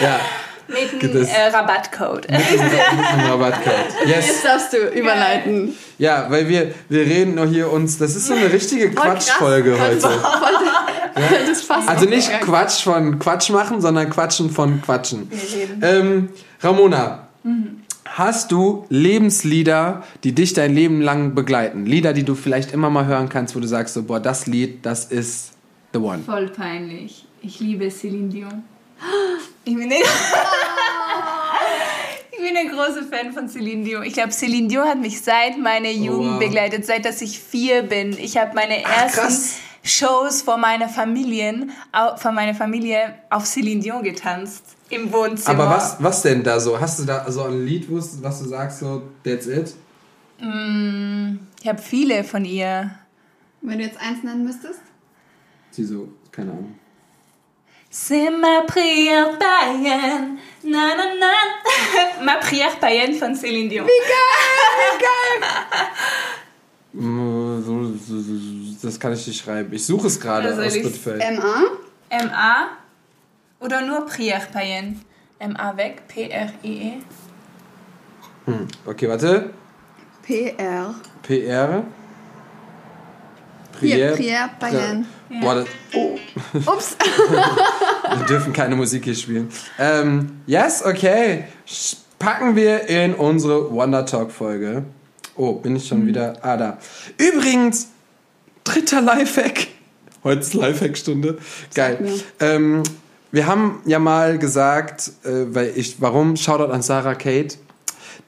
ja. 0.00 0.18
Mit 0.68 1.02
einem 1.02 1.26
äh, 1.26 1.46
Rabattcode. 1.52 2.30
Mit 2.30 2.40
einem 2.40 3.30
Rabattcode. 3.30 3.74
Yes. 4.06 4.26
Jetzt 4.26 4.44
darfst 4.44 4.72
du 4.72 4.78
überleiten. 4.78 5.74
Ja, 5.98 6.26
weil 6.30 6.48
wir, 6.48 6.74
wir 6.88 7.02
reden 7.02 7.34
noch 7.34 7.46
hier 7.46 7.70
uns. 7.70 7.98
Das 7.98 8.16
ist 8.16 8.26
so 8.26 8.34
eine 8.34 8.52
richtige 8.52 8.90
Quatschfolge 8.90 9.78
heute. 9.78 10.08
Ja? 11.16 11.22
Also 11.86 12.06
nicht 12.06 12.28
Quatsch 12.40 12.82
von 12.82 13.20
Quatsch 13.20 13.50
machen, 13.50 13.80
sondern 13.80 14.10
Quatschen 14.10 14.50
von 14.50 14.82
Quatschen. 14.82 15.30
Ähm, 15.80 16.30
Ramona, 16.60 17.28
mhm. 17.44 17.82
hast 18.04 18.50
du 18.50 18.84
Lebenslieder, 18.88 20.02
die 20.24 20.32
dich 20.32 20.54
dein 20.54 20.74
Leben 20.74 21.00
lang 21.00 21.36
begleiten? 21.36 21.86
Lieder, 21.86 22.14
die 22.14 22.24
du 22.24 22.34
vielleicht 22.34 22.72
immer 22.72 22.90
mal 22.90 23.06
hören 23.06 23.28
kannst, 23.28 23.54
wo 23.54 23.60
du 23.60 23.68
sagst 23.68 23.94
so, 23.94 24.02
boah, 24.02 24.18
das 24.18 24.46
Lied, 24.46 24.84
das 24.84 25.04
ist 25.04 25.52
the 25.92 26.00
one. 26.00 26.22
Voll 26.24 26.48
peinlich. 26.48 27.26
Ich 27.42 27.60
liebe 27.60 27.88
Celine 27.90 28.28
Dion. 28.28 28.64
Ich 29.66 29.74
bin, 29.74 29.84
eine, 29.84 29.94
ich 32.32 32.38
bin 32.38 32.54
ein 32.54 32.68
großer 32.68 33.04
Fan 33.04 33.32
von 33.32 33.48
Celine 33.48 33.82
Dion. 33.82 34.02
Ich 34.02 34.12
glaube, 34.12 34.30
Celine 34.30 34.68
Dion 34.68 34.86
hat 34.86 34.98
mich 34.98 35.22
seit 35.22 35.56
meiner 35.56 35.88
Jugend 35.88 36.28
oh, 36.28 36.32
wow. 36.32 36.38
begleitet, 36.38 36.84
seit 36.84 37.06
dass 37.06 37.22
ich 37.22 37.40
vier 37.40 37.82
bin. 37.82 38.12
Ich 38.18 38.36
habe 38.36 38.54
meine 38.54 38.82
ersten 38.82 39.20
Ach, 39.22 39.32
Shows 39.82 40.42
vor 40.42 40.58
meiner 40.58 40.90
Familie, 40.90 41.68
von 42.16 42.34
meiner 42.34 42.54
Familie 42.54 43.14
auf 43.30 43.46
Celine 43.46 43.80
Dion 43.80 44.02
getanzt 44.02 44.64
im 44.90 45.10
Wohnzimmer. 45.10 45.62
Aber 45.62 45.76
was, 45.76 45.96
was 46.02 46.20
denn 46.20 46.42
da 46.42 46.60
so? 46.60 46.78
Hast 46.78 47.00
du 47.00 47.04
da 47.04 47.30
so 47.30 47.44
ein 47.44 47.64
Lied, 47.64 47.86
was 47.90 48.20
du 48.20 48.48
sagst, 48.48 48.80
so, 48.80 49.02
that's 49.22 49.46
it? 49.46 49.74
Mm, 50.40 51.38
ich 51.62 51.68
habe 51.68 51.80
viele 51.80 52.24
von 52.24 52.44
ihr. 52.44 52.90
Wenn 53.62 53.78
du 53.78 53.84
jetzt 53.84 53.98
eins 53.98 54.22
nennen 54.22 54.44
müsstest? 54.44 54.80
Sie 55.70 55.84
so, 55.84 56.08
keine 56.30 56.50
Ahnung. 56.52 56.78
C'est 57.96 58.28
ma 58.28 58.62
prière 58.66 59.38
païenne. 59.38 60.36
Na, 60.64 60.96
na, 60.96 61.14
na. 61.14 62.24
ma 62.24 62.38
prière 62.38 62.76
païenne 62.80 63.14
von 63.16 63.36
Céline 63.36 63.68
Dion. 63.68 63.84
Wie 63.84 64.02
geil, 64.12 64.74
wie 64.80 64.98
geil. 64.98 65.50
Das 68.82 68.98
kann 68.98 69.12
ich 69.12 69.24
nicht 69.28 69.40
schreiben. 69.40 69.72
Ich 69.72 69.86
suche 69.86 70.08
es 70.08 70.18
gerade 70.18 70.48
aus 70.52 70.74
Spotify. 70.74 71.20
M-A? 71.20 71.62
M-A? 72.10 72.66
Oder 73.60 73.82
nur 73.82 74.06
prière 74.06 74.50
païenne? 74.52 74.96
M-A 75.38 75.76
weg, 75.76 76.08
P-R-I-E. 76.08 76.94
Hm. 78.46 78.66
Okay, 78.86 79.08
warte. 79.08 79.50
P-R. 80.22 80.94
P-R. 81.22 81.84
Prière, 83.72 84.14
Prière 84.14 84.50
païenne. 84.58 85.06
Ja. 85.34 85.40
Boah, 85.40 85.54
das, 85.56 85.66
oh. 85.94 86.18
Ups. 86.66 86.96
wir 88.16 88.26
dürfen 88.26 88.52
keine 88.52 88.76
Musik 88.76 89.04
hier 89.04 89.14
spielen. 89.14 89.48
Ähm, 89.78 90.40
yes, 90.46 90.84
okay. 90.84 91.44
Packen 92.18 92.56
wir 92.56 92.88
in 92.88 93.14
unsere 93.14 93.72
Wonder 93.72 94.06
Talk 94.06 94.30
Folge. 94.30 94.84
Oh, 95.36 95.54
bin 95.54 95.76
ich 95.76 95.88
schon 95.88 96.02
mhm. 96.02 96.06
wieder. 96.06 96.36
Ah, 96.42 96.56
da. 96.56 96.78
Übrigens, 97.18 97.88
dritter 98.62 99.00
Lifehack. 99.00 99.68
Heute 100.22 100.40
ist 100.40 100.54
Lifehack-Stunde. 100.54 101.38
Geil. 101.74 101.98
Ähm, 102.40 102.82
wir 103.30 103.46
haben 103.46 103.82
ja 103.84 103.98
mal 103.98 104.38
gesagt, 104.38 105.10
äh, 105.24 105.54
weil 105.54 105.72
ich, 105.74 106.00
warum? 106.00 106.36
Shoutout 106.36 106.72
an 106.72 106.82
Sarah 106.82 107.14
Kate. 107.14 107.56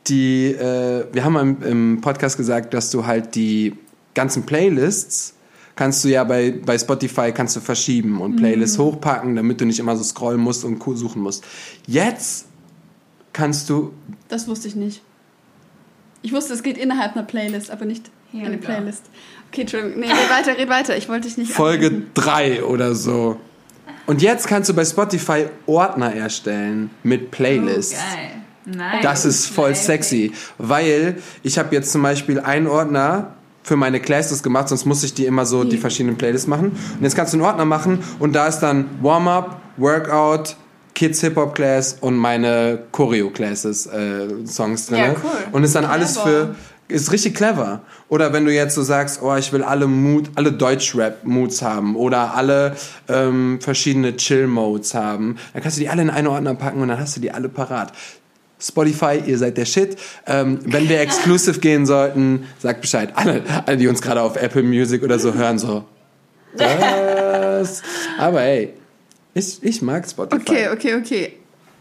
Die, 0.08 0.52
äh, 0.52 1.06
wir 1.12 1.24
haben 1.24 1.36
im, 1.36 1.62
im 1.62 2.00
Podcast 2.00 2.36
gesagt, 2.36 2.74
dass 2.74 2.90
du 2.90 3.06
halt 3.06 3.34
die 3.34 3.74
ganzen 4.14 4.44
Playlists 4.44 5.35
kannst 5.76 6.02
du 6.02 6.08
ja 6.08 6.24
bei, 6.24 6.50
bei 6.50 6.76
Spotify 6.76 7.30
kannst 7.32 7.54
du 7.54 7.60
verschieben 7.60 8.20
und 8.20 8.36
Playlists 8.36 8.78
mhm. 8.78 8.82
hochpacken, 8.82 9.36
damit 9.36 9.60
du 9.60 9.66
nicht 9.66 9.78
immer 9.78 9.96
so 9.96 10.02
scrollen 10.02 10.40
musst 10.40 10.64
und 10.64 10.82
suchen 10.82 11.22
musst. 11.22 11.44
Jetzt 11.86 12.46
kannst 13.32 13.70
du. 13.70 13.92
Das 14.28 14.48
wusste 14.48 14.66
ich 14.66 14.74
nicht. 14.74 15.02
Ich 16.22 16.32
wusste, 16.32 16.54
es 16.54 16.62
geht 16.62 16.78
innerhalb 16.78 17.14
einer 17.14 17.24
Playlist, 17.24 17.70
aber 17.70 17.84
nicht 17.84 18.10
Hier 18.32 18.46
eine 18.46 18.58
Playlist. 18.58 19.04
Okay, 19.48 19.60
Entschuldigung. 19.60 20.00
Nee, 20.00 20.06
red 20.06 20.30
weiter, 20.30 20.58
red 20.58 20.68
weiter. 20.68 20.96
Ich 20.96 21.08
wollte 21.08 21.28
dich 21.28 21.38
nicht. 21.38 21.52
Folge 21.52 22.02
3 22.14 22.64
oder 22.64 22.94
so. 22.94 23.38
Und 24.06 24.22
jetzt 24.22 24.48
kannst 24.48 24.68
du 24.68 24.74
bei 24.74 24.84
Spotify 24.84 25.46
Ordner 25.66 26.14
erstellen 26.14 26.90
mit 27.02 27.30
Playlists. 27.30 27.94
Oh, 27.94 28.16
geil. 28.16 28.36
Nice. 28.76 29.02
Das 29.02 29.24
ist 29.24 29.46
voll 29.46 29.76
sexy, 29.76 30.32
weil 30.58 31.22
ich 31.44 31.56
habe 31.56 31.72
jetzt 31.74 31.92
zum 31.92 32.02
Beispiel 32.02 32.40
einen 32.40 32.66
Ordner, 32.66 33.36
für 33.66 33.74
meine 33.74 33.98
Classes 33.98 34.44
gemacht, 34.44 34.68
sonst 34.68 34.86
muss 34.86 35.02
ich 35.02 35.12
die 35.12 35.26
immer 35.26 35.44
so 35.44 35.64
die 35.64 35.76
verschiedenen 35.76 36.16
Playlists 36.16 36.46
machen. 36.46 36.66
Und 36.68 37.02
jetzt 37.02 37.16
kannst 37.16 37.32
du 37.32 37.38
einen 37.38 37.46
Ordner 37.46 37.64
machen 37.64 37.98
und 38.20 38.32
da 38.32 38.46
ist 38.46 38.60
dann 38.60 38.86
Warm-up, 39.02 39.60
Workout, 39.76 40.54
Kids 40.94 41.20
Hip 41.22 41.34
Hop 41.34 41.56
Class 41.56 41.96
und 42.00 42.14
meine 42.14 42.84
Choreo 42.92 43.28
Classes 43.30 43.86
äh, 43.86 44.28
Songs 44.46 44.86
drin. 44.86 44.98
Ja, 44.98 45.10
cool. 45.10 45.30
Und 45.50 45.64
ist 45.64 45.74
dann 45.74 45.84
alles 45.84 46.16
für 46.16 46.54
ist 46.88 47.10
richtig 47.10 47.34
clever. 47.34 47.80
Oder 48.08 48.32
wenn 48.32 48.44
du 48.44 48.52
jetzt 48.52 48.76
so 48.76 48.82
sagst, 48.84 49.20
oh, 49.20 49.34
ich 49.34 49.52
will 49.52 49.64
alle 49.64 49.88
Mood, 49.88 50.30
alle 50.36 50.52
Deutsch-Rap-Moods 50.52 51.60
haben 51.62 51.96
oder 51.96 52.36
alle 52.36 52.76
ähm, 53.08 53.58
verschiedene 53.60 54.16
Chill-Modes 54.16 54.94
haben, 54.94 55.38
dann 55.52 55.62
kannst 55.62 55.76
du 55.76 55.80
die 55.80 55.88
alle 55.88 56.02
in 56.02 56.10
einen 56.10 56.28
Ordner 56.28 56.54
packen 56.54 56.80
und 56.80 56.86
dann 56.86 57.00
hast 57.00 57.16
du 57.16 57.20
die 57.20 57.32
alle 57.32 57.48
parat. 57.48 57.92
Spotify, 58.58 59.20
ihr 59.24 59.38
seid 59.38 59.56
der 59.56 59.66
Shit. 59.66 59.96
Ähm, 60.26 60.60
wenn 60.64 60.88
wir 60.88 61.00
exclusive 61.00 61.60
gehen 61.60 61.86
sollten, 61.86 62.46
sagt 62.58 62.80
Bescheid. 62.80 63.12
Alle, 63.14 63.42
alle, 63.66 63.76
die 63.76 63.88
uns 63.88 64.00
gerade 64.00 64.22
auf 64.22 64.36
Apple 64.36 64.62
Music 64.62 65.02
oder 65.02 65.18
so 65.18 65.34
hören, 65.34 65.58
so. 65.58 65.84
Was? 66.54 67.82
Aber 68.18 68.42
ey, 68.42 68.72
ich, 69.34 69.62
ich 69.62 69.82
mag 69.82 70.08
Spotify. 70.08 70.40
Okay, 70.40 70.68
okay, 70.70 70.94
okay. 70.94 71.32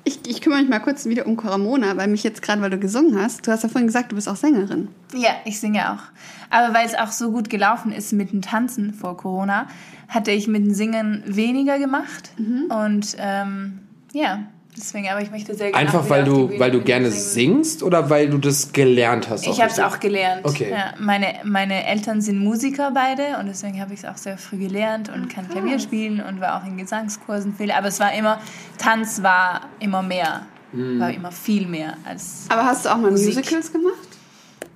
Ich, 0.04 0.20
ich 0.28 0.42
kümmere 0.42 0.60
mich 0.60 0.70
mal 0.70 0.80
kurz 0.80 1.06
wieder 1.06 1.26
um 1.26 1.36
Coramona, 1.36 1.98
weil 1.98 2.08
mich 2.08 2.24
jetzt 2.24 2.42
gerade, 2.42 2.62
weil 2.62 2.70
du 2.70 2.78
gesungen 2.78 3.20
hast, 3.20 3.48
du 3.48 3.52
hast 3.52 3.64
ja 3.64 3.70
vorhin 3.70 3.88
gesagt, 3.88 4.12
du 4.12 4.16
bist 4.16 4.30
auch 4.30 4.36
Sängerin. 4.36 4.90
Ja, 5.16 5.32
ich 5.46 5.60
singe 5.60 5.92
auch. 5.92 6.04
Aber 6.52 6.76
weil 6.76 6.86
es 6.86 6.94
auch 6.94 7.12
so 7.12 7.32
gut 7.32 7.50
gelaufen 7.50 7.92
ist 7.92 8.14
mit 8.14 8.32
dem 8.32 8.44
Tanzen 8.44 8.94
vor 8.94 9.18
Corona, 9.18 9.68
hatte 10.08 10.30
ich 10.30 10.48
mit 10.48 10.64
dem 10.64 10.74
Singen 10.76 11.24
weniger 11.26 11.80
gemacht. 11.80 12.30
Und 12.70 13.16
ähm, 13.18 13.80
ja, 14.14 14.44
deswegen, 14.78 15.08
aber 15.10 15.22
ich 15.22 15.32
möchte 15.32 15.54
sehr 15.56 15.72
gerne. 15.72 15.78
Einfach 15.86 16.10
weil 16.10 16.24
wieder 16.24 16.32
auf 16.34 16.38
die 16.38 16.42
du, 16.44 16.48
Bühne 16.50 16.60
weil 16.60 16.72
du 16.72 16.82
gerne 16.82 17.12
singen. 17.12 17.64
singst 17.64 17.84
oder 17.84 18.10
weil 18.10 18.30
du 18.30 18.38
das 18.38 18.72
gelernt 18.74 19.30
hast? 19.30 19.46
Ich 19.48 19.60
habe 19.62 19.72
es 19.72 19.80
auch 19.80 20.00
gelernt. 20.00 20.46
Okay. 20.46 20.70
Ja, 20.72 20.94
meine, 21.00 21.28
meine 21.44 21.86
Eltern 21.86 22.22
sind 22.22 22.40
Musiker 22.40 22.92
beide 22.92 23.38
und 23.40 23.48
deswegen 23.48 23.80
habe 23.82 23.94
ich 23.94 24.00
es 24.00 24.06
auch 24.06 24.18
sehr 24.18 24.38
früh 24.38 24.58
gelernt 24.58 25.10
und 25.10 25.30
kann 25.30 25.50
Klavier 25.50 25.80
spielen 25.80 26.22
und 26.22 26.42
war 26.42 26.62
auch 26.62 26.68
in 26.68 26.78
Gesangskursen 26.78 27.54
viel. 27.56 27.72
Aber 27.72 27.88
es 27.88 28.00
war 28.00 28.14
immer, 28.14 28.40
Tanz 28.78 29.22
war 29.24 29.62
immer 29.80 30.02
mehr, 30.02 30.46
Mhm. 30.72 31.00
war 31.00 31.12
immer 31.12 31.32
viel 31.32 31.68
mehr 31.68 31.96
als. 32.06 32.46
Aber 32.50 32.66
hast 32.66 32.86
du 32.86 32.90
auch 32.90 32.98
mal 32.98 33.12
Musik. 33.12 33.36
Musicals 33.36 33.72
gemacht? 33.72 33.94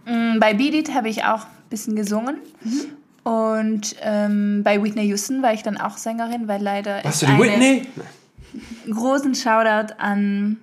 Mm, 0.06 0.40
Bei 0.40 0.54
Beat 0.54 0.74
It 0.74 0.94
habe 0.96 1.10
ich 1.10 1.24
auch 1.26 1.42
ein 1.44 1.70
bisschen 1.70 1.96
gesungen. 1.96 2.38
Und 3.24 3.96
ähm, 4.02 4.62
bei 4.64 4.82
Whitney 4.82 5.04
Houston 5.08 5.42
war 5.44 5.54
ich 5.54 5.62
dann 5.62 5.78
auch 5.78 5.98
Sängerin, 5.98 6.48
weil 6.48 6.62
leider 6.62 7.02
Was 7.04 7.22
ist 7.22 7.28
für 7.30 7.36
die 7.36 7.42
Whitney? 7.44 7.86
Großen 8.90 9.36
Shoutout 9.36 9.94
an, 9.98 10.58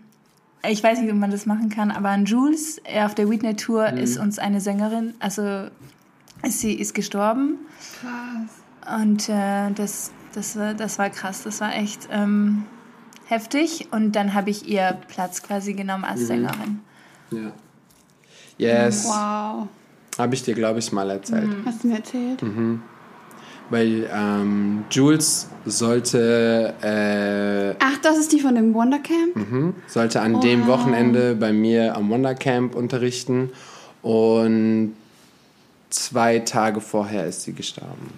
ich 0.69 0.83
weiß 0.83 1.01
nicht, 1.01 1.13
ob 1.13 1.19
man 1.19 1.31
das 1.31 1.47
machen 1.47 1.69
kann, 1.69 1.91
aber 1.91 2.09
an 2.11 2.25
Jules. 2.25 2.79
Er 2.85 3.07
Auf 3.07 3.15
der 3.15 3.29
Whitney 3.31 3.55
Tour 3.57 3.91
Mhm. 3.93 3.99
ist 3.99 4.19
uns 4.19 4.39
eine 4.39 4.61
Sängerin, 4.61 5.15
also 5.21 5.69
sie 6.45 6.75
ist 6.75 6.95
gestorben. 6.95 7.59
Krass. 8.01 9.01
Und 9.01 9.29
äh, 9.29 9.71
das, 9.75 10.11
das, 10.35 10.57
war, 10.59 10.75
das 10.75 10.99
war 10.99 11.11
krass, 11.11 11.43
das 11.43 11.61
war 11.61 11.75
echt 11.75 12.09
ähm, 12.11 12.65
heftig. 13.27 13.89
Und 13.91 14.13
dann 14.13 14.35
habe 14.35 14.51
ich 14.51 14.69
ihr 14.69 14.97
Platz 15.09 15.43
quasi 15.43 15.75
genommen 15.75 16.05
als 16.05 16.21
Mhm. 16.23 16.27
Sängerin. 16.27 16.81
Ja. 17.31 17.53
Yes. 18.59 19.05
Wow. 19.07 19.69
Habe 20.19 20.35
ich 20.35 20.43
dir, 20.43 20.55
glaube 20.55 20.79
ich, 20.79 20.93
mal 20.93 21.11
erzählt. 21.11 21.51
Hast 21.67 21.85
du 21.85 21.89
mir 21.89 21.97
erzählt? 21.97 22.43
Mhm. 22.43 22.81
Weil 23.69 24.09
ähm, 24.15 24.85
Jules 24.91 25.49
sollte, 25.65 26.75
äh, 26.83 27.75
Ach, 27.85 27.99
das 28.03 28.19
ist 28.19 28.33
die 28.33 28.41
von 28.41 28.55
dem 28.55 28.73
Wondercamp? 28.75 29.35
mhm, 29.35 29.75
sollte 29.89 30.21
an 30.21 30.41
dem 30.41 30.67
Wochenende 30.69 31.35
bei 31.35 31.53
mir 31.53 31.97
am 31.97 32.09
Wondercamp 32.11 32.77
unterrichten. 32.77 33.51
Und 34.03 34.95
zwei 35.91 36.39
Tage 36.41 36.81
vorher 36.81 37.27
ist 37.27 37.43
sie 37.43 37.53
gestorben. 37.55 38.13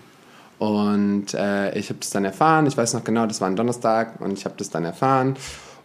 Und 0.59 1.33
äh, 1.35 1.79
ich 1.79 1.89
habe 1.89 2.01
das 2.01 2.11
dann 2.11 2.25
erfahren, 2.25 2.67
ich 2.67 2.77
weiß 2.77 2.95
noch 2.95 3.05
genau, 3.05 3.27
das 3.27 3.41
war 3.41 3.49
ein 3.49 3.57
Donnerstag 3.57 4.21
und 4.21 4.33
ich 4.33 4.45
habe 4.45 4.57
das 4.59 4.71
dann 4.71 4.85
erfahren 4.85 5.37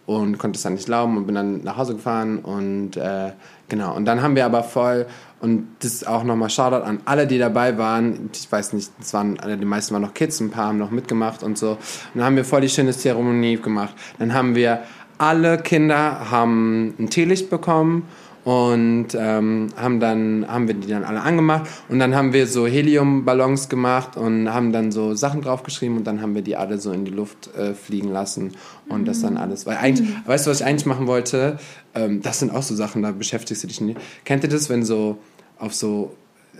und 0.07 0.39
konnte 0.39 0.57
es 0.57 0.63
dann 0.63 0.73
nicht 0.73 0.87
glauben 0.87 1.15
und 1.15 1.25
bin 1.27 1.35
dann 1.35 1.63
nach 1.63 1.77
Hause 1.77 1.93
gefahren. 1.93 2.39
Und 2.39 2.97
äh, 2.97 3.31
genau. 3.73 3.95
Und 3.95 4.05
dann 4.05 4.21
haben 4.21 4.35
wir 4.35 4.45
aber 4.45 4.63
voll, 4.63 5.07
und 5.39 5.67
das 5.79 5.93
ist 5.93 6.07
auch 6.07 6.23
nochmal 6.23 6.49
Shoutout 6.49 6.85
an 6.85 7.01
alle, 7.05 7.25
die 7.25 7.39
dabei 7.39 7.77
waren. 7.77 8.29
Ich 8.33 8.49
weiß 8.49 8.73
nicht, 8.73 8.91
es 9.01 9.13
waren 9.13 9.37
die 9.59 9.65
meisten 9.65 9.93
waren 9.93 10.03
noch 10.03 10.13
Kids, 10.13 10.39
ein 10.39 10.51
paar 10.51 10.67
haben 10.67 10.77
noch 10.77 10.91
mitgemacht 10.91 11.41
und 11.41 11.57
so. 11.57 11.71
Und 11.71 11.79
dann 12.13 12.23
haben 12.23 12.35
wir 12.35 12.45
voll 12.45 12.61
die 12.61 12.69
schöne 12.69 12.91
Zeremonie 12.91 13.57
gemacht. 13.57 13.95
Dann 14.19 14.33
haben 14.33 14.53
wir, 14.55 14.83
alle 15.17 15.57
Kinder 15.57 16.29
haben 16.31 16.93
ein 16.99 17.09
Teelicht 17.09 17.49
bekommen 17.49 18.07
und 18.43 19.07
ähm, 19.15 19.69
haben 19.77 19.99
dann 19.99 20.45
haben 20.47 20.67
wir 20.67 20.75
die 20.75 20.87
dann 20.87 21.03
alle 21.03 21.21
angemacht. 21.21 21.69
Und 21.89 21.99
dann 21.99 22.15
haben 22.15 22.33
wir 22.33 22.47
so 22.47 22.67
Heliumballons 22.67 23.69
gemacht 23.69 24.17
und 24.17 24.53
haben 24.53 24.71
dann 24.73 24.91
so 24.91 25.15
Sachen 25.15 25.41
draufgeschrieben 25.41 25.97
und 25.97 26.03
dann 26.05 26.21
haben 26.21 26.35
wir 26.35 26.41
die 26.41 26.55
alle 26.55 26.77
so 26.77 26.91
in 26.91 27.05
die 27.05 27.11
Luft 27.11 27.55
äh, 27.55 27.73
fliegen 27.73 28.11
lassen 28.11 28.51
und 28.89 29.07
das 29.07 29.21
dann 29.21 29.37
alles. 29.37 29.65
Weil 29.65 29.77
eigentlich 29.77 30.09
weißt 30.25 30.45
du 30.45 30.51
was 30.51 30.59
ich 30.59 30.65
eigentlich 30.65 30.85
machen 30.85 31.07
wollte? 31.07 31.57
Ähm, 31.95 32.21
das 32.21 32.39
sind 32.39 32.51
auch 32.51 32.63
so 32.63 32.75
Sachen 32.75 33.01
da 33.01 33.11
beschäftigst 33.11 33.63
du 33.63 33.67
dich 33.67 33.79
nicht. 33.79 33.99
Kennt 34.25 34.43
ihr 34.43 34.49
das 34.49 34.69
wenn 34.69 34.83
so 34.83 35.17
auf 35.57 35.73
so 35.73 36.13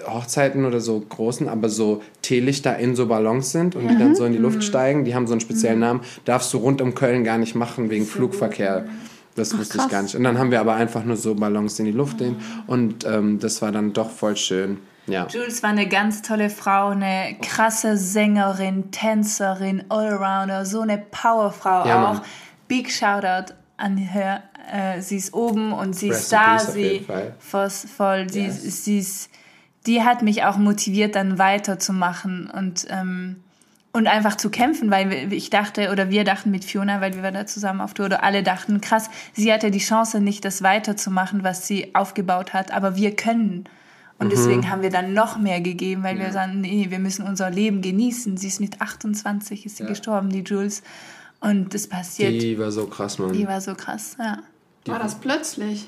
Hochzeiten 0.08 0.66
oder 0.66 0.80
so 0.80 1.00
großen, 1.00 1.48
aber 1.48 1.70
so 1.70 2.02
Teelichter 2.22 2.78
in 2.78 2.96
so 2.96 3.08
Ballons 3.08 3.52
sind 3.52 3.76
und 3.76 3.88
die 3.88 3.98
dann 3.98 4.16
so 4.16 4.26
in 4.26 4.34
die 4.34 4.40
Luft 4.40 4.64
steigen, 4.64 5.06
die 5.06 5.14
haben 5.14 5.28
so 5.28 5.34
einen 5.34 5.42
speziellen 5.42 5.80
Namen, 5.80 6.02
darfst 6.26 6.54
du 6.54 6.58
rund 6.58 6.82
um 6.82 6.96
Köln 6.96 7.24
gar 7.24 7.38
nicht 7.38 7.56
machen 7.56 7.90
wegen 7.90 8.06
Flugverkehr. 8.06 8.86
Das 9.36 9.58
wusste 9.58 9.78
ich 9.78 9.82
krass. 9.84 9.92
gar 9.92 10.02
nicht. 10.04 10.16
Und 10.16 10.24
dann 10.24 10.38
haben 10.38 10.52
wir 10.52 10.60
aber 10.60 10.76
einfach 10.76 11.04
nur 11.04 11.18
so 11.18 11.34
Ballons 11.36 11.80
in 11.80 11.86
die 11.86 11.92
Luft 11.92 12.20
nehmen 12.20 12.38
und 12.68 13.06
ähm, 13.06 13.40
das 13.40 13.62
war 13.62 13.72
dann 13.72 13.94
doch 13.94 14.10
voll 14.12 14.36
schön. 14.38 14.78
Ja. 15.08 15.28
Jules 15.28 15.62
war 15.64 15.72
eine 15.72 15.88
ganz 15.90 16.22
tolle 16.22 16.50
Frau, 16.50 16.90
eine 16.90 17.36
krasse 17.42 17.98
Sängerin, 17.98 18.92
Tänzerin, 18.92 19.84
Allrounder, 19.90 20.66
so 20.66 20.82
eine 20.82 20.98
Powerfrau 20.98 21.86
Ja, 21.86 21.98
auch. 22.10 22.14
Mann. 22.14 22.22
Big 22.70 22.90
Shoutout 22.92 23.54
an 23.76 23.98
her. 23.98 24.44
Äh, 24.72 25.02
sie 25.02 25.18
ist 25.18 25.34
oben 25.34 25.74
und 25.74 25.94
sie 25.94 26.08
ist 26.08 26.32
da. 26.32 26.58
Sie 26.58 27.06
voll 27.40 28.30
sie, 28.30 28.46
Yes. 28.46 28.86
sie 28.86 29.00
ist, 29.00 29.30
die 29.88 30.04
hat 30.04 30.22
mich 30.22 30.44
auch 30.46 30.56
motiviert, 30.56 31.16
dann 31.16 31.38
weiterzumachen 31.38 32.50
und 32.50 32.88
ähm, 32.90 33.44
und 33.94 34.08
einfach 34.08 34.36
zu 34.36 34.50
kämpfen, 34.50 34.90
weil 34.92 35.32
ich 35.32 35.52
dachte 35.52 35.92
oder 35.92 36.10
wir 36.10 36.24
dachten 36.24 36.50
mit 36.52 36.66
Fiona, 36.66 37.00
weil 37.00 37.14
wir 37.16 37.22
waren 37.24 37.36
da 37.36 37.46
zusammen 37.46 37.80
auf 37.80 37.94
Tour, 37.94 38.08
oder 38.08 38.24
alle 38.24 38.42
dachten, 38.44 38.82
krass, 38.82 39.10
sie 39.34 39.54
hatte 39.54 39.70
die 39.72 39.80
Chance 39.80 40.20
nicht, 40.20 40.44
das 40.44 40.64
weiterzumachen, 40.64 41.44
was 41.44 41.68
sie 41.68 41.94
aufgebaut 41.96 42.54
hat, 42.54 42.72
aber 42.72 42.96
wir 42.96 43.16
können. 43.16 43.66
Und 44.20 44.32
deswegen 44.32 44.70
haben 44.70 44.82
wir 44.82 44.90
dann 44.90 45.14
noch 45.14 45.38
mehr 45.38 45.60
gegeben, 45.60 46.04
weil 46.04 46.18
wir 46.18 46.32
sagen, 46.32 46.62
nee, 46.62 46.88
wir 46.90 47.00
müssen 47.00 47.26
unser 47.26 47.50
Leben 47.50 47.82
genießen. 47.82 48.38
Sie 48.38 48.48
ist 48.48 48.62
mit 48.62 48.80
28 48.80 49.66
ist 49.66 49.78
sie 49.78 49.86
gestorben, 49.86 50.30
die 50.30 50.42
Jules. 50.42 50.82
Und 51.42 51.74
das 51.74 51.88
passiert. 51.88 52.32
Die, 52.32 52.40
Die 52.40 52.60
war 52.60 52.72
so 52.72 52.86
krass, 52.88 53.20
Mann. 53.20 53.48
war 53.48 53.60
so 53.60 53.76
krass, 53.76 54.16
ja. 54.18 54.40
War 54.86 55.00
das 55.00 55.16
plötzlich? 55.16 55.88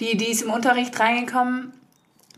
Die, 0.00 0.16
die 0.16 0.30
ist 0.30 0.42
im 0.42 0.50
Unterricht 0.50 0.98
reingekommen, 0.98 1.72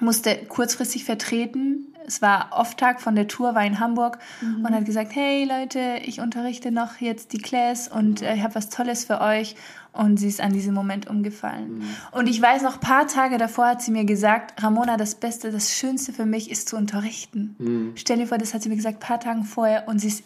musste 0.01 0.37
kurzfristig 0.37 1.05
vertreten. 1.05 1.87
Es 2.07 2.23
war 2.23 2.51
Off-Tag 2.53 3.03
von 3.03 3.15
der 3.15 3.29
Tour, 3.29 3.55
war 3.55 3.65
in 3.65 3.81
Hamburg 3.81 4.19
und 4.65 4.75
hat 4.75 4.85
gesagt, 4.87 5.15
hey 5.15 5.45
Leute, 5.45 6.01
ich 6.05 6.21
unterrichte 6.21 6.71
noch 6.71 6.97
jetzt 7.01 7.33
die 7.35 7.39
Class 7.39 7.87
und 7.89 8.23
äh, 8.23 8.35
ich 8.35 8.43
habe 8.43 8.55
was 8.55 8.71
Tolles 8.71 9.05
für 9.05 9.21
euch. 9.21 9.57
Und 9.93 10.19
sie 10.19 10.29
ist 10.29 10.41
an 10.41 10.53
diesem 10.53 10.75
Moment 10.75 11.09
umgefallen. 11.09 11.83
Und 12.13 12.29
ich 12.29 12.41
weiß 12.41 12.63
noch, 12.63 12.75
ein 12.75 12.81
paar 12.81 13.09
Tage 13.09 13.37
davor 13.37 13.67
hat 13.67 13.83
sie 13.83 13.91
mir 13.91 14.05
gesagt, 14.05 14.63
Ramona, 14.63 14.97
das 14.97 15.17
Beste, 15.17 15.51
das 15.51 15.75
Schönste 15.75 16.13
für 16.13 16.27
mich 16.27 16.51
ist 16.51 16.69
zu 16.69 16.77
unterrichten. 16.77 17.57
Stell 17.97 18.19
dir 18.19 18.27
vor, 18.29 18.39
das 18.39 18.55
hat 18.55 18.63
sie 18.63 18.69
mir 18.69 18.77
gesagt, 18.77 18.99
ein 18.99 19.07
paar 19.07 19.19
Tage 19.19 19.43
vorher 19.43 19.89
und 19.89 19.99
sie 19.99 20.09
ist 20.09 20.23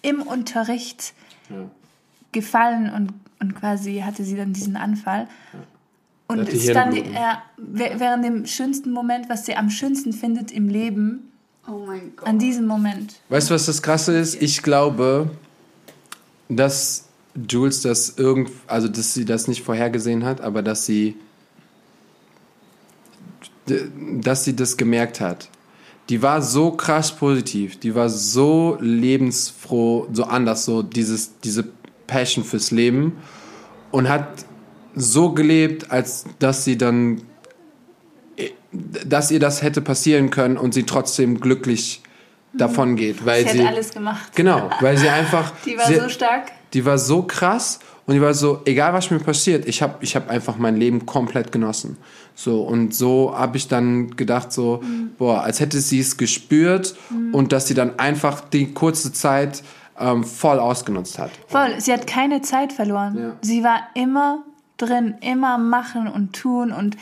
im 0.00 0.22
Unterricht 0.22 1.12
gefallen 2.32 2.90
und, 2.92 3.12
und 3.40 3.54
quasi 3.56 4.02
hatte 4.04 4.24
sie 4.24 4.36
dann 4.36 4.52
diesen 4.52 4.76
Anfall. 4.76 5.28
Und 6.30 6.52
die 6.52 6.56
ist 6.56 6.74
dann 6.74 6.92
die, 6.94 7.00
ja, 7.00 7.42
während 7.56 8.24
dem 8.24 8.46
schönsten 8.46 8.92
Moment, 8.92 9.28
was 9.28 9.46
sie 9.46 9.56
am 9.56 9.70
schönsten 9.70 10.12
findet 10.12 10.52
im 10.52 10.68
Leben, 10.68 11.32
Oh 11.66 11.84
mein 11.86 12.12
Gott. 12.16 12.26
an 12.28 12.38
diesem 12.38 12.66
Moment. 12.66 13.16
Weißt 13.28 13.50
du, 13.50 13.54
was 13.54 13.66
das 13.66 13.82
Krasse 13.82 14.16
ist? 14.16 14.40
Ich 14.40 14.62
glaube, 14.62 15.30
dass 16.48 17.06
Jules 17.48 17.82
das 17.82 18.18
irgend, 18.18 18.50
also 18.66 18.88
dass 18.88 19.14
sie 19.14 19.24
das 19.24 19.46
nicht 19.46 19.62
vorhergesehen 19.62 20.24
hat, 20.24 20.40
aber 20.40 20.62
dass 20.62 20.86
sie, 20.86 21.16
dass 24.20 24.44
sie 24.44 24.56
das 24.56 24.76
gemerkt 24.76 25.20
hat. 25.20 25.48
Die 26.08 26.22
war 26.22 26.42
so 26.42 26.72
krass 26.72 27.12
positiv, 27.12 27.78
die 27.78 27.94
war 27.94 28.08
so 28.08 28.76
lebensfroh, 28.80 30.08
so 30.12 30.24
anders, 30.24 30.64
so 30.64 30.82
dieses, 30.82 31.38
diese 31.38 31.64
Passion 32.08 32.44
fürs 32.44 32.72
Leben 32.72 33.18
und 33.92 34.08
hat 34.08 34.44
so 34.94 35.32
gelebt, 35.32 35.90
als 35.90 36.24
dass 36.38 36.64
sie 36.64 36.76
dann, 36.78 37.22
dass 38.72 39.30
ihr 39.30 39.40
das 39.40 39.62
hätte 39.62 39.80
passieren 39.80 40.30
können 40.30 40.56
und 40.56 40.74
sie 40.74 40.84
trotzdem 40.84 41.40
glücklich 41.40 42.02
davon 42.52 42.96
geht, 42.96 43.24
weil 43.24 43.44
Sie 43.46 43.58
sie, 43.58 43.60
hat 43.66 43.74
alles 43.74 43.92
gemacht. 43.92 44.32
genau, 44.34 44.70
weil 44.80 44.96
sie 44.98 45.08
einfach, 45.08 45.52
Die 45.64 45.76
war 45.78 45.86
sie, 45.86 45.94
so 45.96 46.08
stark. 46.08 46.50
die 46.74 46.84
war 46.84 46.98
so 46.98 47.22
krass 47.22 47.78
und 48.06 48.14
die 48.14 48.20
war 48.20 48.34
so, 48.34 48.62
egal 48.64 48.92
was 48.92 49.08
mir 49.10 49.20
passiert, 49.20 49.66
ich 49.68 49.82
habe 49.82 49.94
ich 50.00 50.16
hab 50.16 50.28
einfach 50.28 50.56
mein 50.56 50.76
Leben 50.76 51.06
komplett 51.06 51.52
genossen. 51.52 51.96
So, 52.34 52.62
und 52.62 52.92
so 52.92 53.36
habe 53.36 53.56
ich 53.56 53.68
dann 53.68 54.16
gedacht, 54.16 54.50
so, 54.52 54.82
boah, 55.18 55.42
als 55.42 55.60
hätte 55.60 55.78
sie 55.80 56.00
es 56.00 56.16
gespürt 56.16 56.96
und 57.32 57.52
dass 57.52 57.68
sie 57.68 57.74
dann 57.74 57.98
einfach 58.00 58.40
die 58.40 58.72
kurze 58.72 59.12
Zeit 59.12 59.62
ähm, 59.98 60.24
voll 60.24 60.58
ausgenutzt 60.58 61.18
hat. 61.20 61.30
Voll, 61.46 61.74
sie 61.78 61.92
hat 61.92 62.06
keine 62.08 62.40
Zeit 62.42 62.72
verloren. 62.72 63.16
Ja. 63.16 63.32
Sie 63.42 63.62
war 63.62 63.80
immer 63.94 64.42
drin, 64.80 65.14
immer 65.20 65.58
machen 65.58 66.08
und 66.08 66.32
tun 66.34 66.72
und 66.72 66.96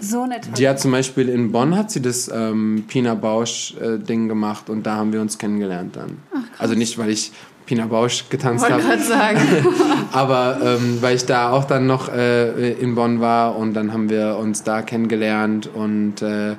so 0.00 0.22
eine 0.22 0.40
tolle 0.40 0.54
Die 0.54 0.68
hat 0.68 0.80
zum 0.80 0.90
Beispiel 0.90 1.28
in 1.28 1.52
Bonn 1.52 1.76
hat 1.76 1.90
sie 1.90 2.02
das 2.02 2.30
ähm, 2.32 2.84
Pina 2.88 3.14
Bausch 3.14 3.74
äh, 3.80 3.98
Ding 3.98 4.28
gemacht 4.28 4.68
und 4.68 4.84
da 4.84 4.96
haben 4.96 5.12
wir 5.12 5.20
uns 5.20 5.38
kennengelernt 5.38 5.96
dann. 5.96 6.18
also 6.58 6.74
nicht, 6.74 6.98
weil 6.98 7.10
ich 7.10 7.32
Pina 7.66 7.86
Bausch 7.86 8.24
getanzt 8.28 8.68
habe. 8.68 8.82
sagen. 8.98 9.40
Aber 10.12 10.58
ähm, 10.62 10.98
weil 11.00 11.16
ich 11.16 11.24
da 11.26 11.50
auch 11.50 11.64
dann 11.64 11.86
noch 11.86 12.12
äh, 12.12 12.72
in 12.72 12.94
Bonn 12.94 13.20
war 13.20 13.56
und 13.56 13.74
dann 13.74 13.92
haben 13.92 14.10
wir 14.10 14.36
uns 14.36 14.62
da 14.64 14.82
kennengelernt 14.82 15.68
und 15.72 16.20
äh, 16.22 16.56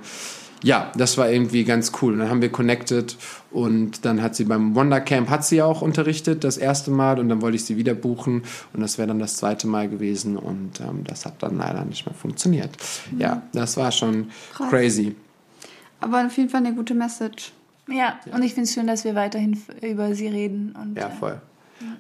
ja, 0.66 0.92
das 0.98 1.16
war 1.20 1.30
irgendwie 1.30 1.64
ganz 1.64 1.92
cool. 2.02 2.14
Und 2.14 2.20
dann 2.20 2.30
haben 2.30 2.42
wir 2.42 2.52
connected 2.52 3.16
und 3.52 4.04
dann 4.04 4.24
hat 4.24 4.36
sie 4.36 4.46
beim 4.46 4.74
Wondercamp 4.74 5.30
hat 5.30 5.46
sie 5.46 5.62
auch 5.62 5.84
unterrichtet 5.84 6.44
das 6.44 6.58
erste 6.58 6.90
Mal 6.90 7.20
und 7.20 7.30
dann 7.30 7.44
wollte 7.44 7.56
ich 7.56 7.66
sie 7.66 7.78
wieder 7.78 7.94
buchen 7.94 8.42
und 8.74 8.82
das 8.82 8.98
wäre 8.98 9.08
dann 9.08 9.20
das 9.20 9.38
zweite 9.38 9.68
Mal 9.68 9.88
gewesen 9.88 10.38
und 10.38 10.80
ähm, 10.82 11.04
das 11.04 11.28
hat 11.28 11.44
dann 11.44 11.58
leider 11.58 11.86
nicht 11.86 12.08
mehr 12.08 12.16
funktioniert. 12.16 12.72
Ja, 13.20 13.44
das 13.54 13.78
war 13.78 13.92
schon 13.92 14.30
Krass. 14.56 14.70
crazy. 14.72 15.16
Aber 16.02 16.26
auf 16.26 16.36
jeden 16.36 16.50
Fall 16.50 16.66
eine 16.66 16.74
gute 16.74 16.96
Message. 16.96 17.52
Ja, 17.88 18.20
und 18.34 18.42
ich 18.42 18.56
finde 18.56 18.64
es 18.68 18.74
schön, 18.74 18.88
dass 18.88 19.04
wir 19.04 19.14
weiterhin 19.14 19.62
über 19.82 20.16
sie 20.16 20.28
reden. 20.28 20.76
Und, 20.82 20.98
Ja, 20.98 21.10
äh, 21.10 21.12
voll. 21.12 21.40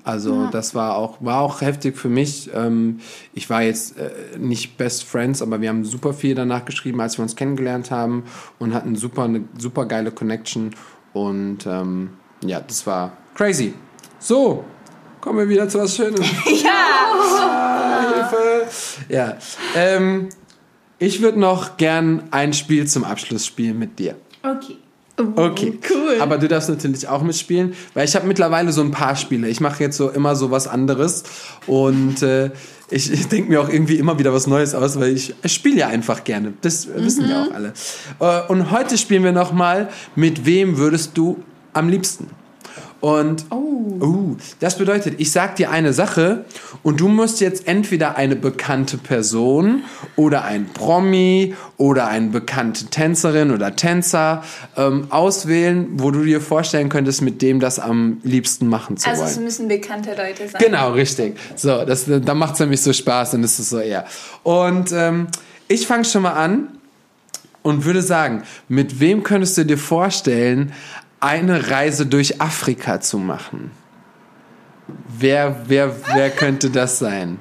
Also 0.03 0.47
das 0.47 0.75
war 0.75 0.95
auch, 0.95 1.17
war 1.19 1.41
auch 1.41 1.61
heftig 1.61 1.97
für 1.97 2.09
mich. 2.09 2.49
Ähm, 2.53 2.99
ich 3.33 3.49
war 3.49 3.63
jetzt 3.63 3.97
äh, 3.97 4.37
nicht 4.37 4.77
Best 4.77 5.03
Friends, 5.03 5.41
aber 5.41 5.61
wir 5.61 5.69
haben 5.69 5.83
super 5.83 6.13
viel 6.13 6.35
danach 6.35 6.65
geschrieben, 6.65 7.01
als 7.01 7.17
wir 7.17 7.23
uns 7.23 7.35
kennengelernt 7.35 7.91
haben 7.91 8.23
und 8.59 8.73
hatten 8.73 8.95
super 8.95 9.23
eine 9.23 9.43
super 9.57 9.85
geile 9.85 10.11
Connection. 10.11 10.75
Und 11.13 11.65
ähm, 11.65 12.11
ja, 12.45 12.59
das 12.61 12.85
war 12.85 13.17
crazy. 13.33 13.73
So, 14.19 14.63
kommen 15.21 15.39
wir 15.39 15.49
wieder 15.49 15.67
zu 15.67 15.79
was 15.79 15.95
Schönem. 15.95 16.21
ja! 16.63 18.13
Hilfe! 18.13 18.67
Ja. 19.09 19.37
Ähm, 19.75 20.29
ich 20.99 21.21
würde 21.21 21.39
noch 21.39 21.77
gern 21.77 22.23
ein 22.31 22.53
Spiel 22.53 22.87
zum 22.87 23.03
Abschluss 23.03 23.45
spielen 23.45 23.77
mit 23.77 23.99
dir. 23.99 24.15
Okay. 24.43 24.77
Okay, 25.17 25.79
cool. 25.89 26.17
Aber 26.19 26.37
du 26.37 26.47
darfst 26.47 26.69
natürlich 26.69 27.07
auch 27.07 27.21
mitspielen, 27.21 27.73
weil 27.93 28.05
ich 28.05 28.15
habe 28.15 28.27
mittlerweile 28.27 28.71
so 28.73 28.81
ein 28.81 28.91
paar 28.91 29.15
Spiele. 29.15 29.47
Ich 29.47 29.61
mache 29.61 29.81
jetzt 29.81 29.95
so 29.97 30.09
immer 30.09 30.35
so 30.35 30.51
was 30.51 30.67
anderes 30.67 31.23
und 31.67 32.21
äh, 32.21 32.51
ich, 32.89 33.11
ich 33.11 33.27
denke 33.27 33.49
mir 33.49 33.61
auch 33.61 33.69
irgendwie 33.69 33.95
immer 33.95 34.19
wieder 34.19 34.33
was 34.33 34.45
Neues 34.45 34.75
aus, 34.75 34.99
weil 34.99 35.15
ich, 35.15 35.33
ich 35.41 35.53
spiele 35.53 35.77
ja 35.77 35.87
einfach 35.87 36.23
gerne. 36.23 36.53
Das 36.61 36.87
wissen 36.93 37.29
ja 37.29 37.43
auch 37.43 37.53
alle. 37.53 37.73
Äh, 38.19 38.51
und 38.51 38.71
heute 38.71 38.97
spielen 38.97 39.23
wir 39.23 39.31
noch 39.31 39.53
mal 39.53 39.89
mit 40.15 40.45
wem 40.45 40.77
würdest 40.77 41.17
du 41.17 41.41
am 41.73 41.87
liebsten? 41.87 42.29
Und 43.05 43.45
uh, 43.51 44.35
das 44.61 44.79
bedeutet, 44.79 45.19
ich 45.19 45.31
sag 45.31 45.57
dir 45.57 45.69
eine 45.69 45.93
Sache 45.93 46.43
und 46.81 46.99
du 46.99 47.07
musst 47.07 47.39
jetzt 47.39 47.67
entweder 47.67 48.15
eine 48.15 48.35
bekannte 48.35 48.97
Person 48.97 49.83
oder 50.15 50.43
ein 50.43 50.65
Promi 50.73 51.53
oder 51.77 52.07
eine 52.07 52.29
bekannte 52.29 52.87
Tänzerin 52.87 53.51
oder 53.51 53.75
Tänzer 53.75 54.43
ähm, 54.75 55.05
auswählen, 55.11 55.87
wo 55.97 56.09
du 56.09 56.23
dir 56.23 56.41
vorstellen 56.41 56.89
könntest, 56.89 57.21
mit 57.21 57.43
dem 57.43 57.59
das 57.59 57.77
am 57.77 58.21
liebsten 58.23 58.65
machen 58.65 58.97
zu 58.97 59.07
Also 59.07 59.21
es 59.21 59.35
wollen. 59.35 59.45
müssen 59.45 59.67
bekannte 59.67 60.15
Leute 60.17 60.47
sein. 60.47 60.59
Genau, 60.59 60.93
richtig. 60.93 61.37
So, 61.55 61.85
das, 61.85 62.05
da 62.07 62.33
macht 62.33 62.55
es 62.55 62.59
nämlich 62.59 62.81
so 62.81 62.91
Spaß 62.91 63.35
und 63.35 63.43
das 63.43 63.59
ist 63.59 63.69
so 63.69 63.77
eher. 63.77 64.05
Und 64.41 64.91
ähm, 64.93 65.27
ich 65.67 65.85
fange 65.85 66.05
schon 66.05 66.23
mal 66.23 66.33
an 66.33 66.69
und 67.61 67.85
würde 67.85 68.01
sagen, 68.01 68.43
mit 68.67 68.99
wem 68.99 69.21
könntest 69.21 69.59
du 69.59 69.63
dir 69.63 69.77
vorstellen, 69.77 70.71
eine 71.25 71.69
Reise 71.71 72.05
durch 72.05 72.39
Afrika 72.41 73.01
zu 73.01 73.17
machen? 73.17 73.71
Wer, 75.07 75.63
wer, 75.67 75.95
wer 76.13 76.29
könnte 76.29 76.69
das 76.69 76.99
sein? 76.99 77.39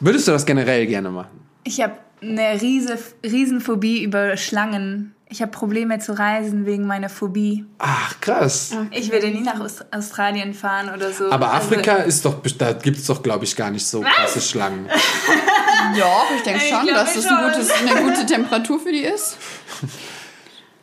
Würdest 0.00 0.28
du 0.28 0.32
das 0.32 0.44
generell 0.44 0.86
gerne 0.86 1.10
machen? 1.10 1.40
Ich 1.64 1.80
habe 1.80 1.94
eine 2.22 2.60
riese, 2.60 2.98
Riesenphobie 3.24 4.02
über 4.02 4.36
Schlangen. 4.36 5.14
Ich 5.28 5.40
habe 5.42 5.50
Probleme 5.50 5.98
zu 5.98 6.16
reisen 6.16 6.66
wegen 6.66 6.86
meiner 6.86 7.08
Phobie. 7.08 7.64
Ach, 7.78 8.20
krass. 8.20 8.76
Ich 8.92 9.10
würde 9.10 9.28
nie 9.28 9.40
nach 9.40 9.58
Aus- 9.58 9.84
Australien 9.90 10.54
fahren 10.54 10.90
oder 10.94 11.10
so. 11.12 11.32
Aber 11.32 11.52
Also- 11.52 11.66
Afrika 11.74 11.94
ist 11.96 12.24
doch, 12.24 12.42
da 12.58 12.72
gibt 12.74 12.98
es 12.98 13.06
doch, 13.06 13.22
glaube 13.22 13.44
ich, 13.44 13.56
gar 13.56 13.70
nicht 13.70 13.86
so 13.86 14.02
krasse 14.02 14.40
Schlangen. 14.40 14.88
Ja, 15.96 16.04
ich 16.36 16.42
denke 16.42 16.60
schon, 16.60 16.86
dass 16.88 17.14
das 17.14 17.26
ein 17.26 17.44
gutes, 17.44 17.70
eine 17.70 18.02
gute 18.02 18.26
Temperatur 18.26 18.80
für 18.80 18.90
die 18.90 19.02
ist. 19.04 19.36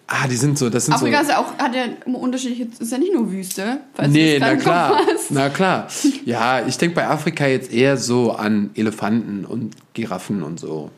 Ah, 0.08 0.28
die 0.28 0.36
sind 0.36 0.58
so, 0.58 0.70
das 0.70 0.86
sind 0.86 0.94
Afrika 0.96 1.18
so. 1.18 1.24
ist 1.24 1.30
ja 1.30 1.38
auch, 1.40 1.58
hat 1.58 1.74
ja 1.74 1.84
unterschiedliche, 2.14 2.68
ist 2.78 2.92
ja 2.92 2.98
nicht 2.98 3.14
nur 3.14 3.32
Wüste. 3.32 3.80
falls 3.94 4.10
du 4.10 4.14
Nee, 4.14 4.38
na 4.40 4.56
klar. 4.58 5.00
Na 5.30 5.50
klar. 5.50 5.88
Ja, 6.26 6.66
ich 6.68 6.78
denke 6.78 6.96
bei 6.96 7.08
Afrika 7.08 7.48
jetzt 7.48 7.72
eher 7.72 7.98
so 7.98 8.32
an 8.34 8.72
Elefanten 8.76 9.46
und 9.46 9.76
Giraffen 9.94 10.44
und 10.44 10.60
so. 10.60 10.92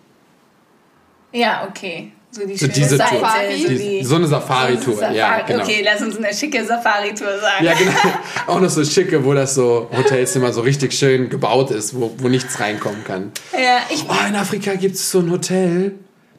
Ja, 1.31 1.67
okay. 1.69 2.11
So 2.31 2.45
die 2.45 2.57
So 2.57 2.67
diese 2.67 2.97
Seite. 2.97 3.17
Tour. 3.19 3.29
So, 3.61 3.67
Die, 3.69 3.77
die, 3.77 4.03
so 4.03 4.15
eine 4.15 4.27
Safari-Tour. 4.27 4.95
Safari. 4.95 5.15
Ja, 5.17 5.41
genau. 5.41 5.63
Okay, 5.63 5.81
lass 5.85 6.01
uns 6.01 6.17
eine 6.17 6.33
schicke 6.33 6.65
Safari-Tour 6.65 7.39
sagen. 7.39 7.63
Ja, 7.63 7.73
genau. 7.73 7.91
Auch 8.47 8.59
noch 8.59 8.69
so 8.69 8.83
schicke, 8.83 9.23
wo 9.23 9.33
das 9.33 9.55
so 9.55 9.89
Hotelzimmer 9.95 10.51
so 10.51 10.61
richtig 10.61 10.91
schön 10.93 11.29
gebaut 11.29 11.71
ist, 11.71 11.95
wo, 11.95 12.13
wo 12.17 12.27
nichts 12.27 12.59
reinkommen 12.59 13.03
kann. 13.05 13.31
Ja, 13.53 13.77
ich, 13.89 14.03
Oh, 14.09 14.27
in 14.27 14.35
Afrika 14.35 14.73
gibt 14.75 14.95
es 14.95 15.09
so 15.11 15.19
ein 15.19 15.31
Hotel. 15.31 15.93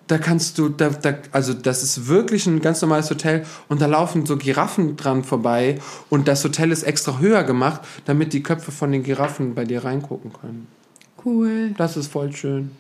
Da 0.08 0.18
kannst 0.18 0.58
du, 0.58 0.68
da, 0.68 0.90
da, 0.90 1.14
also 1.32 1.52
das 1.52 1.82
ist 1.82 2.06
wirklich 2.06 2.46
ein 2.46 2.60
ganz 2.60 2.80
normales 2.80 3.10
Hotel 3.10 3.44
und 3.68 3.80
da 3.82 3.86
laufen 3.86 4.24
so 4.24 4.36
Giraffen 4.36 4.96
dran 4.96 5.24
vorbei 5.24 5.78
und 6.10 6.28
das 6.28 6.44
Hotel 6.44 6.70
ist 6.70 6.84
extra 6.84 7.18
höher 7.18 7.42
gemacht, 7.42 7.80
damit 8.04 8.32
die 8.32 8.42
Köpfe 8.42 8.70
von 8.70 8.92
den 8.92 9.02
Giraffen 9.02 9.54
bei 9.56 9.64
dir 9.64 9.84
reingucken 9.84 10.32
können. 10.32 10.68
Cool. 11.24 11.72
Das 11.76 11.96
ist 11.96 12.12
voll 12.12 12.32
schön. 12.32 12.70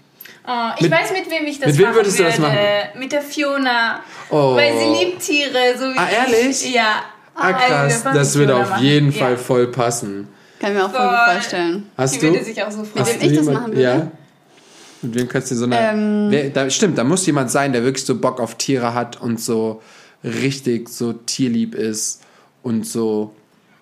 oh, 0.46 0.50
ich 0.76 0.82
Mit- 0.82 0.92
weiß, 0.92 1.10
mit 1.12 1.28
wem 1.28 1.46
ich 1.46 1.58
das 1.58 1.66
mit 1.70 1.78
wem 1.78 1.84
machen 1.86 1.96
würdest 1.96 2.18
du 2.18 2.22
das 2.22 2.38
würde. 2.38 2.52
machen? 2.52 2.98
Mit 3.00 3.10
der 3.12 3.22
Fiona. 3.22 4.00
Oh. 4.30 4.54
Weil 4.54 4.72
sie 4.78 5.04
liebt 5.04 5.20
Tiere. 5.20 5.76
So 5.76 5.84
wie 5.86 5.98
Ah, 5.98 6.06
ich. 6.08 6.32
ehrlich? 6.34 6.74
Ja. 6.74 7.02
Ah, 7.34 7.50
Also, 7.52 8.02
krass. 8.04 8.14
Das 8.14 8.34
würde 8.36 8.54
auf 8.56 8.70
machen. 8.70 8.84
jeden 8.84 9.10
Ja. 9.10 9.18
Fall 9.24 9.36
voll 9.36 9.66
passen. 9.72 10.28
Kann 10.60 10.70
ich 10.72 10.78
mir 10.78 10.84
auch 10.86 10.92
voll 10.92 11.00
gut 11.08 11.16
Voll. 11.26 11.34
vorstellen. 11.34 11.90
Hast 11.98 12.14
Die 12.14 12.18
du? 12.20 12.32
würde 12.32 12.44
sich 12.44 12.62
auch 12.62 12.70
so 12.70 12.84
freuen. 12.84 13.04
Hast 13.04 13.20
wem 13.20 13.30
ich 13.32 13.36
das 13.38 13.46
machen 13.46 13.66
würde? 13.72 13.82
Ja. 13.82 14.10
Mit 15.02 15.14
wem 15.14 15.28
kannst 15.28 15.50
du 15.50 15.54
so 15.54 15.64
eine. 15.66 15.78
Ähm. 15.78 16.26
wer, 16.30 16.50
da, 16.50 16.70
stimmt, 16.70 16.96
da 16.98 17.04
muss 17.04 17.26
jemand 17.26 17.50
sein, 17.50 17.72
der 17.72 17.82
wirklich 17.84 18.04
so 18.06 18.18
Bock 18.18 18.40
auf 18.40 18.56
Tiere 18.56 18.94
hat 18.94 19.20
und 19.20 19.40
so 19.40 19.82
richtig 20.24 20.88
so 20.88 21.12
tierlieb 21.12 21.74
ist 21.74 22.22
und 22.62 22.86
so. 22.86 23.34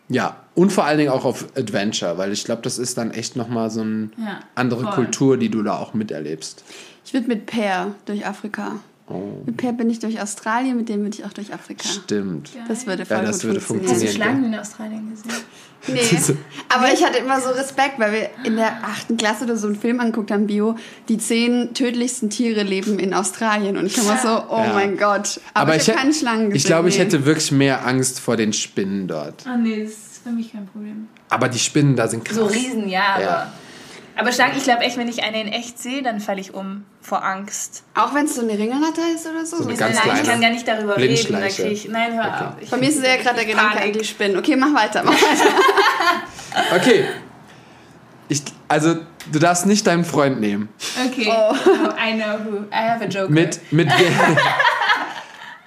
Ja, 0.08 0.36
und 0.54 0.70
vor 0.72 0.84
allen 0.84 0.98
Dingen 0.98 1.10
auch 1.10 1.24
auf 1.24 1.46
Adventure, 1.56 2.18
weil 2.18 2.30
ich 2.32 2.44
glaube, 2.44 2.62
das 2.62 2.78
ist 2.78 2.98
dann 2.98 3.10
echt 3.10 3.36
nochmal 3.36 3.70
so 3.70 3.80
eine 3.80 4.10
Ja, 4.18 4.40
andere 4.54 4.82
voll. 4.82 4.92
Kultur, 4.92 5.36
die 5.38 5.48
du 5.48 5.62
da 5.62 5.78
auch 5.78 5.94
miterlebst. 5.94 6.62
Ich 7.06 7.14
würde 7.14 7.26
mit 7.28 7.46
Per 7.46 7.94
durch 8.04 8.26
Afrika. 8.26 8.72
Oh, 9.06 9.42
Mit 9.44 9.58
Per 9.58 9.72
bin 9.74 9.90
ich 9.90 9.98
durch 9.98 10.20
Australien, 10.22 10.76
mit 10.78 10.88
dem 10.88 11.02
würde 11.02 11.16
ich 11.18 11.24
auch 11.26 11.32
durch 11.32 11.52
Afrika. 11.52 11.86
stimmt. 11.88 12.50
Das 12.68 12.86
würde 12.86 13.04
voll 13.04 13.18
Ja, 13.18 13.22
das 13.22 13.36
gut 13.36 13.44
würde 13.44 13.60
Hast 13.60 13.68
du 13.70 13.74
funktionieren. 13.74 14.14
Schlangen 14.14 14.44
in 14.44 14.58
Australien 14.58 15.10
gesehen? 15.10 15.43
Nee, 15.86 16.00
aber 16.68 16.92
ich 16.92 17.04
hatte 17.04 17.18
immer 17.18 17.40
so 17.40 17.50
Respekt, 17.50 17.98
weil 17.98 18.12
wir 18.12 18.30
in 18.44 18.56
der 18.56 18.82
achten 18.84 19.16
Klasse 19.16 19.44
oder 19.44 19.56
so 19.56 19.66
einen 19.66 19.76
Film 19.76 20.00
angeguckt 20.00 20.30
haben, 20.30 20.46
Bio, 20.46 20.76
die 21.08 21.18
zehn 21.18 21.74
tödlichsten 21.74 22.30
Tiere 22.30 22.62
leben 22.62 22.98
in 22.98 23.12
Australien. 23.14 23.76
Und 23.76 23.86
ich 23.86 23.96
war 24.08 24.18
so, 24.18 24.44
oh 24.54 24.58
Ja. 24.64 24.72
mein 24.72 24.96
Gott. 24.96 25.40
Aber, 25.54 25.76
ich 25.76 25.82
habe 25.82 25.92
hätt- 25.92 25.96
keine 25.98 26.14
Schlangen 26.14 26.44
gesehen. 26.46 26.56
Ich 26.56 26.64
glaube, 26.64 26.88
ich 26.88 26.96
nee. 26.98 27.04
hätte 27.04 27.26
wirklich 27.26 27.52
mehr 27.52 27.86
Angst 27.86 28.20
vor 28.20 28.36
den 28.36 28.52
Spinnen 28.52 29.06
dort. 29.08 29.46
Ah, 29.46 29.56
nee, 29.56 29.82
das 29.84 29.90
ist 29.92 30.22
für 30.24 30.30
mich 30.30 30.52
kein 30.52 30.66
Problem. 30.66 31.08
Aber 31.28 31.48
die 31.48 31.58
Spinnen 31.58 31.96
da 31.96 32.08
sind 32.08 32.24
krass. 32.24 32.36
So 32.36 32.46
Riesen, 32.46 32.88
ja, 32.88 33.20
Ja. 33.20 33.28
aber. 33.28 33.52
Aber 34.16 34.32
Schlangen, 34.32 34.56
ich 34.56 34.64
glaube 34.64 34.82
echt, 34.82 34.96
wenn 34.96 35.08
ich 35.08 35.24
eine 35.24 35.40
in 35.40 35.48
echt 35.48 35.78
sehe, 35.78 36.02
dann 36.02 36.20
falle 36.20 36.40
ich 36.40 36.54
um 36.54 36.84
vor 37.00 37.24
Angst. 37.24 37.82
Auch 37.94 38.14
wenn 38.14 38.26
es 38.26 38.36
so 38.36 38.42
eine 38.42 38.52
Ringelnatter 38.52 39.02
ist 39.14 39.26
oder 39.26 39.44
so. 39.44 39.56
So 39.56 39.68
eine 39.68 39.76
ganz 39.76 39.96
nein, 39.96 40.04
kleine 40.04 40.20
ich 40.20 40.28
kann 40.28 40.40
gar 40.40 40.50
nicht 40.50 40.68
darüber 40.68 40.96
reden. 40.96 41.32
Da 41.32 41.46
ich, 41.46 41.88
nein, 41.88 42.14
hör 42.14 42.48
auf. 42.48 42.54
Ich 42.60 42.70
Bei 42.70 42.76
mir 42.76 42.88
ist 42.88 42.98
es 42.98 43.06
ja 43.06 43.16
gerade 43.16 43.36
der 43.36 43.46
Gedanke 43.46 43.92
die 43.92 44.04
Spinnen. 44.04 44.38
Okay, 44.38 44.56
mach 44.56 44.72
weiter. 44.74 45.02
Mach 45.04 45.14
weiter. 45.14 45.54
Okay. 46.76 47.06
Ich, 48.28 48.42
also, 48.68 48.94
du 49.32 49.38
darfst 49.40 49.66
nicht 49.66 49.88
deinen 49.88 50.04
Freund 50.04 50.40
nehmen. 50.40 50.68
Okay, 51.04 51.28
oh. 51.28 51.52
I 51.98 52.14
know 52.14 52.38
who. 52.44 52.58
I 52.70 52.88
have 52.88 53.04
a 53.04 53.08
joke. 53.08 53.32
Mit, 53.32 53.60
mit, 53.72 53.88
we 53.88 54.36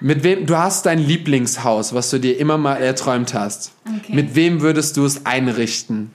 mit 0.00 0.22
wem, 0.22 0.46
du 0.46 0.56
hast 0.56 0.86
dein 0.86 0.98
Lieblingshaus, 0.98 1.94
was 1.94 2.08
du 2.08 2.18
dir 2.18 2.38
immer 2.38 2.56
mal 2.56 2.76
erträumt 2.76 3.34
hast. 3.34 3.72
Okay. 3.86 4.14
Mit 4.14 4.34
wem 4.34 4.62
würdest 4.62 4.96
du 4.96 5.04
es 5.04 5.26
einrichten? 5.26 6.10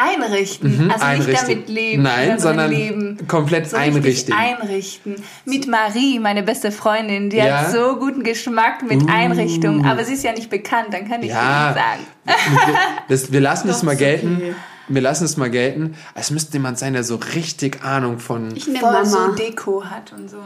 Einrichten. 0.00 0.90
also 0.90 1.04
einrichten. 1.04 1.30
nicht 1.32 1.42
damit 1.42 1.68
leben. 1.68 2.02
Nein, 2.02 2.38
sondern 2.38 2.70
leben. 2.70 3.18
komplett 3.28 3.68
so 3.70 3.76
einrichten. 3.76 4.32
einrichten. 4.34 5.16
Mit 5.44 5.66
Marie, 5.68 6.18
meine 6.18 6.42
beste 6.42 6.72
Freundin, 6.72 7.30
die 7.30 7.36
Ja? 7.36 7.58
hat 7.62 7.72
so 7.72 7.96
guten 7.96 8.22
Geschmack 8.22 8.82
mit 8.88 9.02
Uh. 9.02 9.08
Einrichtung, 9.10 9.84
aber 9.84 10.04
sie 10.04 10.14
ist 10.14 10.24
ja 10.24 10.32
nicht 10.32 10.48
bekannt, 10.50 10.88
dann 10.92 11.08
kann 11.08 11.22
ich 11.22 11.30
Ja. 11.30 11.74
nicht 11.74 12.36
sagen. 12.36 12.70
Das, 13.08 13.32
wir 13.32 13.40
lassen 13.40 13.68
es 13.70 13.82
mal 13.82 13.96
gelten. 13.96 14.36
okay. 14.36 14.54
Wir 14.92 15.02
lassen 15.02 15.24
es 15.24 15.36
mal 15.36 15.48
gelten. 15.50 15.94
Es 16.16 16.32
müsste 16.32 16.54
jemand 16.54 16.76
sein, 16.78 16.94
der 16.94 17.04
so 17.04 17.14
richtig 17.36 17.84
Ahnung 17.84 18.18
von. 18.18 18.48
Ich 18.56 18.66
nehme 18.66 18.80
Voll 18.80 19.04
so 19.06 19.18
Mama. 19.20 19.36
Deko 19.36 19.84
hat 19.84 20.12
und 20.12 20.28
so. 20.28 20.38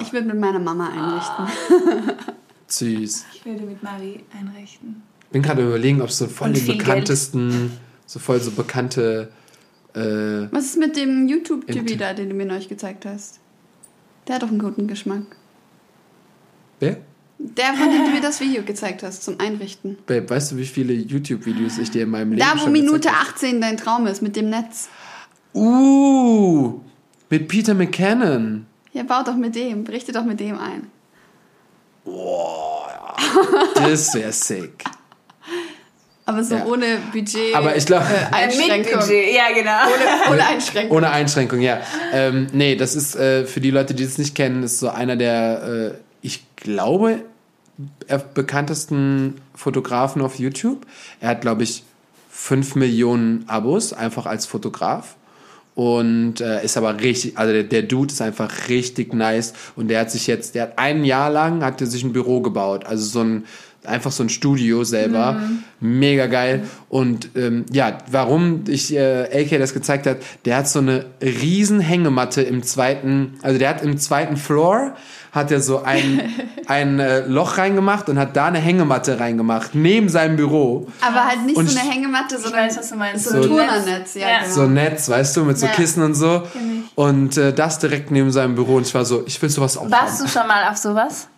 Ich 0.00 0.12
würde 0.12 0.28
mit 0.28 0.38
meiner 0.38 0.60
Mama 0.60 0.88
einrichten. 0.88 2.14
Süß. 2.68 3.24
Ich 3.34 3.44
würde 3.44 3.62
mit 3.64 3.82
Marie 3.82 4.20
einrichten. 4.38 5.02
bin 5.32 5.42
gerade 5.42 5.66
überlegen, 5.66 6.00
ob 6.00 6.10
es 6.10 6.18
so 6.18 6.26
voll 6.28 6.48
Und 6.48 6.56
die 6.56 6.60
viel 6.60 6.76
bekanntesten, 6.76 7.72
so 8.08 8.18
voll 8.18 8.40
so 8.40 8.50
bekannte. 8.50 9.30
Äh, 9.94 10.48
Was 10.50 10.64
ist 10.64 10.78
mit 10.78 10.96
dem 10.96 11.28
YouTube-Typ 11.28 11.88
Int- 11.90 12.00
da, 12.00 12.14
den 12.14 12.30
du 12.30 12.34
mir 12.34 12.46
neulich 12.46 12.68
gezeigt 12.68 13.04
hast? 13.04 13.38
Der 14.26 14.36
hat 14.36 14.42
doch 14.42 14.48
einen 14.48 14.58
guten 14.58 14.86
Geschmack. 14.88 15.22
wer? 16.80 16.96
Der, 17.40 17.72
von 17.74 17.88
dem 17.88 18.04
du 18.06 18.10
mir 18.10 18.20
das 18.20 18.40
Video 18.40 18.62
gezeigt 18.64 19.04
hast, 19.04 19.22
zum 19.22 19.38
Einrichten. 19.38 19.96
Babe, 20.06 20.28
weißt 20.28 20.50
du, 20.52 20.56
wie 20.56 20.64
viele 20.64 20.92
YouTube-Videos 20.92 21.78
ich 21.78 21.90
dir 21.90 22.02
in 22.02 22.10
meinem 22.10 22.32
Leben 22.32 22.40
Da, 22.40 22.54
wo 22.56 22.64
schon 22.64 22.72
Minute 22.72 22.94
gezeigt 22.98 23.16
habe? 23.16 23.28
18 23.30 23.60
dein 23.60 23.76
Traum 23.76 24.06
ist, 24.08 24.22
mit 24.22 24.34
dem 24.34 24.50
Netz. 24.50 24.88
Uh, 25.54 26.80
mit 27.30 27.46
Peter 27.46 27.74
McKinnon. 27.74 28.66
Ja, 28.92 29.04
baut 29.04 29.28
doch 29.28 29.36
mit 29.36 29.54
dem, 29.54 29.84
berichte 29.84 30.10
doch 30.10 30.24
mit 30.24 30.40
dem 30.40 30.58
ein. 30.58 30.88
Das 33.74 34.14
wäre 34.14 34.32
sick. 34.32 34.84
Aber 36.28 36.44
so 36.44 36.56
Ja. 36.56 36.66
ohne 36.66 36.98
Budget. 37.12 37.54
Aber 37.54 37.74
ich 37.74 37.86
glaub- 37.86 38.02
Äh, 38.02 38.34
Einschränkung. 38.34 38.78
Mit 38.78 39.00
Budget, 39.00 39.34
ja 39.34 39.44
genau. 39.54 39.70
Ohne, 39.86 40.32
ohne 40.34 40.46
Einschränkung. 40.46 40.96
Ohne 40.98 41.10
Einschränkung, 41.10 41.60
ja. 41.60 41.80
Ähm, 42.12 42.48
nee, 42.52 42.76
das 42.76 42.94
ist 42.94 43.16
äh, 43.16 43.46
für 43.46 43.60
die 43.60 43.70
Leute, 43.70 43.94
die 43.94 44.04
es 44.04 44.18
nicht 44.18 44.34
kennen, 44.34 44.62
ist 44.62 44.78
so 44.78 44.90
einer 44.90 45.16
der, 45.16 45.92
äh, 45.94 45.98
ich 46.20 46.44
glaube, 46.56 47.20
er- 48.08 48.18
bekanntesten 48.18 49.40
Fotografen 49.54 50.20
auf 50.20 50.38
YouTube. 50.38 50.86
Er 51.20 51.30
hat, 51.30 51.40
glaube 51.40 51.62
ich, 51.62 51.82
5 52.30 52.74
Millionen 52.74 53.44
Abos, 53.48 53.92
einfach 53.94 54.26
als 54.26 54.44
Fotograf. 54.44 55.14
Und 55.74 56.40
äh, 56.40 56.64
ist 56.64 56.76
aber 56.76 57.00
richtig, 57.00 57.38
also 57.38 57.52
der, 57.52 57.62
der 57.62 57.82
Dude 57.82 58.12
ist 58.12 58.20
einfach 58.20 58.68
richtig 58.68 59.14
nice. 59.14 59.54
Und 59.76 59.88
der 59.88 60.00
hat 60.00 60.10
sich 60.10 60.26
jetzt, 60.26 60.56
der 60.56 60.64
hat 60.64 60.72
ein 60.78 61.04
Jahr 61.04 61.30
lang, 61.30 61.62
hat 61.64 61.80
er 61.80 61.86
sich 61.86 62.02
ein 62.02 62.12
Büro 62.12 62.40
gebaut. 62.40 62.84
Also 62.84 63.04
so 63.04 63.20
ein, 63.20 63.44
einfach 63.84 64.12
so 64.12 64.22
ein 64.22 64.28
Studio 64.28 64.84
selber. 64.84 65.40
Mega 65.80 66.26
geil. 66.26 66.64
Und 66.88 67.30
ähm, 67.36 67.64
ja, 67.72 67.98
warum 68.10 68.64
ich 68.68 68.94
äh, 68.94 69.24
AK 69.44 69.58
das 69.58 69.72
gezeigt 69.74 70.06
hat, 70.06 70.18
der 70.44 70.56
hat 70.58 70.68
so 70.68 70.80
eine 70.80 71.06
riesen 71.22 71.80
Hängematte 71.80 72.42
im 72.42 72.62
zweiten, 72.62 73.38
also 73.42 73.58
der 73.58 73.68
hat 73.70 73.82
im 73.82 73.96
zweiten 73.98 74.36
Floor, 74.36 74.94
hat 75.32 75.50
er 75.52 75.60
so 75.60 75.82
ein, 75.84 76.20
ein 76.66 76.98
äh, 76.98 77.20
Loch 77.26 77.58
reingemacht 77.58 78.08
und 78.08 78.18
hat 78.18 78.36
da 78.36 78.46
eine 78.46 78.58
Hängematte 78.58 79.20
reingemacht, 79.20 79.74
neben 79.74 80.08
seinem 80.08 80.36
Büro. 80.36 80.88
Aber 81.00 81.24
halt 81.26 81.44
nicht 81.46 81.56
Und 81.56 81.70
so 81.70 81.78
eine 81.78 81.88
ich- 81.88 81.94
Hängematte, 81.94 82.38
sondern 82.38 82.66
weiß, 82.66 82.78
was 82.78 82.88
du 82.90 82.96
meinst. 82.96 83.24
so 83.28 83.36
ein 83.36 83.42
Turnernetz. 83.42 84.14
Ja, 84.14 84.20
Ja. 84.28 84.38
genau. 84.42 84.54
So 84.54 84.62
ein 84.62 84.74
Netz, 84.74 85.08
weißt 85.08 85.36
du, 85.36 85.44
mit 85.44 85.58
so 85.58 85.66
Ja. 85.66 85.72
Kissen 85.72 86.02
und 86.02 86.14
so. 86.14 86.42
Und 86.96 87.36
äh, 87.36 87.52
das 87.52 87.78
direkt 87.78 88.10
neben 88.10 88.32
seinem 88.32 88.54
Büro. 88.56 88.76
Und 88.76 88.86
ich 88.86 88.94
war 88.94 89.04
so, 89.04 89.22
ich 89.26 89.40
will 89.40 89.48
sowas 89.50 89.76
auch 89.76 89.90
Warst 89.90 90.20
du 90.22 90.26
schon 90.28 90.46
mal 90.48 90.68
auf 90.68 90.76
sowas? 90.76 91.28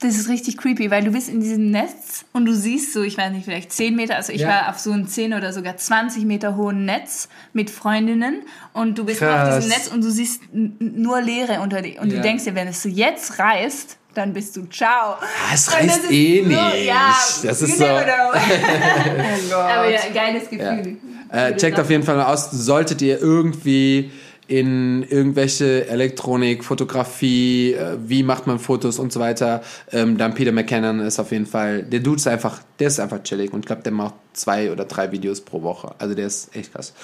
Das 0.00 0.14
ist 0.14 0.28
richtig 0.28 0.56
creepy, 0.56 0.92
weil 0.92 1.02
du 1.02 1.10
bist 1.10 1.28
in 1.28 1.40
diesem 1.40 1.72
Netz 1.72 2.24
und 2.32 2.44
du 2.46 2.54
siehst 2.54 2.92
so, 2.92 3.02
ich 3.02 3.18
weiß 3.18 3.32
nicht, 3.32 3.44
vielleicht 3.44 3.72
10 3.72 3.96
Meter, 3.96 4.14
also 4.14 4.32
ich 4.32 4.42
Ja. 4.42 4.48
war 4.48 4.68
auf 4.70 4.78
so 4.78 4.92
einem 4.92 5.08
10 5.08 5.34
oder 5.34 5.52
sogar 5.52 5.76
20 5.76 6.24
Meter 6.24 6.54
hohen 6.56 6.84
Netz 6.84 7.28
mit 7.52 7.68
Freundinnen 7.68 8.42
und 8.74 8.96
du 8.96 9.04
bist 9.04 9.20
nur 9.20 9.30
auf 9.30 9.36
Krass. 9.48 9.56
diesem 9.64 9.70
Netz 9.76 9.88
und 9.88 10.04
du 10.04 10.10
siehst 10.10 10.42
nur 10.52 11.20
Leere 11.20 11.60
unter 11.60 11.82
dir. 11.82 12.00
Und 12.00 12.10
Ja. 12.10 12.16
du 12.18 12.22
denkst 12.22 12.44
dir, 12.44 12.54
wenn 12.54 12.68
es 12.68 12.80
so 12.80 12.88
jetzt 12.88 13.40
reißt, 13.40 13.96
dann 14.14 14.32
bist 14.32 14.56
du 14.56 14.66
ciao. 14.66 15.14
Ah, 15.20 15.52
es 15.52 15.72
reißt 15.72 16.10
eh 16.12 16.42
so, 16.42 16.48
nicht. 16.48 16.84
Ja, 16.86 17.14
Das 17.42 17.62
ist 17.62 17.78
so. 17.78 17.84
Oh. 19.50 19.54
Aber 19.54 19.90
ja, 19.90 20.00
geiles 20.14 20.48
Gefühl. 20.48 20.96
Äh, 21.30 21.56
checkt 21.56 21.78
auf 21.80 21.90
jeden 21.90 22.02
Fall 22.04 22.16
mal 22.16 22.32
aus, 22.32 22.50
solltet 22.50 23.02
ihr 23.02 23.20
irgendwie 23.20 24.10
in 24.48 25.02
irgendwelche 25.02 25.86
Elektronik, 25.88 26.64
Fotografie, 26.64 27.74
äh, 27.74 27.98
wie 28.04 28.22
macht 28.22 28.46
man 28.46 28.58
Fotos 28.58 28.98
und 28.98 29.12
so 29.12 29.20
weiter, 29.20 29.62
ähm, 29.92 30.16
dann 30.16 30.34
Peter 30.34 30.52
McKinnon 30.52 31.00
ist 31.00 31.20
auf 31.20 31.30
jeden 31.32 31.46
Fall, 31.46 31.82
der 31.82 32.00
Dude 32.00 32.16
ist 32.16 32.26
einfach, 32.26 32.60
der 32.78 32.88
ist 32.88 32.98
einfach 32.98 33.22
chillig 33.22 33.52
und 33.52 33.60
ich 33.60 33.66
glaube, 33.66 33.82
der 33.82 33.92
macht 33.92 34.14
zwei 34.32 34.72
oder 34.72 34.86
drei 34.86 35.12
Videos 35.12 35.42
pro 35.42 35.62
Woche. 35.62 35.94
Also 35.98 36.14
der 36.14 36.26
ist 36.26 36.56
echt 36.56 36.72
krass. 36.72 36.94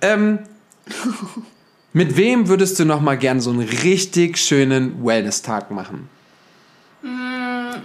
Ähm, 0.00 0.38
mit 1.92 2.16
wem 2.16 2.48
würdest 2.48 2.78
du 2.78 2.86
noch 2.86 3.02
mal 3.02 3.18
gern 3.18 3.40
so 3.40 3.50
einen 3.50 3.68
richtig 3.68 4.38
schönen 4.38 5.04
Wellness-Tag 5.04 5.70
machen? 5.70 6.08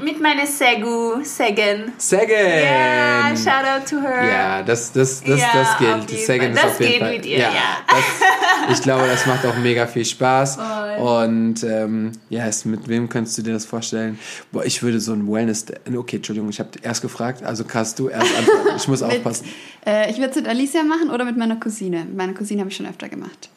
Mit 0.04 0.22
meiner 0.22 0.46
Segu, 0.46 1.22
Segen. 1.24 1.92
Sagan! 1.98 2.30
Ja, 2.64 3.36
shout 3.36 3.68
out 3.68 3.90
to 3.90 4.00
her. 4.02 4.24
Ja, 4.32 4.64
das, 4.64 4.92
das, 4.94 5.22
das, 5.22 5.40
Ja, 5.42 5.48
das 5.54 5.78
gilt. 5.78 5.90
Fall. 6.26 6.50
ist 6.50 6.56
Das 6.56 6.64
auf 6.72 6.80
jeden 6.80 6.92
geht 6.94 7.00
Fall. 7.02 7.12
mit 7.16 7.26
ihr, 7.26 7.38
ja. 7.40 7.52
Das, 7.88 8.78
ich 8.78 8.82
glaube, 8.84 9.08
das 9.08 9.26
macht 9.26 9.46
auch 9.46 9.58
mega 9.58 9.88
viel 9.88 10.06
Spaß. 10.06 10.56
Voll. 10.56 10.96
Und 11.26 11.64
ähm, 11.64 12.12
ja, 12.30 12.46
es- 12.48 12.64
mit 12.66 12.88
wem 12.88 13.10
könntest 13.10 13.38
du 13.38 13.42
dir 13.42 13.54
das 13.54 13.66
vorstellen? 13.66 14.18
Boah, 14.52 14.64
ich 14.64 14.82
würde 14.84 15.00
so 15.02 15.12
ein 15.12 15.30
Wellness. 15.30 15.66
Okay, 15.94 16.18
Entschuldigung, 16.18 16.50
ich 16.50 16.60
habe 16.60 16.70
erst 16.82 17.02
gefragt, 17.02 17.44
also 17.44 17.66
kannst 17.66 18.00
du 18.00 18.08
erst 18.10 18.36
antworten. 18.38 18.78
Ich 18.78 18.88
muss 18.88 19.02
Mit, 19.02 19.12
aufpassen. 19.18 19.48
äh, 19.86 20.10
ich 20.10 20.18
würde 20.18 20.30
es 20.30 20.36
mit 20.38 20.48
Alicia 20.48 20.84
machen 20.84 21.10
oder 21.10 21.26
mit 21.26 21.36
meiner 21.36 21.58
Cousine. 21.58 22.00
Mit 22.06 22.16
meiner 22.16 22.34
Cousine 22.34 22.62
habe 22.62 22.70
ich 22.70 22.78
schon 22.78 22.88
öfter 22.88 23.10
gemacht. 23.10 23.50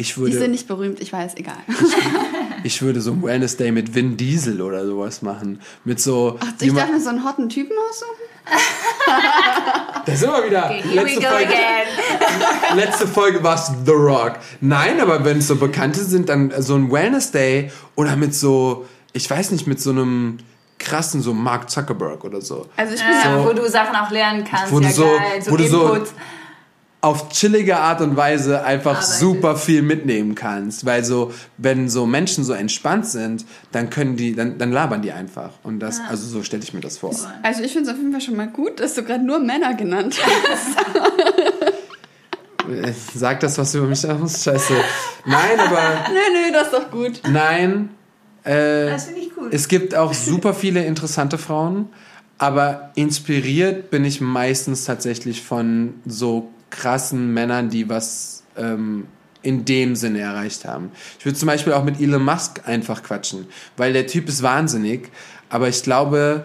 Ich 0.00 0.14
Die 0.14 0.20
sind 0.20 0.32
würde, 0.32 0.48
nicht 0.48 0.68
berühmt, 0.68 1.00
ich 1.00 1.12
weiß, 1.12 1.34
egal. 1.38 1.56
ich 2.62 2.80
würde 2.82 3.00
so 3.00 3.10
ein 3.10 3.20
Wellness 3.22 3.56
Day 3.56 3.72
mit 3.72 3.96
Vin 3.96 4.16
Diesel 4.16 4.62
oder 4.62 4.86
sowas 4.86 5.22
machen. 5.22 5.60
Mit 5.84 6.00
so. 6.00 6.38
Ach, 6.40 6.46
ich 6.60 6.72
darf 6.72 6.88
mir 6.92 7.00
so 7.00 7.08
einen 7.08 7.24
hotten 7.24 7.48
Typen 7.48 7.72
aussuchen? 7.90 8.12
da 10.06 10.14
sind 10.14 10.30
wir 10.30 10.46
wieder. 10.46 10.68
Here 10.68 10.84
we 10.88 10.94
Letzte 11.02 11.20
go 11.20 11.26
Folge, 11.28 11.46
again. 11.52 12.76
letzte 12.76 13.06
Folge 13.08 13.42
war 13.42 13.56
es 13.56 13.72
The 13.84 13.90
Rock. 13.90 14.34
Nein, 14.60 15.00
aber 15.00 15.24
wenn 15.24 15.38
es 15.38 15.48
so 15.48 15.56
Bekannte 15.56 16.04
sind, 16.04 16.28
dann 16.28 16.52
so 16.58 16.76
ein 16.76 16.92
Wellness 16.92 17.32
Day 17.32 17.72
oder 17.96 18.14
mit 18.14 18.34
so, 18.36 18.86
ich 19.12 19.28
weiß 19.28 19.50
nicht, 19.50 19.66
mit 19.66 19.80
so 19.80 19.90
einem 19.90 20.38
krassen, 20.78 21.20
so 21.22 21.34
Mark 21.34 21.68
Zuckerberg 21.70 22.22
oder 22.22 22.40
so. 22.40 22.66
Also 22.76 22.94
ich 22.94 23.00
bin 23.00 23.10
Ja, 23.10 23.42
So- 23.42 23.48
wo 23.48 23.52
du 23.52 23.68
Sachen 23.68 23.96
auch 23.96 24.12
lernen 24.12 24.44
kannst. 24.48 24.72
Wo 24.72 24.78
du 24.78 24.86
ja, 24.86 24.92
so- 24.92 25.02
geil. 25.04 25.42
So 25.42 25.50
wo 25.50 25.56
du 25.56 25.66
so- 25.66 25.92
Input. 25.94 26.08
Auf 27.00 27.28
chillige 27.28 27.76
Art 27.76 28.00
und 28.00 28.16
Weise 28.16 28.64
einfach 28.64 28.96
Arbeitet. 28.96 29.14
super 29.14 29.56
viel 29.56 29.82
mitnehmen 29.82 30.34
kannst. 30.34 30.84
Weil 30.84 31.04
so, 31.04 31.32
wenn 31.56 31.88
so 31.88 32.06
Menschen 32.06 32.42
so 32.42 32.52
entspannt 32.54 33.06
sind, 33.06 33.44
dann 33.70 33.88
können 33.88 34.16
die, 34.16 34.34
dann, 34.34 34.58
dann 34.58 34.72
labern 34.72 35.00
die 35.02 35.12
einfach. 35.12 35.50
Und 35.62 35.78
das, 35.78 36.00
also 36.08 36.26
so 36.26 36.42
stelle 36.42 36.62
ich 36.64 36.74
mir 36.74 36.80
das 36.80 36.98
vor. 36.98 37.14
Also 37.44 37.62
ich 37.62 37.72
finde 37.72 37.88
es 37.90 37.94
auf 37.94 38.00
jeden 38.00 38.10
Fall 38.10 38.20
schon 38.20 38.34
mal 38.36 38.48
gut, 38.48 38.80
dass 38.80 38.94
du 38.94 39.04
gerade 39.04 39.24
nur 39.24 39.38
Männer 39.38 39.74
genannt 39.74 40.16
hast. 40.50 40.76
Äh, 42.68 42.92
Sag 43.14 43.40
das, 43.40 43.56
was 43.58 43.72
du 43.72 43.78
über 43.78 43.86
mich 43.86 44.06
aus. 44.08 44.42
Scheiße. 44.44 44.74
Nein, 45.24 45.58
aber 45.58 45.80
nö, 46.12 46.18
nö, 46.32 46.52
das 46.52 46.64
ist 46.64 46.72
doch 46.74 46.90
gut. 46.90 47.20
nein. 47.30 47.90
Äh, 48.44 48.90
Das 48.90 49.04
finde 49.06 49.20
ich 49.20 49.30
cool. 49.36 49.48
Es 49.52 49.68
gibt 49.68 49.94
auch 49.94 50.12
super 50.12 50.52
viele 50.54 50.84
interessante 50.84 51.38
Frauen, 51.38 51.88
aber 52.38 52.90
inspiriert 52.94 53.90
bin 53.90 54.04
ich 54.04 54.20
meistens 54.20 54.84
tatsächlich 54.84 55.42
von 55.42 55.94
so 56.06 56.50
krassen 56.70 57.32
Männern, 57.32 57.70
die 57.70 57.88
was 57.88 58.44
ähm, 58.56 59.06
in 59.42 59.64
dem 59.64 59.96
Sinne 59.96 60.20
erreicht 60.20 60.64
haben. 60.64 60.90
Ich 61.18 61.24
würde 61.24 61.38
zum 61.38 61.46
Beispiel 61.46 61.72
auch 61.72 61.84
mit 61.84 62.00
Elon 62.00 62.24
Musk 62.24 62.62
einfach 62.66 63.02
quatschen, 63.02 63.46
weil 63.76 63.92
der 63.92 64.06
Typ 64.06 64.28
ist 64.28 64.42
wahnsinnig, 64.42 65.10
aber 65.48 65.68
ich 65.68 65.82
glaube, 65.82 66.44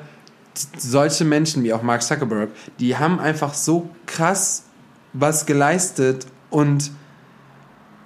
solche 0.77 1.25
Menschen 1.25 1.63
wie 1.63 1.73
auch 1.73 1.81
Mark 1.81 2.03
Zuckerberg, 2.03 2.49
die 2.79 2.97
haben 2.97 3.19
einfach 3.19 3.53
so 3.53 3.89
krass 4.05 4.65
was 5.13 5.45
geleistet 5.45 6.27
und 6.49 6.91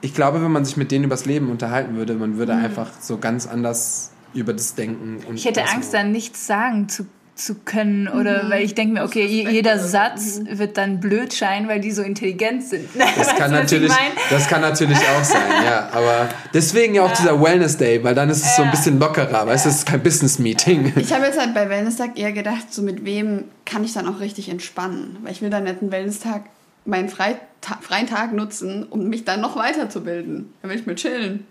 ich 0.02 0.14
glaube, 0.14 0.42
wenn 0.42 0.52
man 0.52 0.64
sich 0.64 0.78
mit 0.78 0.92
denen 0.92 1.06
übers 1.06 1.26
Leben 1.26 1.50
unterhalten 1.50 1.96
würde, 1.96 2.14
man 2.14 2.38
würde 2.38 2.54
einfach 2.54 2.92
so 3.00 3.18
ganz 3.18 3.48
anders 3.48 4.12
über 4.34 4.54
das 4.54 4.76
denken. 4.76 5.20
Und 5.28 5.36
Ich 5.36 5.46
hätte 5.46 5.68
Angst, 5.68 5.92
so. 5.92 5.98
dann 5.98 6.12
nichts 6.12 6.46
sagen 6.46 6.88
zu, 6.88 7.08
zu 7.38 7.56
können. 7.56 8.08
Oder 8.08 8.50
weil 8.50 8.64
ich 8.64 8.76
denke 8.76 8.94
mir, 8.96 9.04
okay, 9.04 9.26
je- 9.26 9.48
jeder 9.50 9.80
Satz 9.80 10.42
wird 10.50 10.78
dann 10.78 11.00
blöd 11.00 11.34
scheinen, 11.34 11.68
weil 11.68 11.80
die 11.80 11.92
so 11.92 12.02
intelligent 12.02 12.64
sind. 12.64 12.88
Das 13.18 13.36
kann, 13.36 13.52
natürlich, 13.52 13.92
das 14.30 14.48
kann 14.48 14.62
natürlich 14.62 14.98
auch 14.98 15.24
sein, 15.24 15.42
ja. 15.66 15.90
Aber 15.92 16.30
deswegen 16.54 16.96
ja 16.96 17.04
auch 17.04 17.12
dieser 17.14 17.42
Wellness 17.42 17.78
Day, 17.78 18.04
weil 18.04 18.14
dann 18.16 18.30
ist 18.30 18.44
es 18.46 18.56
so 18.56 18.64
ein 18.64 18.72
bisschen 18.72 19.00
lockerer, 19.00 19.46
weißt 19.48 19.66
du, 19.66 19.70
es 19.70 19.76
ist 19.78 19.86
kein 19.86 20.02
Business 20.04 20.40
Meeting. 20.40 20.94
Ich 20.98 21.14
habe 21.14 21.26
jetzt 21.26 21.40
halt 21.40 21.54
bei 21.54 21.70
Wellness-Tag 21.70 22.18
eher 22.20 22.32
gedacht, 22.34 22.72
so 22.74 22.82
mit 22.82 23.06
wem 23.06 23.46
kann 23.66 23.84
ich 23.84 23.94
dann 23.94 24.08
auch 24.08 24.20
richtig 24.20 24.50
entspannen. 24.50 25.18
Weil 25.24 25.32
ich 25.32 25.42
will 25.42 25.50
dann 25.50 25.64
nicht 25.64 25.82
einen 25.82 25.92
Wellness-Tag, 25.92 26.44
meinen 26.86 27.10
Freita 27.10 27.40
freien 27.82 28.08
Tag 28.08 28.34
nutzen, 28.34 28.84
um 28.90 29.08
mich 29.10 29.26
dann 29.26 29.42
noch 29.42 29.56
weiterzubilden. 29.56 30.54
Dann 30.62 30.72
will 30.72 30.80
ich 30.80 30.86
mir 30.86 30.96
chillen. 30.96 31.46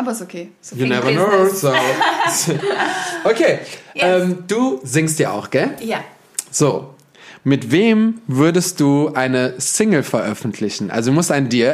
Aber 0.00 0.12
ist 0.12 0.22
okay. 0.22 0.50
Ist 0.62 0.72
okay. 0.72 0.80
You 0.82 0.86
never 0.88 1.12
know. 1.12 1.46
So. 1.52 1.72
Okay, 3.24 3.58
ähm, 3.96 4.44
du 4.48 4.80
singst 4.82 5.18
ja 5.18 5.32
auch, 5.32 5.50
gell? 5.50 5.76
Ja. 5.80 6.02
So, 6.50 6.94
mit 7.44 7.70
wem 7.70 8.20
würdest 8.26 8.80
du 8.80 9.12
eine 9.14 9.60
Single 9.60 10.02
veröffentlichen? 10.02 10.90
Also 10.90 11.10
du 11.10 11.14
musst 11.16 11.30
ein 11.30 11.50
Di 11.50 11.70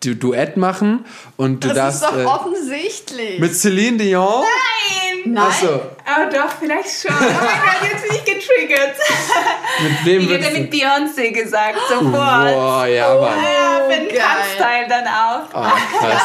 du 0.00 0.14
Duett 0.16 0.56
machen 0.56 1.04
und 1.36 1.62
du 1.62 1.68
Das 1.68 2.00
darfst 2.00 2.02
ist 2.02 2.10
doch 2.10 2.18
äh, 2.18 2.24
offensichtlich. 2.24 3.38
mit 3.38 3.54
Celine 3.54 3.96
Dion. 3.98 4.24
Nein! 4.24 5.32
Nein. 5.34 5.44
Achso, 5.44 5.80
Oh 6.10 6.30
doch, 6.32 6.50
vielleicht 6.58 6.88
schon. 7.02 7.10
Oh 7.14 7.22
mein 7.22 7.30
Gott, 7.60 7.90
jetzt 7.92 8.02
bin 8.08 8.16
ich 8.16 8.24
getriggert. 8.24 8.96
mit 9.82 10.04
wem 10.06 10.20
Ich 10.22 10.30
hätte 10.30 10.58
mit? 10.58 10.72
Beyoncé 10.72 11.30
gesagt, 11.32 11.78
sofort. 11.88 12.12
Boah, 12.12 12.86
ja, 12.86 13.14
Mann. 13.14 13.38
Ja, 13.42 13.80
für 13.88 13.96
den 14.00 14.08
geil. 14.08 14.18
Tanzteil 14.18 14.88
dann 14.88 15.06
auch. 15.06 15.48
Oh, 15.50 15.98
krass. 15.98 16.22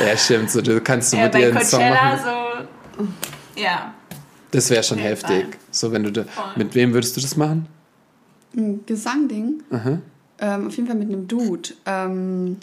Ja, 0.06 0.16
stimmt. 0.16 0.50
So, 0.50 0.62
du 0.62 0.80
kannst 0.80 1.12
du 1.12 1.18
Ja, 1.18 1.24
mit 1.24 1.34
ihr 1.34 1.48
einen 1.48 1.64
Song 1.64 1.88
machen. 1.88 2.20
so. 2.24 3.60
Ja. 3.60 3.92
Das 4.50 4.70
wäre 4.70 4.82
schon 4.82 4.98
heftig. 4.98 5.42
Fall. 5.44 5.58
So, 5.70 5.92
wenn 5.92 6.04
du 6.04 6.10
da, 6.12 6.24
mit 6.56 6.74
wem 6.74 6.94
würdest 6.94 7.16
du 7.16 7.20
das 7.20 7.36
machen? 7.36 7.66
Ein 8.56 8.86
Gesangding. 8.86 9.62
Ähm, 10.40 10.66
auf 10.66 10.74
jeden 10.76 10.86
Fall 10.88 10.96
mit 10.96 11.08
einem 11.08 11.28
Dude. 11.28 11.70
Ähm, 11.86 12.58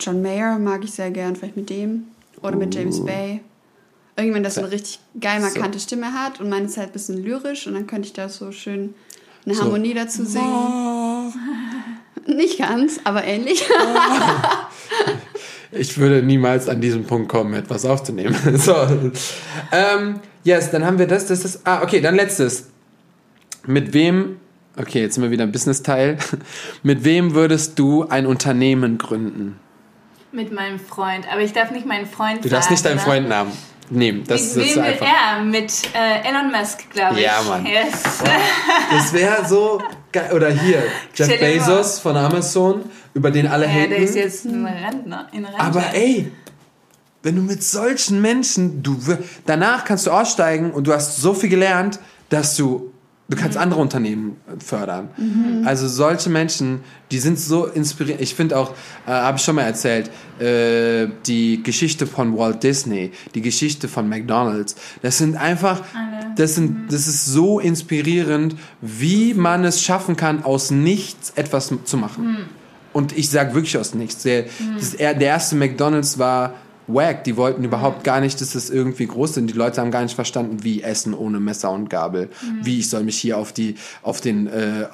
John 0.00 0.22
Mayer 0.22 0.58
mag 0.58 0.82
ich 0.84 0.92
sehr 0.92 1.10
gern, 1.10 1.36
vielleicht 1.36 1.56
mit 1.56 1.68
dem. 1.70 2.08
Oder 2.42 2.56
mit 2.56 2.74
James 2.74 3.04
Bay. 3.04 3.40
Irgendwann 4.16 4.42
das 4.42 4.54
so 4.54 4.62
eine 4.62 4.70
richtig 4.70 4.98
geil 5.20 5.40
markante 5.40 5.78
so. 5.78 5.84
Stimme 5.84 6.12
hat 6.12 6.40
und 6.40 6.48
meine 6.48 6.66
ist 6.66 6.76
halt 6.76 6.88
ein 6.88 6.92
bisschen 6.92 7.22
lyrisch 7.22 7.66
und 7.66 7.74
dann 7.74 7.86
könnte 7.86 8.06
ich 8.06 8.12
da 8.14 8.28
so 8.28 8.50
schön 8.50 8.94
eine 9.44 9.54
so. 9.54 9.62
Harmonie 9.62 9.94
dazu 9.94 10.24
singen. 10.24 10.46
Oh. 10.46 11.32
Nicht 12.26 12.58
ganz, 12.58 12.98
aber 13.04 13.24
ähnlich. 13.24 13.64
Oh. 13.70 13.98
Ich 15.72 15.98
würde 15.98 16.22
niemals 16.22 16.68
an 16.68 16.80
diesen 16.80 17.04
Punkt 17.04 17.28
kommen, 17.28 17.54
etwas 17.54 17.84
aufzunehmen. 17.84 18.34
so. 18.56 18.74
Ähm, 19.70 20.20
yes, 20.42 20.70
dann 20.70 20.84
haben 20.84 20.98
wir 20.98 21.06
das, 21.06 21.26
das 21.26 21.44
ist. 21.44 21.60
Ah, 21.64 21.82
okay, 21.82 22.00
dann 22.00 22.16
letztes. 22.16 22.70
Mit 23.66 23.92
wem, 23.92 24.38
okay, 24.76 25.02
jetzt 25.02 25.14
sind 25.14 25.24
wir 25.24 25.30
wieder 25.30 25.44
im 25.44 25.52
Business-Teil. 25.52 26.18
Mit 26.82 27.04
wem 27.04 27.34
würdest 27.34 27.78
du 27.78 28.08
ein 28.08 28.26
Unternehmen 28.26 28.96
gründen? 28.96 29.58
Mit 30.30 30.52
meinem 30.52 30.78
Freund. 30.78 31.26
Aber 31.30 31.40
ich 31.40 31.52
darf 31.52 31.72
nicht 31.72 31.84
meinen 31.84 32.06
Freund 32.06 32.44
Du 32.44 32.48
darfst 32.48 32.70
nicht 32.70 32.84
deinen 32.84 32.96
ne? 32.96 33.02
Freund 33.02 33.28
Namen 33.28 33.52
nehmen. 33.90 34.24
Das, 34.26 34.54
mit 34.54 34.66
wem 34.66 34.84
will 34.84 34.96
er? 35.00 35.44
Mit 35.44 35.72
äh, 35.94 36.28
Elon 36.28 36.50
Musk, 36.50 36.90
glaube 36.90 37.16
ich. 37.16 37.24
Ja, 37.24 37.42
Mann. 37.42 37.64
Yes. 37.66 38.02
Das 38.90 39.12
wäre 39.12 39.46
so 39.46 39.82
geil. 40.12 40.30
Oder 40.32 40.50
hier, 40.50 40.82
Jeff 41.14 41.38
Bezos 41.38 41.98
von 41.98 42.16
Amazon, 42.16 42.84
über 43.14 43.30
den 43.30 43.46
alle 43.46 43.66
ja, 43.66 43.72
haten. 43.72 43.90
der 43.90 43.98
ist 43.98 44.14
jetzt 44.14 44.44
ein 44.44 44.64
Rentner. 44.64 45.28
In 45.32 45.44
Rente. 45.44 45.60
Aber 45.60 45.94
ey, 45.94 46.30
wenn 47.22 47.36
du 47.36 47.42
mit 47.42 47.62
solchen 47.62 48.20
Menschen, 48.20 48.82
du 48.82 48.96
danach 49.46 49.84
kannst 49.84 50.06
du 50.06 50.10
aussteigen 50.10 50.70
und 50.70 50.86
du 50.86 50.92
hast 50.92 51.16
so 51.16 51.34
viel 51.34 51.50
gelernt, 51.50 51.98
dass 52.28 52.56
du 52.56 52.92
Du 53.28 53.36
kannst 53.36 53.56
andere 53.56 53.80
Unternehmen 53.80 54.36
fördern. 54.64 55.08
Mhm. 55.16 55.66
Also 55.66 55.88
solche 55.88 56.30
Menschen, 56.30 56.80
die 57.10 57.18
sind 57.18 57.40
so 57.40 57.66
inspirierend. 57.66 58.22
Ich 58.22 58.36
finde 58.36 58.56
auch, 58.56 58.70
äh, 59.04 59.10
habe 59.10 59.36
ich 59.38 59.42
schon 59.42 59.56
mal 59.56 59.62
erzählt, 59.62 60.10
äh, 60.38 61.08
die 61.26 61.60
Geschichte 61.64 62.06
von 62.06 62.38
Walt 62.38 62.62
Disney, 62.62 63.10
die 63.34 63.42
Geschichte 63.42 63.88
von 63.88 64.08
McDonald's. 64.08 64.76
Das 65.02 65.18
sind 65.18 65.34
einfach, 65.34 65.82
das 66.36 66.54
sind, 66.54 66.70
mhm. 66.70 66.86
das 66.88 67.08
ist 67.08 67.26
so 67.26 67.58
inspirierend, 67.58 68.54
wie 68.80 69.34
man 69.34 69.64
es 69.64 69.82
schaffen 69.82 70.14
kann, 70.14 70.44
aus 70.44 70.70
nichts 70.70 71.32
etwas 71.34 71.72
zu 71.84 71.96
machen. 71.96 72.26
Mhm. 72.26 72.36
Und 72.92 73.18
ich 73.18 73.28
sage 73.28 73.54
wirklich 73.54 73.76
aus 73.76 73.94
nichts. 73.94 74.22
Der, 74.22 74.44
mhm. 74.44 74.76
das, 74.78 74.92
der 74.92 75.20
erste 75.20 75.56
McDonald's 75.56 76.18
war 76.20 76.54
wack. 76.86 77.24
Die 77.24 77.36
wollten 77.36 77.64
überhaupt 77.64 78.04
gar 78.04 78.20
nicht, 78.20 78.40
dass 78.40 78.54
es 78.54 78.70
irgendwie 78.70 79.06
groß 79.06 79.34
sind. 79.34 79.48
Die 79.48 79.54
Leute 79.54 79.80
haben 79.80 79.90
gar 79.90 80.02
nicht 80.02 80.14
verstanden, 80.14 80.62
wie 80.62 80.82
Essen 80.82 81.14
ohne 81.14 81.40
Messer 81.40 81.70
und 81.70 81.90
Gabel. 81.90 82.30
Mhm. 82.42 82.64
Wie 82.64 82.78
ich 82.78 82.90
soll 82.90 83.04
mich 83.04 83.18
hier 83.18 83.38
auf 83.38 83.52
die, 83.52 83.76
auf 84.02 84.20
den, 84.20 84.46
äh, 84.46 84.82
äh, 84.82 84.86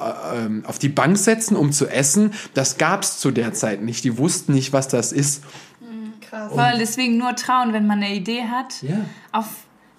auf 0.64 0.78
die 0.78 0.88
Bank 0.88 1.18
setzen, 1.18 1.56
um 1.56 1.72
zu 1.72 1.86
essen. 1.86 2.32
Das 2.54 2.78
gab's 2.78 3.18
zu 3.18 3.30
der 3.30 3.52
Zeit 3.52 3.82
nicht. 3.82 4.04
Die 4.04 4.18
wussten 4.18 4.52
nicht, 4.54 4.72
was 4.72 4.88
das 4.88 5.12
ist. 5.12 5.44
Mhm, 5.80 6.12
krass. 6.20 6.52
Voll, 6.52 6.78
deswegen 6.78 7.18
nur 7.18 7.34
trauen, 7.36 7.72
wenn 7.72 7.86
man 7.86 8.02
eine 8.02 8.14
Idee 8.14 8.44
hat. 8.50 8.82
Ja. 8.82 9.04
Auf 9.32 9.46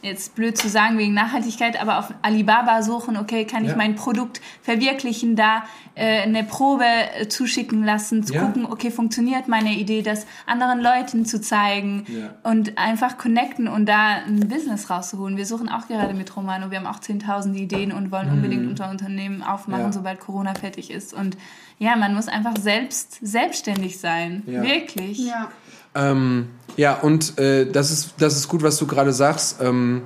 jetzt 0.04 0.36
blöd 0.36 0.58
zu 0.58 0.68
sagen 0.68 0.98
wegen 0.98 1.14
Nachhaltigkeit, 1.14 1.82
aber 1.82 1.98
auf 1.98 2.14
Alibaba 2.22 2.84
suchen, 2.84 3.18
okay, 3.18 3.46
kann 3.46 3.64
ich 3.64 3.72
ja. 3.72 3.78
mein 3.78 3.96
Produkt 3.96 4.42
verwirklichen, 4.62 5.36
da 5.36 5.64
äh, 5.96 6.22
eine 6.22 6.44
Probe 6.44 6.86
äh, 6.86 7.28
zuschicken 7.30 7.84
lassen, 7.84 8.24
zu 8.24 8.34
ja. 8.34 8.44
gucken, 8.44 8.66
okay, 8.66 8.92
funktioniert 8.92 9.48
meine 9.48 9.72
Idee, 9.72 10.02
das 10.02 10.28
anderen 10.46 10.82
Leuten 10.82 11.26
zu 11.26 11.40
zeigen 11.40 12.06
ja. 12.08 12.36
und 12.44 12.78
einfach 12.78 13.18
connecten 13.18 13.68
und 13.68 13.88
da 13.88 14.18
ein 14.28 14.48
Business 14.50 14.90
rauszuholen. 14.90 15.38
Wir 15.38 15.46
suchen 15.46 15.70
auch 15.70 15.88
gerade 15.88 16.14
mit 16.14 16.36
Romano, 16.36 16.70
wir 16.70 16.80
haben 16.80 16.88
auch 16.88 17.00
10.000 17.00 17.56
Ideen 17.56 17.94
und 17.94 18.12
wollen 18.12 18.28
mhm. 18.28 18.34
unbedingt 18.34 18.68
unser 18.68 18.90
Unternehmen 18.90 19.42
aufmachen, 19.42 19.94
sobald 19.94 20.20
Corona 20.20 20.54
fertig 20.54 20.92
ist 20.92 21.14
und 21.14 21.38
ja, 21.80 21.96
man 21.96 22.14
muss 22.14 22.28
einfach 22.28 22.56
selbst 22.58 23.18
selbstständig 23.22 24.00
sein, 24.00 24.44
wirklich. 24.46 25.18
Ja. 25.20 25.50
Ähm, 25.96 26.50
ja, 26.78 26.96
und 26.96 27.38
äh, 27.40 27.66
das, 27.66 27.92
ist, 27.92 28.14
das 28.18 28.36
ist 28.36 28.48
gut, 28.48 28.64
was 28.64 28.78
du 28.78 28.88
gerade 28.88 29.14
sagst. 29.14 29.58
Ähm, 29.62 30.02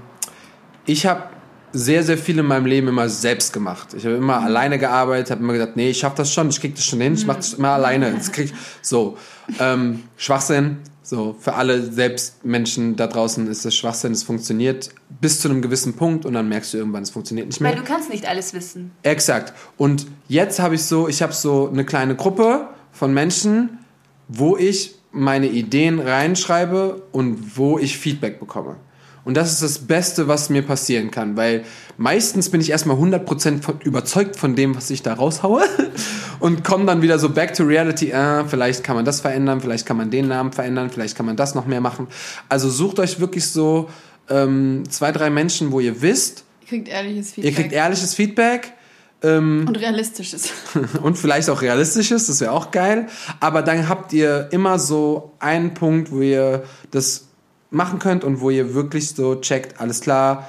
ich 0.86 1.06
habe 1.06 1.24
sehr, 1.74 2.04
sehr 2.04 2.18
viel 2.18 2.40
in 2.40 2.46
meinem 2.46 2.66
Leben 2.66 2.88
immer 2.88 3.10
selbst 3.10 3.54
gemacht. 3.54 3.94
Ich 3.94 4.06
habe 4.06 4.16
immer 4.16 4.40
mhm. 4.40 4.46
alleine 4.46 4.80
gearbeitet, 4.80 5.32
habe 5.32 5.42
immer 5.42 5.54
gesagt, 5.54 5.76
nee, 5.76 5.90
ich 5.90 6.00
schaffe 6.00 6.18
das 6.18 6.34
schon, 6.34 6.50
ich 6.50 6.60
krieg 6.60 6.76
das 6.76 6.86
schon 6.86 7.02
hin, 7.02 7.14
ich 7.14 7.26
mache 7.26 7.38
das 7.38 7.54
immer 7.54 7.70
alleine. 7.70 8.14
Das 8.14 8.32
krieg, 8.32 8.54
so, 8.82 9.18
ähm, 9.60 10.04
Schwachsinn. 10.18 10.78
So, 11.04 11.38
für 11.40 11.54
alle 11.54 11.90
Selbstmenschen 11.90 12.98
da 12.98 13.08
draußen 13.08 13.48
ist 13.48 13.64
das 13.64 13.74
Schwachsinn, 13.74 14.12
es 14.12 14.24
funktioniert 14.24 14.90
bis 15.22 15.40
zu 15.40 15.48
einem 15.48 15.62
gewissen 15.62 15.96
Punkt 15.96 16.26
und 16.26 16.34
dann 16.34 16.50
merkst 16.50 16.74
du 16.74 16.80
irgendwann, 16.80 17.02
es 17.02 17.12
funktioniert 17.12 17.48
nicht 17.48 17.62
mehr. 17.62 17.72
Weil 17.72 17.80
du 17.80 17.86
kannst 17.86 18.10
nicht 18.10 18.28
alles 18.28 18.54
wissen. 18.54 18.92
Exakt. 19.04 19.54
Und 19.78 20.08
jetzt 20.28 20.60
habe 20.60 20.76
ich 20.76 20.84
so, 20.84 21.08
ich 21.08 21.22
habe 21.22 21.32
so 21.32 21.70
eine 21.70 21.86
kleine 21.86 22.18
Gruppe 22.18 22.68
von 22.92 23.14
Menschen, 23.14 23.80
wo 24.28 24.58
ich 24.58 24.97
meine 25.12 25.48
Ideen 25.48 26.00
reinschreibe 26.00 27.04
und 27.12 27.58
wo 27.58 27.80
ich 27.80 27.98
Feedback 27.98 28.40
bekomme. 28.40 28.78
Und 29.28 29.36
das 29.36 29.52
ist 29.52 29.62
das 29.62 29.80
Beste, 29.80 30.30
was 30.30 30.50
mir 30.50 30.62
passieren 30.62 31.12
kann, 31.12 31.36
weil 31.36 31.66
meistens 31.98 32.50
bin 32.50 32.62
ich 32.62 32.70
erstmal 32.70 32.96
100% 32.96 33.62
von, 33.62 33.82
überzeugt 33.82 34.38
von 34.38 34.56
dem, 34.56 34.74
was 34.74 34.90
ich 34.90 35.02
da 35.02 35.16
raushaue 35.16 35.64
und 36.40 36.64
komme 36.64 36.86
dann 36.86 37.02
wieder 37.02 37.20
so 37.20 37.30
back 37.30 37.54
to 37.54 37.66
reality, 37.66 38.12
äh, 38.12 38.46
vielleicht 38.46 38.86
kann 38.86 38.96
man 38.96 39.04
das 39.04 39.20
verändern, 39.20 39.60
vielleicht 39.60 39.86
kann 39.86 39.98
man 39.98 40.10
den 40.12 40.30
Namen 40.30 40.54
verändern, 40.54 40.90
vielleicht 40.90 41.18
kann 41.18 41.26
man 41.26 41.36
das 41.36 41.56
noch 41.56 41.66
mehr 41.66 41.82
machen. 41.82 42.08
Also 42.48 42.70
sucht 42.70 43.00
euch 43.00 43.20
wirklich 43.20 43.46
so 43.48 43.90
ähm, 44.30 44.84
zwei, 44.90 45.12
drei 45.12 45.30
Menschen, 45.30 45.74
wo 45.74 45.82
ihr 45.82 46.02
wisst, 46.02 46.46
ihr 46.62 46.68
kriegt 46.70 46.88
ehrliches 46.88 47.34
Feedback. 47.34 47.52
Ihr 47.52 47.56
kriegt 47.58 47.74
ehrliches 47.74 48.14
Feedback 48.14 48.74
ähm, 49.24 49.66
und 49.68 49.78
realistisches. 49.78 50.52
und 51.02 51.18
vielleicht 51.18 51.50
auch 51.50 51.62
realistisches, 51.62 52.28
das 52.28 52.42
wäre 52.42 52.52
auch 52.52 52.72
geil. 52.72 53.08
Aber 53.40 53.62
dann 53.62 53.90
habt 53.90 54.14
ihr 54.14 54.50
immer 54.52 54.80
so 54.80 55.34
einen 55.40 55.74
Punkt, 55.74 56.12
wo 56.12 56.22
ihr 56.22 56.64
das 56.92 57.28
machen 57.70 58.00
könnt 58.00 58.24
und 58.24 58.42
wo 58.42 58.50
ihr 58.50 58.74
wirklich 58.74 59.10
so 59.10 59.36
checkt, 59.36 59.82
alles 59.82 60.02
klar, 60.02 60.48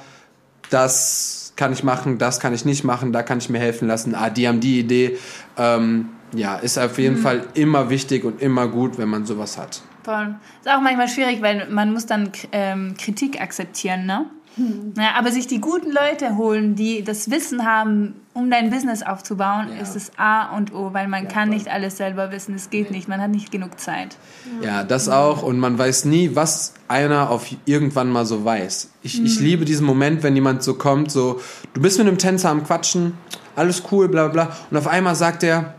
das 0.69 1.53
kann 1.55 1.73
ich 1.73 1.83
machen, 1.83 2.17
das 2.17 2.39
kann 2.39 2.53
ich 2.53 2.63
nicht 2.63 2.83
machen, 2.83 3.11
da 3.11 3.23
kann 3.23 3.39
ich 3.39 3.49
mir 3.49 3.59
helfen 3.59 3.87
lassen. 3.87 4.15
Ah, 4.15 4.29
die 4.29 4.47
haben 4.47 4.59
die 4.59 4.79
Idee. 4.79 5.17
Ähm, 5.57 6.09
ja, 6.33 6.55
ist 6.55 6.77
auf 6.77 6.97
jeden 6.99 7.17
mhm. 7.17 7.21
Fall 7.21 7.47
immer 7.55 7.89
wichtig 7.89 8.23
und 8.23 8.41
immer 8.41 8.67
gut, 8.67 8.97
wenn 8.97 9.09
man 9.09 9.25
sowas 9.25 9.57
hat. 9.57 9.81
Voll. 10.03 10.35
Ist 10.61 10.69
auch 10.69 10.79
manchmal 10.79 11.09
schwierig, 11.09 11.41
weil 11.41 11.67
man 11.69 11.91
muss 11.91 12.05
dann 12.05 12.31
ähm, 12.51 12.95
Kritik 12.97 13.41
akzeptieren, 13.41 14.05
ne? 14.05 14.25
Hm. 14.59 14.93
Ja, 14.97 15.13
aber 15.17 15.31
sich 15.31 15.47
die 15.47 15.61
guten 15.61 15.91
Leute 15.91 16.35
holen, 16.35 16.75
die 16.75 17.01
das 17.01 17.31
Wissen 17.31 17.65
haben, 17.65 18.15
um 18.33 18.51
dein 18.51 18.69
Business 18.69 19.03
aufzubauen, 19.03 19.69
ja. 19.73 19.81
ist 19.81 19.95
das 19.95 20.11
A 20.17 20.55
und 20.55 20.73
O, 20.73 20.93
weil 20.93 21.07
man 21.07 21.23
ja, 21.23 21.29
kann 21.29 21.47
voll. 21.47 21.57
nicht 21.57 21.69
alles 21.69 21.95
selber 21.95 22.31
wissen. 22.31 22.53
Es 22.55 22.69
geht 22.69 22.91
nicht, 22.91 23.07
man 23.07 23.21
hat 23.21 23.31
nicht 23.31 23.51
genug 23.51 23.79
Zeit. 23.79 24.17
Ja, 24.61 24.83
das 24.83 25.07
auch. 25.07 25.43
Und 25.43 25.59
man 25.59 25.77
weiß 25.77 26.05
nie, 26.05 26.35
was 26.35 26.73
einer 26.89 27.29
auf 27.29 27.47
irgendwann 27.65 28.09
mal 28.09 28.25
so 28.25 28.43
weiß. 28.43 28.89
Ich, 29.01 29.19
mhm. 29.19 29.25
ich 29.25 29.39
liebe 29.39 29.63
diesen 29.63 29.85
Moment, 29.85 30.23
wenn 30.23 30.35
jemand 30.35 30.61
so 30.61 30.73
kommt, 30.73 31.09
so, 31.09 31.39
du 31.73 31.81
bist 31.81 31.97
mit 31.97 32.07
einem 32.07 32.17
Tänzer 32.17 32.49
am 32.49 32.65
Quatschen, 32.65 33.13
alles 33.55 33.83
cool, 33.91 34.09
bla 34.09 34.27
bla, 34.27 34.55
und 34.69 34.77
auf 34.77 34.87
einmal 34.87 35.15
sagt 35.15 35.43
er, 35.43 35.73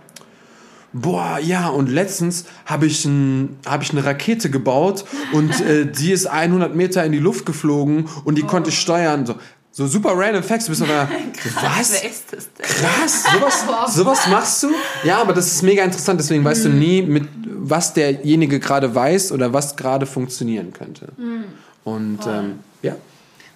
boah, 0.92 1.38
ja, 1.40 1.68
und 1.68 1.88
letztens 1.88 2.44
habe 2.66 2.86
ich, 2.86 3.04
ein, 3.04 3.58
hab 3.66 3.82
ich 3.82 3.90
eine 3.92 4.04
Rakete 4.04 4.50
gebaut 4.50 5.04
und 5.32 5.60
äh, 5.60 5.86
die 5.86 6.12
ist 6.12 6.26
100 6.26 6.74
Meter 6.74 7.04
in 7.04 7.12
die 7.12 7.18
Luft 7.18 7.46
geflogen 7.46 8.08
und 8.24 8.36
die 8.36 8.42
oh. 8.42 8.46
konnte 8.46 8.70
ich 8.70 8.78
steuern. 8.78 9.26
So, 9.26 9.36
so 9.72 9.86
super 9.86 10.12
random 10.14 10.42
Facts. 10.42 10.66
Du 10.66 10.70
bist 10.70 10.82
aber, 10.82 11.08
was? 11.62 11.92
Wer 11.92 12.10
ist 12.10 12.32
das 12.32 12.52
denn? 12.52 12.66
Krass, 12.66 13.24
sowas, 13.24 13.94
sowas 13.94 14.26
machst 14.28 14.62
du? 14.64 14.70
Ja, 15.04 15.20
aber 15.20 15.32
das 15.32 15.46
ist 15.46 15.62
mega 15.62 15.84
interessant, 15.84 16.20
deswegen 16.20 16.44
weißt 16.44 16.64
du 16.64 16.68
mhm. 16.70 16.78
nie, 16.78 17.02
mit 17.02 17.28
was 17.62 17.92
derjenige 17.92 18.58
gerade 18.58 18.94
weiß 18.94 19.32
oder 19.32 19.52
was 19.52 19.76
gerade 19.76 20.06
funktionieren 20.06 20.72
könnte. 20.72 21.08
Mhm. 21.16 21.44
Und 21.84 22.18
ähm, 22.26 22.58
ja. 22.82 22.96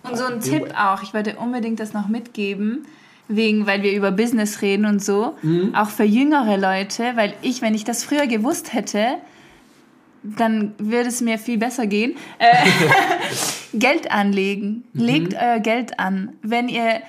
Und 0.02 0.18
so 0.18 0.24
ein 0.24 0.40
Tipp 0.40 0.72
auch, 0.78 1.02
ich 1.02 1.14
wollte 1.14 1.36
unbedingt 1.36 1.80
das 1.80 1.94
noch 1.94 2.08
mitgeben 2.08 2.86
wegen, 3.28 3.66
weil 3.66 3.82
wir 3.82 3.92
über 3.92 4.10
Business 4.10 4.62
reden 4.62 4.84
und 4.84 5.02
so, 5.02 5.36
mhm. 5.42 5.74
auch 5.74 5.88
für 5.88 6.04
jüngere 6.04 6.56
Leute, 6.56 7.12
weil 7.14 7.34
ich, 7.42 7.62
wenn 7.62 7.74
ich 7.74 7.84
das 7.84 8.04
früher 8.04 8.26
gewusst 8.26 8.74
hätte, 8.74 9.16
dann 10.22 10.72
würde 10.78 11.08
es 11.08 11.20
mir 11.20 11.38
viel 11.38 11.58
besser 11.58 11.86
gehen. 11.86 12.16
Äh, 12.38 12.54
Geld 13.74 14.10
anlegen. 14.10 14.84
Mhm. 14.92 15.00
Legt 15.00 15.34
euer 15.34 15.60
Geld 15.60 15.98
an. 15.98 16.32
Wenn 16.42 16.68
ihr 16.68 17.02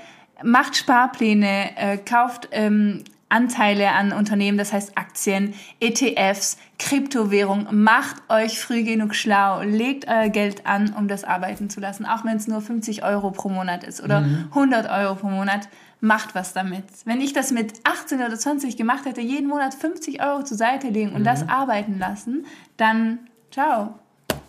macht 0.43 0.75
Sparpläne, 0.75 1.77
äh, 1.77 1.97
kauft 1.97 2.49
ähm, 2.51 3.03
Anteile 3.29 3.91
an 3.91 4.13
Unternehmen, 4.13 4.57
das 4.57 4.71
heißt 4.71 4.97
Aktien, 4.97 5.53
ETFs, 5.79 6.57
Kryptowährung, 6.77 7.67
macht 7.71 8.17
euch 8.29 8.59
früh 8.59 8.83
genug 8.83 9.15
schlau, 9.15 9.61
legt 9.61 10.07
euer 10.07 10.29
Geld 10.29 10.65
an, 10.67 10.93
um 10.93 11.07
das 11.07 11.23
arbeiten 11.23 11.69
zu 11.69 11.79
lassen, 11.79 12.05
auch 12.05 12.23
wenn 12.23 12.37
es 12.37 12.47
nur 12.47 12.61
50 12.61 13.03
Euro 13.03 13.31
pro 13.31 13.49
Monat 13.49 13.83
ist 13.83 14.03
oder 14.03 14.21
mhm. 14.21 14.47
100 14.49 14.89
Euro 14.89 15.15
pro 15.15 15.27
Monat 15.27 15.69
macht 16.05 16.35
was 16.35 16.53
damit. 16.53 16.83
Wenn 17.05 17.19
ich 17.19 17.33
das 17.33 17.51
mit 17.51 17.73
18 17.83 18.19
oder 18.19 18.37
20 18.37 18.77
gemacht 18.77 19.05
hätte, 19.05 19.21
jeden 19.21 19.47
Monat 19.47 19.73
50 19.73 20.23
Euro 20.23 20.43
zur 20.43 20.57
Seite 20.57 20.87
legen 20.87 21.13
und 21.13 21.21
mhm. 21.21 21.25
das 21.25 21.47
arbeiten 21.49 21.99
lassen, 21.99 22.45
dann 22.77 23.19
ciao. 23.51 23.95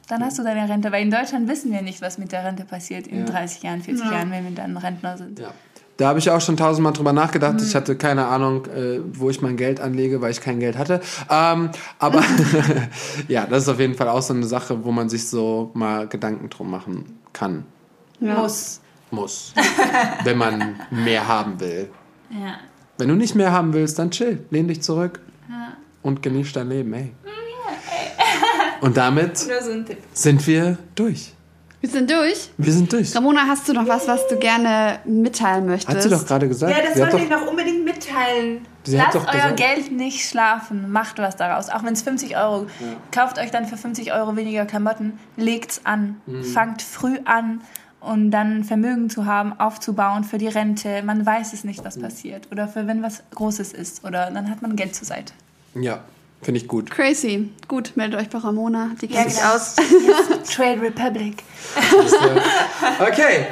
Dann 0.08 0.24
hast 0.24 0.38
du 0.38 0.44
deine 0.44 0.68
Rente. 0.68 0.92
Weil 0.92 1.02
in 1.02 1.10
Deutschland 1.10 1.48
wissen 1.48 1.72
wir 1.72 1.82
nicht, 1.82 2.00
was 2.00 2.18
mit 2.18 2.30
der 2.30 2.44
Rente 2.44 2.64
passiert 2.64 3.08
in 3.08 3.20
ja. 3.20 3.24
30 3.24 3.62
Jahren, 3.62 3.82
40 3.82 4.04
ja. 4.04 4.12
Jahren, 4.12 4.30
wenn 4.30 4.44
wir 4.44 4.52
dann 4.52 4.76
Rentner 4.76 5.18
sind. 5.18 5.40
Ja. 5.40 5.52
Da 5.96 6.08
habe 6.08 6.18
ich 6.18 6.30
auch 6.30 6.42
schon 6.42 6.58
tausendmal 6.58 6.92
drüber 6.92 7.14
nachgedacht. 7.14 7.60
Ich 7.62 7.74
hatte 7.74 7.96
keine 7.96 8.26
Ahnung, 8.26 8.66
äh, 8.66 9.00
wo 9.14 9.30
ich 9.30 9.40
mein 9.40 9.56
Geld 9.56 9.80
anlege, 9.80 10.20
weil 10.20 10.30
ich 10.30 10.42
kein 10.42 10.60
Geld 10.60 10.76
hatte. 10.76 11.00
Ähm, 11.30 11.70
aber 11.98 12.22
ja, 13.28 13.46
das 13.46 13.62
ist 13.62 13.68
auf 13.70 13.80
jeden 13.80 13.94
Fall 13.94 14.08
auch 14.08 14.20
so 14.20 14.34
eine 14.34 14.46
Sache, 14.46 14.84
wo 14.84 14.92
man 14.92 15.08
sich 15.08 15.26
so 15.26 15.70
mal 15.72 16.06
Gedanken 16.06 16.50
drum 16.50 16.70
machen 16.70 17.18
kann. 17.32 17.64
Muss. 18.20 18.80
Muss. 19.10 19.52
wenn 20.24 20.36
man 20.38 20.80
mehr 20.90 21.26
haben 21.26 21.58
will. 21.60 21.88
Ja. 22.28 22.56
Wenn 22.98 23.08
du 23.08 23.14
nicht 23.14 23.36
mehr 23.36 23.52
haben 23.52 23.72
willst, 23.72 24.00
dann 24.00 24.10
chill. 24.10 24.44
Lehn 24.50 24.66
dich 24.66 24.82
zurück 24.82 25.20
und 26.02 26.22
genieß 26.24 26.52
dein 26.54 26.68
Leben, 26.70 26.92
ey. 26.92 27.12
Und 28.80 28.96
damit 28.96 29.46
Nur 29.48 29.62
so 29.62 29.70
ein 29.70 29.86
Tipp. 29.86 29.98
sind 30.12 30.44
wir 30.46 30.76
durch. 30.96 31.32
Wir 31.80 31.90
sind 31.90 32.10
durch. 32.10 32.50
Wir 32.58 32.72
sind 32.72 32.92
durch. 32.92 33.14
Ramona, 33.14 33.42
hast 33.46 33.68
du 33.68 33.72
noch 33.74 33.86
was, 33.86 34.08
was 34.08 34.26
du 34.28 34.36
gerne 34.38 34.98
mitteilen 35.04 35.66
möchtest? 35.66 35.88
Hat 35.94 36.02
sie 36.02 36.08
doch 36.08 36.26
gerade 36.26 36.48
gesagt. 36.48 36.76
Ja, 36.76 36.82
das 36.82 36.94
sie 36.94 37.00
wollte 37.00 37.18
ich 37.18 37.28
doch, 37.28 37.40
noch 37.42 37.46
unbedingt 37.46 37.84
mitteilen. 37.84 38.66
Sie 38.84 38.96
Lasst 38.96 39.14
euer 39.16 39.22
gesagt- 39.24 39.56
Geld 39.56 39.92
nicht 39.92 40.28
schlafen. 40.28 40.90
Macht 40.90 41.18
was 41.18 41.36
daraus. 41.36 41.68
Auch 41.68 41.84
wenn 41.84 41.92
es 41.92 42.02
50 42.02 42.36
Euro. 42.36 42.66
Kauft 43.12 43.38
euch 43.38 43.50
dann 43.52 43.66
für 43.66 43.76
50 43.76 44.12
Euro 44.12 44.34
weniger 44.36 44.64
Klamotten. 44.66 45.18
Legt's 45.36 45.80
an. 45.84 46.20
Mhm. 46.26 46.42
Fangt 46.44 46.82
früh 46.82 47.18
an. 47.24 47.60
Und 48.06 48.30
dann 48.30 48.62
Vermögen 48.62 49.10
zu 49.10 49.26
haben, 49.26 49.58
aufzubauen 49.58 50.22
für 50.22 50.38
die 50.38 50.46
Rente. 50.46 51.02
Man 51.02 51.26
weiß 51.26 51.52
es 51.52 51.64
nicht, 51.64 51.84
was 51.84 51.98
passiert. 51.98 52.46
Oder 52.52 52.68
für 52.68 52.86
wenn 52.86 53.02
was 53.02 53.24
Großes 53.34 53.72
ist. 53.72 54.04
Oder 54.04 54.30
dann 54.30 54.48
hat 54.48 54.62
man 54.62 54.76
Geld 54.76 54.94
zur 54.94 55.06
Seite. 55.06 55.32
ja, 55.74 56.04
finde 56.40 56.60
ich 56.60 56.68
gut. 56.68 56.88
Crazy. 56.88 57.50
Gut, 57.66 57.96
meldet 57.96 58.20
euch 58.20 58.28
bei 58.28 58.38
Ramona. 58.38 58.92
Die 59.00 59.08
kennt 59.08 59.32
sich 59.32 59.40
genau. 59.40 59.54
aus. 59.54 59.74
Trade 60.54 60.80
Republic. 60.80 61.42
Okay, 63.00 63.46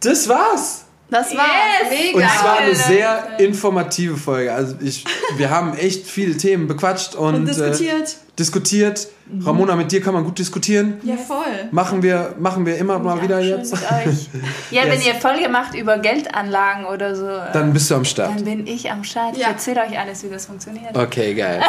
das 0.00 0.26
war's. 0.26 0.85
Das 1.08 1.36
war's. 1.36 1.46
Yes. 1.90 2.14
Und 2.14 2.18
Mega. 2.20 2.26
es 2.34 2.42
war 2.44 2.58
eine 2.58 2.74
sehr 2.74 3.38
informative 3.38 4.16
Folge. 4.16 4.52
Also 4.52 4.74
ich, 4.82 5.04
wir 5.36 5.50
haben 5.50 5.74
echt 5.76 6.06
viele 6.06 6.36
Themen 6.36 6.66
bequatscht 6.66 7.14
und, 7.14 7.34
Und 7.36 7.46
diskutiert. 7.46 8.08
Äh, 8.08 8.36
diskutiert. 8.38 9.08
Ramona, 9.44 9.74
mit 9.76 9.90
dir 9.90 10.00
kann 10.00 10.14
man 10.14 10.24
gut 10.24 10.38
diskutieren. 10.38 11.00
ja, 11.02 11.16
voll. 11.16 11.44
Machen 11.72 12.02
wir, 12.02 12.34
machen 12.38 12.64
wir 12.66 12.76
immer 12.78 12.98
mal 13.00 13.20
wieder 13.22 13.40
Schön 13.40 13.58
jetzt. 13.58 13.72
mit 13.72 13.82
euch. 13.82 14.28
Ja, 14.70 14.84
Yes. 14.84 14.92
wenn 14.92 15.06
ihr 15.06 15.14
Folge 15.20 15.48
macht 15.48 15.74
über 15.74 15.98
Geldanlagen 15.98 16.84
oder 16.86 17.14
so, 17.16 17.26
äh, 17.26 17.52
Dann 17.52 17.72
bist 17.72 17.90
du 17.90 17.94
am 17.96 18.04
Start. 18.04 18.36
dann 18.36 18.44
bin 18.44 18.66
ich 18.66 18.90
am 18.90 19.02
Start. 19.04 19.36
Ich 19.36 19.42
Ja. 19.42 19.48
erzähle 19.48 19.82
euch 19.82 19.98
alles, 19.98 20.22
wie 20.24 20.28
das 20.28 20.46
funktioniert. 20.46 20.96
Okay, 20.96 21.34
geil. 21.34 21.60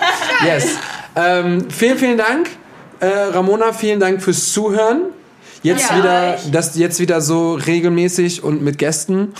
yes. 0.46 0.68
Ähm, 1.14 1.70
vielen, 1.70 1.98
vielen 1.98 2.18
Dank. 2.18 2.50
Äh, 3.00 3.06
Ramona, 3.08 3.72
vielen 3.72 4.00
Dank 4.00 4.22
fürs 4.22 4.52
Zuhören. 4.52 5.02
Jetzt 5.66 5.90
Ja. 5.90 5.98
wieder, 5.98 6.38
das 6.52 6.76
jetzt 6.76 7.00
wieder 7.00 7.20
so 7.20 7.54
regelmäßig 7.54 8.42
und 8.44 8.62
mit 8.62 8.78
Gästen. 8.78 9.32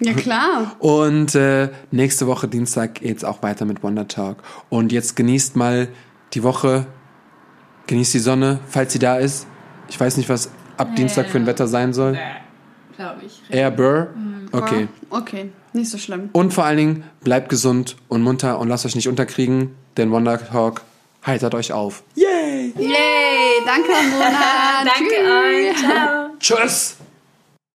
Ja, 0.00 0.12
klar. 0.14 0.76
Und 0.80 1.34
äh, 1.34 1.68
nächste 1.90 2.26
Woche 2.26 2.48
Dienstag 2.48 2.96
geht's 2.96 3.24
auch 3.24 3.42
weiter 3.42 3.64
mit 3.64 3.82
Wonder 3.82 4.06
Talk. 4.08 4.38
Und 4.68 4.92
jetzt 4.92 5.16
genießt 5.16 5.56
mal 5.56 5.88
die 6.34 6.42
Woche, 6.42 6.86
genießt 7.86 8.14
die 8.14 8.18
Sonne, 8.18 8.58
falls 8.68 8.92
sie 8.92 8.98
da 8.98 9.16
ist. 9.16 9.46
Ich 9.88 9.98
weiß 9.98 10.16
nicht, 10.16 10.28
was 10.28 10.50
ab 10.76 10.94
Dienstag 10.96 11.28
für 11.28 11.38
ein 11.38 11.46
Wetter 11.46 11.68
sein 11.68 11.92
soll. 11.92 12.18
Glaube 12.96 13.20
ich. 13.26 13.40
Air 13.48 13.70
Burr. 13.70 14.08
Okay. 14.52 14.88
Okay, 15.10 15.50
nicht 15.72 15.90
so 15.90 15.98
schlimm. 15.98 16.28
Und 16.32 16.52
vor 16.52 16.64
allen 16.64 16.76
Dingen 16.76 17.04
bleibt 17.22 17.48
gesund 17.48 17.96
und 18.08 18.22
munter 18.22 18.58
und 18.58 18.68
lasst 18.68 18.84
euch 18.86 18.96
nicht 18.96 19.08
unterkriegen, 19.08 19.70
denn 19.96 20.10
Wonder 20.10 20.38
Talk 20.44 20.82
heitert 21.24 21.54
euch 21.54 21.72
auf. 21.72 22.02
Yay! 22.16 22.26
Yay, 22.78 23.64
danke 23.64 23.90
Ramona. 23.92 24.84
Danke 24.84 25.14
Tschüss. 25.14 25.30
euch. 25.30 25.76
Ciao. 25.78 26.30
Tschüss! 26.38 26.96